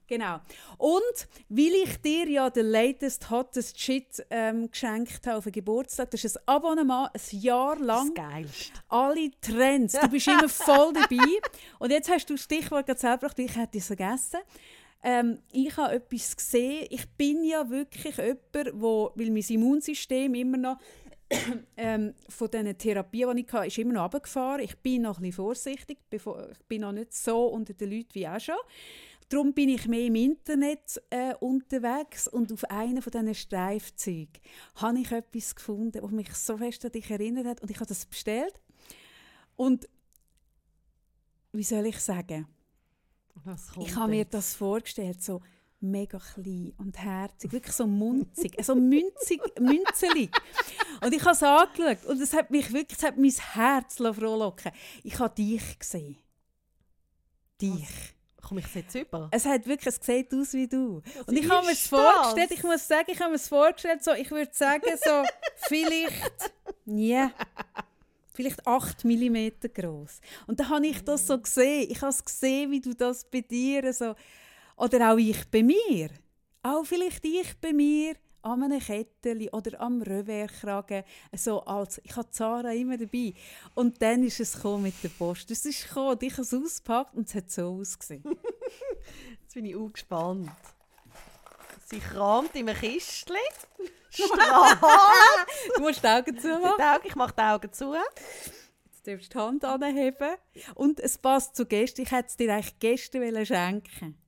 Genau. 0.08 0.40
Und 0.80 1.28
weil 1.50 1.72
ich 1.84 2.02
dir 2.02 2.28
ja 2.28 2.50
den 2.50 2.66
latest 2.66 3.30
hottest 3.30 3.80
Shit 3.80 4.26
ähm, 4.32 4.72
geschenkt 4.72 5.28
habe 5.28 5.38
auf 5.38 5.44
den 5.44 5.54
Geburtstag, 5.54 6.10
das 6.10 6.24
ist 6.24 6.38
ein 6.38 6.48
Abonnement, 6.48 7.12
ein 7.14 7.40
Jahr 7.40 7.78
lang. 7.78 8.14
Das 8.16 8.26
Geilste. 8.26 8.74
Alle 8.88 9.30
Trends. 9.40 9.94
Du 9.94 10.08
bist 10.08 10.28
immer 10.28 10.50
voll 10.50 10.94
dabei. 10.94 11.40
Und 11.80 11.92
jetzt 11.92 12.10
hast 12.10 12.28
du 12.28 12.34
das 12.34 12.44
Stichwort 12.44 12.88
gerade 12.88 13.00
selber 13.00 13.30
gebracht, 13.30 13.40
ich 13.40 13.56
hätte 13.56 13.78
es 13.78 13.86
vergessen. 13.86 14.40
Ähm, 15.02 15.40
ich 15.52 15.76
habe 15.78 15.96
etwas 15.96 16.36
gesehen. 16.36 16.88
Ich 16.90 17.08
bin 17.12 17.44
ja 17.44 17.70
wirklich 17.70 18.18
jemand, 18.18 18.82
wo, 18.82 19.12
weil 19.16 19.32
mein 19.32 19.44
Immunsystem 19.48 20.34
immer 20.36 20.58
noch 20.58 20.78
ähm, 21.78 22.14
von 22.28 22.50
diesen 22.50 22.78
Therapien, 22.78 23.36
die 23.36 23.44
ich 23.44 23.54
hatte, 23.54 23.68
ist 23.68 23.78
immer 23.78 23.94
noch 23.94 24.04
runtergefahren. 24.04 24.64
Ich 24.64 24.78
bin 24.78 25.04
noch 25.04 25.18
bisschen 25.20 25.34
vorsichtig. 25.34 26.00
Ich 26.12 26.24
bin 26.68 26.82
noch 26.82 26.92
nicht 26.92 27.14
so 27.14 27.48
unter 27.48 27.74
den 27.74 27.92
Leuten 27.92 28.14
wie 28.14 28.28
auch 28.28 28.40
schon. 28.40 28.56
Darum 29.30 29.54
bin 29.54 29.70
ich 29.70 29.88
mehr 29.88 30.08
im 30.08 30.16
Internet 30.16 31.00
äh, 31.12 31.36
unterwegs 31.36 32.28
und 32.28 32.52
auf 32.52 32.64
einem 32.66 33.04
von 33.04 33.12
diesen 33.12 33.36
habe 34.76 35.00
ich 35.00 35.12
etwas 35.12 35.56
gefunden, 35.56 36.02
das 36.02 36.12
mich 36.12 36.34
so 36.34 36.58
fest 36.58 36.84
an 36.84 36.92
dich 36.92 37.12
erinnert 37.12 37.46
hat 37.46 37.62
und 37.62 37.70
ich 37.70 37.78
habe 37.78 37.86
das 37.86 38.08
bestellt. 38.08 38.60
Und 39.56 39.88
wie 41.52 41.64
soll 41.64 41.86
ich 41.86 42.00
sagen? 42.00 42.48
Ich 43.80 43.96
habe 43.96 44.12
mir 44.12 44.26
das 44.26 44.56
vorgestellt, 44.56 45.24
so 45.24 45.42
mega 45.80 46.20
klein 46.20 46.74
und 46.78 46.98
herzig, 46.98 47.52
wirklich 47.52 47.76
so 47.76 47.88
munzig, 47.88 48.58
so 48.62 48.76
münzig, 48.76 49.42
münzelig. 49.60 50.30
Und 51.02 51.14
ich 51.14 51.22
habe 51.22 51.32
es 51.32 51.44
angeschaut 51.44 52.06
und 52.06 52.22
es 52.22 52.34
hat 52.34 52.52
mich 52.52 52.72
wirklich, 52.74 52.98
es 52.98 53.04
hat 53.04 53.18
mein 53.18 53.32
Herz 53.32 53.96
frohlocken 53.96 54.72
Ich 55.04 55.18
habe 55.20 55.34
dich 55.34 55.80
gesehen. 55.80 56.18
Dich. 57.62 57.88
Was? 57.88 58.20
komme 58.50 58.62
ich 58.62 58.76
jetzt 58.76 58.96
über? 58.96 59.30
Es 59.32 59.46
hat 59.46 59.68
wirklich, 59.68 59.96
es 59.96 60.04
sieht 60.04 60.34
aus 60.34 60.54
wie 60.54 60.68
du. 60.68 61.04
Und 61.28 61.38
ich 61.38 61.48
habe 61.50 61.66
mir 61.68 61.74
es 61.74 61.88
vorgestellt, 61.88 62.52
ich 62.52 62.64
muss 62.64 62.88
sagen, 62.88 63.06
ich 63.08 63.20
habe 63.20 63.30
mir 63.30 63.36
es 63.36 63.48
vorgestellt, 63.48 64.04
so, 64.04 64.12
ich 64.14 64.32
würde 64.32 64.52
sagen, 64.52 64.90
so 65.04 65.24
vielleicht, 65.68 66.52
nie, 66.86 67.28
vielleicht 68.40 68.66
8 68.66 69.04
mm 69.04 69.50
groß. 69.74 70.22
Und 70.48 70.62
dann 70.62 70.70
habe 70.70 70.88
ich 70.88 71.04
das 71.04 71.28
so 71.28 71.38
gesehen, 71.38 71.88
ich 71.90 72.02
habe 72.02 72.12
es 72.12 72.24
gesehen, 72.24 72.72
wie 72.72 72.80
du 72.80 72.96
das 72.96 73.30
bei 73.30 73.42
dir 73.42 73.92
so, 73.92 74.16
oder 74.78 75.12
auch 75.12 75.18
ich 75.18 75.44
bei 75.52 75.62
mir, 75.62 76.10
auch 76.64 76.86
vielleicht 76.86 77.26
ich 77.26 77.60
bei 77.60 77.74
mir, 77.74 78.16
an 78.42 78.64
einem 78.64 78.80
Kettchen 78.80 79.50
oder 79.50 79.82
am 79.82 80.02
Reverkragen. 80.02 81.04
So 81.36 81.60
als, 81.66 82.00
ich 82.06 82.16
hatte 82.16 82.32
Zara 82.32 82.72
immer 82.72 82.98
dabei. 82.98 83.34
Und 83.76 84.02
dann 84.02 84.24
ist 84.24 84.40
es 84.40 84.64
mit 84.64 85.04
der 85.04 85.10
Post. 85.10 85.52
Es 85.52 85.66
ist 85.66 85.90
gekommen, 85.90 86.18
ich 86.22 86.32
habe 86.32 86.44
es 86.44 86.54
ausgepackt 86.54 87.16
und 87.16 87.28
es 87.28 87.36
hat 87.36 87.52
so 87.52 87.64
ausgesehen. 87.82 88.24
Jetzt 89.42 89.54
bin 89.54 89.66
ich 89.66 89.76
auch 89.76 89.92
gespannt. 89.92 90.50
Sie 91.90 92.00
kramt 92.00 92.56
in 92.56 92.70
einem 92.70 92.80
Kistchen. 92.80 93.36
Strahlt. 94.12 94.80
du 95.76 95.82
musst 95.82 96.04
die 96.04 96.08
Augen 96.08 96.40
zumachen. 96.40 97.02
Ich 97.04 97.16
mache 97.16 97.34
die 97.36 97.42
Augen 97.42 97.74
zu. 97.74 97.96
Jetzt 97.96 99.08
darfst 99.08 99.34
du 99.34 99.38
die 99.38 99.44
Hand 99.44 99.66
anheben. 99.66 100.36
Und 100.76 101.00
es 101.00 101.18
passt 101.18 101.56
zu 101.56 101.66
Gästen. 101.66 102.02
Ich 102.02 102.12
hätte 102.12 102.28
es 102.28 102.38
dir 102.38 102.54
eigentlich 102.54 102.78
gestern 102.80 103.46
schenken 103.46 104.22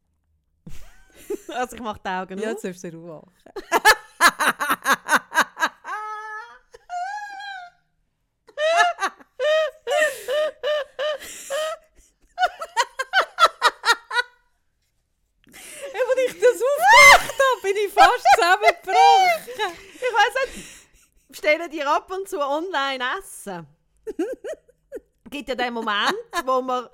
Also 1.49 1.75
ich 1.75 1.81
mache 1.81 1.99
die 2.03 2.09
Augen 2.09 2.39
auf. 2.39 2.43
Ja, 2.43 2.51
jetzt 2.51 2.63
darfst 2.63 2.83
du 2.83 2.89
Ruhe 2.89 3.21
machen. 3.21 3.33
ich 16.25 16.39
das 16.39 16.61
aufgemacht 16.61 17.39
habe, 17.39 17.61
bin 17.61 17.75
ich 17.77 17.93
fast 17.93 18.25
zusammengebrochen. 18.35 19.77
Ich 19.95 20.01
weiss 20.01 20.55
nicht, 20.55 20.67
dir 21.71 21.89
ab 21.89 22.11
und 22.11 22.27
zu 22.27 22.39
online 22.39 23.03
Essen? 23.19 23.67
gibt 25.31 25.49
ja 25.49 25.55
den 25.55 25.73
Moment, 25.73 26.13
wo 26.45 26.61
man 26.61 26.87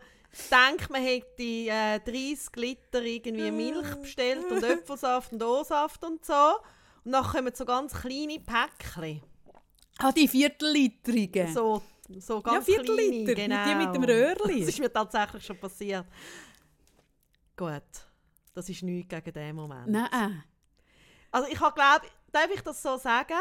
denkt, 0.51 0.89
man 0.89 1.01
hätte 1.01 1.43
äh, 1.43 1.99
30 1.99 2.55
Liter 2.55 3.01
irgendwie 3.01 3.51
Milch 3.51 3.95
bestellt 3.95 4.49
und 4.49 4.63
Äpfelsaft 4.63 5.33
und 5.33 5.43
O-Saft 5.43 6.03
und 6.03 6.23
so. 6.23 6.55
Und 7.03 7.11
dann 7.11 7.23
kommen 7.23 7.53
so 7.53 7.65
ganz 7.65 7.93
kleine 7.93 8.39
Päckchen. 8.39 9.21
Ah, 9.97 10.11
die 10.11 10.27
Viertellitrigen? 10.27 11.51
So, 11.53 11.81
so 12.19 12.41
ganz 12.41 12.67
ja, 12.67 12.75
Viertelliter, 12.75 13.33
genau. 13.33 13.65
die 13.65 13.75
mit 13.75 13.95
dem 13.95 14.03
Röhrli. 14.03 14.59
Das 14.59 14.69
ist 14.69 14.79
mir 14.79 14.93
tatsächlich 14.93 15.45
schon 15.45 15.59
passiert. 15.59 16.05
Gut, 17.55 17.83
das 18.53 18.69
ist 18.69 18.83
nichts 18.83 19.09
gegen 19.09 19.33
diesen 19.33 19.55
Moment. 19.55 19.87
Nein. 19.87 20.43
Also 21.31 21.49
ich 21.51 21.59
habe 21.59 21.73
glaube, 21.73 22.05
darf 22.31 22.49
ich 22.53 22.61
das 22.61 22.81
so 22.81 22.97
sagen? 22.97 23.33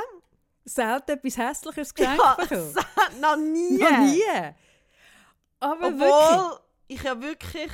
Selten 0.69 1.13
etwas 1.13 1.39
Hässliches 1.39 1.95
geschenkt 1.95 2.21
ja, 2.23 2.35
bekommen. 2.35 2.75
noch 3.21 3.37
nie. 3.37 3.79
Noch 3.79 3.99
nie. 3.99 4.23
Aber 5.61 5.87
Obwohl 5.87 6.01
wirklich. 6.01 6.61
ich 6.89 7.03
ja 7.03 7.21
wirklich 7.21 7.71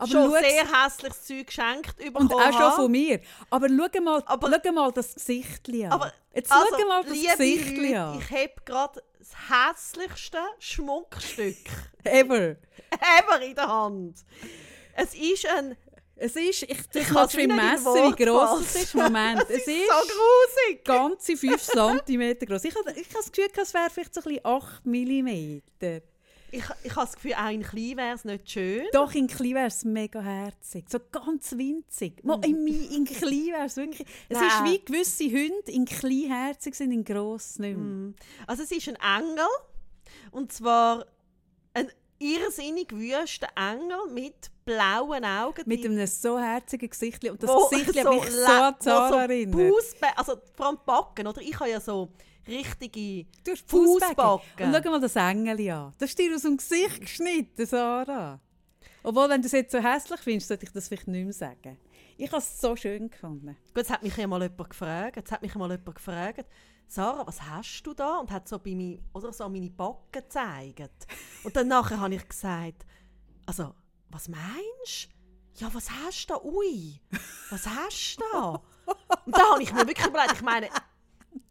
aber 0.00 0.10
schon 0.10 0.30
sehr 0.30 0.84
hässliches 0.84 1.26
Zeug 1.26 1.46
geschenkt 1.46 1.96
bekommen 1.96 2.16
Und 2.16 2.32
auch 2.32 2.52
schon 2.52 2.72
von 2.72 2.90
mir. 2.90 3.20
Aber 3.50 3.68
schau 3.68 4.00
mal, 4.00 4.22
aber, 4.24 4.60
schau 4.64 4.72
mal 4.72 4.92
das 4.92 5.14
Gesicht 5.14 5.68
an. 5.68 5.92
Aber, 5.92 6.12
Jetzt 6.32 6.50
also, 6.50 6.66
schau 6.78 6.88
mal 6.88 7.04
das 7.04 7.12
Gesicht 7.12 7.94
an. 7.94 8.18
Ich 8.18 8.30
habe 8.30 8.52
gerade 8.64 9.02
das 9.18 9.28
hässlichste 9.50 10.38
Schmuckstück 10.58 11.56
ever. 12.04 12.56
ever 13.18 13.42
in 13.42 13.54
der 13.54 13.68
Hand. 13.68 14.24
Es 14.94 15.14
ist 15.14 15.46
ein 15.46 15.76
es 16.20 16.36
ist, 16.36 16.62
ich, 16.64 16.78
ich 16.94 17.08
kann 17.08 17.26
es 17.26 17.34
messen, 17.34 17.94
wie 17.94 18.24
gross 18.24 18.60
es 18.60 18.82
ist. 18.82 18.94
Moment, 18.94 19.42
es, 19.48 19.56
es 19.60 19.66
ist, 19.66 19.88
so 19.88 20.14
grusig. 20.14 20.84
ganze 20.84 21.36
5 21.36 21.62
cm 21.62 22.38
groß. 22.40 22.64
Ich 22.64 22.74
habe 22.74 22.92
ich 22.92 23.06
hab 23.06 23.14
das 23.14 23.32
Gefühl, 23.32 23.50
es 23.56 23.74
wäre 23.74 23.90
vielleicht 23.90 24.14
so 24.14 24.20
ein 24.20 24.34
bisschen 24.34 24.44
8 24.44 24.86
mm. 24.86 25.28
Ich, 26.52 26.64
ich 26.82 26.96
habe 26.96 27.06
das 27.06 27.14
Gefühl, 27.14 27.34
ein 27.34 27.62
klein 27.62 27.96
wäre 27.96 28.14
es 28.14 28.24
nicht 28.24 28.50
schön. 28.50 28.86
Doch, 28.92 29.14
in 29.14 29.28
klein 29.28 29.54
wäre 29.54 29.66
es 29.68 29.84
mega 29.84 30.20
herzig. 30.20 30.84
So 30.90 30.98
ganz 31.10 31.52
winzig. 31.52 32.22
Mm. 32.22 32.32
In, 32.44 32.66
in 32.66 33.04
klein 33.04 33.46
wäre 33.46 33.66
es 33.66 33.76
wirklich... 33.76 34.06
Es 34.28 34.38
Nein. 34.38 34.48
ist 34.48 34.64
wie 34.64 34.84
gewisse 34.84 35.24
Hunde 35.24 35.70
in 35.70 35.84
klein 35.86 36.28
herzig 36.28 36.74
sind, 36.74 36.92
in 36.92 37.04
gross 37.04 37.58
nicht 37.58 37.76
mehr. 37.76 37.86
Mm. 37.86 38.14
Also 38.46 38.64
es 38.64 38.72
ist 38.72 38.88
ein 38.88 38.96
Engel. 38.96 39.46
Und 40.32 40.52
zwar 40.52 41.06
ein 41.72 41.90
irrsinnig 42.20 42.92
wüsten 42.92 43.48
Engel 43.56 44.06
mit 44.12 44.50
blauen 44.64 45.24
Augen. 45.24 45.62
Mit 45.66 45.84
einem 45.84 46.06
so 46.06 46.38
herzigen 46.38 46.88
Gesicht. 46.88 47.28
Und 47.28 47.42
das 47.42 47.50
Gesicht 47.70 47.96
hat 47.98 48.04
so 48.04 48.12
mich 48.12 48.30
so 48.30 48.44
an 48.44 48.74
Zara 48.78 49.22
erinnert. 49.22 49.72
Also 50.14 50.34
vor 50.54 50.66
allem 50.66 50.78
Backen, 50.86 51.26
oder? 51.26 51.40
Ich 51.40 51.58
habe 51.58 51.70
ja 51.70 51.80
so 51.80 52.10
richtige 52.46 53.26
Du 53.44 53.52
hast. 53.52 53.68
Fußbacken. 53.68 54.66
Und 54.66 54.82
schau 54.84 54.90
mal 54.90 55.00
das 55.00 55.16
Engel 55.16 55.70
an. 55.70 55.94
Das 55.98 56.10
ist 56.10 56.18
dir 56.18 56.34
aus 56.34 56.42
dem 56.42 56.56
Gesicht 56.56 57.00
geschnitten, 57.00 57.66
Sarah. 57.66 58.40
Obwohl, 59.02 59.28
wenn 59.30 59.40
du 59.40 59.46
es 59.46 59.52
jetzt 59.52 59.72
so 59.72 59.78
hässlich 59.78 60.20
findest, 60.20 60.48
sollte 60.48 60.66
ich 60.66 60.72
das 60.72 60.88
vielleicht 60.88 61.08
nicht 61.08 61.24
mehr 61.24 61.32
sagen. 61.32 61.78
Ich 62.18 62.28
habe 62.30 62.38
es 62.38 62.60
so 62.60 62.76
schön 62.76 63.08
gefunden. 63.08 63.56
Gut, 63.68 63.78
jetzt 63.78 63.90
hat 63.90 64.02
mich 64.02 64.14
ja 64.14 64.26
mal 64.26 64.42
jemand 64.42 64.68
gefragt, 64.68 65.16
jetzt 65.16 65.32
hat 65.32 65.40
mich 65.40 65.54
mal 65.54 65.70
jemand 65.70 65.94
gefragt, 65.94 66.44
Sarah, 66.90 67.24
was 67.24 67.40
hast 67.40 67.84
du 67.84 67.94
da? 67.94 68.18
Und 68.18 68.32
hat 68.32 68.48
so 68.48 68.58
bei 68.58 68.74
mir, 68.74 68.98
oder 69.14 69.32
so 69.32 69.48
meine 69.48 69.70
Backen 69.70 70.10
gezeigt. 70.10 71.06
Und 71.44 71.54
dann 71.54 71.68
nachher 71.68 72.00
habe 72.00 72.16
ich 72.16 72.28
gesagt, 72.28 72.84
also, 73.46 73.74
was 74.08 74.28
meinst 74.28 75.08
du? 75.54 75.64
Ja, 75.64 75.72
was 75.72 75.88
hast 75.88 76.28
du 76.28 76.34
da? 76.34 76.42
Ui, 76.42 77.00
was 77.50 77.64
hast 77.64 78.16
du 78.18 78.24
da? 78.32 78.62
Und 79.24 79.36
da 79.36 79.52
habe 79.52 79.62
ich 79.62 79.72
mir 79.72 79.86
wirklich 79.86 80.04
überlegt, 80.06 80.32
ich 80.34 80.42
meine, 80.42 80.68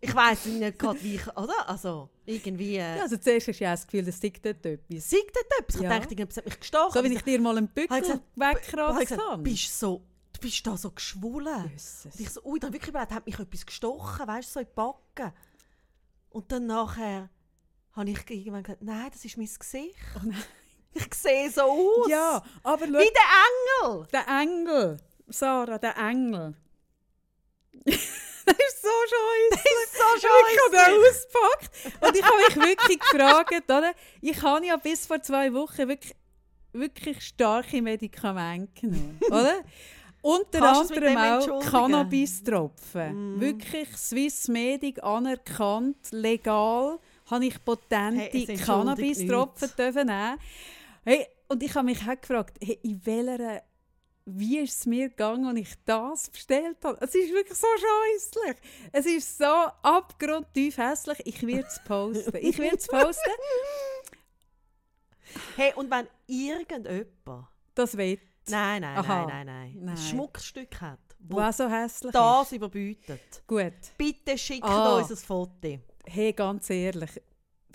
ich 0.02 0.14
weiß 0.14 0.46
nicht 0.48 0.78
gerade, 0.78 1.02
wie 1.04 1.16
ich, 1.16 1.28
oder? 1.38 1.70
Also, 1.70 2.10
irgendwie... 2.26 2.76
Äh, 2.76 2.98
Ja, 2.98 3.04
also 3.04 3.16
zuerst 3.16 3.48
hast 3.48 3.60
du 3.60 3.64
ja 3.64 3.72
das 3.72 3.88
Gefühl, 3.88 4.08
es 4.10 4.22
liegt 4.22 4.46
dort 4.46 4.66
etwas. 4.66 5.10
Sagt 5.10 5.32
dort 5.36 5.60
etwas? 5.62 5.76
Ich 5.76 5.82
Ja. 5.82 5.90
dachte, 5.90 6.04
irgendjemand 6.16 6.36
hat 6.38 6.46
mich 6.46 6.60
gestochen. 6.60 6.92
So 6.94 7.04
wie 7.10 7.14
ich 7.16 7.22
dir 7.24 7.40
mal 7.40 7.58
einen 7.58 7.70
wegkratzt 7.74 9.00
gesagt, 9.00 9.22
habe. 9.22 9.42
bist 9.44 9.80
so, 9.80 10.02
du 10.40 10.48
bist 10.48 10.66
da 10.66 10.78
so 10.78 10.92
geschwollen. 10.92 11.70
Jesus. 11.72 12.06
Und 12.06 12.20
ich 12.20 12.30
so, 12.30 12.44
ui, 12.44 12.60
dann 12.60 12.74
wirklich 12.74 12.90
überlegt, 12.90 13.12
hat 13.12 13.26
mich 13.26 13.38
etwas 13.40 13.66
gestochen, 13.66 14.28
weißt 14.28 14.50
du, 14.50 14.54
so 14.54 14.60
in 14.60 14.66
die 14.68 14.74
Backen. 14.74 15.34
Und 16.30 16.52
dann 16.52 16.68
nachher 16.68 17.30
habe 17.94 18.10
ich 18.10 18.30
irgendwann 18.30 18.64
gesagt, 18.64 18.84
nein, 18.84 19.10
das 19.12 19.26
ist 19.26 19.38
mein 19.38 19.48
Gesicht. 19.48 19.96
Ich 20.94 21.14
sehe 21.14 21.52
so 21.52 21.62
aus. 21.64 22.10
Ja, 22.10 22.44
aber 22.64 22.86
schau, 22.88 22.94
Wie 22.94 23.14
der 23.14 23.86
Engel. 23.94 24.08
der 24.12 24.28
Engel, 24.28 24.98
Sarah, 25.28 25.78
der 25.78 25.96
Engel. 25.98 26.56
das 27.86 27.96
ist 27.96 28.82
so 28.82 28.90
scheiße. 28.90 29.64
So 29.94 30.18
Ich 30.18 30.26
habe 30.26 30.72
den 30.72 30.80
scheiße. 30.80 31.10
ausgepackt 31.10 32.04
und 32.04 32.16
ich 32.18 32.24
habe 32.24 32.38
mich 32.38 32.56
wirklich 32.56 33.00
gefragt, 33.00 33.64
oder? 33.66 33.94
Ich 34.22 34.42
habe 34.42 34.66
ja 34.66 34.78
bis 34.78 35.06
vor 35.06 35.22
zwei 35.22 35.54
Wochen 35.54 35.88
wirklich, 35.88 36.16
wirklich 36.74 37.22
starke 37.22 37.82
Medikamente 37.82 38.82
genommen, 38.82 39.20
oder? 39.28 39.64
Unter 40.22 40.60
Kannst 40.60 40.92
anderem 40.92 41.18
auch? 41.18 41.60
Cannabis-Tropfen. 41.62 43.38
Mm. 43.38 43.42
Wirklich 43.42 43.96
Swiss 43.96 44.48
Medic 44.48 45.02
anerkannt, 45.02 45.98
legal, 46.12 47.00
habe 47.28 47.46
ich 47.46 47.64
potente 47.64 48.30
Hey, 48.32 48.58
Cannabis-Tropfen 48.58 49.72
nehmen. 50.08 50.38
Hey, 51.06 51.28
und 51.48 51.64
ich 51.64 51.74
habe 51.74 51.86
mich 51.86 52.02
auch 52.02 52.20
gefragt, 52.20 52.58
hey, 52.62 52.80
in 52.84 53.06
welcher 53.06 53.64
wie 54.38 54.60
ist 54.60 54.80
es 54.80 54.86
mir 54.86 55.10
gegangen, 55.10 55.46
als 55.46 55.60
ich 55.60 55.74
das 55.86 56.30
bestellt 56.30 56.78
habe. 56.84 56.98
Es 57.02 57.16
ist 57.16 57.34
wirklich 57.34 57.58
so 57.58 57.68
scheußlich. 57.68 58.58
Es 58.92 59.06
ist 59.06 59.38
so 59.38 59.46
abgrundtief 59.46 60.78
hässlich. 60.78 61.20
Ich 61.26 61.46
werde 61.46 61.68
es 61.68 61.82
posten. 61.84 62.38
Ich 62.38 62.58
werde 62.60 62.78
es 62.78 62.88
posten. 62.88 63.32
Hey, 65.56 65.74
und 65.76 65.92
wenn 65.92 66.08
irgendjemand, 66.26 67.08
Das 67.76 67.96
wird. 67.96 68.20
Nein, 68.52 68.82
nein, 68.82 68.98
Aha. 68.98 69.26
nein, 69.26 69.46
nein, 69.46 69.78
nein, 69.80 69.90
ein 69.90 69.98
Schmuckstück 69.98 70.82
hat, 70.82 71.00
Was 71.28 71.58
so 71.58 71.70
hässlich 71.70 72.12
das 72.12 72.48
ist. 72.48 72.52
überbietet, 72.54 73.44
Gut. 73.48 73.74
bitte 73.98 74.38
schickt 74.38 74.64
Ah. 74.66 74.98
uns 74.98 75.10
ein 75.12 75.18
Foto. 75.18 75.80
Hey, 76.06 76.34
ganz 76.34 76.70
ehrlich. 76.70 77.22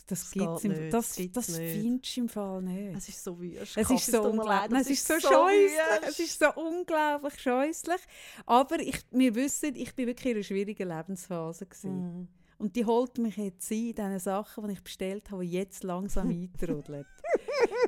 Das, 0.06 0.20
Das 0.20 0.30
gibt's 0.32 0.64
im, 0.64 0.72
nicht, 0.72 0.92
das, 0.92 1.16
gibt's 1.16 1.46
das 1.46 1.56
findest 1.56 2.14
du 2.16 2.20
im 2.20 2.28
Fall 2.28 2.60
nicht. 2.60 2.94
Es 2.98 3.08
ist 3.08 3.24
so 3.24 3.38
wüst. 3.40 3.74
Es 3.74 3.88
ist 3.90 4.06
so, 4.06 4.22
unglaublich. 4.22 4.80
Es 4.82 4.90
ist 4.90 5.06
so, 5.06 5.14
so 5.18 5.28
scheußlich. 5.28 6.08
Es 6.08 6.18
ist 6.20 6.38
so 6.38 6.52
unglaublich 6.56 7.38
scheußlich. 7.40 8.00
Aber 8.44 8.78
ich, 8.80 9.00
wir 9.12 9.34
wissen, 9.34 9.74
ich 9.76 9.94
bin 9.94 10.06
wirklich 10.08 10.26
in 10.32 10.36
einer 10.36 10.44
schwierigen 10.44 10.88
Lebensphase. 10.88 11.64
Gewesen. 11.64 12.20
Mm. 12.22 12.28
Und 12.58 12.76
die 12.76 12.84
holt 12.84 13.18
mich 13.18 13.36
jetzt 13.36 13.70
ein, 13.70 13.88
in 13.88 13.94
diesen 13.94 14.18
Sachen, 14.18 14.66
die 14.66 14.74
ich 14.74 14.82
bestellt 14.82 15.30
habe, 15.30 15.44
die 15.44 15.52
jetzt 15.52 15.82
langsam 15.84 16.28
eintrudeln. 16.30 17.04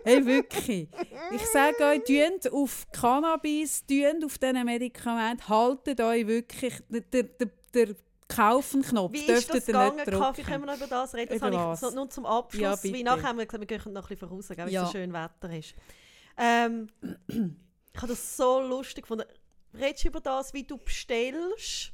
hey, 0.04 0.24
wirklich. 0.24 0.88
Ich 1.32 1.46
sage 1.46 1.84
euch, 1.84 2.04
tünt 2.04 2.52
auf 2.52 2.86
Cannabis, 2.92 3.84
tünt 3.86 4.24
auf 4.24 4.38
diesen 4.38 4.64
Medikamenten, 4.64 5.48
haltet 5.48 6.00
euch 6.00 6.26
wirklich, 6.26 6.74
der, 6.88 7.00
der, 7.00 7.48
der, 7.74 7.96
Kaufen-Knopf 8.28 9.12
Wie 9.12 9.24
ist 9.26 9.54
das 9.54 9.66
gegangen, 9.66 9.96
nicht 9.96 10.10
Kaffee? 10.10 10.42
Können 10.42 10.64
wir 10.64 10.72
noch 10.72 10.76
über 10.76 10.88
das 10.88 11.14
reden? 11.14 11.32
Das 11.32 11.42
habe 11.42 11.88
ich 11.88 11.94
nur 11.94 12.10
zum 12.10 12.26
Abschluss. 12.26 12.60
Ja, 12.60 12.82
wie 12.82 13.02
nachher 13.04 13.22
haben 13.22 13.38
wir 13.38 13.46
gesagt, 13.46 13.60
wir 13.60 13.66
gehen 13.66 13.92
noch 13.92 14.02
ein 14.02 14.08
bisschen 14.08 14.28
voraus, 14.28 14.50
weil 14.50 14.68
Ja. 14.68 14.82
es 14.82 14.88
so 14.88 14.98
schön 14.98 15.12
Wetter 15.12 15.56
ist. 15.56 15.74
Ähm, 16.36 16.88
ich 17.28 17.96
habe 17.96 18.08
das 18.08 18.36
so 18.36 18.60
lustig 18.60 19.04
gefunden. 19.04 19.24
Redest 19.74 20.04
du 20.04 20.08
über 20.08 20.20
das, 20.20 20.52
wie 20.54 20.64
du 20.64 20.76
bestellst, 20.76 21.92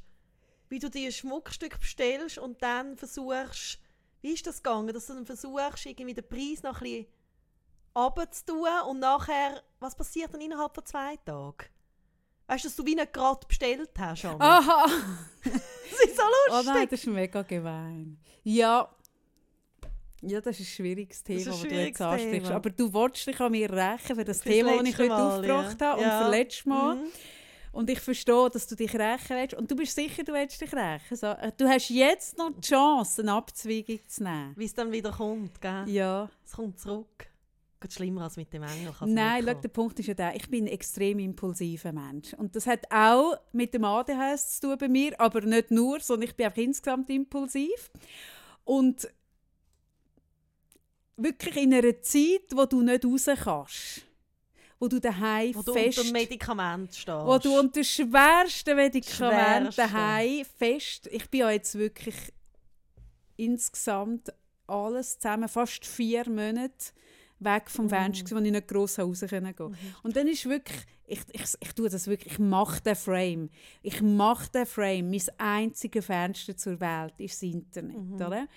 wie 0.69 0.79
du 0.79 0.89
dir 0.89 1.07
ein 1.07 1.11
Schmuckstück 1.11 1.79
bestellst 1.79 2.37
und 2.37 2.61
dann 2.61 2.97
versuchst, 2.97 3.79
wie 4.21 4.31
ist 4.33 4.47
das 4.47 4.63
gegangen, 4.63 4.93
dass 4.93 5.07
du 5.07 5.13
dann 5.13 5.25
versuchst, 5.25 5.85
irgendwie 5.85 6.13
den 6.13 6.27
Preis 6.27 6.63
noch 6.63 6.81
ein 6.81 6.83
bisschen 6.83 7.05
runterzutun 7.95 8.67
und 8.89 8.99
nachher, 8.99 9.61
was 9.79 9.95
passiert 9.95 10.33
dann 10.33 10.41
innerhalb 10.41 10.73
von 10.73 10.85
zwei 10.85 11.17
Tagen? 11.17 11.67
Weißt 12.47 12.63
du, 12.63 12.67
dass 12.67 12.75
du 12.75 12.85
wie 12.85 12.95
nicht 12.95 13.13
gerade 13.13 13.45
bestellt 13.47 13.91
hast? 13.97 14.25
Anni? 14.25 14.37
Aha! 14.39 14.85
Das 15.93 16.09
ist 16.09 16.17
so 16.17 16.23
Oh 16.49 16.55
lustig. 16.55 16.73
nein, 16.73 16.87
das 16.89 16.99
ist 17.01 17.05
mega 17.07 17.41
gemein. 17.43 18.17
Ja. 18.43 18.89
Ja, 20.23 20.41
das 20.41 20.59
ist 20.59 20.61
ein 20.67 20.71
schwieriges 20.71 21.23
Thema, 21.23 21.39
ein 21.41 21.45
das 21.45 21.61
du 21.61 21.67
jetzt 21.67 22.01
ansprichst. 22.01 22.51
Aber 22.51 22.69
du 22.71 22.91
wolltest 22.93 23.27
dich 23.27 23.39
an 23.39 23.51
mir 23.51 23.69
rächen 23.71 24.15
für 24.15 24.23
das 24.23 24.39
Thema, 24.39 24.77
das 24.77 24.87
ich 24.87 24.97
heute 24.97 25.09
Mal, 25.09 25.21
aufgebracht 25.37 25.81
ja. 25.81 25.87
habe 25.91 26.01
Ja. 26.01 26.17
und 26.19 26.25
für 26.25 26.31
letztes 26.31 26.65
Mal. 26.65 26.95
Mhm. 26.95 27.07
Und 27.73 27.89
ich 27.89 27.99
verstehe, 27.99 28.49
dass 28.51 28.67
du 28.67 28.75
dich 28.75 28.93
rächen 28.93 29.35
willst. 29.35 29.55
Und 29.55 29.69
du 29.69 29.75
bist 29.75 29.95
sicher, 29.95 30.23
du 30.23 30.31
willst 30.31 30.61
dich 30.61 30.71
rächen. 30.71 31.17
So, 31.17 31.27
äh, 31.27 31.51
du 31.57 31.67
hast 31.67 31.89
jetzt 31.89 32.37
noch 32.37 32.51
die 32.51 32.61
Chance, 32.61 33.23
eine 33.23 33.33
Abzweigung 33.33 33.99
zu 34.07 34.23
nehmen. 34.23 34.53
Wie 34.55 34.65
es 34.65 34.75
dann 34.75 34.91
wieder 34.91 35.11
kommt, 35.11 35.59
gell? 35.59 35.83
Ja. 35.87 36.29
Es 36.45 36.51
kommt 36.51 36.79
zurück. 36.79 37.27
Geht 37.81 37.93
schlimmer 37.93 38.25
als 38.25 38.37
mit 38.37 38.53
dem 38.53 38.61
Engel. 38.61 38.93
Nein, 39.07 39.43
schau, 39.45 39.53
der 39.55 39.69
Punkt 39.69 39.99
ist 39.99 40.05
ja 40.05 40.13
der, 40.13 40.35
ich 40.35 40.47
bin 40.49 40.65
ein 40.65 40.67
extrem 40.67 41.17
impulsiver 41.17 41.91
Mensch. 41.91 42.35
Und 42.35 42.55
das 42.55 42.67
hat 42.67 42.85
auch 42.91 43.37
mit 43.51 43.73
dem 43.73 43.83
ADHS 43.83 44.59
zu 44.59 44.67
tun 44.67 44.77
bei 44.77 44.87
mir, 44.87 45.19
aber 45.19 45.41
nicht 45.41 45.71
nur, 45.71 45.99
sondern 45.99 46.29
ich 46.29 46.35
bin 46.35 46.45
auch 46.45 46.55
insgesamt 46.55 47.09
impulsiv. 47.09 47.89
Und 48.65 49.09
wirklich 51.17 51.57
in 51.57 51.73
einer 51.73 51.99
Zeit, 52.03 52.51
wo 52.51 52.65
du 52.65 52.83
nicht 52.83 53.03
raus 53.03 53.25
kannst, 53.43 54.05
wo 54.83 54.89
du 54.89 54.99
daheim 54.99 55.55
Wo 55.55 55.61
du 55.61 55.73
fest... 55.73 55.99
unter 55.99 56.11
Medikament 56.11 56.93
stehst. 56.93 57.25
wo 57.25 57.37
du 57.37 57.57
unter 57.57 57.83
schwersten 57.83 58.75
Medikamenten 58.75 59.73
daheim 59.75 60.45
fest... 60.57 61.07
Ich 61.09 61.29
bin 61.29 61.39
ja 61.39 61.51
jetzt 61.51 61.75
wirklich 61.75 62.15
insgesamt 63.37 64.33
alles 64.67 65.17
zusammen, 65.19 65.47
fast 65.47 65.85
vier 65.85 66.29
Monate 66.29 66.91
weg 67.39 67.69
vom 67.69 67.89
Fenster, 67.89 68.25
gewesen, 68.25 68.37
wo 68.37 68.45
ich 68.45 68.51
nicht 68.51 68.67
gross 68.67 68.99
raus 68.99 69.21
gehen 69.21 69.55
konnte. 69.55 69.77
Und 70.03 70.15
dann 70.17 70.27
ist 70.27 70.47
wirklich, 70.47 70.79
ich, 71.05 71.21
ich, 71.31 71.43
ich 71.61 71.73
tue 71.73 71.89
das 71.89 72.07
wirklich, 72.07 72.33
ich 72.33 72.39
mache 72.39 72.81
den 72.81 72.95
Frame. 72.95 73.49
Ich 73.81 74.01
mache 74.01 74.51
den 74.51 74.65
Frame. 74.65 75.09
Mein 75.09 75.21
einziges 75.37 76.05
Fenster 76.05 76.57
zur 76.57 76.79
Welt 76.81 77.13
ist 77.19 77.35
das 77.35 77.43
Internet. 77.43 77.95
Oder? 78.15 78.47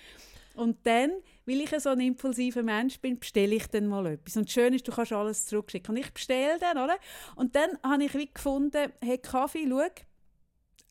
Und 0.57 0.85
dann, 0.85 1.11
weil 1.45 1.61
ich 1.61 1.69
so 1.79 1.89
ein 1.89 1.99
impulsiver 1.99 2.63
Mensch 2.63 2.99
bin, 2.99 3.19
bestelle 3.19 3.55
ich 3.55 3.67
dann 3.67 3.87
mal 3.87 4.05
etwas. 4.07 4.37
Und 4.37 4.47
das 4.47 4.53
Schöne 4.53 4.75
ist, 4.75 4.87
du 4.87 4.91
kannst 4.91 5.13
alles 5.13 5.45
zurückschicken. 5.45 5.95
Und 5.95 6.01
ich 6.01 6.11
bestelle 6.11 6.57
dann, 6.59 6.77
oder? 6.77 6.97
Und 7.35 7.55
dann 7.55 7.77
habe 7.83 8.03
ich 8.03 8.13
wie 8.15 8.31
gefunden, 8.31 8.91
hey 9.01 9.17
Kaffee, 9.17 9.67
schau, 9.69 9.87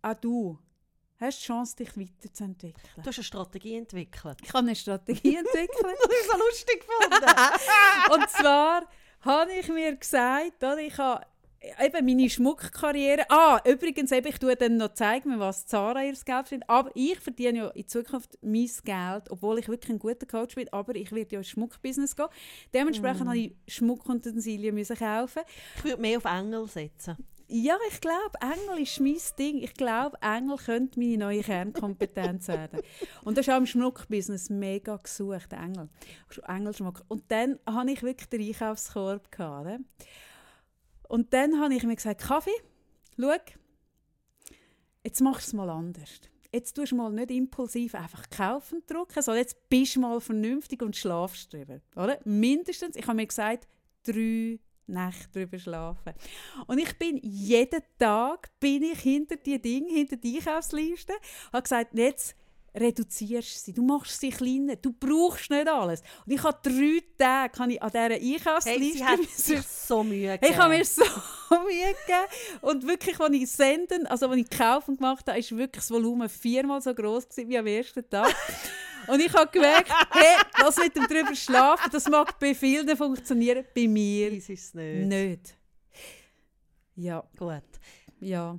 auch 0.02 0.14
du 0.14 0.58
hast 1.18 1.40
die 1.40 1.46
Chance, 1.46 1.76
dich 1.76 1.96
weiterzuentwickeln. 1.96 2.90
Du 2.96 3.06
hast 3.06 3.18
eine 3.18 3.24
Strategie 3.24 3.76
entwickelt. 3.76 4.38
Ich 4.42 4.48
habe 4.50 4.58
eine 4.58 4.76
Strategie 4.76 5.36
entwickelt. 5.36 5.96
Das 6.02 6.20
ist 6.20 6.30
so 6.30 6.38
lustig 6.38 6.86
gefunden. 6.86 8.14
Und 8.14 8.30
zwar 8.30 8.88
habe 9.22 9.52
ich 9.52 9.68
mir 9.68 9.96
gesagt, 9.96 10.62
oder, 10.62 10.78
ich 10.78 10.96
habe 10.98 11.26
eben 11.80 12.06
meine 12.06 12.28
Schmuckkarriere. 12.30 13.24
Ah, 13.28 13.60
übrigens, 13.64 14.12
eben, 14.12 14.26
ich 14.28 14.38
tue 14.38 14.56
dann 14.56 14.76
noch 14.76 14.94
zeigen, 14.94 15.38
was 15.38 15.66
Zara 15.66 16.02
ihr 16.04 16.12
Geld 16.12 16.24
verdient. 16.24 16.68
Aber 16.68 16.90
ich 16.94 17.18
verdiene 17.20 17.58
ja 17.58 17.68
in 17.68 17.86
Zukunft 17.88 18.38
mein 18.42 18.70
Geld, 18.84 19.30
obwohl 19.30 19.58
ich 19.58 19.68
wirklich 19.68 19.90
ein 19.90 19.98
guter 19.98 20.26
Coach 20.26 20.54
bin. 20.54 20.72
Aber 20.72 20.94
ich 20.94 21.12
werde 21.12 21.32
ja 21.34 21.38
ins 21.38 21.48
Schmuckbusiness 21.48 22.16
gehen. 22.16 22.26
Dementsprechend 22.74 23.24
Mm. 23.24 23.28
habe 23.28 23.38
ich 23.38 23.54
Schmuckutensilien 23.68 24.74
müssen 24.74 24.96
kaufen. 24.96 25.42
ich 25.78 25.84
würde 25.84 26.00
mehr 26.00 26.18
auf 26.18 26.24
Engel 26.24 26.66
setzen. 26.68 27.16
Ja, 27.48 27.76
ich 27.88 28.00
glaube, 28.00 28.32
Engel 28.40 28.82
ist 28.82 28.98
mein 28.98 29.16
Ding. 29.38 29.62
Ich 29.62 29.74
glaube, 29.74 30.18
Engel 30.20 30.56
könnte 30.56 30.98
meine 30.98 31.16
neue 31.16 31.42
Kernkompetenz 31.42 32.48
werden. 32.48 32.80
Und 33.22 33.38
das 33.38 33.46
ist 33.46 33.52
auch 33.52 33.58
im 33.58 33.66
Schmuckbusiness 33.66 34.50
mega 34.50 34.96
gesucht, 34.96 35.52
Engel. 35.52 35.88
Engelschmuck. 36.48 37.02
Und 37.06 37.22
dann 37.28 37.60
hatte 37.64 37.92
ich 37.92 38.02
wirklich 38.02 38.28
den 38.30 38.42
Einkaufskorb. 38.48 39.30
Gehabt? 39.30 39.80
Und 41.08 41.32
dann 41.32 41.60
habe 41.60 41.74
ich 41.74 41.82
mir 41.82 41.96
gesagt, 41.96 42.22
Kaffee, 42.22 42.50
schau, 43.18 43.36
jetzt 45.04 45.20
machst 45.20 45.46
du 45.46 45.50
es 45.50 45.52
mal 45.54 45.70
anders. 45.70 46.20
jetzt 46.52 46.74
tust 46.74 46.92
du 46.92 46.96
mal 46.96 47.12
nicht 47.12 47.30
impulsiv 47.30 47.94
einfach 47.94 48.28
kaufen 48.30 48.82
drücken, 48.86 49.22
sondern 49.22 49.42
jetzt 49.42 49.68
bist 49.68 49.96
du 49.96 50.00
mal 50.00 50.20
vernünftig 50.20 50.82
und 50.82 50.96
schlafst 50.96 51.52
drüber. 51.52 51.80
Oder? 51.94 52.18
Mindestens, 52.24 52.96
ich 52.96 53.06
habe 53.06 53.16
mir 53.16 53.26
gesagt, 53.26 53.68
drei 54.02 54.58
Nächte 54.86 55.28
drüber 55.32 55.58
schlafen. 55.58 56.14
Und 56.66 56.78
ich 56.78 56.96
bin 56.98 57.18
jeden 57.22 57.82
Tag 57.98 58.50
bin 58.60 58.82
ich 58.82 59.00
hinter 59.00 59.36
die 59.36 59.60
Dinge, 59.60 59.92
hinter 59.92 60.16
die 60.16 60.38
Einkaufsliste, 60.38 61.14
habe 61.52 61.62
gesagt, 61.62 61.94
jetzt 61.94 62.36
reduzierst 62.78 63.64
sie, 63.64 63.72
du 63.72 63.82
machst 63.82 64.20
sie 64.20 64.30
kleiner, 64.30 64.76
du 64.76 64.92
brauchst 64.92 65.50
nicht 65.50 65.68
alles. 65.68 66.02
Und 66.24 66.32
ich 66.32 66.42
habe 66.42 66.58
drei 66.62 67.02
Tage 67.18 67.52
kann 67.52 67.70
ich 67.70 67.82
an 67.82 67.90
dieser 67.90 68.14
Einkaufsliste... 68.14 68.80
Hey, 68.80 68.92
sie 68.92 69.04
hat 69.04 69.22
sich 69.30 69.62
so 69.62 70.04
Mühe 70.04 70.32
gegeben. 70.32 70.38
Hey, 70.42 70.50
ich 70.50 70.56
habe 70.58 70.76
mir 70.76 70.84
so 70.84 71.02
Mühe 71.50 71.94
gegeben. 72.06 72.60
Und 72.60 72.86
wirklich, 72.86 73.18
als 73.18 73.34
ich 73.34 73.50
senden, 73.50 74.06
also 74.06 74.28
als 74.28 74.38
ich 74.38 74.50
kaufen 74.50 74.96
gemacht 74.96 75.26
habe, 75.28 75.38
ist 75.38 75.56
wirklich 75.56 75.82
das 75.82 75.90
Volumen 75.90 76.28
viermal 76.28 76.80
so 76.80 76.94
groß 76.94 77.28
wie 77.36 77.58
am 77.58 77.66
ersten 77.66 78.08
Tag. 78.08 78.34
Und 79.06 79.20
ich 79.20 79.32
habe 79.32 79.50
gemerkt, 79.50 79.92
hey, 80.10 80.36
das 80.58 80.76
mit 80.78 80.96
dem 80.96 81.04
drüber 81.04 81.34
schlafen, 81.34 81.90
das 81.92 82.08
mag 82.08 82.38
bei 82.38 82.54
vielen 82.54 82.96
funktionieren, 82.96 83.64
bei 83.74 83.86
mir 83.86 84.32
ist 84.32 84.50
es 84.50 84.74
nicht. 84.74 85.06
nicht. 85.06 85.56
Ja, 86.96 87.22
Gut. 87.38 87.62
ja. 88.20 88.58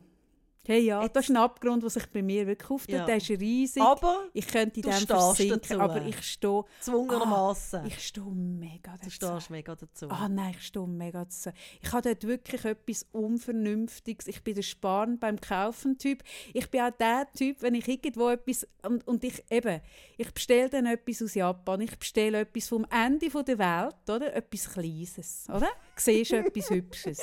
Hey, 0.68 0.82
ja, 0.82 1.02
Jetzt- 1.02 1.16
das 1.16 1.24
ist 1.24 1.30
ein 1.30 1.38
Abgrund, 1.38 1.82
der 1.82 1.90
sich 1.90 2.06
bei 2.08 2.22
mir 2.22 2.46
wirklich 2.46 2.70
auftut. 2.70 2.94
Ja. 2.94 3.06
Der 3.06 3.16
ist 3.18 3.30
riesig. 3.30 3.82
Aber 3.82 4.26
ich 4.34 4.46
könnte 4.46 4.82
in 4.82 4.82
du 4.82 4.90
dem 4.90 5.08
versinken, 5.08 5.62
dazu. 5.62 5.80
aber 5.80 6.06
ich 6.06 6.22
stehe, 6.24 6.64
zwungenermaßen. 6.82 7.86
ich 7.86 8.00
stehe 8.06 8.26
mega 8.26 8.92
du 8.92 8.98
dazu. 8.98 9.10
stehst 9.12 9.50
mega 9.50 9.76
dazu. 9.76 10.10
Ah 10.10 10.28
nein, 10.28 10.54
ich 10.58 10.66
stehe 10.66 10.86
mega 10.86 11.24
dazu. 11.24 11.52
Ich 11.82 11.92
habe 11.94 12.02
dort 12.02 12.24
wirklich 12.28 12.66
etwas 12.66 13.06
Unvernünftiges. 13.14 14.28
Ich 14.28 14.44
bin 14.44 14.56
der 14.56 14.62
Sparen 14.62 15.18
beim 15.20 15.40
Kaufen-Typ. 15.40 16.22
Ich 16.54 16.70
bin 16.70 16.82
auch 16.82 16.92
der 16.92 17.28
Typ, 17.32 17.62
wenn 17.62 17.74
ich 17.76 17.88
irgendwo 17.88 18.28
etwas... 18.30 18.68
Und, 18.86 19.08
und 19.08 19.24
ich 19.24 19.44
eben, 19.50 19.80
ich 20.18 20.34
bestelle 20.34 20.70
dann 20.70 20.86
etwas 20.86 21.22
aus 21.22 21.34
Japan. 21.34 21.80
Ich 21.80 21.98
bestelle 21.98 22.42
etwas 22.42 22.68
vom 22.68 22.86
Ende 22.92 23.30
der 23.30 23.58
Welt, 23.58 23.96
oder? 24.10 24.34
Etwas 24.36 24.70
Kleines, 24.74 25.46
oder? 25.48 25.70
Siehst 25.96 26.32
du 26.32 26.38
etwas 26.40 26.70
Hübsches. 26.70 27.22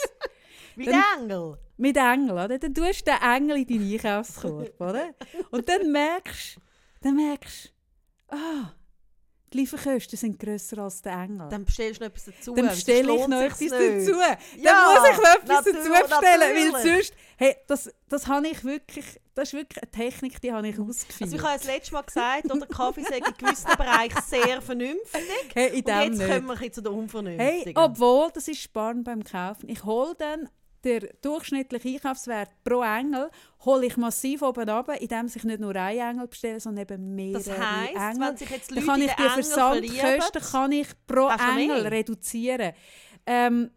Wie 0.77 0.85
dann- 0.87 0.95
der 1.29 1.37
Engel. 1.37 1.59
Mit 1.77 1.97
Engel, 1.97 2.31
oder? 2.33 2.57
Dann 2.59 2.73
tust 2.73 3.01
du 3.07 3.11
den 3.11 3.21
Engel 3.23 3.57
in 3.57 3.67
deinen 3.67 3.93
Einkaufskorb, 3.93 4.75
oder? 4.81 5.07
Und 5.51 5.69
dann 5.69 5.91
merkst 5.91 6.59
dann 7.01 7.17
merkst 7.17 7.73
ah, 8.29 8.73
die 9.53 9.59
Lieferkosten 9.59 10.17
sind 10.19 10.39
grösser 10.39 10.79
als 10.79 11.03
der 11.03 11.13
Engel. 11.13 11.49
Dann 11.49 11.65
bestellst 11.65 12.01
du 12.01 12.05
noch 12.05 12.11
etwas 12.11 12.25
dazu. 12.25 12.55
dann 12.55 12.69
bestelle 12.69 13.15
ich 13.15 13.27
noch 13.29 13.41
etwas 13.41 13.61
nicht. 13.61 13.73
dazu. 13.73 14.11
Dann 14.13 14.37
Ja, 14.61 14.95
muss 14.95 15.11
ich 15.11 15.17
noch 15.17 15.35
etwas 15.35 15.65
dazu 15.65 15.91
bestellen, 15.91 16.73
weil 16.75 16.83
sonst, 16.83 17.15
hey, 17.37 17.57
das, 17.67 17.91
das 18.09 18.27
habe 18.27 18.49
ich 18.49 18.65
wirklich, 18.65 19.21
das 19.35 19.49
ist 19.49 19.55
wirklich 19.55 19.83
eine 19.83 19.91
Technik, 19.91 20.41
die 20.41 20.53
habe 20.53 20.69
ich 20.69 20.79
ausgeführt. 20.79 21.23
Also 21.23 21.37
ich 21.37 21.43
habe 21.43 21.59
das 21.59 21.65
letzte 21.67 21.93
Mal 21.95 22.03
gesagt, 22.03 22.45
oder 22.53 22.67
Kaffee 22.67 23.03
sei 23.03 23.19
in 23.19 23.25
gewissen 23.37 23.71
Bereichen 23.77 24.23
sehr 24.27 24.63
vernünftig. 24.63 25.21
hey, 25.55 25.69
in 25.71 25.75
Und 25.77 25.89
dem 25.89 25.99
jetzt 26.13 26.19
nicht. 26.19 26.31
kommen 26.47 26.61
wir 26.61 26.73
zu 26.73 26.81
den 26.83 26.93
Hey, 26.93 26.99
Unvernünftigen. 27.01 27.79
obwohl, 27.83 28.31
das 28.33 28.49
ist 28.49 28.61
spannend 28.61 29.05
beim 29.05 29.23
Kaufen. 29.23 29.69
Ich 29.69 29.85
hole 29.85 30.15
dann 30.19 30.49
der 30.85 31.01
durchschnittliche 31.23 31.89
Einkaufswert 31.89 32.51
pro 32.63 32.83
Engel 32.83 33.31
hole 33.65 33.87
ich 33.87 33.97
massiv 33.97 34.43
oben 34.43 34.69
runter, 34.69 35.01
indem 35.01 35.27
ich 35.27 35.45
nicht 35.45 35.61
nur 35.61 35.75
einen 35.75 35.99
Engel 36.11 36.29
bestelle, 36.29 36.61
sondern 36.61 36.83
eben 36.83 37.15
mehrere 37.15 37.43
das 37.43 37.59
heisst, 37.59 37.95
Engel. 37.95 38.21
wenn 38.29 38.37
sich 38.37 38.51
jetzt 38.51 38.71
Dann 38.71 38.77
Leute 38.77 38.87
kann 38.87 39.03
ich 39.03 39.13
die 39.15 39.23
Versandkosten 39.23 40.43
kann 40.43 40.73
ich 40.73 40.89
pro 41.07 41.29
Engel 41.29 41.83
mehr? 41.83 41.91
reduzieren. 41.91 42.73
Ähm, 43.27 43.71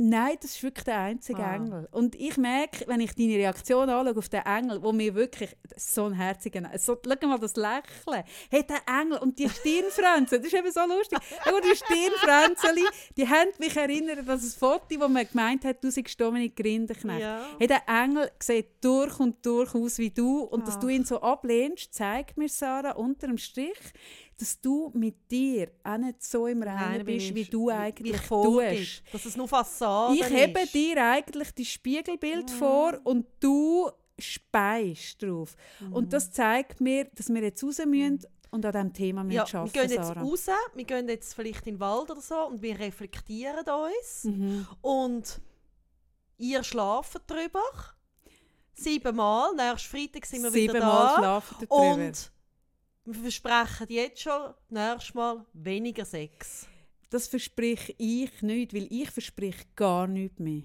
nein, 0.00 0.36
das 0.40 0.52
ist 0.52 0.62
wirklich 0.62 0.84
der 0.84 0.98
einzige 0.98 1.44
Ah. 1.44 1.54
Engel. 1.54 1.88
Und 1.92 2.14
ich 2.14 2.36
merke, 2.36 2.86
wenn 2.88 3.00
ich 3.00 3.14
deine 3.14 3.34
Reaktion 3.34 3.88
anschaue 3.88 4.16
auf 4.16 4.28
den 4.28 4.44
Engel, 4.44 4.82
wo 4.82 4.92
mir 4.92 5.14
wirklich 5.14 5.56
so 5.76 6.06
ein 6.06 6.14
herziger 6.14 6.70
so, 6.78 6.98
Schau 7.04 7.28
mal 7.28 7.38
das 7.38 7.56
Lächeln. 7.56 8.24
Hey, 8.50 8.64
der 8.66 8.80
Engel 8.86 9.18
und 9.18 9.38
die 9.38 9.48
Stirnfränze, 9.48 10.38
das 10.38 10.46
ist 10.46 10.54
eben 10.54 10.70
so 10.72 10.80
lustig. 10.86 11.18
Aber 11.44 11.60
die 11.60 11.76
Stirnfränzeli, 11.76 12.84
die 13.16 13.28
haben 13.28 13.50
mich 13.58 13.76
erinnert 13.76 14.20
an 14.20 14.26
das 14.26 14.54
Foto, 14.54 14.86
wo 14.98 15.08
man 15.08 15.26
gemeint 15.26 15.64
hat, 15.64 15.82
du 15.82 15.90
seist 15.90 16.20
Dominik 16.20 16.56
Grindenknecht. 16.56 17.20
Ja. 17.20 17.44
Hey, 17.58 17.66
der 17.66 17.82
Engel 17.88 18.30
sieht 18.40 18.82
durch 18.82 19.18
und 19.20 19.44
durch 19.44 19.74
aus 19.74 19.98
wie 19.98 20.10
du. 20.10 20.40
Und 20.42 20.66
dass 20.66 20.76
Ach. 20.76 20.80
du 20.80 20.88
ihn 20.88 21.04
so 21.04 21.20
ablehnst, 21.20 21.94
zeigt 21.94 22.36
mir, 22.36 22.48
Sarah, 22.48 22.92
unter 22.92 23.26
dem 23.26 23.38
Strich, 23.38 23.78
dass 24.40 24.60
du 24.60 24.90
mit 24.94 25.30
dir 25.30 25.70
auch 25.84 25.98
nicht 25.98 26.22
so 26.22 26.46
im 26.46 26.62
Reinen 26.62 27.04
bist, 27.04 27.34
wie 27.34 27.44
du 27.44 27.68
eigentlich 27.70 28.20
tust. 28.22 29.02
Dass 29.12 29.24
es 29.26 29.36
nur 29.36 29.46
Fassade 29.48 30.14
Ich 30.14 30.24
hebe 30.30 30.60
ist. 30.60 30.74
dir 30.74 31.04
eigentlich 31.04 31.52
die 31.54 31.64
Spiegelbild 31.66 32.50
Mhm. 32.50 32.54
vor 32.54 32.98
und 33.04 33.26
du 33.40 33.90
speist 34.18 35.22
drauf. 35.22 35.56
Mhm. 35.80 35.92
Und 35.92 36.12
das 36.12 36.30
zeigt 36.32 36.80
mir, 36.80 37.04
dass 37.14 37.28
wir 37.28 37.42
jetzt 37.42 37.62
raus 37.64 37.78
müssen 37.86 38.20
und 38.50 38.64
an 38.66 38.72
diesem 38.72 38.92
Thema 38.92 39.24
müssen 39.24 39.36
Ja, 39.36 39.46
wir 39.46 39.58
arbeiten 39.60 39.72
gehen 39.72 39.90
jetzt 39.90 40.06
Sarah. 40.08 40.20
raus, 40.22 40.46
wir 40.74 40.84
gehen 40.84 41.08
jetzt 41.08 41.34
vielleicht 41.34 41.66
in 41.66 41.74
den 41.74 41.80
Wald 41.80 42.10
oder 42.10 42.20
so 42.20 42.46
und 42.46 42.60
wir 42.62 42.78
reflektieren 42.78 43.64
uns. 43.66 44.24
Mhm. 44.24 44.66
Und 44.82 45.40
ihr 46.38 46.62
schlaft 46.64 47.22
drüber. 47.30 47.62
Siebenmal. 48.74 49.54
Nächsten 49.54 49.88
Freitag 49.96 50.24
sind 50.26 50.42
wir 50.42 50.52
wieder 50.54 50.72
Siebenmal 50.74 51.06
da. 51.14 51.18
schlafen 51.18 51.56
wir 51.60 51.66
drüber. 51.68 51.92
Und 52.06 52.32
wir 53.14 53.22
versprechen 53.22 53.86
jetzt 53.88 54.22
schon, 54.22 54.54
nächstes 54.68 55.14
Mal 55.14 55.44
weniger 55.52 56.04
Sex. 56.04 56.66
Das 57.10 57.26
verspreche 57.26 57.94
ich 57.98 58.42
nicht, 58.42 58.72
weil 58.72 58.86
ich 58.90 59.10
verspreche 59.10 59.64
gar 59.74 60.06
nichts 60.06 60.38
mehr. 60.38 60.62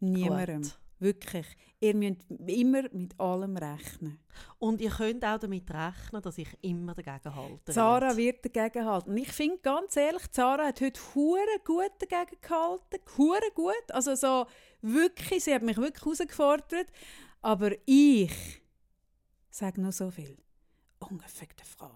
Niemandem. 0.00 0.62
Gut. 0.62 0.78
Wirklich. 1.00 1.46
Ihr 1.80 1.94
müsst 1.94 2.24
immer 2.46 2.82
mit 2.92 3.18
allem 3.20 3.56
rechnen. 3.56 4.18
Und 4.58 4.80
ihr 4.80 4.90
könnt 4.90 5.24
auch 5.24 5.38
damit 5.38 5.70
rechnen, 5.70 6.22
dass 6.22 6.38
ich 6.38 6.48
immer 6.60 6.94
dagegen 6.94 7.34
halte. 7.34 7.72
Zara 7.72 8.16
wird 8.16 8.44
dagegen 8.44 8.84
halten. 8.84 9.10
Und 9.10 9.16
ich 9.16 9.32
finde 9.32 9.58
ganz 9.58 9.96
ehrlich, 9.96 10.28
Zara 10.32 10.66
hat 10.66 10.80
heute 10.80 11.00
hure 11.14 11.60
gut 11.64 11.92
dagegen 12.00 12.40
gehalten. 12.40 12.98
Hure 13.16 13.50
gut. 13.54 13.92
Also 13.92 14.16
so 14.16 14.46
wirklich, 14.82 15.44
sie 15.44 15.54
hat 15.54 15.62
mich 15.62 15.76
wirklich 15.76 16.04
herausgefordert. 16.04 16.88
Aber 17.42 17.70
ich 17.86 18.60
sage 19.50 19.80
nur 19.80 19.92
so 19.92 20.10
viel. 20.10 20.36
Ungefickte 21.00 21.64
Frauen. 21.64 21.90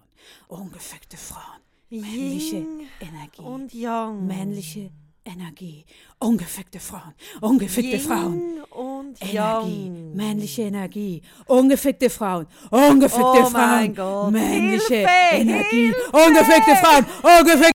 Ungefickte 0.48 1.16
Frauen. 1.16 1.60
Männliche 1.90 2.56
Yin 2.56 2.88
Energie. 3.00 3.42
und 3.42 3.74
Yang. 3.74 4.26
männliche 4.26 4.90
Energie. 5.24 5.84
Ungefickte 6.18 6.80
Frauen. 6.80 7.14
Ungefickte 7.40 7.98
Frauen. 7.98 8.32
Yin 8.56 8.62
und 8.64 9.20
Energie, 9.22 9.34
Yang. 9.86 10.14
männliche 10.16 10.62
Energie, 10.62 11.22
ungefickte 11.46 12.08
Frauen, 12.10 12.46
ungefickte 12.70 13.22
Oh 13.42 13.44
Frauen, 13.46 14.32
männliche 14.32 14.94
Hilfe, 14.94 15.10
Energie, 15.32 15.92
ungefickte 16.12 16.76
Frauen, 16.76 17.04
ungefickte 17.22 17.71